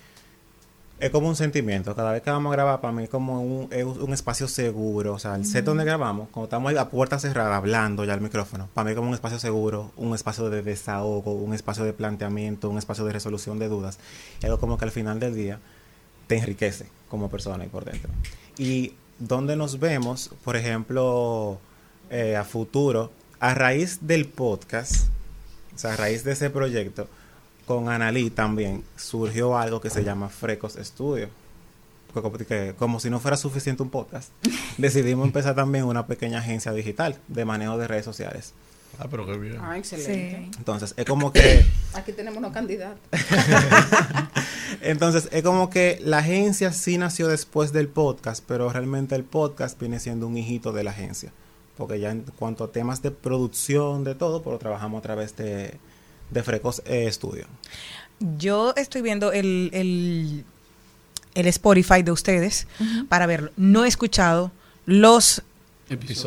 es 1.00 1.10
como 1.12 1.30
un 1.30 1.36
sentimiento. 1.36 1.96
Cada 1.96 2.12
vez 2.12 2.22
que 2.22 2.30
vamos 2.30 2.52
a 2.52 2.56
grabar, 2.56 2.82
para 2.82 2.92
mí 2.92 3.04
es 3.04 3.10
como 3.10 3.42
un, 3.42 3.72
es 3.72 3.86
un 3.86 4.14
espacio 4.14 4.48
seguro. 4.48 5.14
O 5.14 5.20
sea, 5.20 5.36
el 5.36 5.46
set 5.46 5.64
donde 5.64 5.86
grabamos, 5.86 6.28
cuando 6.30 6.46
estamos 6.46 6.70
ahí 6.70 6.78
a 6.78 6.90
puerta 6.90 7.18
cerrada 7.20 7.56
hablando 7.56 8.04
ya 8.04 8.14
al 8.14 8.22
micrófono, 8.22 8.68
para 8.74 8.86
mí 8.86 8.92
es 8.92 8.96
como 8.98 9.08
un 9.08 9.14
espacio 9.14 9.40
seguro, 9.40 9.92
un 9.96 10.14
espacio 10.14 10.50
de 10.50 10.62
desahogo, 10.62 11.34
un 11.34 11.54
espacio 11.54 11.86
de 11.86 11.94
planteamiento, 11.94 12.70
un 12.70 12.78
espacio 12.78 13.06
de 13.06 13.14
resolución 13.14 13.60
de 13.60 13.70
dudas. 13.70 13.98
Y 14.42 14.46
algo 14.46 14.60
como 14.60 14.78
que 14.78 14.86
al 14.86 14.92
final 14.92 15.20
del 15.20 15.36
día 15.36 15.60
te 16.28 16.38
enriquece 16.38 16.86
como 17.08 17.30
persona 17.30 17.64
y 17.66 17.70
por 17.70 17.86
dentro. 17.86 18.10
Y 18.58 18.94
donde 19.20 19.56
nos 19.56 19.80
vemos, 19.80 20.32
por 20.44 20.58
ejemplo, 20.58 21.60
eh, 22.10 22.36
a 22.36 22.44
futuro, 22.44 23.12
a 23.40 23.54
raíz 23.54 24.00
del 24.02 24.28
podcast, 24.28 25.08
o 25.76 25.78
sea, 25.78 25.94
a 25.94 25.96
raíz 25.96 26.26
de 26.26 26.34
ese 26.34 26.50
proyecto, 26.50 27.08
con 27.70 27.88
Analí 27.88 28.32
también 28.32 28.84
surgió 28.96 29.56
algo 29.56 29.80
que 29.80 29.92
se 29.92 30.04
llama 30.04 30.28
Frecos 30.28 30.76
Studio. 30.82 31.30
Que 32.48 32.74
Como, 32.74 33.00
si 33.00 33.12
no 33.12 33.20
fuera 33.20 33.38
suficiente 33.38 33.84
un 33.84 33.92
podcast, 33.92 34.32
decidimos 34.80 35.28
empezar 35.28 35.54
también 35.54 35.84
una 35.84 36.08
pequeña 36.08 36.40
agencia 36.40 36.72
digital 36.72 37.20
de 37.28 37.46
manejo 37.46 37.78
de 37.78 37.88
redes 37.88 38.06
sociales. 38.06 38.56
Ah, 38.98 39.06
pero 39.08 39.28
qué 39.28 39.38
bien. 39.38 39.58
Ah, 39.62 39.78
excelente. 39.78 40.50
Entonces, 40.58 40.96
es 40.98 41.06
como 41.06 41.32
que 41.34 41.64
Aquí 41.94 42.12
tenemos 42.12 42.40
unos 42.40 42.54
candidatos. 42.54 43.04
Entonces, 44.82 45.30
es 45.32 45.44
como 45.44 45.70
que 45.70 46.00
la 46.04 46.18
agencia 46.18 46.74
sí 46.74 46.98
nació 46.98 47.28
después 47.28 47.72
del 47.72 47.88
podcast, 47.88 48.44
pero 48.48 48.74
realmente 48.74 49.14
el 49.14 49.26
podcast 49.26 49.80
viene 49.80 50.00
siendo 50.00 50.26
un 50.26 50.36
hijito 50.38 50.74
de 50.74 50.84
la 50.84 50.90
agencia. 50.90 51.32
Porque 51.78 52.00
ya 52.00 52.10
en 52.10 52.24
cuanto 52.36 52.64
a 52.64 52.72
temas 52.72 53.04
de 53.04 53.12
producción, 53.12 54.04
de 54.04 54.16
todo, 54.16 54.42
pero 54.42 54.58
trabajamos 54.58 54.98
a 54.98 55.02
través 55.04 55.36
de, 55.36 55.78
de 56.30 56.44
Frecos 56.44 56.82
eh, 56.86 57.12
Studio. 57.12 57.46
Yo 58.38 58.74
estoy 58.76 59.02
viendo 59.02 59.32
el, 59.32 59.70
el, 59.74 60.46
el 61.36 61.48
Spotify 61.48 62.04
de 62.04 62.12
ustedes 62.12 62.68
para 63.08 63.26
verlo. 63.26 63.52
No 63.56 63.86
he 63.86 63.88
escuchado 63.88 64.52
los 64.86 65.44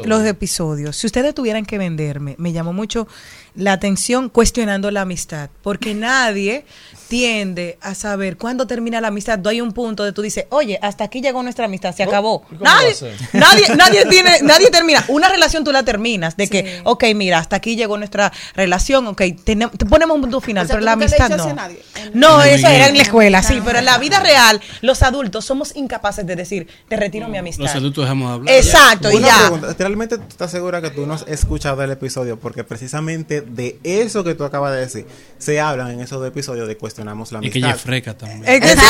Los 0.04 0.24
episodios. 0.24 0.96
Si 0.96 1.06
ustedes 1.06 1.34
tuvieran 1.34 1.64
que 1.64 1.78
venderme, 1.78 2.34
me 2.38 2.52
llamó 2.52 2.72
mucho 2.72 3.06
la 3.54 3.72
atención 3.72 4.28
cuestionando 4.28 4.90
la 4.90 5.02
amistad, 5.02 5.50
porque 5.62 5.94
nadie 5.94 6.64
tiende 7.08 7.76
a 7.82 7.94
saber 7.94 8.38
cuándo 8.38 8.66
termina 8.66 8.98
la 9.00 9.08
amistad. 9.08 9.38
No 9.38 9.50
hay 9.50 9.60
un 9.60 9.72
punto 9.72 10.02
de 10.02 10.12
tú 10.12 10.22
dices, 10.22 10.46
oye, 10.48 10.78
hasta 10.80 11.04
aquí 11.04 11.20
llegó 11.20 11.42
nuestra 11.42 11.66
amistad, 11.66 11.94
se 11.94 12.02
acabó. 12.02 12.40
cómo 12.40 12.60
Nadie, 12.64 12.94
nadie, 13.34 13.76
nadie 13.76 14.06
tiene, 14.10 14.38
nadie 14.42 14.70
termina. 14.70 15.04
Una 15.08 15.28
relación 15.28 15.62
tú 15.62 15.72
la 15.72 15.82
terminas 15.82 16.38
de 16.38 16.48
que, 16.48 16.80
ok, 16.84 17.04
mira, 17.14 17.38
hasta 17.38 17.56
aquí 17.56 17.76
llegó 17.76 17.98
nuestra 17.98 18.32
relación, 18.54 19.06
ok, 19.08 19.22
tenemos, 19.44 19.76
te 19.76 19.84
ponemos 19.84 20.14
un 20.14 20.22
punto 20.22 20.40
final, 20.40 20.64
O 20.64 20.66
sea, 20.66 20.76
pero 20.76 20.80
¿tú 20.80 20.84
la 20.86 20.92
amistad 20.92 21.28
no. 21.36 21.44
a 21.44 21.52
nadie? 21.52 21.82
No, 22.14 22.42
eso 22.42 22.66
era 22.66 22.88
en 22.88 22.96
la 22.96 23.02
escuela, 23.02 23.42
sí, 23.42 23.60
pero 23.62 23.80
en 23.80 23.84
la 23.84 23.98
vida 23.98 24.20
real, 24.20 24.62
los 24.80 25.02
adultos 25.02 25.44
somos 25.44 25.76
incapaces 25.76 26.26
de 26.26 26.34
decir, 26.34 26.66
te 26.88 26.96
retiro 26.96 27.28
mi 27.28 27.36
amistad. 27.36 27.64
Los 27.64 27.74
adultos 27.74 28.04
dejamos 28.04 28.28
de 28.28 28.34
hablar. 28.34 28.54
Exacto, 28.54 29.10
y 29.10 29.20
ya. 29.20 29.51
Pregunta, 29.60 29.76
¿Realmente 29.78 30.18
tú 30.18 30.24
estás 30.28 30.50
segura 30.50 30.80
que 30.80 30.90
tú 30.90 31.06
no 31.06 31.14
has 31.14 31.24
escuchado 31.28 31.82
el 31.82 31.90
episodio? 31.90 32.38
Porque 32.38 32.64
precisamente 32.64 33.40
de 33.40 33.78
eso 33.84 34.24
que 34.24 34.34
tú 34.34 34.44
acabas 34.44 34.72
de 34.74 34.80
decir, 34.80 35.06
se 35.38 35.60
hablan 35.60 35.90
en 35.90 36.00
esos 36.00 36.18
dos 36.18 36.28
episodios 36.28 36.66
de 36.68 36.76
cuestionamos 36.76 37.32
la 37.32 37.38
Y 37.38 37.38
amistad. 37.38 37.52
que 37.52 37.58
ella 37.58 37.74
es 37.74 37.80
freca 37.80 38.14
también. 38.16 38.44
Es 38.46 38.60
que 38.60 38.68
sí, 38.80 38.86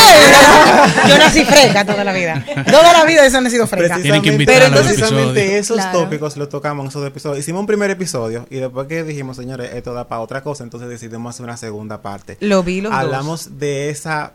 yo 1.09 1.18
nací 1.18 1.44
fresca 1.44 1.84
toda 1.84 2.05
la 2.05 2.12
vida. 2.12 2.44
Toda 2.66 2.93
la 2.93 3.05
vida 3.05 3.24
eso 3.26 3.39
he 3.39 3.40
nacido 3.40 3.66
fresca. 3.66 4.01
Tienen 4.01 4.22
que 4.22 4.32
pero 4.44 4.66
a 4.66 4.68
los 4.68 4.80
precisamente 4.82 5.40
episodios. 5.40 5.60
esos 5.60 5.76
Claro. 5.76 5.98
tópicos 6.01 6.36
los 6.36 6.48
tocamos 6.48 6.84
en 6.84 6.89
esos 6.89 7.02
dos 7.02 7.09
episodios. 7.10 7.39
Hicimos 7.40 7.60
un 7.60 7.66
primer 7.66 7.90
episodio 7.90 8.47
y 8.51 8.56
después 8.56 8.86
que 8.89 9.05
dijimos, 9.05 9.36
señores, 9.36 9.70
esto 9.74 9.93
da 9.94 10.09
para 10.09 10.20
otra 10.20 10.43
cosa, 10.43 10.64
entonces 10.64 10.89
decidimos 10.89 11.34
hacer 11.34 11.44
una 11.44 11.56
segunda 11.56 12.02
parte. 12.02 12.36
Lo 12.40 12.62
vi 12.62 12.80
los 12.80 12.93
dos. 12.93 13.01
Hablamos 13.01 13.59
de 13.59 13.90
esa, 13.90 14.32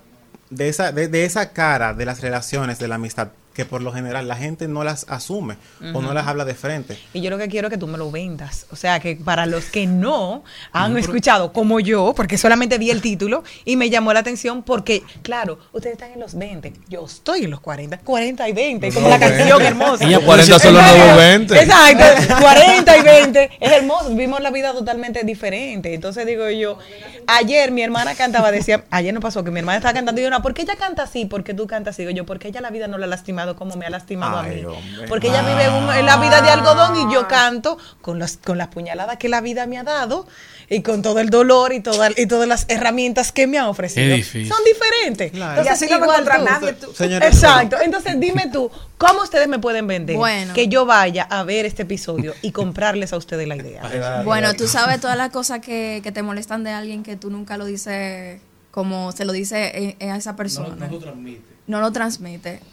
de 0.50 0.70
esa, 0.70 0.92
de, 0.92 1.08
de 1.08 1.26
esa 1.26 1.52
cara 1.52 1.94
de 1.94 2.06
las 2.06 2.22
relaciones, 2.22 2.80
de 2.80 2.88
la 2.88 2.96
amistad, 2.96 3.30
que 3.58 3.66
por 3.66 3.82
lo 3.82 3.92
general 3.92 4.28
la 4.28 4.36
gente 4.36 4.68
no 4.68 4.84
las 4.84 5.08
asume 5.10 5.58
o 5.96 6.00
no 6.00 6.14
las 6.14 6.28
habla 6.28 6.46
de 6.46 6.54
frente. 6.54 6.96
Y 7.12 7.22
yo 7.22 7.32
lo 7.32 7.40
que 7.40 7.48
quiero 7.48 7.68
es 7.68 7.72
que 7.74 7.80
tú 7.80 7.88
me 7.88 7.98
lo 7.98 8.12
vendas. 8.12 8.68
O 8.70 8.76
sea, 8.76 9.00
que 9.00 9.16
para 9.16 9.48
los 9.48 9.66
que 9.66 9.88
no 9.88 10.44
han 10.72 10.94
No, 10.94 11.00
escuchado, 11.00 11.52
como 11.52 11.80
yo, 11.80 12.14
porque 12.16 12.38
solamente 12.38 12.78
vi 12.78 12.92
el 12.92 13.02
título 13.02 13.44
y 13.66 13.76
me 13.76 13.90
llamó 13.90 14.14
la 14.14 14.20
atención 14.20 14.62
porque, 14.62 15.02
claro, 15.24 15.58
ustedes 15.74 15.94
están 15.94 16.12
en 16.12 16.20
los 16.20 16.36
20, 16.36 16.72
yo 16.88 17.04
estoy 17.04 17.46
en 17.46 17.50
los 17.52 17.60
40, 17.60 17.98
40 17.98 18.48
y 18.48 18.54
20, 18.54 18.92
como 18.92 19.10
la 19.10 19.18
canción 19.18 19.58
20. 19.58 19.66
hermosa. 19.66 20.04
Ella 20.06 20.20
40 20.20 20.60
son 20.60 20.74
los 20.76 20.84
nuevos 20.84 21.18
20. 21.18 21.60
Exacto, 21.60 22.36
40 22.40 22.98
y 22.98 23.02
20, 23.02 23.50
es 23.60 23.72
hermoso, 23.72 24.10
vivimos 24.10 24.40
la 24.40 24.52
vida 24.52 24.72
totalmente 24.74 25.24
diferente. 25.24 25.96
Entonces 25.96 26.28
digo 26.28 26.48
yo, 26.52 26.78
ayer 27.26 27.72
mi 27.72 27.82
hermana 27.82 28.14
cantaba, 28.14 28.52
decía, 28.52 28.86
ayer 28.92 29.16
no 29.16 29.20
pasó 29.20 29.44
que 29.44 29.50
mi 29.50 29.60
hermana 29.62 29.78
estaba 29.78 29.96
cantando 29.96 30.22
y 30.22 30.26
yo, 30.26 30.30
no, 30.30 30.44
¿por 30.44 30.54
qué 30.54 30.62
ella 30.62 30.76
canta 30.76 31.02
así? 31.02 31.26
¿Por 31.26 31.44
qué 31.44 31.56
tú 31.56 31.66
cantas 31.66 31.96
así? 31.96 32.04
Digo 32.04 32.12
yo, 32.16 32.24
porque 32.28 32.50
ella 32.50 32.62
la 32.62 32.70
vida 32.70 32.88
no 32.88 33.00
la 33.00 33.08
ha 33.08 33.10
lastimado 33.10 33.47
como 33.56 33.76
me 33.76 33.86
ha 33.86 33.90
lastimado 33.90 34.38
a 34.40 34.44
mí. 34.44 34.64
hombre. 34.66 35.08
Porque 35.08 35.28
ella 35.30 35.42
vive 35.42 35.70
un- 35.70 35.90
en 35.94 36.06
la 36.06 36.18
vida 36.18 36.42
de 36.42 36.50
algodón 36.50 36.96
y 37.10 37.14
yo 37.14 37.28
canto 37.28 37.78
con 38.02 38.20
las, 38.20 38.38
con 38.38 38.58
las 38.58 38.68
puñaladas 38.68 39.18
que 39.18 39.30
la 39.30 39.42
vida 39.42 39.66
me 39.68 39.78
ha 39.78 39.84
dado 39.84 40.28
y 40.70 40.82
con 40.82 41.02
todo 41.02 41.20
el 41.20 41.30
dolor 41.30 41.72
y, 41.72 41.80
toda, 41.80 42.10
y 42.18 42.26
todas 42.28 42.48
las 42.48 42.66
herramientas 42.68 43.32
que 43.32 43.48
me 43.48 43.58
ha 43.58 43.70
ofrecido. 43.70 44.16
Son 44.18 44.58
diferentes. 44.66 45.34
Y 45.34 45.68
así 45.68 45.86
no 45.88 45.96
igual 45.98 46.22
encontrar 46.22 46.40
tú. 46.40 46.46
nadie, 46.46 46.74
tú. 46.74 46.94
Señores, 46.94 47.34
Exacto. 47.34 47.78
Entonces 47.82 48.20
dime 48.20 48.50
tú, 48.52 48.70
¿cómo 48.98 49.22
ustedes 49.24 49.48
me 49.48 49.60
pueden 49.60 49.88
vender? 49.88 50.18
Bueno. 50.18 50.54
Que 50.54 50.68
yo 50.68 50.86
vaya 50.86 51.24
a 51.24 51.44
ver 51.44 51.66
este 51.66 51.84
episodio 51.84 52.34
y 52.42 52.52
comprarles 52.52 53.14
a 53.14 53.18
ustedes 53.18 53.48
la 53.48 53.56
idea. 53.56 54.22
Bueno, 54.26 54.54
tú 54.56 54.68
sabes 54.68 55.00
todas 55.00 55.16
las 55.18 55.30
cosas 55.30 55.60
que, 55.62 56.02
que 56.04 56.12
te 56.12 56.22
molestan 56.22 56.64
de 56.66 56.72
alguien 56.72 57.04
que 57.04 57.16
tú 57.16 57.30
nunca 57.30 57.58
lo 57.58 57.66
dices 57.66 58.42
como 58.72 59.12
se 59.12 59.26
lo 59.26 59.32
dice 59.34 59.96
eh, 60.00 60.10
a 60.12 60.18
esa 60.18 60.36
persona. 60.36 60.76
No 60.76 60.92
lo 60.92 61.00
transmite. 61.00 61.57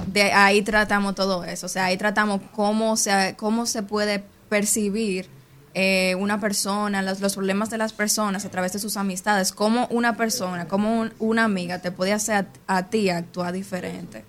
De 0.06 0.32
ahí 0.32 0.62
tratamos 0.62 1.14
todo 1.14 1.44
eso. 1.44 1.66
O 1.66 1.68
sea, 1.68 1.86
ahí 1.86 1.96
tratamos 1.96 2.40
cómo 2.52 2.96
se, 2.96 3.34
cómo 3.36 3.66
se 3.66 3.82
puede 3.82 4.22
percibir 4.48 5.28
eh, 5.74 6.14
una 6.20 6.38
persona, 6.40 7.02
los, 7.02 7.18
los 7.20 7.34
problemas 7.34 7.68
de 7.70 7.78
las 7.78 7.92
personas 7.92 8.44
a 8.44 8.50
través 8.50 8.72
de 8.72 8.78
sus 8.78 8.96
amistades, 8.96 9.50
cómo 9.52 9.88
una 9.90 10.16
persona, 10.16 10.68
como 10.68 11.00
un- 11.00 11.12
una 11.18 11.42
amiga 11.44 11.80
te 11.80 11.90
puede 11.90 12.12
hacer 12.12 12.46
a, 12.68 12.76
a 12.76 12.82
ti 12.86 13.10
actuar 13.10 13.52
diferente. 13.52 14.24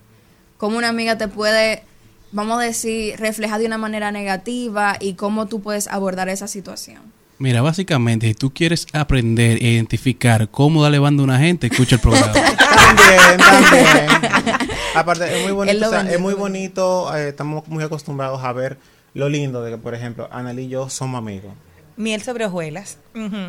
Cómo 0.58 0.78
una 0.80 0.90
amiga 0.90 1.18
te 1.20 1.28
puede, 1.28 1.84
vamos 2.32 2.58
a 2.60 2.64
decir, 2.64 3.20
reflejar 3.20 3.60
de 3.60 3.68
una 3.68 3.78
manera 3.78 4.12
negativa 4.12 4.98
y 5.00 5.14
cómo 5.14 5.46
tú 5.46 5.62
puedes 5.62 5.88
abordar 5.88 6.30
esa 6.30 6.48
situación. 6.48 7.14
Mira, 7.38 7.62
básicamente, 7.62 8.28
si 8.28 8.34
tú 8.34 8.52
quieres 8.54 8.88
aprender 8.94 9.58
e 9.62 9.72
identificar 9.74 10.50
cómo 10.50 10.82
darle 10.82 11.00
banda 11.00 11.22
a 11.22 11.26
una 11.26 11.38
gente, 11.38 11.68
escucha 11.68 11.96
el 11.96 12.02
programa. 12.02 12.32
También, 12.86 13.38
también. 13.38 14.55
Aparte, 14.96 15.38
es 15.38 15.44
muy 15.44 15.52
bonito, 15.52 15.86
o 15.86 15.90
sea, 15.90 15.98
vendió, 16.00 16.16
es 16.16 16.22
muy 16.22 16.34
bonito, 16.34 17.16
eh, 17.16 17.30
estamos 17.30 17.68
muy 17.68 17.84
acostumbrados 17.84 18.44
a 18.44 18.52
ver 18.54 18.78
lo 19.14 19.30
lindo 19.30 19.62
de 19.62 19.72
que, 19.72 19.78
por 19.78 19.94
ejemplo, 19.96 20.28
Anel 20.32 20.60
y 20.60 20.68
yo 20.68 20.90
somos 20.90 21.18
amigos. 21.20 21.54
Miel 21.98 22.22
sobre 22.22 22.46
hojuelas. 22.46 22.98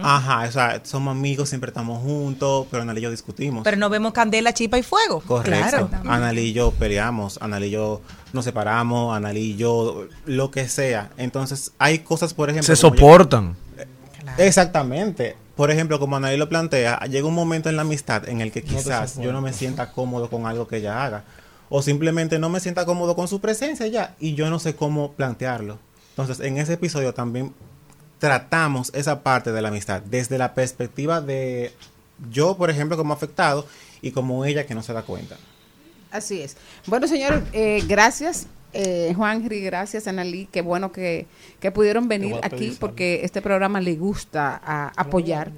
Ajá, 0.05 0.47
o 0.49 0.53
sea, 0.53 0.81
somos 0.85 1.11
amigos, 1.11 1.49
siempre 1.49 1.71
estamos 1.71 2.01
juntos, 2.01 2.69
pero 2.71 2.85
Anel 2.85 2.99
y 2.99 3.01
yo 3.01 3.11
discutimos. 3.11 3.65
Pero 3.65 3.77
no 3.77 3.91
vemos 3.91 4.13
candela, 4.13 4.55
chispa 4.55 4.79
y 4.79 4.85
fuego. 4.85 5.21
Correcto. 5.21 5.89
Claro. 5.89 5.91
Anal 6.09 6.39
y 6.39 6.53
yo 6.53 6.71
peleamos, 6.71 7.39
Anal 7.43 7.65
y 7.65 7.71
yo 7.71 8.03
nos 8.33 8.45
separamos, 8.45 9.17
Anal 9.17 9.37
y 9.37 9.57
yo 9.57 10.07
lo 10.27 10.53
que 10.53 10.69
sea. 10.69 11.11
Entonces, 11.17 11.73
hay 11.79 11.99
cosas, 12.01 12.35
por 12.35 12.49
ejemplo... 12.51 12.77
Se 12.77 12.81
como 12.81 12.95
yo- 12.95 13.01
soportan. 13.01 13.57
Exactamente. 14.39 15.37
Por 15.57 15.71
ejemplo, 15.71 15.99
como 15.99 16.17
Anaí 16.17 16.37
lo 16.37 16.49
plantea, 16.49 17.01
llega 17.07 17.27
un 17.27 17.35
momento 17.35 17.71
en 17.71 17.77
la 17.77 17.83
amistad 17.83 18.29
en 18.29 18.43
el 18.43 18.53
que 18.53 18.63
quizás 18.63 19.19
yo 19.19 19.33
no 19.33 19.41
me 19.41 19.55
sienta 19.55 19.91
cómodo 19.91 20.29
con 20.29 20.47
algo 20.47 20.69
que 20.69 20.77
ella 20.77 21.03
haga. 21.03 21.25
O 21.71 21.83
simplemente 21.83 22.39
no 22.39 22.51
me 22.51 22.61
sienta 22.61 22.85
cómodo 22.85 23.17
con 23.17 23.27
su 23.27 23.41
presencia 23.41 23.87
ya. 23.87 24.15
Y 24.21 24.35
yo 24.35 24.51
no 24.51 24.59
sé 24.59 24.77
cómo 24.77 25.13
plantearlo. 25.13 25.79
Entonces, 26.11 26.41
en 26.41 26.59
ese 26.59 26.75
episodio 26.75 27.15
también 27.15 27.55
tratamos 28.19 28.93
esa 28.95 29.23
parte 29.23 29.51
de 29.51 29.63
la 29.63 29.69
amistad 29.69 30.03
desde 30.03 30.39
la 30.39 30.55
perspectiva 30.55 31.21
de 31.21 31.73
yo, 32.31 32.57
por 32.57 32.71
ejemplo, 32.71 32.97
como 32.97 33.15
afectado 33.15 33.67
y 34.03 34.13
como 34.13 34.45
ella 34.45 34.67
que 34.67 34.75
no 34.75 34.83
se 34.83 34.93
da 34.93 35.03
cuenta. 35.03 35.37
Así 36.11 36.41
es. 36.41 36.57
Bueno, 36.87 37.09
señores, 37.09 37.43
eh, 37.53 37.83
gracias. 37.87 38.47
Eh, 38.77 39.13
Juan 39.17 39.43
Henry, 39.43 39.61
gracias, 39.63 40.07
Analí. 40.07 40.49
Qué 40.53 40.61
bueno 40.63 40.93
que, 40.93 41.27
que 41.61 41.71
pudieron 41.71 42.09
venir 42.09 42.33
pedir 42.35 42.45
aquí 42.45 42.57
porque 42.81 43.21
este 43.25 43.41
programa 43.43 43.81
le 43.81 43.95
gusta 43.97 44.61
a- 44.65 44.93
apoyar 44.97 45.51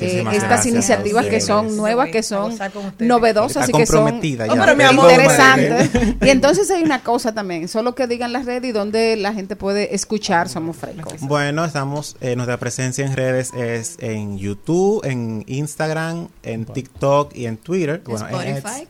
eh, 0.00 0.24
estas 0.32 0.66
iniciativas 0.66 1.26
que 1.26 1.40
son 1.40 1.76
nuevas, 1.76 2.08
que 2.10 2.22
son 2.22 2.52
novedosas 3.00 3.68
y 3.68 3.72
que 3.72 3.86
son. 3.86 4.04
Oh, 4.50 4.54
pero 4.60 4.74
interesantes. 5.12 5.90
y 6.22 6.28
entonces 6.28 6.70
hay 6.70 6.82
una 6.82 7.02
cosa 7.02 7.32
también, 7.34 7.68
solo 7.68 7.94
que 7.94 8.06
digan 8.06 8.32
las 8.32 8.46
redes 8.46 8.70
y 8.70 8.72
donde 8.72 9.16
la 9.16 9.32
gente 9.32 9.56
puede 9.56 9.94
escuchar 9.94 10.48
Somos 10.48 10.76
Frescos. 10.76 11.20
Bueno, 11.20 11.64
estamos, 11.64 12.16
eh, 12.20 12.36
nuestra 12.36 12.58
presencia 12.58 13.04
en 13.06 13.14
redes 13.14 13.52
es 13.54 13.96
en 14.00 14.38
YouTube, 14.38 15.04
en 15.04 15.44
Instagram, 15.46 16.28
en 16.42 16.64
TikTok 16.64 17.34
y 17.36 17.46
en 17.46 17.56
Twitter. 17.56 18.02
Bueno, 18.04 18.26
Spotify. 18.28 18.88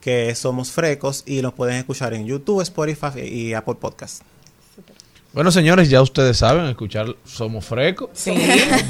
Que 0.00 0.34
somos 0.34 0.70
frecos 0.70 1.22
y 1.26 1.42
nos 1.42 1.52
pueden 1.52 1.76
escuchar 1.76 2.14
en 2.14 2.26
YouTube, 2.26 2.62
Spotify 2.62 3.20
y 3.20 3.54
Apple 3.54 3.76
Podcast. 3.80 4.22
Bueno, 5.32 5.52
señores, 5.52 5.88
ya 5.88 6.02
ustedes 6.02 6.38
saben, 6.38 6.66
escuchar 6.66 7.14
Somos 7.24 7.64
Frecos. 7.64 8.10
Sí. 8.14 8.34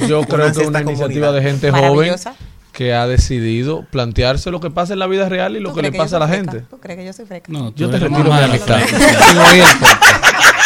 Yo 0.08 0.22
creo 0.22 0.50
que 0.52 0.62
es 0.62 0.66
una 0.66 0.80
iniciativa 0.80 1.26
comunidad. 1.26 1.32
de 1.34 1.42
gente 1.42 1.70
joven 1.70 2.14
que 2.72 2.94
ha 2.94 3.06
decidido 3.06 3.84
plantearse 3.90 4.50
lo 4.50 4.58
que 4.58 4.70
pasa 4.70 4.94
en 4.94 5.00
la 5.00 5.06
vida 5.06 5.28
real 5.28 5.56
y 5.56 5.60
lo 5.60 5.70
¿Tú 5.70 5.76
que 5.76 5.82
le 5.82 5.92
pasa 5.92 6.16
a 6.16 6.20
la 6.20 6.28
gente. 6.28 6.60
¿Tú 6.60 6.78
crees 6.78 6.98
que 6.98 7.04
yo 7.04 7.12
soy 7.12 7.26
freca? 7.26 7.52
No, 7.52 7.72
tú 7.72 7.80
Yo 7.80 7.90
te 7.90 7.98
retiro 7.98 8.24
mi 8.24 8.30
mamá 8.30 8.40
de 8.40 8.46
la 8.48 8.54
amistad. 8.54 8.80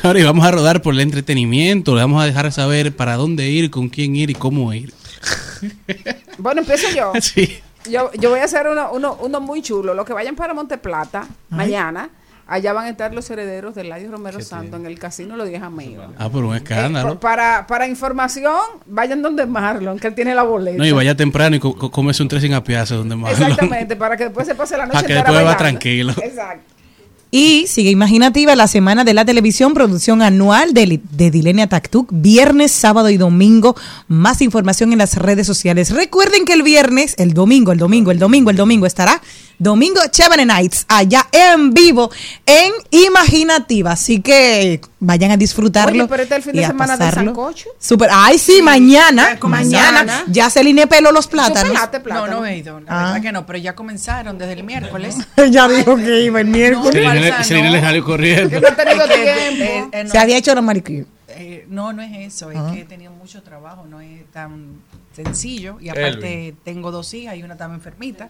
Señores, 0.00 0.24
vamos 0.24 0.44
a 0.46 0.50
rodar 0.50 0.82
por 0.82 0.94
el 0.94 1.00
entretenimiento. 1.00 1.94
Le 1.94 2.00
vamos 2.00 2.22
a 2.22 2.26
dejar 2.26 2.50
saber 2.52 2.94
para 2.96 3.16
dónde 3.16 3.48
ir, 3.48 3.70
con 3.70 3.88
quién 3.88 4.16
ir 4.16 4.30
y 4.30 4.34
cómo 4.34 4.72
ir. 4.72 4.92
Bueno, 6.38 6.60
empiezo 6.62 6.88
yo. 6.94 7.12
Sí. 7.20 7.58
Yo, 7.90 8.10
yo 8.12 8.30
voy 8.30 8.38
a 8.38 8.44
hacer 8.44 8.68
uno, 8.68 8.90
uno, 8.92 9.16
uno 9.20 9.40
muy 9.40 9.60
chulo. 9.60 9.92
Los 9.94 10.06
que 10.06 10.12
vayan 10.12 10.36
para 10.36 10.54
Monteplata 10.54 11.26
mañana, 11.50 12.10
allá 12.46 12.72
van 12.72 12.86
a 12.86 12.88
estar 12.90 13.12
los 13.12 13.28
herederos 13.28 13.74
de 13.74 13.82
Ladio 13.82 14.08
Romero 14.10 14.40
Santo 14.40 14.76
en 14.76 14.86
el 14.86 15.00
casino 15.00 15.36
Los 15.36 15.48
10 15.48 15.62
Amigos. 15.64 16.06
Ah, 16.16 16.28
por 16.28 16.44
un 16.44 16.54
Eh, 16.54 16.58
escándalo. 16.58 17.14
pa- 17.14 17.20
para, 17.20 17.66
para 17.66 17.88
información, 17.88 18.54
vayan 18.86 19.20
donde 19.20 19.46
Marlon, 19.46 19.98
que 19.98 20.06
él 20.06 20.14
tiene 20.14 20.32
la 20.32 20.44
boleta. 20.44 20.78
No, 20.78 20.86
y 20.86 20.92
vaya 20.92 21.16
temprano 21.16 21.56
y 21.56 21.58
co- 21.58 21.74
co- 21.76 21.90
cómese 21.90 22.22
un 22.22 22.28
tres 22.28 22.42
sin 22.42 22.54
apiace 22.54 22.94
donde 22.94 23.16
más. 23.16 23.32
Exactamente, 23.32 23.96
para 23.96 24.16
que 24.16 24.24
después 24.24 24.46
se 24.46 24.54
pase 24.54 24.76
la 24.76 24.86
noche 24.86 24.94
Para 24.94 25.06
que 25.08 25.14
después 25.14 25.44
va 25.44 25.56
tranquilo. 25.56 26.12
Exacto. 26.22 26.71
Y 27.34 27.66
sigue 27.66 27.88
imaginativa 27.88 28.54
la 28.54 28.68
semana 28.68 29.04
de 29.04 29.14
la 29.14 29.24
televisión, 29.24 29.72
producción 29.72 30.20
anual 30.20 30.74
de, 30.74 31.00
de 31.12 31.30
Dilenia 31.30 31.66
Taktuk, 31.66 32.10
viernes, 32.12 32.72
sábado 32.72 33.08
y 33.08 33.16
domingo. 33.16 33.74
Más 34.06 34.42
información 34.42 34.92
en 34.92 34.98
las 34.98 35.16
redes 35.16 35.46
sociales. 35.46 35.92
Recuerden 35.92 36.44
que 36.44 36.52
el 36.52 36.62
viernes, 36.62 37.14
el 37.16 37.32
domingo, 37.32 37.72
el 37.72 37.78
domingo, 37.78 38.10
el 38.10 38.18
domingo, 38.18 38.50
el 38.50 38.56
domingo 38.56 38.84
estará 38.84 39.22
Domingo 39.58 40.00
Chévere 40.10 40.44
Nights, 40.44 40.84
allá 40.88 41.26
en 41.32 41.72
vivo, 41.72 42.10
en 42.44 42.72
Imaginativa. 42.90 43.92
Así 43.92 44.20
que 44.20 44.82
vayan 45.04 45.32
a 45.32 45.36
disfrutarlo. 45.36 46.04
Oye, 46.04 46.08
pero 46.08 46.22
este 46.22 46.34
es 46.36 46.38
el 46.38 46.42
fin 46.44 46.54
y 46.54 46.58
de 46.60 46.64
a 46.64 46.68
semana 46.68 46.96
de 46.96 47.04
pasarlo. 47.04 47.30
sancocho. 47.34 47.68
Super, 47.78 48.08
ay, 48.12 48.38
sí, 48.38 48.62
mañana. 48.62 49.38
comenzaron. 49.38 49.94
Mañana. 50.06 50.24
Ya 50.28 50.48
se 50.48 50.62
line 50.62 50.86
pelo 50.86 51.10
los 51.12 51.26
plátanos. 51.26 51.76
No, 52.06 52.26
no 52.28 52.46
he 52.46 52.56
ido, 52.58 52.80
la 52.80 52.86
Ah. 52.88 53.04
verdad 53.06 53.22
que 53.22 53.32
no, 53.32 53.44
pero 53.46 53.58
ya 53.58 53.74
comenzaron 53.74 54.38
desde 54.38 54.52
el 54.54 54.64
miércoles. 54.64 55.16
ya 55.50 55.68
dijo 55.68 55.96
que 55.96 56.22
iba 56.22 56.40
el 56.40 56.46
miércoles. 56.46 56.92
Se 57.46 57.54
le- 57.60 57.80
salió 57.80 58.04
corriendo. 58.04 58.60
no 58.60 58.68
he 58.68 58.72
tenido 58.72 59.04
tiempo. 59.06 59.22
eh, 59.64 59.88
eh, 59.92 60.04
no. 60.04 60.10
Se 60.10 60.18
había 60.18 60.36
hecho 60.36 60.54
la 60.54 60.62
manicure. 60.62 61.04
No, 61.72 61.92
no 61.92 62.02
es 62.02 62.12
eso, 62.34 62.50
es 62.50 62.60
que 62.72 62.80
he 62.82 62.84
tenido 62.84 63.12
mucho 63.12 63.42
trabajo, 63.42 63.86
no 63.86 64.00
es 64.00 64.24
tan 64.30 64.80
sencillo 65.14 65.78
y 65.80 65.88
aparte 65.88 66.48
Elvin. 66.48 66.58
tengo 66.64 66.90
dos 66.90 67.12
hijas 67.14 67.36
y 67.36 67.42
una 67.42 67.54
estaba 67.54 67.74
enfermita, 67.74 68.28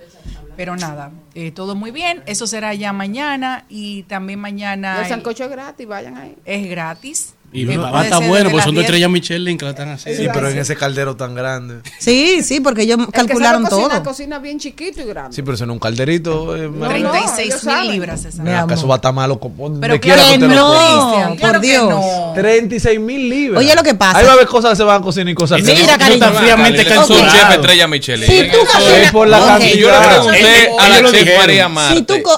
pero 0.56 0.77
nada, 0.77 1.10
eh, 1.35 1.51
todo 1.51 1.74
muy 1.74 1.90
bien, 1.90 2.23
eso 2.27 2.47
será 2.47 2.73
ya 2.74 2.93
mañana 2.93 3.64
y 3.69 4.05
también 4.05 4.39
mañana 4.39 5.02
el- 5.02 5.09
sancocho 5.09 5.44
es 5.44 5.51
gratis, 5.51 5.86
vayan 5.86 6.16
ahí. 6.16 6.36
es 6.44 6.69
gratis. 6.70 7.35
Y 7.54 7.70
Eh, 7.70 7.76
va 7.76 7.90
puede 7.90 8.00
a 8.00 8.04
estar 8.04 8.18
ser 8.20 8.28
bueno, 8.28 8.50
porque 8.50 8.64
son 8.64 8.74
dos 8.74 8.82
10. 8.82 8.86
estrellas 8.86 9.10
Michelin 9.10 9.58
que 9.58 9.64
la 9.66 9.70
están 9.72 9.90
haciendo. 9.90 10.22
Sí, 10.22 10.28
pero 10.32 10.48
en 10.48 10.58
ese 10.58 10.74
caldero 10.74 11.16
tan 11.16 11.34
grande. 11.34 11.80
Sí, 11.98 12.42
sí, 12.42 12.60
porque 12.60 12.82
ellos 12.82 12.98
El 12.98 13.06
que 13.06 13.12
sabe 13.12 13.28
calcularon 13.28 13.62
cocinar, 13.64 13.90
todo. 13.90 14.02
Cocina 14.02 14.38
bien 14.38 14.58
chiquito 14.58 15.02
y 15.02 15.04
grande. 15.04 15.36
Sí, 15.36 15.42
pero 15.42 15.54
eso 15.54 15.64
en 15.64 15.70
un 15.70 15.78
calderito. 15.78 16.56
eh, 16.56 16.70
No, 16.72 16.88
36 16.88 17.46
ellos 17.46 17.64
mil 17.64 17.90
libras 17.90 18.24
esa. 18.24 18.42
Mira, 18.42 18.62
¿Acaso 18.62 18.88
va 18.88 18.94
a 18.94 18.96
estar 18.96 19.12
malo? 19.12 19.38
Pero 19.80 20.00
quiera 20.00 20.22
que 20.30 20.38
lo 20.38 20.48
no. 20.48 21.36
por 21.38 21.60
que 21.60 21.66
Dios. 21.66 21.88
no. 21.90 22.32
36 22.34 22.98
mil 23.00 23.28
libras. 23.28 23.60
Oye, 23.62 23.74
lo 23.74 23.82
que 23.82 23.94
pasa- 23.94 24.18
Ahí 24.18 24.24
va 24.24 24.30
a 24.30 24.34
haber 24.34 24.46
cosas 24.46 24.70
que 24.70 24.76
se 24.76 24.82
van 24.84 25.00
a 25.00 25.04
cocinar 25.04 25.28
y 25.28 25.34
cosas 25.34 25.60
que 25.62 25.74
Mira, 25.74 25.92
no. 25.92 25.98
cariño. 25.98 26.26
Está 26.26 26.32
fríamente 26.40 26.84
Son 26.84 26.94
calculado. 27.06 27.30
chef 27.30 27.50
estrella 27.50 27.86
Michelin. 27.88 28.26
Si 28.30 28.48
tú 28.50 28.58
cocinas- 28.66 29.12
por 29.12 29.28
la 29.28 29.38
cantidad. 29.40 29.74
Y 29.74 29.78
yo 29.78 29.90
le 29.90 29.98
pregunté 30.08 30.70
a 30.78 30.88
la 30.88 31.10
chef. 31.10 31.36
María 31.38 31.68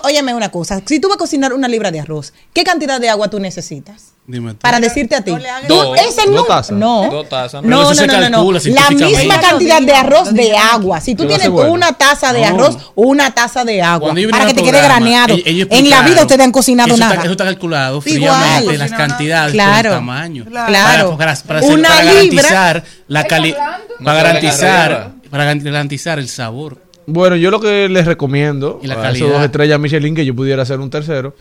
óyeme 0.03 0.35
una 0.35 0.51
cosa, 0.51 0.81
si 0.85 0.99
tú 1.01 1.09
vas 1.09 1.17
a 1.17 1.19
cocinar 1.19 1.53
una 1.53 1.69
libra 1.69 1.91
de 1.91 2.01
arroz, 2.01 2.33
¿qué 2.53 2.65
cantidad 2.65 3.01
de 3.01 3.09
agua 3.09 3.29
tú 3.29 3.39
necesitas? 3.39 4.13
Dime 4.27 4.53
tú. 4.53 4.59
Para 4.61 4.81
decirte 4.81 5.15
a 5.17 5.21
ti. 5.23 5.33
no 5.33 5.39
Tú- 5.69 5.75
Dos. 5.75 5.99
ese 6.01 6.27
no, 6.31 6.45
tazas. 6.45 6.75
no. 6.75 7.11
Dos 7.11 7.29
tazas. 7.29 7.61
Pero 7.63 7.77
No, 7.77 7.83
no, 7.93 8.07
no, 8.07 8.07
no, 8.31 8.31
no. 8.31 8.53
La 8.53 8.91
misma 8.91 9.39
cantidad 9.41 9.83
de 9.83 9.93
arroz 9.93 10.33
de 10.33 10.57
agua. 10.57 11.01
Si 11.03 11.15
tú 11.15 11.27
tienes 11.27 11.51
bueno. 11.51 11.71
una 11.73 11.93
taza 11.93 12.33
de 12.33 12.41
No. 12.41 12.47
arroz, 12.47 12.79
una 12.95 13.35
taza 13.35 13.65
de 13.67 13.83
agua. 13.83 14.15
Para 14.31 14.47
que 14.47 14.55
te 14.55 14.63
quede 14.63 14.81
graneado. 14.81 15.35
ellos- 15.35 15.47
ellos 15.47 15.69
En 15.71 15.91
la 15.91 16.01
vida 16.03 16.23
ustedes 16.23 16.41
han 16.41 16.53
cocinado 16.53 16.89
eso 16.89 16.97
nada. 16.97 17.13
Está, 17.15 17.25
eso 17.25 17.33
está 17.33 17.45
calculado 17.45 18.03
Igual. 18.07 18.43
fríamente, 18.43 18.79
las 18.79 18.93
cantidades, 18.93 19.53
Claro. 19.53 19.91
el 19.91 19.95
tamaño. 19.97 20.45
Claro. 20.47 21.17
Para, 21.19 21.35
para, 21.35 21.61
para, 21.61 21.67
Una 21.75 21.89
para 21.89 22.03
libra- 22.05 22.15
garantizar 22.49 22.85
la 23.09 23.25
calidad. 23.25 23.59
Para 24.03 24.23
garantizar, 24.23 25.11
para 25.31 25.55
garantizar 25.55 26.19
el 26.19 26.29
sabor. 26.29 26.79
Bueno, 27.07 27.37
yo 27.37 27.51
lo 27.51 27.61
que 27.61 27.91
les 27.91 28.07
recomiendo 28.07 28.81
Y 28.83 28.87
la 28.87 28.95
a 28.95 29.11
esos 29.11 29.29
dos 29.31 29.43
estrellas 29.45 29.79
Michelin 29.79 30.15
que 30.15 30.25
yo 30.25 30.35
pudiera 30.35 30.63
hacer 30.63 30.81
un 30.81 30.89
tercero. 30.89 31.35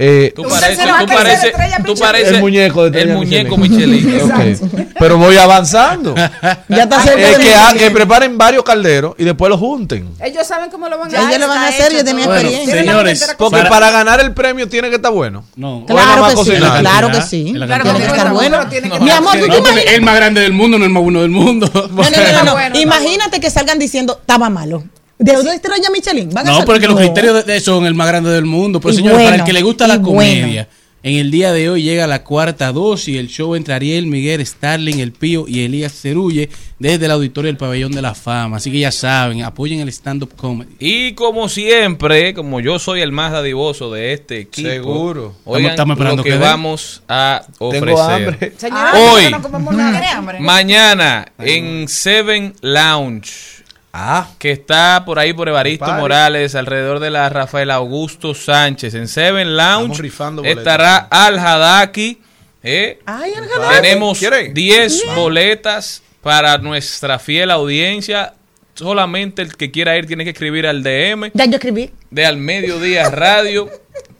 Eh, 0.00 0.32
Tú 0.34 0.42
pareces, 0.44 0.78
tú 0.78 1.06
pareces, 1.06 1.52
tú 1.84 1.94
pareces 1.96 2.34
el 2.34 2.40
muñeco 2.40 2.88
de 2.90 3.02
el 3.02 3.08
muñeco 3.14 3.56
Michelin. 3.56 4.06
Michelin. 4.06 4.28
Ok. 4.88 4.88
Pero 4.98 5.18
voy 5.18 5.36
avanzando. 5.36 6.14
Ya 6.68 6.82
está 6.84 7.00
cerca 7.02 7.20
Eh, 7.20 7.36
de 7.38 7.42
que, 7.42 7.54
ha- 7.54 7.72
Michelin. 7.72 7.78
que 7.78 7.90
preparen 7.90 8.38
varios 8.38 8.62
calderos 8.62 9.14
y 9.18 9.24
después 9.24 9.48
los 9.50 9.58
junten. 9.58 10.08
Ellos 10.20 10.46
saben 10.46 10.70
cómo 10.70 10.88
lo 10.88 10.98
van 10.98 11.14
a 11.14 11.18
hacer. 11.18 11.28
ellos 11.28 11.40
lo 11.40 11.48
van 11.48 11.58
a 11.58 11.68
hacer, 11.68 11.92
yo 11.92 12.04
tenía 12.04 12.24
todo. 12.24 12.34
experiencia. 12.34 12.74
Señores, 12.76 13.34
Porque 13.38 13.56
Para- 13.58 13.68
para 13.70 13.90
ganar 13.90 14.20
el 14.20 14.32
premio 14.32 14.68
tiene 14.68 14.88
que 14.90 14.96
estar 14.96 15.12
bueno. 15.12 15.44
No. 15.56 15.80
Es 15.80 15.86
Claro 15.86 16.26
que 16.28 16.44
sí, 16.44 16.50
claro 16.80 17.10
que 17.10 17.22
sí. 17.22 17.52
Claro 17.54 17.84
que 17.84 17.90
tiene 17.90 18.06
que 18.06 18.12
estar 18.16 18.32
bueno. 18.32 18.68
que 18.68 18.80
Mi 19.00 19.10
amor, 19.10 19.36
¿tú 19.38 19.62
te 19.62 19.94
el 19.94 20.02
más 20.02 20.16
grande 20.16 20.40
del 20.42 20.52
mundo 20.52 20.78
no 20.78 20.84
es 20.84 20.88
el 20.88 20.92
más 20.94 21.02
bueno 21.02 21.20
del 21.22 21.30
mundo. 21.30 21.70
No, 21.74 22.02
no, 22.10 22.44
no, 22.44 22.52
bueno, 22.52 22.78
Imagínate 22.78 23.40
que 23.40 23.50
salgan 23.50 23.78
diciendo, 23.78 24.18
estaba 24.20 24.48
malo. 24.50 24.84
De 25.18 25.32
dos 25.32 25.46
estrellas 25.46 25.90
Michelin. 25.92 26.30
van 26.30 26.46
a 26.48 26.50
No, 26.52 26.64
porque 26.64 26.86
los 26.86 26.94
No. 26.94 27.00
criterios 27.00 27.44
de- 27.44 27.52
de- 27.54 27.60
son 27.60 27.84
el 27.86 27.94
más 27.94 28.06
grande 28.08 28.30
del 28.30 28.44
mundo. 28.44 28.80
Pero 28.80 28.92
Y 28.94 28.96
señores, 28.96 29.22
para 29.24 29.36
el 29.36 29.44
que 29.44 29.52
le 29.52 29.62
gusta 29.62 29.86
la 29.88 29.98
bueno. 29.98 30.12
comedia, 30.18 30.68
en 31.02 31.16
el 31.16 31.30
día 31.30 31.52
de 31.52 31.70
hoy 31.70 31.82
llega 31.82 32.06
la 32.06 32.22
cuarta 32.24 32.70
dosis, 32.72 33.16
el 33.16 33.28
show 33.28 33.54
entre 33.54 33.74
Ariel, 33.74 34.06
Miguel, 34.06 34.44
Starling, 34.46 34.98
El 35.00 35.12
Pío 35.12 35.46
y 35.48 35.64
Elías 35.64 35.92
Cerulle 35.92 36.48
desde 36.80 37.06
el 37.06 37.10
auditorio 37.12 37.48
del 37.48 37.56
Pabellón 37.56 37.90
de 37.92 38.02
la 38.02 38.14
Fama. 38.14 38.58
Así 38.58 38.70
que 38.70 38.78
ya 38.80 38.92
saben, 38.92 39.42
apoyen 39.42 39.80
el 39.80 39.88
stand-up 39.88 40.34
comedy. 40.36 40.70
Y 40.78 41.12
como 41.14 41.48
siempre, 41.48 42.34
como 42.34 42.60
yo 42.60 42.78
soy 42.78 43.00
el 43.00 43.10
más 43.12 43.32
dadivoso 43.32 43.90
de 43.92 44.12
este 44.12 44.38
equipo, 44.40 44.68
Seguro. 44.68 45.34
oigan 45.44 45.70
Estamos- 45.72 45.94
estamos 45.94 45.94
esperando 45.94 46.16
lo 46.18 46.22
que, 46.24 46.30
que 46.30 46.36
vamos 46.38 47.02
a 47.08 47.42
ofrecer. 47.58 47.84
Tengo 47.86 48.00
hambre. 48.02 48.52
Señores, 48.56 48.94
Hoy. 48.94 49.22
nosotros 49.22 49.30
no 49.32 49.42
comemos 49.42 49.74
nada. 49.74 49.90
¿Tiene 49.92 50.08
hambre? 50.08 50.40
Mañana 50.40 51.26
en 51.38 51.88
Seven 51.88 52.54
Lounge, 52.60 53.57
Ah, 54.00 54.28
que 54.38 54.52
está 54.52 55.02
por 55.04 55.18
ahí 55.18 55.32
por 55.32 55.48
Evaristo. 55.48 55.92
Morales, 55.94 56.54
alrededor 56.54 57.00
de 57.00 57.10
la 57.10 57.28
Rafael 57.30 57.68
Augusto 57.72 58.32
Sánchez. 58.32 58.94
En 58.94 59.08
Seven 59.08 59.56
Lounge 59.56 60.08
estará 60.44 60.98
Al 61.10 61.36
Hadaki. 61.36 62.20
¿eh? 62.62 63.00
Ay. 63.06 63.32
Tenemos 63.74 64.16
¿Quiere? 64.20 64.50
10 64.52 65.02
boletas 65.16 66.04
para 66.22 66.58
nuestra 66.58 67.18
fiel 67.18 67.50
audiencia. 67.50 68.34
Solamente 68.74 69.42
el 69.42 69.56
que 69.56 69.72
quiera 69.72 69.96
ir 69.98 70.06
tiene 70.06 70.22
que 70.22 70.30
escribir 70.30 70.64
al 70.64 70.84
DM 70.84 71.32
Ya 71.34 71.46
yo 71.46 71.56
escribí. 71.56 71.90
de 72.12 72.24
Al 72.24 72.36
Mediodía 72.36 73.10
Radio. 73.10 73.68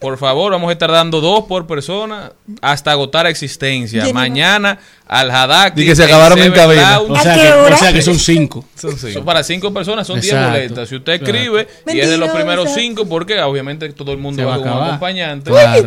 Por 0.01 0.19
favor, 0.19 0.51
vamos 0.51 0.71
a 0.71 0.73
estar 0.73 0.91
dando 0.91 1.21
dos 1.21 1.45
por 1.45 1.69
persona 1.69 2.33
hasta 2.63 2.91
agotar 2.91 3.29
existencia. 3.29 4.13
Mañana 4.13 4.81
al 5.09 5.31
Hadaki. 5.31 5.81
Di 5.81 5.87
que 5.87 5.97
se 5.97 6.05
acabaron 6.05 6.39
en 6.39 6.53
cabina. 6.53 7.01
O 7.01 7.15
¿A 7.17 7.21
sea, 7.23 7.35
que, 7.35 7.53
hora? 7.53 7.75
o 7.75 7.79
sea 7.79 7.93
que 7.93 8.03
son 8.03 8.19
cinco. 8.19 8.65
Son 8.77 9.25
para 9.25 9.43
cinco 9.43 9.73
personas, 9.73 10.07
son 10.07 10.21
10 10.21 10.33
Exacto. 10.35 10.53
boletas. 10.53 10.89
Si 10.89 10.97
usted 10.97 11.13
Exacto. 11.15 11.35
escribe 11.35 11.69
y 11.87 12.01
es 12.01 12.09
de 12.11 12.19
los 12.19 12.29
primeros 12.31 12.71
cinco, 12.75 13.07
porque 13.09 13.41
obviamente 13.41 13.89
todo 13.95 14.13
el 14.13 14.19
mundo 14.19 14.43
Se 14.43 14.47
va, 14.47 14.55
a 14.57 14.59
con 14.59 14.71
un 14.71 14.83
acompañante. 14.85 15.51
Claro. 15.51 15.87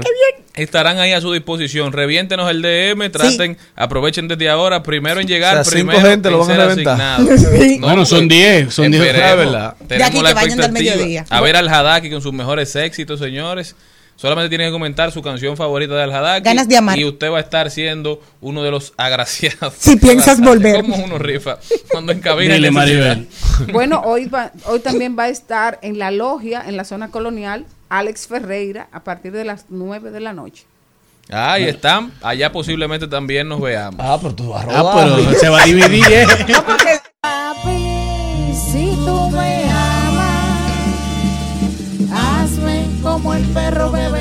Estarán 0.53 0.98
ahí 0.99 1.14
a 1.14 1.22
su 1.22 1.31
disposición. 1.31 1.93
Reviéntenos 1.93 2.49
el 2.52 2.61
DM, 2.61 3.10
traten, 3.10 3.57
aprovechen 3.76 4.27
desde 4.27 4.49
ahora, 4.49 4.84
primero 4.84 5.22
en 5.22 5.27
llegar, 5.27 5.57
O 5.60 5.64
sea, 5.64 5.72
cinco 5.80 5.91
primero 5.91 6.10
gente 6.10 6.30
lo 6.30 6.39
van 6.39 6.52
a 6.52 6.53
ser 6.56 6.68
reventar. 6.68 7.02
asignado. 7.02 7.38
Sí. 7.61 7.77
Bueno, 7.80 8.06
son 8.06 8.27
pues, 8.27 8.30
10, 8.30 8.73
son 8.73 8.91
10. 8.91 9.03
esperemos. 9.03 9.31
Es 9.31 9.38
verdad. 9.38 9.76
De 9.80 9.85
Tenemos 9.88 10.07
aquí 10.10 10.18
que 10.18 10.23
la 10.23 10.34
vayan 10.34 10.49
del 10.57 10.60
expectativa. 10.65 10.95
mediodía. 10.95 11.26
A 11.30 11.41
ver 11.41 11.56
al 11.56 11.68
Hadaki 11.69 12.10
con 12.10 12.22
sus 12.22 12.34
mejores 12.34 12.76
éxitos, 12.76 13.19
señores. 13.19 13.76
Solamente 14.22 14.49
tienen 14.49 14.68
que 14.68 14.72
comentar 14.72 15.11
su 15.11 15.22
canción 15.23 15.57
favorita 15.57 15.95
de 15.95 16.03
Al 16.03 16.14
Hadaki. 16.14 16.45
Ganas 16.45 16.68
de 16.69 16.77
amar. 16.77 16.99
Y 16.99 17.06
usted 17.06 17.31
va 17.31 17.38
a 17.38 17.41
estar 17.41 17.72
siendo 17.72 18.22
uno 18.39 18.61
de 18.61 18.69
los 18.69 18.93
agraciados. 18.95 19.73
Si 19.80 19.95
piensas 19.95 20.39
volver. 20.41 20.81
Como 20.81 20.98
uno 21.03 21.18
rifa 21.18 21.57
cuando 21.89 22.11
encabina 22.11 22.53
Dile. 22.56 22.69
Maribel. 22.72 23.27
Bueno, 23.73 24.02
hoy, 24.06 24.26
va- 24.27 24.52
hoy 24.65 24.80
también 24.80 25.15
va 25.18 25.23
a 25.23 25.30
estar 25.30 25.80
en 25.81 25.98
la 25.99 26.11
logia, 26.11 26.64
en 26.68 26.77
la 26.77 26.84
zona 26.84 27.10
colonial, 27.10 27.65
Alex 27.89 28.27
Ferreira, 28.27 28.88
a 28.91 29.03
partir 29.03 29.31
de 29.31 29.43
las 29.45 29.65
9 29.69 30.11
de 30.11 30.19
la 30.19 30.34
noche. 30.34 30.65
Ahí 31.30 31.64
están. 31.65 32.11
Allá 32.22 32.52
posiblemente 32.52 33.07
también 33.07 33.48
nos 33.48 33.61
veamos. 33.61 33.99
ah, 34.03 34.18
pero 34.22 34.35
tú 34.35 34.49
vas 34.49 34.65
a 34.65 34.69
Ah, 34.69 34.77
robar. 34.80 35.10
pero 35.15 35.39
se 35.39 35.49
va 35.49 35.61
a 35.61 35.65
dividir, 35.65 36.06
¿eh? 36.11 36.26
Papi, 36.27 36.84
como 43.22 43.35
el 43.35 43.45
perro 43.49 43.91
bebe 43.91 44.20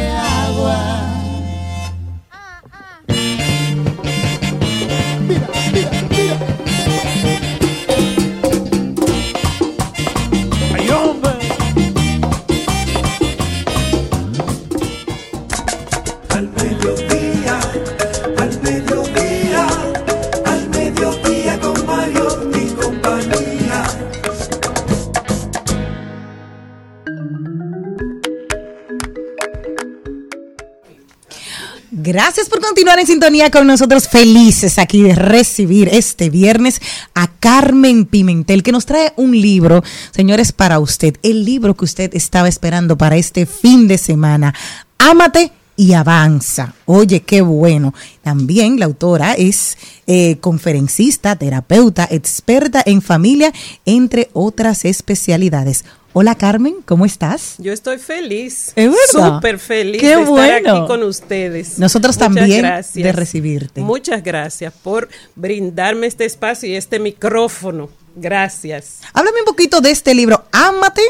Gracias 32.12 32.48
por 32.48 32.60
continuar 32.60 32.98
en 32.98 33.06
sintonía 33.06 33.52
con 33.52 33.68
nosotros, 33.68 34.08
felices 34.08 34.80
aquí 34.80 35.00
de 35.00 35.14
recibir 35.14 35.88
este 35.92 36.28
viernes 36.28 36.82
a 37.14 37.28
Carmen 37.28 38.04
Pimentel, 38.04 38.64
que 38.64 38.72
nos 38.72 38.84
trae 38.84 39.12
un 39.14 39.40
libro, 39.40 39.84
señores, 40.10 40.50
para 40.50 40.80
usted, 40.80 41.14
el 41.22 41.44
libro 41.44 41.76
que 41.76 41.84
usted 41.84 42.12
estaba 42.16 42.48
esperando 42.48 42.98
para 42.98 43.16
este 43.16 43.46
fin 43.46 43.86
de 43.86 43.96
semana. 43.96 44.52
Ámate 44.98 45.52
y 45.76 45.92
avanza. 45.92 46.74
Oye, 46.84 47.20
qué 47.20 47.42
bueno. 47.42 47.94
También 48.22 48.80
la 48.80 48.86
autora 48.86 49.34
es 49.34 49.78
eh, 50.08 50.38
conferencista, 50.40 51.36
terapeuta, 51.36 52.08
experta 52.10 52.82
en 52.84 53.02
familia, 53.02 53.52
entre 53.86 54.30
otras 54.32 54.84
especialidades. 54.84 55.84
Hola 56.12 56.34
Carmen, 56.34 56.76
¿cómo 56.84 57.06
estás? 57.06 57.54
Yo 57.58 57.72
estoy 57.72 57.98
feliz. 57.98 58.72
¿Es 58.74 58.90
verdad? 58.90 59.36
Súper 59.36 59.60
feliz 59.60 60.00
Qué 60.00 60.16
de 60.16 60.22
estar 60.22 60.50
aquí 60.50 60.86
con 60.88 61.04
ustedes. 61.04 61.78
Nosotros 61.78 62.16
Muchas 62.16 62.34
también 62.34 62.62
gracias. 62.62 63.04
de 63.04 63.12
recibirte. 63.12 63.80
Muchas 63.80 64.22
gracias 64.24 64.72
por 64.82 65.08
brindarme 65.36 66.08
este 66.08 66.24
espacio 66.24 66.68
y 66.68 66.74
este 66.74 66.98
micrófono. 66.98 67.90
Gracias. 68.16 68.98
Háblame 69.12 69.40
un 69.40 69.44
poquito 69.44 69.80
de 69.80 69.92
este 69.92 70.14
libro, 70.14 70.44
Ámate 70.50 71.02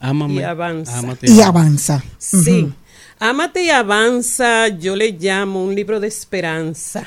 Ámame. 0.00 0.34
Y 0.34 0.42
avanza. 0.42 0.98
ámate. 0.98 1.30
y 1.30 1.40
avanza. 1.42 2.02
Sí. 2.18 2.62
Ujú. 2.64 2.72
Ámate 3.20 3.62
y 3.64 3.70
avanza, 3.70 4.66
yo 4.68 4.96
le 4.96 5.12
llamo 5.12 5.62
un 5.62 5.74
libro 5.74 6.00
de 6.00 6.08
esperanza, 6.08 7.06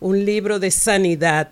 un 0.00 0.24
libro 0.24 0.58
de 0.60 0.70
sanidad, 0.70 1.50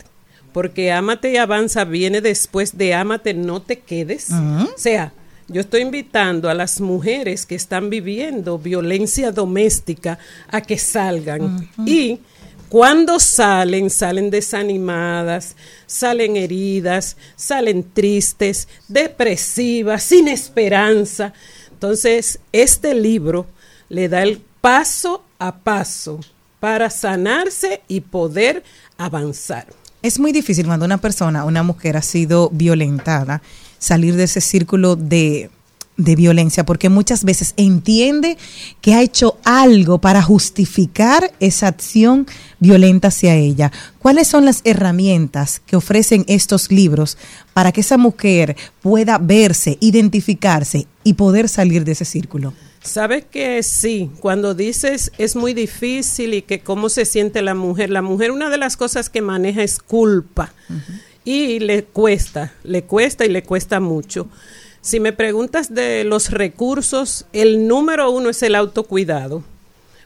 porque 0.52 0.92
Ámate 0.92 1.32
y 1.32 1.36
avanza 1.36 1.84
viene 1.84 2.20
después 2.20 2.76
de 2.76 2.94
Ámate, 2.94 3.34
no 3.34 3.62
te 3.62 3.80
quedes. 3.80 4.30
O 4.30 4.76
sea, 4.76 5.12
yo 5.48 5.60
estoy 5.60 5.82
invitando 5.82 6.48
a 6.48 6.54
las 6.54 6.80
mujeres 6.80 7.44
que 7.44 7.56
están 7.56 7.90
viviendo 7.90 8.58
violencia 8.58 9.32
doméstica 9.32 10.18
a 10.48 10.60
que 10.60 10.78
salgan. 10.78 11.68
Y 11.84 12.20
cuando 12.68 13.18
salen, 13.18 13.90
salen 13.90 14.30
desanimadas, 14.30 15.56
salen 15.86 16.36
heridas, 16.36 17.16
salen 17.34 17.90
tristes, 17.92 18.68
depresivas, 18.86 20.04
sin 20.04 20.28
esperanza. 20.28 21.32
Entonces, 21.72 22.38
este 22.52 22.94
libro 22.94 23.46
le 23.88 24.08
da 24.08 24.22
el 24.22 24.40
paso 24.60 25.24
a 25.40 25.56
paso 25.56 26.20
para 26.60 26.90
sanarse 26.90 27.82
y 27.88 28.02
poder 28.02 28.62
avanzar. 28.98 29.66
Es 30.02 30.18
muy 30.18 30.32
difícil 30.32 30.66
cuando 30.66 30.86
una 30.86 30.98
persona, 30.98 31.44
una 31.44 31.62
mujer 31.62 31.98
ha 31.98 32.02
sido 32.02 32.48
violentada, 32.50 33.42
salir 33.78 34.16
de 34.16 34.24
ese 34.24 34.40
círculo 34.40 34.96
de, 34.96 35.50
de 35.98 36.16
violencia, 36.16 36.64
porque 36.64 36.88
muchas 36.88 37.22
veces 37.22 37.52
entiende 37.58 38.38
que 38.80 38.94
ha 38.94 39.02
hecho 39.02 39.36
algo 39.44 39.98
para 39.98 40.22
justificar 40.22 41.32
esa 41.38 41.66
acción 41.66 42.26
violenta 42.60 43.08
hacia 43.08 43.34
ella. 43.34 43.72
¿Cuáles 43.98 44.26
son 44.26 44.46
las 44.46 44.62
herramientas 44.64 45.60
que 45.66 45.76
ofrecen 45.76 46.24
estos 46.28 46.70
libros 46.70 47.18
para 47.52 47.70
que 47.70 47.82
esa 47.82 47.98
mujer 47.98 48.56
pueda 48.80 49.18
verse, 49.18 49.76
identificarse 49.80 50.86
y 51.04 51.12
poder 51.12 51.46
salir 51.46 51.84
de 51.84 51.92
ese 51.92 52.06
círculo? 52.06 52.54
Sabes 52.82 53.24
que 53.30 53.62
sí, 53.62 54.10
cuando 54.20 54.54
dices 54.54 55.12
es 55.18 55.36
muy 55.36 55.52
difícil 55.52 56.32
y 56.32 56.42
que 56.42 56.60
cómo 56.60 56.88
se 56.88 57.04
siente 57.04 57.42
la 57.42 57.54
mujer, 57.54 57.90
la 57.90 58.00
mujer 58.00 58.30
una 58.30 58.48
de 58.48 58.56
las 58.56 58.78
cosas 58.78 59.10
que 59.10 59.20
maneja 59.20 59.62
es 59.62 59.78
culpa. 59.78 60.52
Y 61.24 61.58
le 61.58 61.84
cuesta, 61.84 62.54
le 62.64 62.84
cuesta 62.84 63.26
y 63.26 63.28
le 63.28 63.42
cuesta 63.42 63.80
mucho. 63.80 64.28
Si 64.80 64.98
me 64.98 65.12
preguntas 65.12 65.74
de 65.74 66.04
los 66.04 66.30
recursos, 66.30 67.26
el 67.34 67.68
número 67.68 68.10
uno 68.10 68.30
es 68.30 68.42
el 68.42 68.54
autocuidado, 68.54 69.44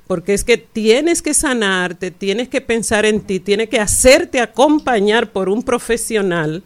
porque 0.09 0.35
es 0.35 0.43
que 0.43 0.59
tienes 0.59 1.23
que 1.23 1.33
sanarte, 1.33 2.11
tienes 2.11 2.49
que 2.49 2.61
pensar 2.61 3.07
en 3.07 3.21
ti, 3.21 3.39
tienes 3.39 3.69
que 3.69 3.79
hacerte 3.79 4.41
acompañar 4.41 5.31
por 5.31 5.49
un 5.49 5.63
profesional. 5.63 6.65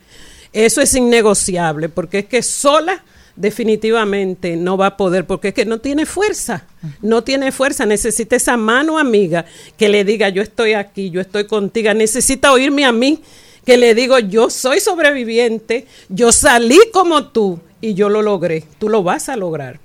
Eso 0.55 0.81
es 0.81 0.95
innegociable, 0.95 1.91
porque 1.91 2.21
es 2.21 2.25
que 2.25 2.43
sola 2.43 3.05
definitivamente 3.39 4.57
no 4.57 4.77
va 4.77 4.87
a 4.87 4.97
poder, 4.97 5.25
porque 5.25 5.49
es 5.49 5.55
que 5.55 5.65
no 5.65 5.79
tiene 5.79 6.07
fuerza, 6.07 6.65
no 7.01 7.23
tiene 7.23 7.53
fuerza, 7.53 7.87
necesita 7.87 8.35
esa 8.35 8.57
mano 8.57 8.99
amiga 8.99 9.45
que 9.77 9.89
le 9.89 10.05
diga, 10.05 10.29
yo 10.29 10.43
estoy 10.43 10.73
aquí, 10.73 11.11
yo 11.11 11.21
estoy 11.21 11.47
contigo, 11.47 11.95
necesita 11.95 12.53
oírme 12.53 12.85
a 12.85 12.93
mí, 12.93 13.23
que 13.65 13.77
le 13.77 13.95
digo, 13.95 14.19
yo 14.19 14.51
soy 14.51 14.81
sobreviviente, 14.81 15.87
yo 16.09 16.33
salí 16.33 16.79
como 16.93 17.29
tú 17.29 17.61
y 17.81 17.95
yo 17.95 18.09
lo 18.09 18.23
logré, 18.23 18.65
tú 18.79 18.89
lo 18.89 19.05
vas 19.05 19.29
a 19.29 19.37
lograr. 19.37 19.79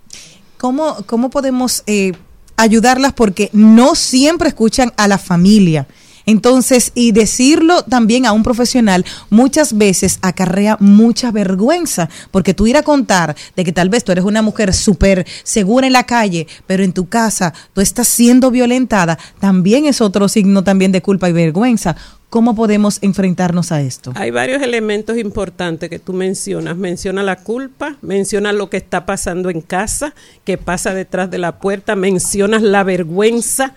¿Cómo, 0.58 0.98
cómo 1.06 1.30
podemos 1.30 1.84
eh, 1.86 2.14
ayudarlas? 2.58 3.14
Porque 3.14 3.50
no 3.54 3.94
siempre 3.94 4.48
escuchan 4.48 4.94
a 4.98 5.08
la 5.08 5.20
familia. 5.20 5.86
Entonces, 6.26 6.92
y 6.96 7.12
decirlo 7.12 7.84
también 7.84 8.26
a 8.26 8.32
un 8.32 8.44
profesional 8.44 9.06
muchas 9.30 9.78
veces 9.78 10.20
acarrea 10.22 10.78
mucha 10.80 11.32
vergüenza, 11.32 12.10
porque 12.32 12.54
tú 12.54 12.68
ir 12.68 12.78
a 12.78 12.84
contar 12.84 13.36
de 13.56 13.64
que 13.64 13.74
tal 13.74 13.90
vez 13.90 14.04
tú 14.04 14.12
eres 14.12 14.24
una 14.24 14.42
mujer 14.42 14.74
súper 14.74 15.26
segura 15.44 15.88
en 15.88 15.94
la 15.94 16.06
calle, 16.06 16.48
pero 16.68 16.84
en 16.84 16.94
tu 16.94 17.08
casa 17.08 17.54
tú 17.74 17.82
estás 17.82 18.08
siendo 18.08 18.52
violentada, 18.52 19.18
también 19.40 19.86
es 19.86 20.02
otro 20.02 20.28
signo 20.28 20.64
también 20.64 20.92
de 20.92 21.02
culpa 21.02 21.30
y 21.30 21.34
vergüenza. 21.34 21.96
¿Cómo 22.34 22.56
podemos 22.56 22.98
enfrentarnos 23.04 23.72
a 23.72 23.82
esto? 23.82 24.12
Hay 24.16 24.32
varios 24.32 24.64
elementos 24.64 25.20
importantes 25.20 25.88
que 25.88 26.00
tú 26.00 26.14
mencionas. 26.14 26.76
Menciona 26.76 27.22
la 27.22 27.36
culpa, 27.36 27.98
menciona 28.02 28.52
lo 28.52 28.72
que 28.72 28.78
está 28.78 29.06
pasando 29.06 29.52
en 29.52 29.62
casa, 29.62 30.16
que 30.44 30.58
pasa 30.58 30.96
detrás 30.96 31.30
de 31.30 31.38
la 31.38 31.60
puerta, 31.60 31.96
mencionas 31.96 32.64
la 32.64 32.84
vergüenza, 32.84 33.76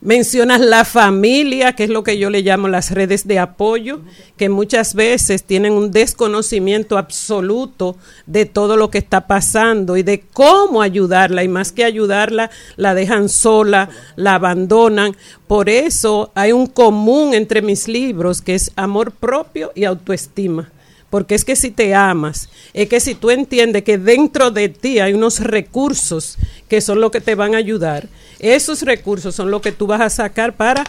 mencionas 0.00 0.60
la 0.60 0.84
familia, 0.84 1.74
que 1.74 1.84
es 1.84 1.90
lo 1.90 2.02
que 2.02 2.18
yo 2.18 2.30
le 2.30 2.42
llamo 2.42 2.68
las 2.68 2.90
redes 2.90 3.26
de 3.26 3.38
apoyo, 3.38 4.00
que 4.36 4.48
muchas 4.48 4.94
veces 4.94 5.44
tienen 5.44 5.72
un 5.72 5.90
desconocimiento 5.90 6.98
absoluto 6.98 7.96
de 8.26 8.46
todo 8.46 8.76
lo 8.76 8.90
que 8.90 8.98
está 8.98 9.26
pasando 9.26 9.96
y 9.96 10.02
de 10.02 10.20
cómo 10.32 10.82
ayudarla. 10.82 11.44
Y 11.44 11.48
más 11.48 11.72
que 11.72 11.84
ayudarla, 11.84 12.50
la 12.76 12.94
dejan 12.94 13.28
sola, 13.28 13.90
la 14.16 14.34
abandonan. 14.34 15.16
Por 15.46 15.68
eso 15.68 16.30
hay 16.34 16.52
un 16.52 16.66
común 16.66 17.34
entre 17.34 17.62
mis 17.62 17.88
libros 17.88 18.42
que 18.42 18.54
es 18.54 18.70
amor 18.76 19.12
propio 19.12 19.72
y 19.74 19.84
autoestima. 19.84 20.70
Porque 21.10 21.34
es 21.34 21.44
que 21.44 21.56
si 21.56 21.70
te 21.70 21.94
amas, 21.94 22.50
es 22.74 22.88
que 22.88 23.00
si 23.00 23.14
tú 23.14 23.30
entiendes 23.30 23.82
que 23.82 23.96
dentro 23.96 24.50
de 24.50 24.68
ti 24.68 24.98
hay 24.98 25.14
unos 25.14 25.40
recursos 25.40 26.36
que 26.68 26.80
son 26.80 27.00
los 27.00 27.10
que 27.10 27.20
te 27.20 27.34
van 27.34 27.54
a 27.54 27.58
ayudar, 27.58 28.08
esos 28.38 28.82
recursos 28.82 29.34
son 29.34 29.50
los 29.50 29.62
que 29.62 29.72
tú 29.72 29.86
vas 29.86 30.02
a 30.02 30.10
sacar 30.10 30.56
para 30.56 30.84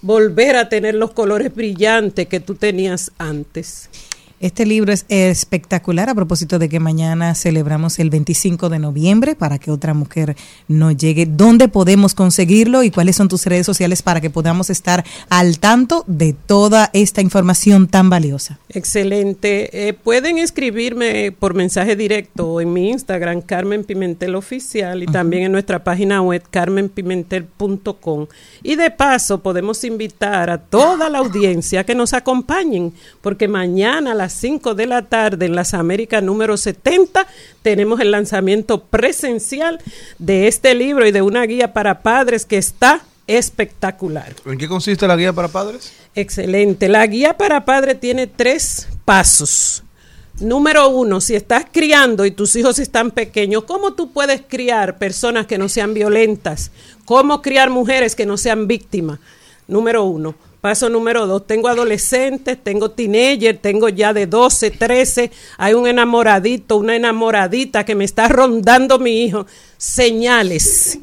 volver 0.00 0.56
a 0.56 0.68
tener 0.68 0.94
los 0.94 1.12
colores 1.12 1.54
brillantes 1.54 2.28
que 2.28 2.40
tú 2.40 2.54
tenías 2.54 3.12
antes. 3.18 3.88
Este 4.42 4.66
libro 4.66 4.92
es 4.92 5.06
espectacular 5.08 6.10
a 6.10 6.16
propósito 6.16 6.58
de 6.58 6.68
que 6.68 6.80
mañana 6.80 7.32
celebramos 7.36 8.00
el 8.00 8.10
25 8.10 8.70
de 8.70 8.80
noviembre 8.80 9.36
para 9.36 9.60
que 9.60 9.70
otra 9.70 9.94
mujer 9.94 10.34
no 10.66 10.90
llegue. 10.90 11.26
¿Dónde 11.26 11.68
podemos 11.68 12.16
conseguirlo 12.16 12.82
y 12.82 12.90
cuáles 12.90 13.14
son 13.14 13.28
tus 13.28 13.46
redes 13.46 13.64
sociales 13.64 14.02
para 14.02 14.20
que 14.20 14.30
podamos 14.30 14.68
estar 14.68 15.04
al 15.30 15.60
tanto 15.60 16.02
de 16.08 16.32
toda 16.32 16.90
esta 16.92 17.20
información 17.20 17.86
tan 17.86 18.10
valiosa? 18.10 18.58
Excelente. 18.68 19.88
Eh, 19.88 19.92
pueden 19.92 20.38
escribirme 20.38 21.30
por 21.30 21.54
mensaje 21.54 21.94
directo 21.94 22.60
en 22.60 22.72
mi 22.72 22.90
Instagram, 22.90 23.42
Carmen 23.42 23.84
Pimentel 23.84 24.34
Oficial, 24.34 25.04
y 25.04 25.06
también 25.06 25.44
en 25.44 25.52
nuestra 25.52 25.84
página 25.84 26.20
web, 26.20 26.42
carmenpimentel.com. 26.50 28.26
Y 28.64 28.74
de 28.74 28.90
paso, 28.90 29.40
podemos 29.40 29.84
invitar 29.84 30.50
a 30.50 30.58
toda 30.58 31.08
la 31.08 31.18
audiencia 31.18 31.84
que 31.84 31.94
nos 31.94 32.12
acompañen, 32.12 32.92
porque 33.20 33.46
mañana 33.46 34.10
a 34.10 34.14
las 34.16 34.31
5 34.34 34.74
de 34.74 34.86
la 34.86 35.02
tarde 35.02 35.46
en 35.46 35.54
las 35.54 35.74
Américas 35.74 36.22
número 36.22 36.56
70 36.56 37.26
tenemos 37.62 38.00
el 38.00 38.10
lanzamiento 38.10 38.84
presencial 38.84 39.80
de 40.18 40.48
este 40.48 40.74
libro 40.74 41.06
y 41.06 41.12
de 41.12 41.22
una 41.22 41.42
guía 41.42 41.72
para 41.72 42.02
padres 42.02 42.44
que 42.44 42.58
está 42.58 43.02
espectacular. 43.26 44.34
¿En 44.44 44.58
qué 44.58 44.68
consiste 44.68 45.06
la 45.06 45.16
guía 45.16 45.32
para 45.32 45.48
padres? 45.48 45.92
Excelente. 46.14 46.88
La 46.88 47.06
guía 47.06 47.36
para 47.36 47.64
padre 47.64 47.94
tiene 47.94 48.26
tres 48.26 48.88
pasos. 49.04 49.82
Número 50.40 50.88
uno, 50.88 51.20
si 51.20 51.34
estás 51.34 51.66
criando 51.70 52.24
y 52.24 52.30
tus 52.30 52.56
hijos 52.56 52.78
están 52.78 53.10
pequeños, 53.10 53.64
¿cómo 53.64 53.92
tú 53.92 54.12
puedes 54.12 54.42
criar 54.46 54.98
personas 54.98 55.46
que 55.46 55.58
no 55.58 55.68
sean 55.68 55.94
violentas? 55.94 56.72
¿Cómo 57.04 57.42
criar 57.42 57.70
mujeres 57.70 58.16
que 58.16 58.26
no 58.26 58.36
sean 58.36 58.66
víctimas? 58.66 59.20
Número 59.68 60.04
uno. 60.04 60.34
Paso 60.62 60.88
número 60.88 61.26
dos, 61.26 61.44
tengo 61.44 61.66
adolescentes, 61.66 62.56
tengo 62.62 62.92
teenagers, 62.92 63.60
tengo 63.60 63.88
ya 63.88 64.12
de 64.12 64.28
12, 64.28 64.70
13, 64.70 65.32
hay 65.58 65.74
un 65.74 65.88
enamoradito, 65.88 66.76
una 66.76 66.94
enamoradita 66.94 67.84
que 67.84 67.96
me 67.96 68.04
está 68.04 68.28
rondando 68.28 69.00
mi 69.00 69.24
hijo. 69.24 69.44
Señales. 69.76 71.00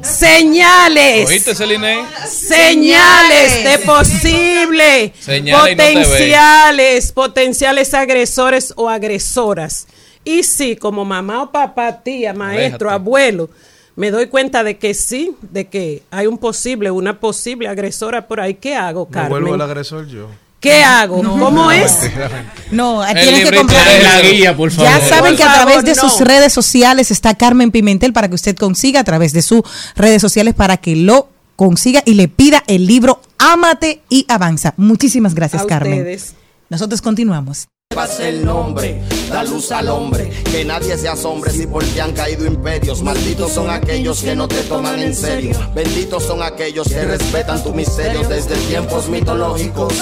Señales. 0.00 1.28
¿Oíste, 1.28 1.54
Celine? 1.54 2.02
Señales 2.26 3.64
de 3.64 3.78
posible 3.80 5.12
Señales 5.20 5.52
no 5.52 5.58
potenciales, 5.58 7.12
potenciales 7.12 7.92
agresores 7.92 8.72
o 8.74 8.88
agresoras. 8.88 9.86
Y 10.24 10.44
sí, 10.44 10.76
como 10.76 11.04
mamá 11.04 11.42
o 11.42 11.52
papá, 11.52 12.02
tía, 12.02 12.32
maestro, 12.32 12.88
Aléjate. 12.88 13.02
abuelo, 13.02 13.50
me 13.96 14.10
doy 14.10 14.26
cuenta 14.28 14.64
de 14.64 14.76
que 14.78 14.94
sí, 14.94 15.36
de 15.42 15.68
que 15.68 16.02
hay 16.10 16.26
un 16.26 16.38
posible, 16.38 16.90
una 16.90 17.20
posible 17.20 17.68
agresora 17.68 18.26
por 18.26 18.40
ahí. 18.40 18.54
¿Qué 18.54 18.74
hago, 18.74 19.06
Me 19.06 19.12
Carmen? 19.12 19.30
vuelvo 19.30 19.54
el 19.54 19.60
agresor 19.60 20.06
yo. 20.06 20.28
¿Qué 20.60 20.82
hago? 20.82 21.22
¿Cómo 21.22 21.70
es? 21.70 21.92
No, 22.70 23.04
El 23.06 23.14
tienen 23.20 23.48
que 23.50 23.56
comprar. 23.58 23.86
la 24.02 24.20
guía, 24.22 24.56
por 24.56 24.70
Ya 24.70 24.92
favor. 24.92 25.08
saben 25.08 25.30
Por 25.32 25.36
que 25.36 25.42
a 25.44 25.52
través 25.52 25.74
favor, 25.76 25.84
de 25.90 25.94
no. 25.94 26.08
sus 26.08 26.20
redes 26.22 26.52
sociales 26.54 27.10
está 27.10 27.34
Carmen 27.34 27.70
Pimentel 27.70 28.12
para 28.14 28.28
que 28.28 28.34
usted 28.34 28.56
consiga 28.56 29.00
a 29.00 29.04
través 29.04 29.32
de 29.34 29.42
sus 29.42 29.60
redes 29.94 30.22
sociales 30.22 30.54
para 30.54 30.78
que 30.78 30.96
lo 30.96 31.28
consiga 31.56 32.02
y 32.06 32.14
le 32.14 32.28
pida 32.28 32.64
el 32.66 32.86
libro 32.86 33.20
Ámate 33.38 34.00
y 34.08 34.24
Avanza. 34.28 34.72
Muchísimas 34.78 35.34
gracias, 35.34 35.62
A 35.62 35.66
Carmen. 35.66 35.98
ustedes. 35.98 36.34
Nosotros 36.70 37.02
continuamos. 37.02 37.66
Llevas 37.94 38.18
el 38.18 38.44
nombre, 38.44 39.00
da 39.30 39.44
luz 39.44 39.70
al 39.70 39.88
hombre, 39.88 40.28
que 40.50 40.64
nadie 40.64 40.98
se 40.98 41.08
asombre 41.08 41.52
si 41.52 41.64
por 41.64 41.84
ti 41.84 42.00
han 42.00 42.10
caído 42.10 42.44
imperios. 42.44 43.02
Malditos 43.02 43.52
son 43.52 43.70
aquellos 43.70 44.20
que 44.20 44.34
no 44.34 44.48
te 44.48 44.62
toman 44.64 44.98
en 44.98 45.14
serio, 45.14 45.56
benditos 45.76 46.24
son 46.24 46.42
aquellos 46.42 46.88
que 46.88 47.04
respetan 47.04 47.62
tu 47.62 47.72
misterio 47.72 48.26
desde 48.26 48.56
tiempos 48.66 49.08
mitológicos. 49.08 49.94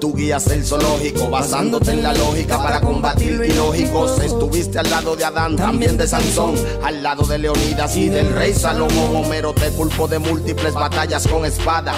Tú 0.00 0.14
guías 0.14 0.46
el 0.46 0.64
zoológico 0.64 1.28
basándote 1.28 1.90
en 1.90 2.04
la 2.04 2.12
lógica 2.12 2.62
para 2.62 2.80
combatir 2.80 3.32
lo 3.32 3.44
ilógicos. 3.44 4.20
Estuviste 4.20 4.78
al 4.78 4.88
lado 4.88 5.16
de 5.16 5.24
Adán, 5.24 5.56
también 5.56 5.96
de 5.96 6.06
Sansón, 6.06 6.54
al 6.84 7.02
lado 7.02 7.24
de 7.24 7.36
Leonidas 7.36 7.96
y 7.96 8.10
del 8.10 8.32
rey 8.32 8.54
Salomón. 8.54 9.24
Homero 9.24 9.52
te 9.54 9.70
culpó 9.70 10.06
de 10.06 10.20
múltiples 10.20 10.72
batallas 10.72 11.26
con 11.26 11.44
espada, 11.44 11.94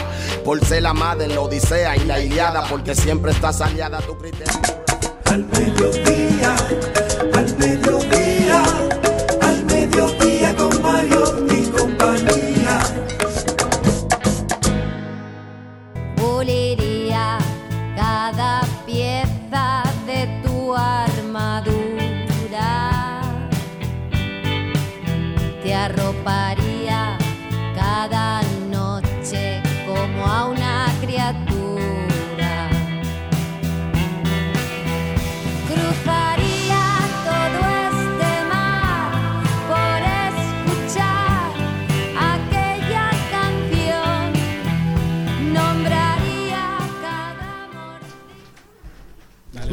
por 0.46 0.64
ser 0.64 0.86
amada 0.86 1.26
en 1.26 1.34
la 1.34 1.42
Odisea 1.42 1.94
y 1.98 2.06
la 2.06 2.20
Iliada, 2.20 2.66
porque 2.70 2.94
siempre 2.94 3.32
estás 3.32 3.60
aliada 3.60 3.98
a 3.98 4.00
tu 4.00 4.16
criterio. 4.16 4.81
Al 5.32 5.46
mediodía, 5.46 6.54
al 7.32 7.56
mediodía, 7.56 8.62
al 9.40 9.64
mediodía 9.64 10.54
con 10.56 10.82
Mario 10.82 11.51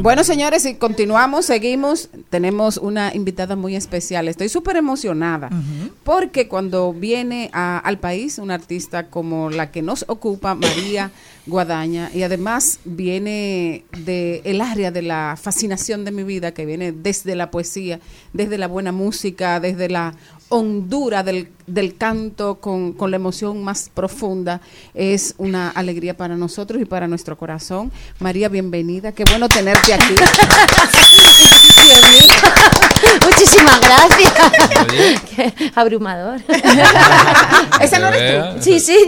Bueno, 0.02 0.24
señores, 0.24 0.64
y 0.64 0.74
continuamos, 0.76 1.44
seguimos. 1.44 2.08
Tenemos 2.30 2.78
una 2.78 3.14
invitada 3.14 3.54
muy 3.54 3.76
especial. 3.76 4.28
Estoy 4.28 4.48
súper 4.48 4.76
emocionada 4.76 5.50
porque 6.04 6.48
cuando 6.48 6.94
viene 6.94 7.50
a- 7.52 7.78
al 7.78 7.98
país 7.98 8.38
una 8.38 8.54
artista 8.54 9.08
como 9.08 9.50
la 9.50 9.70
que 9.70 9.82
nos 9.82 10.06
ocupa, 10.08 10.54
María 10.54 11.10
Guadaña, 11.46 12.10
y 12.14 12.22
además 12.22 12.78
viene 12.86 13.84
del 14.04 14.40
el 14.44 14.60
área 14.62 14.90
de 14.90 15.02
la 15.02 15.36
fascinación 15.40 16.04
de 16.06 16.12
mi 16.12 16.22
vida, 16.22 16.52
que 16.52 16.64
viene 16.64 16.92
desde 16.92 17.34
la 17.34 17.50
poesía, 17.50 18.00
desde 18.32 18.56
la 18.56 18.68
buena 18.68 18.92
música, 18.92 19.60
desde 19.60 19.88
la 19.90 20.14
hondura 20.50 21.22
del, 21.22 21.48
del 21.66 21.96
canto 21.96 22.56
con, 22.56 22.92
con 22.92 23.10
la 23.10 23.16
emoción 23.16 23.62
más 23.64 23.88
profunda 23.92 24.60
es 24.94 25.34
una 25.38 25.70
alegría 25.70 26.16
para 26.16 26.36
nosotros 26.36 26.82
y 26.82 26.84
para 26.84 27.08
nuestro 27.08 27.38
corazón. 27.38 27.90
María, 28.18 28.48
bienvenida. 28.48 29.12
Qué 29.12 29.24
bueno 29.24 29.48
tenerte 29.48 29.94
aquí. 29.94 30.14
Muchísimas 33.24 33.80
gracias. 33.80 34.32
Qué 35.34 35.72
abrumador. 35.74 36.40
¿Esa 37.80 37.98
no 37.98 38.08
eres 38.08 38.56
tú? 38.56 38.62
Sí, 38.62 38.80
sí. 38.80 39.06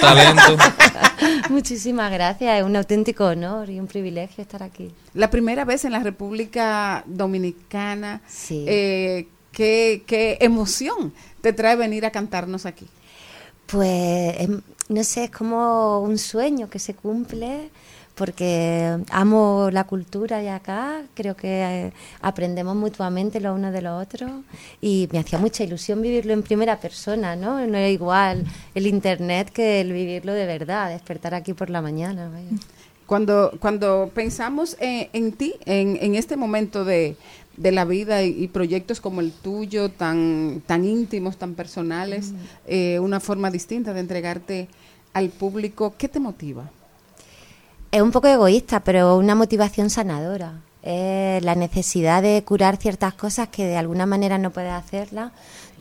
talento. 0.00 0.56
Muchísimas 1.50 2.10
gracias. 2.10 2.58
Es 2.58 2.64
un 2.64 2.76
auténtico 2.76 3.26
honor 3.26 3.70
y 3.70 3.78
un 3.78 3.86
privilegio 3.86 4.42
estar 4.42 4.62
aquí. 4.62 4.90
La 5.14 5.30
primera 5.30 5.64
vez 5.64 5.84
en 5.84 5.92
la 5.92 6.00
República 6.00 7.04
Dominicana. 7.06 8.20
Sí. 8.28 8.64
eh, 8.66 9.28
qué, 9.52 10.02
qué 10.06 10.38
emoción 10.40 11.12
te 11.40 11.52
trae 11.52 11.76
venir 11.76 12.04
a 12.06 12.10
cantarnos 12.10 12.66
aquí. 12.66 12.86
Pues, 13.66 14.40
em, 14.40 14.60
no 14.88 15.04
sé, 15.04 15.24
es 15.24 15.30
como 15.30 16.00
un 16.00 16.18
sueño 16.18 16.68
que 16.68 16.78
se 16.78 16.94
cumple 16.94 17.70
porque 18.20 18.98
amo 19.10 19.70
la 19.72 19.84
cultura 19.84 20.40
de 20.40 20.50
acá, 20.50 21.02
creo 21.14 21.34
que 21.36 21.62
eh, 21.62 21.92
aprendemos 22.20 22.76
mutuamente 22.76 23.40
lo 23.40 23.54
uno 23.54 23.72
de 23.72 23.80
lo 23.80 23.96
otro 23.96 24.42
y 24.82 25.08
me 25.10 25.20
hacía 25.20 25.38
mucha 25.38 25.64
ilusión 25.64 26.02
vivirlo 26.02 26.34
en 26.34 26.42
primera 26.42 26.78
persona, 26.78 27.34
¿no? 27.34 27.66
No 27.66 27.78
es 27.78 27.94
igual 27.94 28.44
el 28.74 28.86
internet 28.86 29.50
que 29.50 29.80
el 29.80 29.94
vivirlo 29.94 30.34
de 30.34 30.44
verdad, 30.44 30.90
despertar 30.90 31.32
aquí 31.34 31.54
por 31.54 31.70
la 31.70 31.80
mañana. 31.80 32.28
vaya. 32.28 32.50
Cuando, 33.06 33.52
cuando 33.58 34.10
pensamos 34.14 34.76
en, 34.80 35.08
en 35.14 35.32
ti, 35.32 35.54
en, 35.64 35.96
en 36.02 36.14
este 36.14 36.36
momento 36.36 36.84
de, 36.84 37.16
de 37.60 37.72
la 37.72 37.84
vida 37.84 38.22
y, 38.22 38.44
y 38.44 38.48
proyectos 38.48 39.00
como 39.00 39.20
el 39.20 39.32
tuyo, 39.32 39.90
tan, 39.90 40.62
tan 40.66 40.84
íntimos, 40.84 41.36
tan 41.36 41.54
personales, 41.54 42.32
eh, 42.66 42.98
una 43.00 43.20
forma 43.20 43.50
distinta 43.50 43.92
de 43.92 44.00
entregarte 44.00 44.68
al 45.12 45.28
público, 45.28 45.94
¿qué 45.98 46.08
te 46.08 46.20
motiva? 46.20 46.70
Es 47.92 48.00
un 48.00 48.12
poco 48.12 48.28
egoísta, 48.28 48.80
pero 48.80 49.16
una 49.16 49.34
motivación 49.34 49.90
sanadora. 49.90 50.60
Es 50.82 51.44
la 51.44 51.54
necesidad 51.54 52.22
de 52.22 52.42
curar 52.44 52.78
ciertas 52.78 53.12
cosas 53.14 53.48
que 53.48 53.66
de 53.66 53.76
alguna 53.76 54.06
manera 54.06 54.38
no 54.38 54.50
puedes 54.50 54.72
hacerlas. 54.72 55.32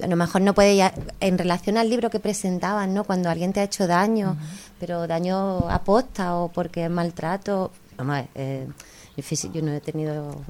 A 0.03 0.07
lo 0.07 0.15
mejor 0.17 0.41
no 0.41 0.53
puedes, 0.53 0.75
ya- 0.75 0.93
en 1.21 1.37
relación 1.37 1.77
al 1.77 1.89
libro 1.89 2.09
que 2.09 2.19
presentaban, 2.19 2.93
¿no? 2.93 3.05
Cuando 3.05 3.29
alguien 3.29 3.53
te 3.53 3.61
ha 3.61 3.63
hecho 3.63 3.87
daño, 3.87 4.35
pero 4.79 5.07
daño 5.07 5.69
aposta 5.69 6.35
o 6.35 6.49
porque 6.49 6.83
es 6.85 6.91
maltrato. 6.91 7.71
Vamos 7.97 8.15
a 8.15 8.21
ver, 8.21 8.27
eh, 8.35 8.67
yo 9.53 9.61
no 9.61 9.71
he 9.71 9.81
tenido, 9.81 10.41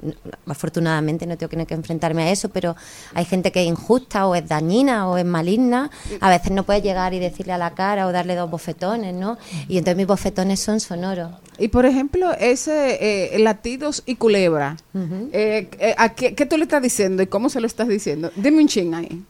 afortunadamente 0.46 1.26
no 1.26 1.36
tengo 1.36 1.50
que, 1.50 1.66
que 1.66 1.74
enfrentarme 1.74 2.24
a 2.24 2.30
eso, 2.30 2.48
pero 2.48 2.76
hay 3.14 3.24
gente 3.24 3.52
que 3.52 3.62
es 3.62 3.68
injusta 3.68 4.26
o 4.26 4.34
es 4.34 4.46
dañina 4.48 5.08
o 5.08 5.16
es 5.16 5.24
maligna. 5.24 5.90
A 6.20 6.30
veces 6.30 6.50
no 6.52 6.64
puedes 6.64 6.82
llegar 6.82 7.14
y 7.14 7.18
decirle 7.18 7.52
a 7.52 7.58
la 7.58 7.74
cara 7.74 8.06
o 8.06 8.12
darle 8.12 8.34
dos 8.34 8.50
bofetones, 8.50 9.14
¿no? 9.14 9.38
Y 9.68 9.78
entonces 9.78 9.96
mis 9.96 10.06
bofetones 10.06 10.60
son 10.60 10.80
sonoros. 10.80 11.30
Y 11.58 11.68
por 11.68 11.86
ejemplo, 11.86 12.32
ese 12.32 13.34
eh, 13.34 13.38
latidos 13.38 14.02
y 14.06 14.16
culebra, 14.16 14.76
eh, 14.94 15.68
eh, 15.78 15.94
¿a 15.98 16.14
qué, 16.14 16.34
qué 16.34 16.46
tú 16.46 16.56
le 16.56 16.64
estás 16.64 16.82
diciendo 16.82 17.22
y 17.22 17.26
cómo 17.26 17.50
se 17.50 17.60
lo 17.60 17.66
estás 17.66 17.88
diciendo? 17.88 18.30
Dime 18.36 18.62
un 18.62 18.68
ching 18.68 18.94
ahí. 18.94 19.22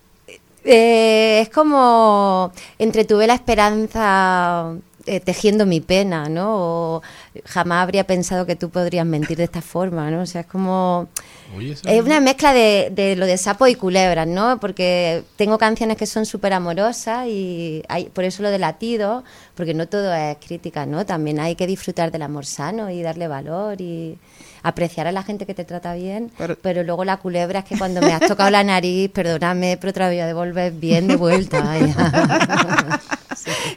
Es 0.62 1.48
como 1.48 2.52
entretuve 2.78 3.26
la 3.26 3.34
esperanza 3.34 4.74
eh, 5.10 5.18
tejiendo 5.18 5.66
mi 5.66 5.80
pena, 5.80 6.28
¿no? 6.28 6.54
O 6.54 7.02
jamás 7.44 7.82
habría 7.82 8.04
pensado 8.04 8.46
que 8.46 8.54
tú 8.54 8.70
podrías 8.70 9.04
mentir 9.04 9.36
de 9.38 9.42
esta 9.42 9.60
forma, 9.60 10.08
¿no? 10.08 10.22
O 10.22 10.26
sea, 10.26 10.42
es 10.42 10.46
como... 10.46 11.08
Oye, 11.56 11.72
Es 11.72 12.02
una 12.04 12.20
mezcla 12.20 12.52
de, 12.52 12.92
de 12.94 13.16
lo 13.16 13.26
de 13.26 13.36
sapo 13.36 13.66
y 13.66 13.74
culebras, 13.74 14.28
¿no? 14.28 14.60
Porque 14.60 15.24
tengo 15.34 15.58
canciones 15.58 15.96
que 15.96 16.06
son 16.06 16.26
súper 16.26 16.52
amorosas 16.52 17.26
y 17.26 17.82
hay, 17.88 18.04
por 18.04 18.22
eso 18.22 18.44
lo 18.44 18.50
de 18.50 18.60
latido, 18.60 19.24
porque 19.56 19.74
no 19.74 19.88
todo 19.88 20.14
es 20.14 20.36
crítica, 20.36 20.86
¿no? 20.86 21.04
También 21.04 21.40
hay 21.40 21.56
que 21.56 21.66
disfrutar 21.66 22.12
del 22.12 22.22
amor 22.22 22.46
sano 22.46 22.88
y 22.88 23.02
darle 23.02 23.26
valor 23.26 23.80
y 23.80 24.16
apreciar 24.62 25.06
a 25.06 25.12
la 25.12 25.22
gente 25.22 25.46
que 25.46 25.54
te 25.54 25.64
trata 25.64 25.94
bien, 25.94 26.30
pero, 26.62 26.82
luego 26.82 27.04
la 27.04 27.16
culebra 27.18 27.60
es 27.60 27.64
que 27.64 27.78
cuando 27.78 28.00
me 28.00 28.12
has 28.12 28.26
tocado 28.26 28.50
la 28.50 28.64
nariz, 28.64 29.10
perdóname, 29.10 29.78
pero 29.80 29.92
te 29.92 30.00
la 30.00 30.08
voy 30.08 30.18
a 30.18 30.26
devolver 30.26 30.72
bien 30.72 31.08
de 31.08 31.16
vuelta. 31.16 31.60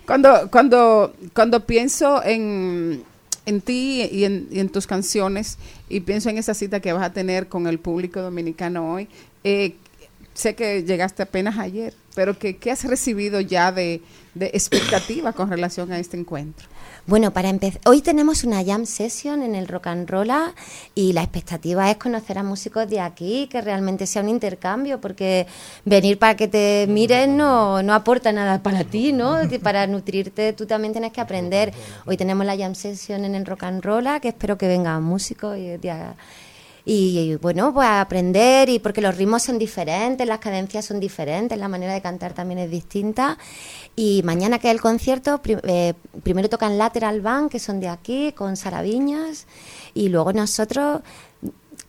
Cuando, 0.06 0.50
cuando, 0.52 1.16
cuando 1.34 1.66
pienso 1.66 2.22
en, 2.24 3.04
en 3.46 3.62
ti 3.62 4.04
y 4.12 4.26
en, 4.26 4.48
y 4.52 4.60
en 4.60 4.70
tus 4.70 4.88
canciones 4.88 5.58
y 5.88 6.02
pienso 6.02 6.30
en 6.30 6.38
esa 6.38 6.54
cita 6.54 6.82
que 6.82 6.92
vas 6.92 7.04
a 7.04 7.14
tener 7.14 7.48
con 7.48 7.68
el 7.68 7.80
público 7.80 8.22
dominicano 8.22 8.94
hoy, 8.94 9.08
eh, 9.44 9.76
sé 10.34 10.56
que 10.56 10.84
llegaste 10.84 11.24
apenas 11.24 11.58
ayer, 11.58 11.94
pero 12.16 12.38
que, 12.38 12.58
¿qué 12.58 12.72
has 12.72 12.84
recibido 12.84 13.40
ya 13.40 13.72
de, 13.72 14.02
de 14.34 14.48
expectativa 14.48 15.34
con 15.34 15.50
relación 15.50 15.92
a 15.92 16.00
este 16.00 16.18
encuentro? 16.18 16.68
Bueno, 17.06 17.32
para 17.34 17.50
empezar, 17.50 17.82
hoy 17.86 18.02
tenemos 18.02 18.46
una 18.46 18.64
jam 18.64 18.86
session 18.86 19.42
en 19.42 19.56
el 19.56 19.68
Rock 19.68 19.88
and 19.88 20.10
Rolla 20.10 20.54
y 20.96 21.12
la 21.12 21.22
expectativa 21.22 21.92
es 21.92 21.98
conocer 21.98 22.38
a 22.38 22.44
músicos 22.44 22.90
de 22.90 23.02
aquí, 23.02 23.48
que 23.52 23.60
realmente 23.60 24.08
sea 24.08 24.22
un 24.22 24.30
intercambio, 24.30 25.02
porque 25.02 25.46
venir 25.84 26.18
para 26.18 26.38
que 26.38 26.48
te 26.48 26.86
miren 26.88 27.36
no, 27.36 27.84
no 27.84 27.94
aporta 27.94 28.32
nada 28.32 28.64
para 28.64 28.86
ti, 28.86 29.12
¿no? 29.12 29.36
Para 29.62 29.86
nutrirte 29.86 30.54
tú 30.54 30.66
también 30.66 30.94
tienes 30.94 31.12
que 31.12 31.20
aprender. 31.20 31.74
Hoy 32.06 32.16
tenemos 32.16 32.46
la 32.46 32.56
jam 32.58 32.74
session 32.74 33.26
en 33.26 33.36
el 33.36 33.46
Rock 33.46 33.64
and 33.64 33.84
Rolla, 33.84 34.22
que 34.22 34.30
espero 34.30 34.58
que 34.58 34.70
vengan 34.70 35.04
músicos 35.04 35.58
y, 35.58 35.76
de- 35.78 35.94
y 36.86 37.36
bueno, 37.36 37.74
pues 37.74 37.88
a 37.88 38.02
aprender 38.02 38.68
y 38.68 38.80
porque 38.80 39.02
los 39.02 39.16
ritmos 39.16 39.44
son 39.44 39.58
diferentes, 39.58 40.28
las 40.28 40.40
cadencias 40.40 40.86
son 40.86 41.00
diferentes, 41.00 41.58
la 41.58 41.70
manera 41.70 41.94
de 41.94 42.02
cantar 42.02 42.34
también 42.34 42.60
es 42.60 42.70
distinta. 42.70 43.38
Y 43.96 44.22
mañana 44.24 44.60
que 44.60 44.68
es 44.68 44.74
el 44.74 44.82
concierto, 44.82 45.40
eh, 45.46 45.94
primero 46.24 46.50
tocan 46.50 46.78
Lateral 46.78 47.22
Band, 47.22 47.50
que 47.50 47.60
son 47.60 47.80
de 47.80 47.88
aquí, 47.88 48.34
con 48.34 48.58
Sara 48.58 48.82
Viñas, 48.82 49.48
y 49.94 50.10
luego 50.10 50.34
nosotros 50.34 51.02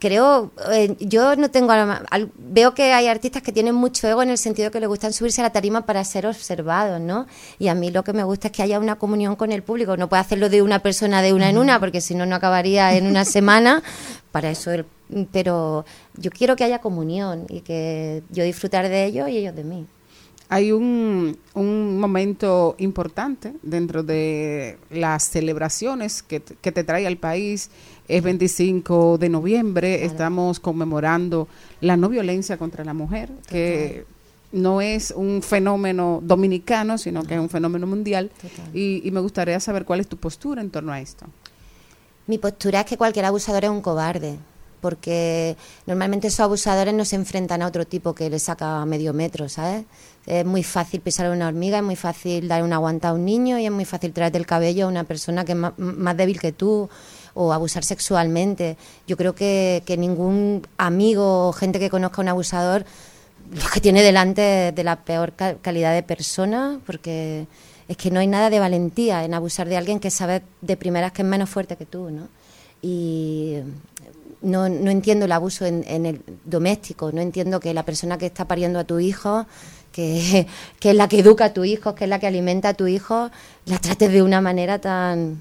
creo, 0.06 0.50
eh, 0.70 0.94
yo 1.00 1.34
no 1.36 1.50
tengo, 1.50 1.72
a 1.72 1.78
lo 1.78 1.86
ma- 1.86 2.02
al- 2.10 2.30
veo 2.36 2.74
que 2.74 2.92
hay 2.92 3.06
artistas 3.06 3.42
que 3.42 3.52
tienen 3.52 3.74
mucho 3.74 4.06
ego 4.06 4.22
en 4.22 4.28
el 4.28 4.36
sentido 4.36 4.70
que 4.70 4.78
les 4.80 4.88
gustan 4.88 5.14
subirse 5.14 5.40
a 5.40 5.44
la 5.44 5.50
tarima 5.52 5.86
para 5.86 6.04
ser 6.04 6.26
observados, 6.26 7.00
¿no? 7.00 7.26
Y 7.58 7.68
a 7.68 7.74
mí 7.74 7.90
lo 7.90 8.04
que 8.04 8.12
me 8.12 8.22
gusta 8.22 8.48
es 8.48 8.52
que 8.52 8.62
haya 8.62 8.78
una 8.78 8.96
comunión 8.96 9.34
con 9.36 9.50
el 9.50 9.62
público, 9.62 9.96
no 9.96 10.08
puede 10.10 10.20
hacerlo 10.20 10.50
de 10.50 10.60
una 10.60 10.80
persona 10.80 11.22
de 11.22 11.32
una 11.32 11.48
en 11.48 11.56
una, 11.56 11.80
porque 11.80 12.02
si 12.02 12.14
no, 12.14 12.26
no 12.26 12.36
acabaría 12.36 12.94
en 12.96 13.06
una 13.06 13.24
semana, 13.24 13.82
para 14.32 14.50
eso, 14.50 14.70
el- 14.72 14.84
pero 15.32 15.84
yo 16.16 16.30
quiero 16.30 16.56
que 16.56 16.64
haya 16.64 16.80
comunión 16.80 17.46
y 17.48 17.60
que 17.62 18.22
yo 18.30 18.44
disfrutar 18.44 18.88
de 18.88 19.06
ellos 19.06 19.28
y 19.30 19.38
ellos 19.38 19.54
de 19.56 19.64
mí. 19.64 19.86
Hay 20.50 20.72
un, 20.72 21.38
un 21.54 21.98
momento 21.98 22.74
importante 22.78 23.54
dentro 23.62 24.02
de 24.02 24.78
las 24.90 25.24
celebraciones 25.24 26.22
que, 26.22 26.42
que 26.42 26.70
te 26.70 26.84
trae 26.84 27.06
al 27.06 27.16
país. 27.16 27.70
Es 28.06 28.22
25 28.22 29.18
de 29.18 29.28
noviembre, 29.30 30.04
estamos 30.04 30.60
conmemorando 30.60 31.48
la 31.80 31.96
no 31.96 32.08
violencia 32.08 32.56
contra 32.58 32.84
la 32.84 32.92
mujer, 32.94 33.30
que 33.48 34.04
no 34.52 34.80
es 34.80 35.10
un 35.16 35.42
fenómeno 35.42 36.20
dominicano, 36.22 36.98
sino 36.98 37.22
que 37.24 37.34
es 37.34 37.40
un 37.40 37.48
fenómeno 37.48 37.86
mundial. 37.86 38.30
Y, 38.74 39.00
y 39.04 39.10
me 39.10 39.20
gustaría 39.20 39.58
saber 39.58 39.84
cuál 39.84 40.00
es 40.00 40.06
tu 40.08 40.16
postura 40.18 40.60
en 40.60 40.70
torno 40.70 40.92
a 40.92 41.00
esto. 41.00 41.26
Mi 42.26 42.38
postura 42.38 42.80
es 42.80 42.86
que 42.86 42.96
cualquier 42.96 43.24
abusador 43.24 43.64
es 43.64 43.70
un 43.70 43.80
cobarde, 43.80 44.36
porque 44.80 45.56
normalmente 45.86 46.28
esos 46.28 46.40
abusadores 46.40 46.92
no 46.94 47.06
se 47.06 47.16
enfrentan 47.16 47.62
a 47.62 47.66
otro 47.66 47.86
tipo 47.86 48.14
que 48.14 48.28
le 48.28 48.38
saca 48.38 48.84
medio 48.84 49.14
metro, 49.14 49.48
¿sabes? 49.48 49.84
Es 50.26 50.44
muy 50.44 50.62
fácil 50.62 51.00
pisar 51.00 51.26
a 51.26 51.30
una 51.32 51.48
hormiga, 51.48 51.78
es 51.78 51.84
muy 51.84 51.96
fácil 51.96 52.48
dar 52.48 52.62
una 52.62 52.76
aguanta 52.76 53.08
a 53.08 53.12
un 53.14 53.24
niño 53.24 53.58
y 53.58 53.64
es 53.66 53.72
muy 53.72 53.84
fácil 53.86 54.12
traerte 54.12 54.36
el 54.38 54.46
cabello 54.46 54.84
a 54.86 54.88
una 54.88 55.04
persona 55.04 55.44
que 55.44 55.52
es 55.52 55.58
ma- 55.58 55.74
más, 55.78 56.16
débil 56.16 56.38
que 56.38 56.52
tú 56.52 56.88
o 57.34 57.52
abusar 57.52 57.84
sexualmente. 57.84 58.76
Yo 59.06 59.16
creo 59.16 59.34
que, 59.34 59.82
que 59.84 59.96
ningún 59.96 60.66
amigo 60.78 61.48
o 61.48 61.52
gente 61.52 61.78
que 61.78 61.90
conozca 61.90 62.18
a 62.18 62.22
un 62.22 62.28
abusador 62.28 62.84
lo 63.52 63.68
que 63.72 63.80
tiene 63.80 64.02
delante 64.02 64.72
de 64.72 64.84
la 64.84 64.96
peor 64.96 65.32
ca- 65.34 65.56
calidad 65.60 65.92
de 65.92 66.02
persona, 66.02 66.80
porque 66.86 67.46
es 67.86 67.96
que 67.96 68.10
no 68.10 68.20
hay 68.20 68.26
nada 68.26 68.48
de 68.48 68.58
valentía 68.58 69.24
en 69.24 69.34
abusar 69.34 69.68
de 69.68 69.76
alguien 69.76 70.00
que 70.00 70.10
sabe 70.10 70.42
de 70.62 70.76
primeras 70.76 71.12
que 71.12 71.22
es 71.22 71.28
menos 71.28 71.50
fuerte 71.50 71.76
que 71.76 71.84
tú, 71.84 72.10
¿no? 72.10 72.28
Y 72.80 73.58
no, 74.40 74.68
no 74.68 74.90
entiendo 74.90 75.26
el 75.26 75.32
abuso 75.32 75.66
en, 75.66 75.84
en 75.86 76.06
el 76.06 76.22
doméstico, 76.44 77.12
no 77.12 77.20
entiendo 77.20 77.60
que 77.60 77.74
la 77.74 77.82
persona 77.82 78.16
que 78.16 78.26
está 78.26 78.46
pariendo 78.46 78.78
a 78.78 78.84
tu 78.84 78.98
hijo, 78.98 79.46
que, 79.92 80.46
que 80.80 80.90
es 80.90 80.96
la 80.96 81.08
que 81.08 81.20
educa 81.20 81.46
a 81.46 81.52
tu 81.52 81.64
hijo, 81.64 81.94
que 81.94 82.04
es 82.04 82.10
la 82.10 82.18
que 82.18 82.26
alimenta 82.26 82.70
a 82.70 82.74
tu 82.74 82.86
hijo, 82.86 83.30
la 83.66 83.78
trates 83.78 84.10
de 84.10 84.22
una 84.22 84.40
manera 84.40 84.78
tan... 84.78 85.38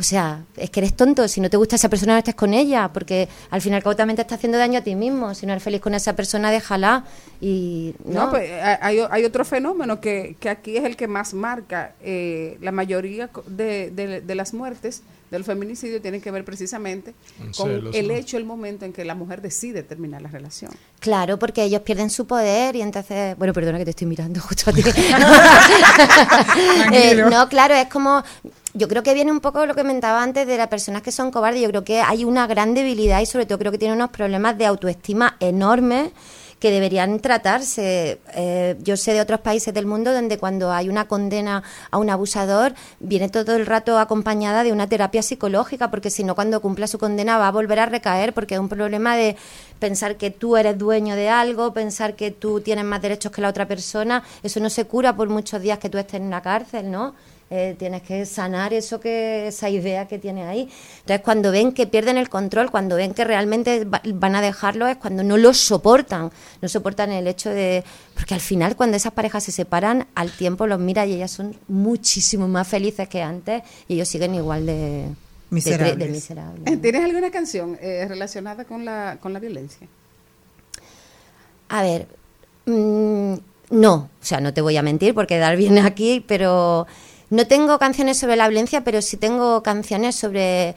O 0.00 0.02
sea, 0.02 0.44
es 0.56 0.70
que 0.70 0.80
eres 0.80 0.96
tonto. 0.96 1.28
Si 1.28 1.42
no 1.42 1.50
te 1.50 1.58
gusta 1.58 1.76
esa 1.76 1.90
persona, 1.90 2.14
no 2.14 2.18
estés 2.18 2.34
con 2.34 2.54
ella, 2.54 2.90
porque 2.92 3.28
al 3.50 3.60
final 3.60 3.82
cabo 3.82 3.94
también 3.94 4.16
te 4.16 4.22
está 4.22 4.36
haciendo 4.36 4.56
daño 4.56 4.78
a 4.78 4.82
ti 4.82 4.94
mismo. 4.94 5.34
Si 5.34 5.44
no 5.44 5.52
eres 5.52 5.62
feliz 5.62 5.82
con 5.82 5.92
esa 5.94 6.16
persona, 6.16 6.50
déjala. 6.50 7.04
Y 7.42 7.94
No, 8.06 8.24
no, 8.24 8.30
pues 8.30 8.50
hay, 8.80 8.98
hay- 9.10 9.24
otro 9.26 9.44
fenómeno 9.44 10.00
que, 10.00 10.36
que 10.40 10.48
aquí 10.48 10.78
es 10.78 10.84
el 10.84 10.96
que 10.96 11.06
más 11.06 11.34
marca. 11.34 11.92
eh, 12.02 12.56
la 12.62 12.72
mayoría 12.72 13.28
de, 13.46 13.90
de- 13.90 14.20
de 14.22 14.34
las 14.34 14.54
muertes 14.54 15.02
del 15.30 15.44
feminicidio 15.44 16.00
tiene 16.02 16.20
que 16.20 16.32
ver 16.32 16.44
precisamente 16.44 17.14
con 17.56 17.68
celos, 17.68 17.94
el 17.94 18.08
¿no? 18.08 18.14
hecho, 18.14 18.36
el 18.36 18.44
momento 18.44 18.84
en 18.84 18.92
que 18.92 19.04
la 19.04 19.14
mujer 19.14 19.40
decide 19.42 19.84
terminar 19.84 20.22
la 20.22 20.28
relación. 20.28 20.72
Claro, 20.98 21.38
porque 21.38 21.62
ellos 21.62 21.82
pierden 21.82 22.10
su 22.10 22.26
poder 22.26 22.74
y 22.74 22.82
entonces, 22.82 23.36
bueno, 23.38 23.52
perdona 23.52 23.78
que 23.78 23.84
te 23.84 23.90
estoy 23.90 24.08
mirando 24.08 24.40
justo 24.40 24.70
a 24.70 24.72
ti. 24.72 24.82
Eh, 26.92 27.22
no, 27.30 27.48
claro, 27.48 27.74
es 27.74 27.86
como, 27.88 28.22
yo 28.74 28.88
creo 28.88 29.02
que 29.02 29.14
viene 29.14 29.32
un 29.32 29.40
poco 29.40 29.66
lo 29.66 29.74
que 29.74 29.82
comentaba 29.82 30.22
antes 30.22 30.46
de 30.46 30.56
las 30.56 30.68
personas 30.68 31.02
que 31.02 31.12
son 31.12 31.30
cobardes. 31.30 31.62
Yo 31.62 31.68
creo 31.68 31.84
que 31.84 32.00
hay 32.00 32.24
una 32.24 32.46
gran 32.46 32.74
debilidad 32.74 33.20
y 33.20 33.26
sobre 33.26 33.46
todo 33.46 33.58
creo 33.58 33.72
que 33.72 33.78
tienen 33.78 33.96
unos 33.96 34.10
problemas 34.10 34.56
de 34.58 34.66
autoestima 34.66 35.36
enormes 35.40 36.10
que 36.60 36.70
deberían 36.70 37.18
tratarse. 37.20 38.20
Eh, 38.34 38.76
yo 38.82 38.96
sé 38.96 39.14
de 39.14 39.20
otros 39.22 39.40
países 39.40 39.72
del 39.72 39.86
mundo 39.86 40.12
donde 40.12 40.38
cuando 40.38 40.70
hay 40.70 40.88
una 40.88 41.08
condena 41.08 41.62
a 41.90 41.98
un 41.98 42.10
abusador 42.10 42.74
viene 43.00 43.30
todo 43.30 43.56
el 43.56 43.66
rato 43.66 43.98
acompañada 43.98 44.62
de 44.62 44.70
una 44.70 44.86
terapia 44.86 45.22
psicológica, 45.22 45.90
porque 45.90 46.10
si 46.10 46.22
no 46.22 46.34
cuando 46.34 46.60
cumpla 46.60 46.86
su 46.86 46.98
condena 46.98 47.38
va 47.38 47.48
a 47.48 47.52
volver 47.52 47.80
a 47.80 47.86
recaer, 47.86 48.34
porque 48.34 48.54
es 48.54 48.60
un 48.60 48.68
problema 48.68 49.16
de 49.16 49.36
pensar 49.78 50.16
que 50.16 50.30
tú 50.30 50.56
eres 50.56 50.76
dueño 50.78 51.16
de 51.16 51.30
algo, 51.30 51.72
pensar 51.72 52.14
que 52.14 52.30
tú 52.30 52.60
tienes 52.60 52.84
más 52.84 53.00
derechos 53.00 53.32
que 53.32 53.40
la 53.40 53.48
otra 53.48 53.66
persona. 53.66 54.22
Eso 54.42 54.60
no 54.60 54.68
se 54.68 54.84
cura 54.84 55.16
por 55.16 55.30
muchos 55.30 55.62
días 55.62 55.78
que 55.78 55.88
tú 55.88 55.96
estés 55.96 56.20
en 56.20 56.28
la 56.28 56.42
cárcel, 56.42 56.90
¿no? 56.90 57.14
Eh, 57.52 57.74
tienes 57.76 58.02
que 58.02 58.24
sanar 58.26 58.72
eso 58.72 59.00
que 59.00 59.48
esa 59.48 59.68
idea 59.68 60.06
que 60.06 60.20
tiene 60.20 60.44
ahí. 60.44 60.68
Entonces, 61.00 61.20
cuando 61.24 61.50
ven 61.50 61.72
que 61.72 61.86
pierden 61.88 62.16
el 62.16 62.28
control, 62.28 62.70
cuando 62.70 62.94
ven 62.94 63.12
que 63.12 63.24
realmente 63.24 63.84
va- 63.84 64.00
van 64.14 64.36
a 64.36 64.40
dejarlo, 64.40 64.86
es 64.86 64.96
cuando 64.98 65.24
no 65.24 65.36
lo 65.36 65.52
soportan. 65.52 66.30
No 66.62 66.68
soportan 66.68 67.10
el 67.10 67.26
hecho 67.26 67.50
de. 67.50 67.82
Porque 68.14 68.34
al 68.34 68.40
final, 68.40 68.76
cuando 68.76 68.96
esas 68.96 69.12
parejas 69.12 69.42
se 69.42 69.50
separan, 69.50 70.06
al 70.14 70.30
tiempo 70.30 70.68
los 70.68 70.78
mira 70.78 71.04
y 71.06 71.14
ellas 71.14 71.32
son 71.32 71.56
muchísimo 71.66 72.46
más 72.46 72.68
felices 72.68 73.08
que 73.08 73.20
antes 73.20 73.62
y 73.88 73.94
ellos 73.94 74.06
siguen 74.08 74.34
igual 74.36 74.66
de. 74.66 75.08
Miserables. 75.50 75.98
de 75.98 76.08
miserables. 76.08 76.80
¿Tienes 76.80 77.04
alguna 77.04 77.32
canción 77.32 77.76
eh, 77.80 78.06
relacionada 78.08 78.64
con 78.64 78.84
la, 78.84 79.18
con 79.20 79.32
la 79.32 79.40
violencia? 79.40 79.88
A 81.68 81.82
ver, 81.82 82.06
mm, 82.66 83.34
no, 83.70 83.94
o 83.94 84.08
sea, 84.24 84.40
no 84.40 84.52
te 84.54 84.60
voy 84.60 84.76
a 84.76 84.82
mentir 84.82 85.14
porque 85.14 85.38
dar 85.38 85.56
viene 85.56 85.80
aquí, 85.80 86.24
pero 86.26 86.86
no 87.30 87.46
tengo 87.46 87.78
canciones 87.78 88.18
sobre 88.18 88.36
la 88.36 88.48
violencia, 88.48 88.82
pero 88.84 89.00
sí 89.02 89.16
tengo 89.16 89.62
canciones 89.62 90.16
sobre 90.16 90.74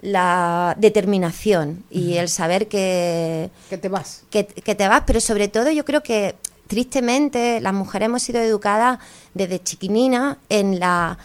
la 0.00 0.74
determinación 0.78 1.84
y 1.90 2.16
el 2.16 2.28
saber 2.28 2.66
que... 2.68 3.50
Que 3.70 3.78
te 3.78 3.88
vas. 3.88 4.24
Que, 4.30 4.46
que 4.46 4.74
te 4.74 4.88
vas, 4.88 5.04
pero 5.06 5.20
sobre 5.20 5.48
todo 5.48 5.70
yo 5.70 5.84
creo 5.84 6.02
que 6.02 6.34
tristemente 6.66 7.60
las 7.60 7.72
mujeres 7.72 8.06
hemos 8.06 8.22
sido 8.22 8.40
educadas 8.40 8.98
desde 9.34 9.62
chiquinina 9.62 10.38
en 10.48 10.80
la 10.80 11.18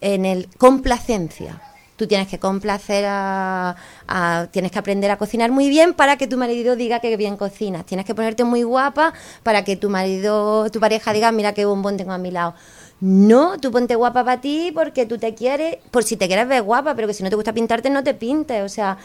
en 0.00 0.24
el 0.26 0.48
complacencia. 0.58 1.62
Tú 1.96 2.08
tienes 2.08 2.26
que 2.26 2.38
complacer 2.40 3.04
a, 3.06 3.76
a- 4.08 4.48
tienes 4.50 4.72
que 4.72 4.78
aprender 4.80 5.10
a 5.10 5.16
cocinar 5.16 5.50
muy 5.52 5.68
bien 5.68 5.94
para 5.94 6.16
que 6.16 6.26
tu 6.26 6.36
marido 6.36 6.74
diga 6.74 6.98
que 7.00 7.16
bien 7.16 7.36
cocinas. 7.36 7.86
Tienes 7.86 8.04
que 8.04 8.14
ponerte 8.14 8.42
muy 8.44 8.64
guapa 8.64 9.14
para 9.44 9.62
que 9.64 9.76
tu 9.76 9.88
marido, 9.88 10.68
tu 10.70 10.80
pareja 10.80 11.12
diga, 11.12 11.30
mira 11.32 11.54
qué 11.54 11.64
bombón 11.64 11.96
tengo 11.96 12.12
a 12.12 12.18
mi 12.18 12.30
lado. 12.32 12.54
No, 13.06 13.60
tú 13.60 13.70
ponte 13.70 13.96
guapa 13.96 14.24
para 14.24 14.40
ti 14.40 14.72
porque 14.72 15.04
tú 15.04 15.18
te 15.18 15.34
quieres, 15.34 15.76
por 15.90 16.04
si 16.04 16.16
te 16.16 16.26
quieres 16.26 16.48
ver 16.48 16.62
guapa, 16.62 16.94
pero 16.94 17.06
que 17.06 17.12
si 17.12 17.22
no 17.22 17.28
te 17.28 17.36
gusta 17.36 17.52
pintarte, 17.52 17.90
no 17.90 18.02
te 18.02 18.14
pintes. 18.14 18.62
O 18.62 18.68
sea, 18.70 18.96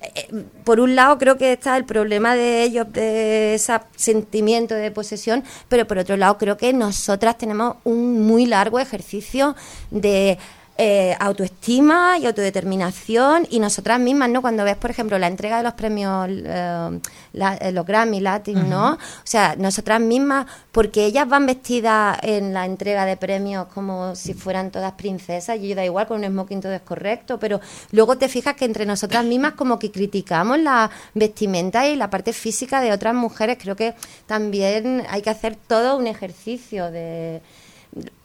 eh, 0.00 0.26
por 0.64 0.80
un 0.80 0.96
lado 0.96 1.18
creo 1.18 1.36
que 1.36 1.52
está 1.52 1.76
el 1.76 1.84
problema 1.84 2.34
de 2.34 2.62
ellos, 2.62 2.90
de 2.90 3.52
ese 3.56 3.78
sentimiento 3.94 4.74
de 4.74 4.90
posesión, 4.90 5.44
pero 5.68 5.86
por 5.86 5.98
otro 5.98 6.16
lado 6.16 6.38
creo 6.38 6.56
que 6.56 6.72
nosotras 6.72 7.36
tenemos 7.36 7.76
un 7.84 8.22
muy 8.22 8.46
largo 8.46 8.78
ejercicio 8.78 9.54
de 9.90 10.38
eh, 10.78 11.14
autoestima 11.20 12.16
y 12.18 12.26
autodeterminación 12.26 13.46
y 13.50 13.60
nosotras 13.60 14.00
mismas, 14.00 14.30
¿no? 14.30 14.40
Cuando 14.40 14.64
ves, 14.64 14.76
por 14.76 14.90
ejemplo, 14.90 15.18
la 15.18 15.26
entrega 15.26 15.58
de 15.58 15.62
los 15.62 15.74
premios, 15.74 16.28
eh, 16.30 17.00
la- 17.34 17.56
eh, 17.56 17.72
los 17.72 17.84
Grammy 17.84 18.20
Latin, 18.20 18.70
¿no? 18.70 18.92
O 18.94 18.98
sea, 19.24 19.54
nosotras 19.56 20.00
mismas, 20.00 20.46
porque 20.72 21.04
ellas 21.04 21.28
van 21.28 21.44
vestidas 21.46 22.18
en 22.22 22.54
la 22.54 22.64
entrega 22.64 23.04
de 23.04 23.16
premios 23.18 23.66
como 23.74 24.16
si 24.16 24.32
fueran 24.34 24.70
todas 24.70 24.92
princesas, 24.92 25.58
y 25.60 25.74
da 25.74 25.84
igual 25.84 26.06
con 26.06 26.24
un 26.24 26.30
smoking 26.30 26.60
todo 26.62 26.72
es 26.72 26.80
correcto, 26.80 27.38
pero 27.38 27.60
luego 27.90 28.16
te 28.16 28.28
fijas 28.28 28.54
que 28.54 28.64
entre 28.64 28.86
nosotras 28.86 29.24
mismas 29.24 29.52
como 29.52 29.78
que 29.78 29.90
criticamos 29.90 30.58
la 30.58 30.90
vestimenta 31.14 31.86
y 31.86 31.96
la 31.96 32.08
parte 32.08 32.32
física 32.32 32.80
de 32.80 32.92
otras 32.92 33.14
mujeres. 33.14 33.58
Creo 33.60 33.76
que 33.76 33.94
también 34.26 35.04
hay 35.10 35.20
que 35.20 35.30
hacer 35.30 35.56
todo 35.66 35.96
un 35.98 36.06
ejercicio 36.06 36.90
de 36.90 37.42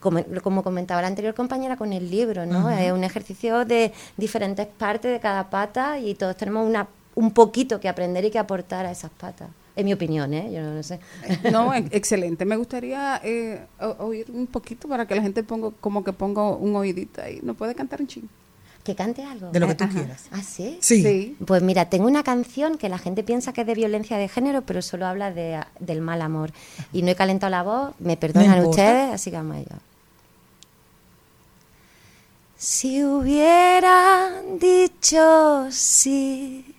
como, 0.00 0.22
como 0.42 0.62
comentaba 0.62 1.02
la 1.02 1.08
anterior 1.08 1.34
compañera 1.34 1.76
con 1.76 1.92
el 1.92 2.10
libro, 2.10 2.46
¿no? 2.46 2.70
Es 2.70 2.92
un 2.92 3.04
ejercicio 3.04 3.64
de 3.64 3.92
diferentes 4.16 4.66
partes 4.66 5.12
de 5.12 5.20
cada 5.20 5.50
pata 5.50 5.98
y 5.98 6.14
todos 6.14 6.36
tenemos 6.36 6.66
una, 6.66 6.88
un 7.14 7.32
poquito 7.32 7.78
que 7.80 7.88
aprender 7.88 8.24
y 8.24 8.30
que 8.30 8.38
aportar 8.38 8.86
a 8.86 8.90
esas 8.90 9.10
patas. 9.10 9.48
En 9.76 9.84
mi 9.84 9.92
opinión, 9.92 10.34
¿eh? 10.34 10.50
Yo 10.52 10.60
no 10.62 10.74
lo 10.74 10.82
sé. 10.82 10.98
No, 11.52 11.72
ex- 11.72 11.88
excelente. 11.92 12.44
Me 12.44 12.56
gustaría 12.56 13.20
eh, 13.22 13.60
oír 13.98 14.26
un 14.32 14.46
poquito 14.48 14.88
para 14.88 15.06
que 15.06 15.14
la 15.14 15.22
gente 15.22 15.44
ponga 15.44 15.70
como 15.80 16.02
que 16.02 16.12
ponga 16.12 16.50
un 16.50 16.74
oídito 16.74 17.22
ahí. 17.22 17.38
¿No 17.42 17.54
puede 17.54 17.74
cantar 17.76 18.00
un 18.00 18.08
ching? 18.08 18.28
Que 18.88 18.94
cante 18.94 19.22
algo. 19.22 19.50
De 19.50 19.60
lo 19.60 19.66
que 19.66 19.74
tú 19.74 19.84
Ajá. 19.84 19.92
quieras. 19.92 20.24
¿Ah, 20.32 20.40
sí? 20.42 20.78
Sí. 20.80 21.36
Pues 21.44 21.62
mira, 21.62 21.90
tengo 21.90 22.06
una 22.06 22.22
canción 22.22 22.78
que 22.78 22.88
la 22.88 22.96
gente 22.96 23.22
piensa 23.22 23.52
que 23.52 23.60
es 23.60 23.66
de 23.66 23.74
violencia 23.74 24.16
de 24.16 24.28
género, 24.28 24.62
pero 24.62 24.80
solo 24.80 25.04
habla 25.04 25.30
de, 25.30 25.60
del 25.78 26.00
mal 26.00 26.22
amor. 26.22 26.52
Y 26.90 27.02
no 27.02 27.10
he 27.10 27.14
calentado 27.14 27.50
la 27.50 27.62
voz, 27.62 27.92
me 27.98 28.16
perdonan 28.16 28.64
ustedes, 28.64 29.12
así 29.12 29.30
que 29.30 29.36
vamos 29.36 29.56
a 29.56 29.60
ello. 29.60 29.76
Si 32.56 33.04
hubieran 33.04 34.58
dicho 34.58 35.66
sí, 35.70 36.74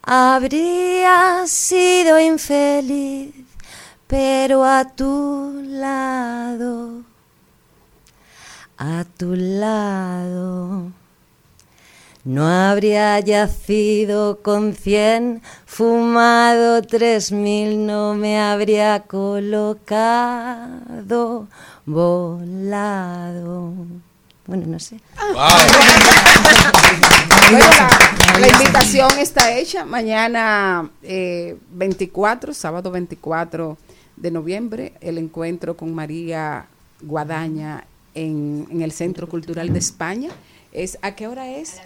habría 0.00 1.46
sido 1.46 2.18
infeliz, 2.18 3.34
pero 4.06 4.64
a 4.64 4.84
tu 4.84 5.60
lado, 5.66 7.02
a 8.84 9.04
tu 9.04 9.34
lado. 9.34 10.92
No 12.24 12.46
habría 12.46 13.18
yacido 13.20 14.40
con 14.42 14.74
cien, 14.74 15.42
fumado 15.66 16.82
tres 16.82 17.32
mil, 17.32 17.86
no 17.86 18.14
me 18.14 18.40
habría 18.40 19.00
colocado, 19.00 20.68
volado. 21.86 23.72
Bueno, 24.46 24.66
no 24.66 24.78
sé. 24.78 25.00
Bueno, 27.50 27.66
la, 27.68 28.38
la 28.38 28.48
invitación 28.48 29.18
está 29.18 29.54
hecha. 29.54 29.84
Mañana 29.84 30.90
eh, 31.02 31.58
24, 31.70 32.54
sábado 32.54 32.90
24 32.90 33.76
de 34.16 34.30
noviembre, 34.30 34.94
el 35.00 35.18
encuentro 35.18 35.76
con 35.76 35.94
María 35.94 36.66
Guadaña 37.02 37.84
en, 38.14 38.66
en 38.70 38.82
el 38.82 38.92
Centro 38.92 39.28
Cultural 39.28 39.72
de 39.72 39.78
España. 39.78 40.30
Es, 40.72 40.98
¿A 41.02 41.14
qué 41.14 41.28
hora 41.28 41.50
es? 41.50 41.80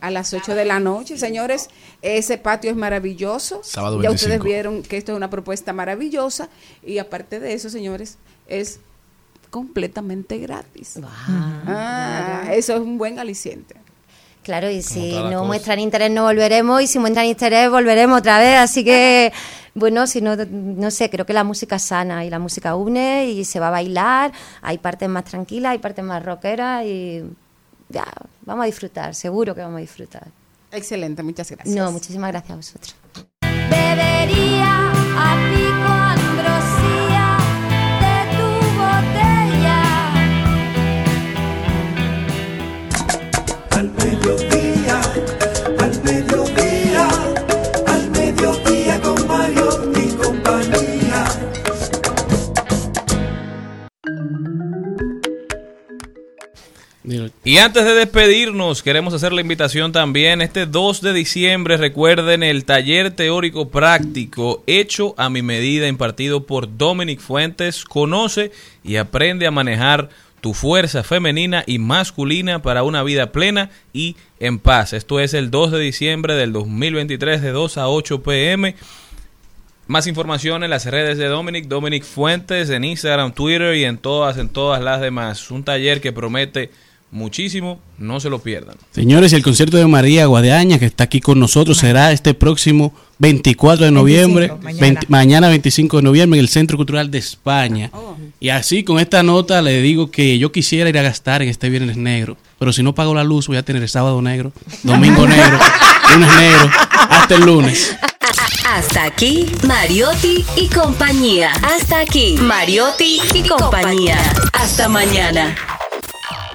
A 0.00 0.10
las 0.10 0.32
8 0.32 0.54
de 0.54 0.64
la 0.64 0.80
noche. 0.80 1.18
Señores, 1.18 1.68
ese 2.02 2.38
patio 2.38 2.70
es 2.70 2.76
maravilloso. 2.76 3.60
Sábado 3.62 3.96
ya 4.02 4.08
25. 4.08 4.14
ustedes 4.14 4.42
vieron 4.42 4.82
que 4.82 4.96
esto 4.96 5.12
es 5.12 5.16
una 5.16 5.30
propuesta 5.30 5.72
maravillosa. 5.72 6.48
Y 6.82 6.98
aparte 6.98 7.40
de 7.40 7.52
eso, 7.52 7.68
señores, 7.70 8.18
es 8.46 8.80
completamente 9.50 10.38
gratis. 10.38 10.98
Ah, 11.06 12.50
eso 12.52 12.74
es 12.74 12.80
un 12.80 12.98
buen 12.98 13.18
aliciente. 13.18 13.76
Claro, 14.44 14.70
y 14.70 14.82
si 14.82 15.12
no 15.14 15.30
cosa. 15.30 15.42
muestran 15.44 15.80
interés 15.80 16.10
no 16.10 16.24
volveremos 16.24 16.82
y 16.82 16.86
si 16.86 16.98
muestran 16.98 17.24
interés 17.24 17.70
volveremos 17.70 18.18
otra 18.18 18.38
vez. 18.38 18.58
Así 18.58 18.84
que, 18.84 19.32
bueno, 19.74 20.06
si 20.06 20.20
no, 20.20 20.36
no 20.36 20.90
sé, 20.90 21.08
creo 21.08 21.24
que 21.24 21.32
la 21.32 21.44
música 21.44 21.78
sana 21.78 22.24
y 22.26 22.30
la 22.30 22.38
música 22.38 22.76
une 22.76 23.26
y 23.30 23.44
se 23.46 23.58
va 23.58 23.68
a 23.68 23.70
bailar. 23.70 24.32
Hay 24.60 24.78
partes 24.78 25.08
más 25.08 25.24
tranquilas, 25.24 25.72
hay 25.72 25.78
partes 25.78 26.04
más 26.04 26.22
rockeras 26.22 26.84
y 26.84 27.24
ya, 27.88 28.04
vamos 28.42 28.64
a 28.64 28.66
disfrutar, 28.66 29.14
seguro 29.14 29.54
que 29.54 29.62
vamos 29.62 29.78
a 29.78 29.80
disfrutar. 29.80 30.28
Excelente, 30.70 31.22
muchas 31.22 31.50
gracias. 31.50 31.74
No, 31.74 31.90
muchísimas 31.90 32.30
gracias 32.30 32.52
a 32.52 32.56
vosotros. 32.56 32.96
Bebería 33.70 34.53
Al 43.84 43.92
mediodía, 43.92 45.00
al 45.78 46.02
mediodía, 46.04 47.08
al 47.86 48.10
mediodía 48.12 49.00
con 49.02 49.26
Mario 49.26 49.92
y 49.94 50.08
compañía. 50.14 51.24
Y 57.44 57.58
antes 57.58 57.84
de 57.84 57.92
despedirnos, 57.92 58.82
queremos 58.82 59.12
hacer 59.12 59.34
la 59.34 59.42
invitación 59.42 59.92
también. 59.92 60.40
Este 60.40 60.64
2 60.64 61.02
de 61.02 61.12
diciembre, 61.12 61.76
recuerden 61.76 62.42
el 62.42 62.64
taller 62.64 63.10
teórico 63.10 63.68
práctico 63.68 64.64
hecho 64.66 65.14
a 65.18 65.28
mi 65.28 65.42
medida, 65.42 65.88
impartido 65.88 66.46
por 66.46 66.78
Dominic 66.78 67.20
Fuentes. 67.20 67.84
Conoce 67.84 68.50
y 68.82 68.96
aprende 68.96 69.46
a 69.46 69.50
manejar 69.50 70.08
tu 70.44 70.52
fuerza 70.52 71.02
femenina 71.02 71.64
y 71.66 71.78
masculina 71.78 72.60
para 72.60 72.82
una 72.82 73.02
vida 73.02 73.32
plena 73.32 73.70
y 73.94 74.14
en 74.40 74.58
paz. 74.58 74.92
Esto 74.92 75.18
es 75.18 75.32
el 75.32 75.50
2 75.50 75.72
de 75.72 75.80
diciembre 75.80 76.34
del 76.34 76.52
2023 76.52 77.40
de 77.40 77.50
2 77.50 77.78
a 77.78 77.88
8 77.88 78.22
pm. 78.22 78.76
Más 79.86 80.06
información 80.06 80.62
en 80.62 80.68
las 80.68 80.84
redes 80.84 81.16
de 81.16 81.28
Dominic, 81.28 81.66
Dominic 81.66 82.04
Fuentes, 82.04 82.68
en 82.68 82.84
Instagram, 82.84 83.32
Twitter 83.32 83.74
y 83.74 83.84
en 83.84 83.96
todas, 83.96 84.36
en 84.36 84.50
todas 84.50 84.82
las 84.82 85.00
demás. 85.00 85.50
Un 85.50 85.64
taller 85.64 86.02
que 86.02 86.12
promete 86.12 86.70
muchísimo, 87.14 87.78
no 87.96 88.18
se 88.18 88.28
lo 88.28 88.40
pierdan. 88.40 88.76
Señores, 88.90 89.32
el 89.32 89.42
concierto 89.42 89.76
de 89.76 89.86
María 89.86 90.26
Guadeaña, 90.26 90.78
que 90.80 90.84
está 90.84 91.04
aquí 91.04 91.20
con 91.20 91.38
nosotros, 91.38 91.78
será 91.78 92.10
este 92.12 92.34
próximo 92.34 92.92
24 93.20 93.86
de 93.86 93.92
noviembre, 93.92 94.48
25, 94.48 94.64
mañana. 94.64 94.80
20 94.80 95.06
mañana 95.08 95.48
25 95.48 95.96
de 95.98 96.02
noviembre, 96.02 96.38
en 96.38 96.44
el 96.44 96.48
Centro 96.48 96.76
Cultural 96.76 97.10
de 97.12 97.18
España. 97.18 97.90
Y 98.40 98.48
así, 98.48 98.82
con 98.82 98.98
esta 98.98 99.22
nota, 99.22 99.62
le 99.62 99.80
digo 99.80 100.10
que 100.10 100.38
yo 100.38 100.50
quisiera 100.50 100.90
ir 100.90 100.98
a 100.98 101.02
gastar 101.02 101.40
en 101.40 101.48
este 101.48 101.70
Viernes 101.70 101.96
Negro, 101.96 102.36
pero 102.58 102.72
si 102.72 102.82
no 102.82 102.94
pago 102.96 103.14
la 103.14 103.22
luz, 103.22 103.46
voy 103.46 103.56
a 103.58 103.62
tener 103.62 103.80
el 103.80 103.88
sábado 103.88 104.20
negro, 104.20 104.52
domingo 104.82 105.26
negro, 105.28 105.58
lunes 106.12 106.36
negro, 106.36 106.70
hasta 107.08 107.36
el 107.36 107.46
lunes. 107.46 107.96
Hasta 108.66 109.04
aquí, 109.04 109.46
Mariotti 109.64 110.44
y 110.56 110.66
compañía. 110.66 111.52
Hasta 111.62 112.00
aquí, 112.00 112.36
Mariotti 112.40 113.20
y 113.34 113.42
compañía. 113.46 114.18
Hasta 114.52 114.88
mañana. 114.88 115.54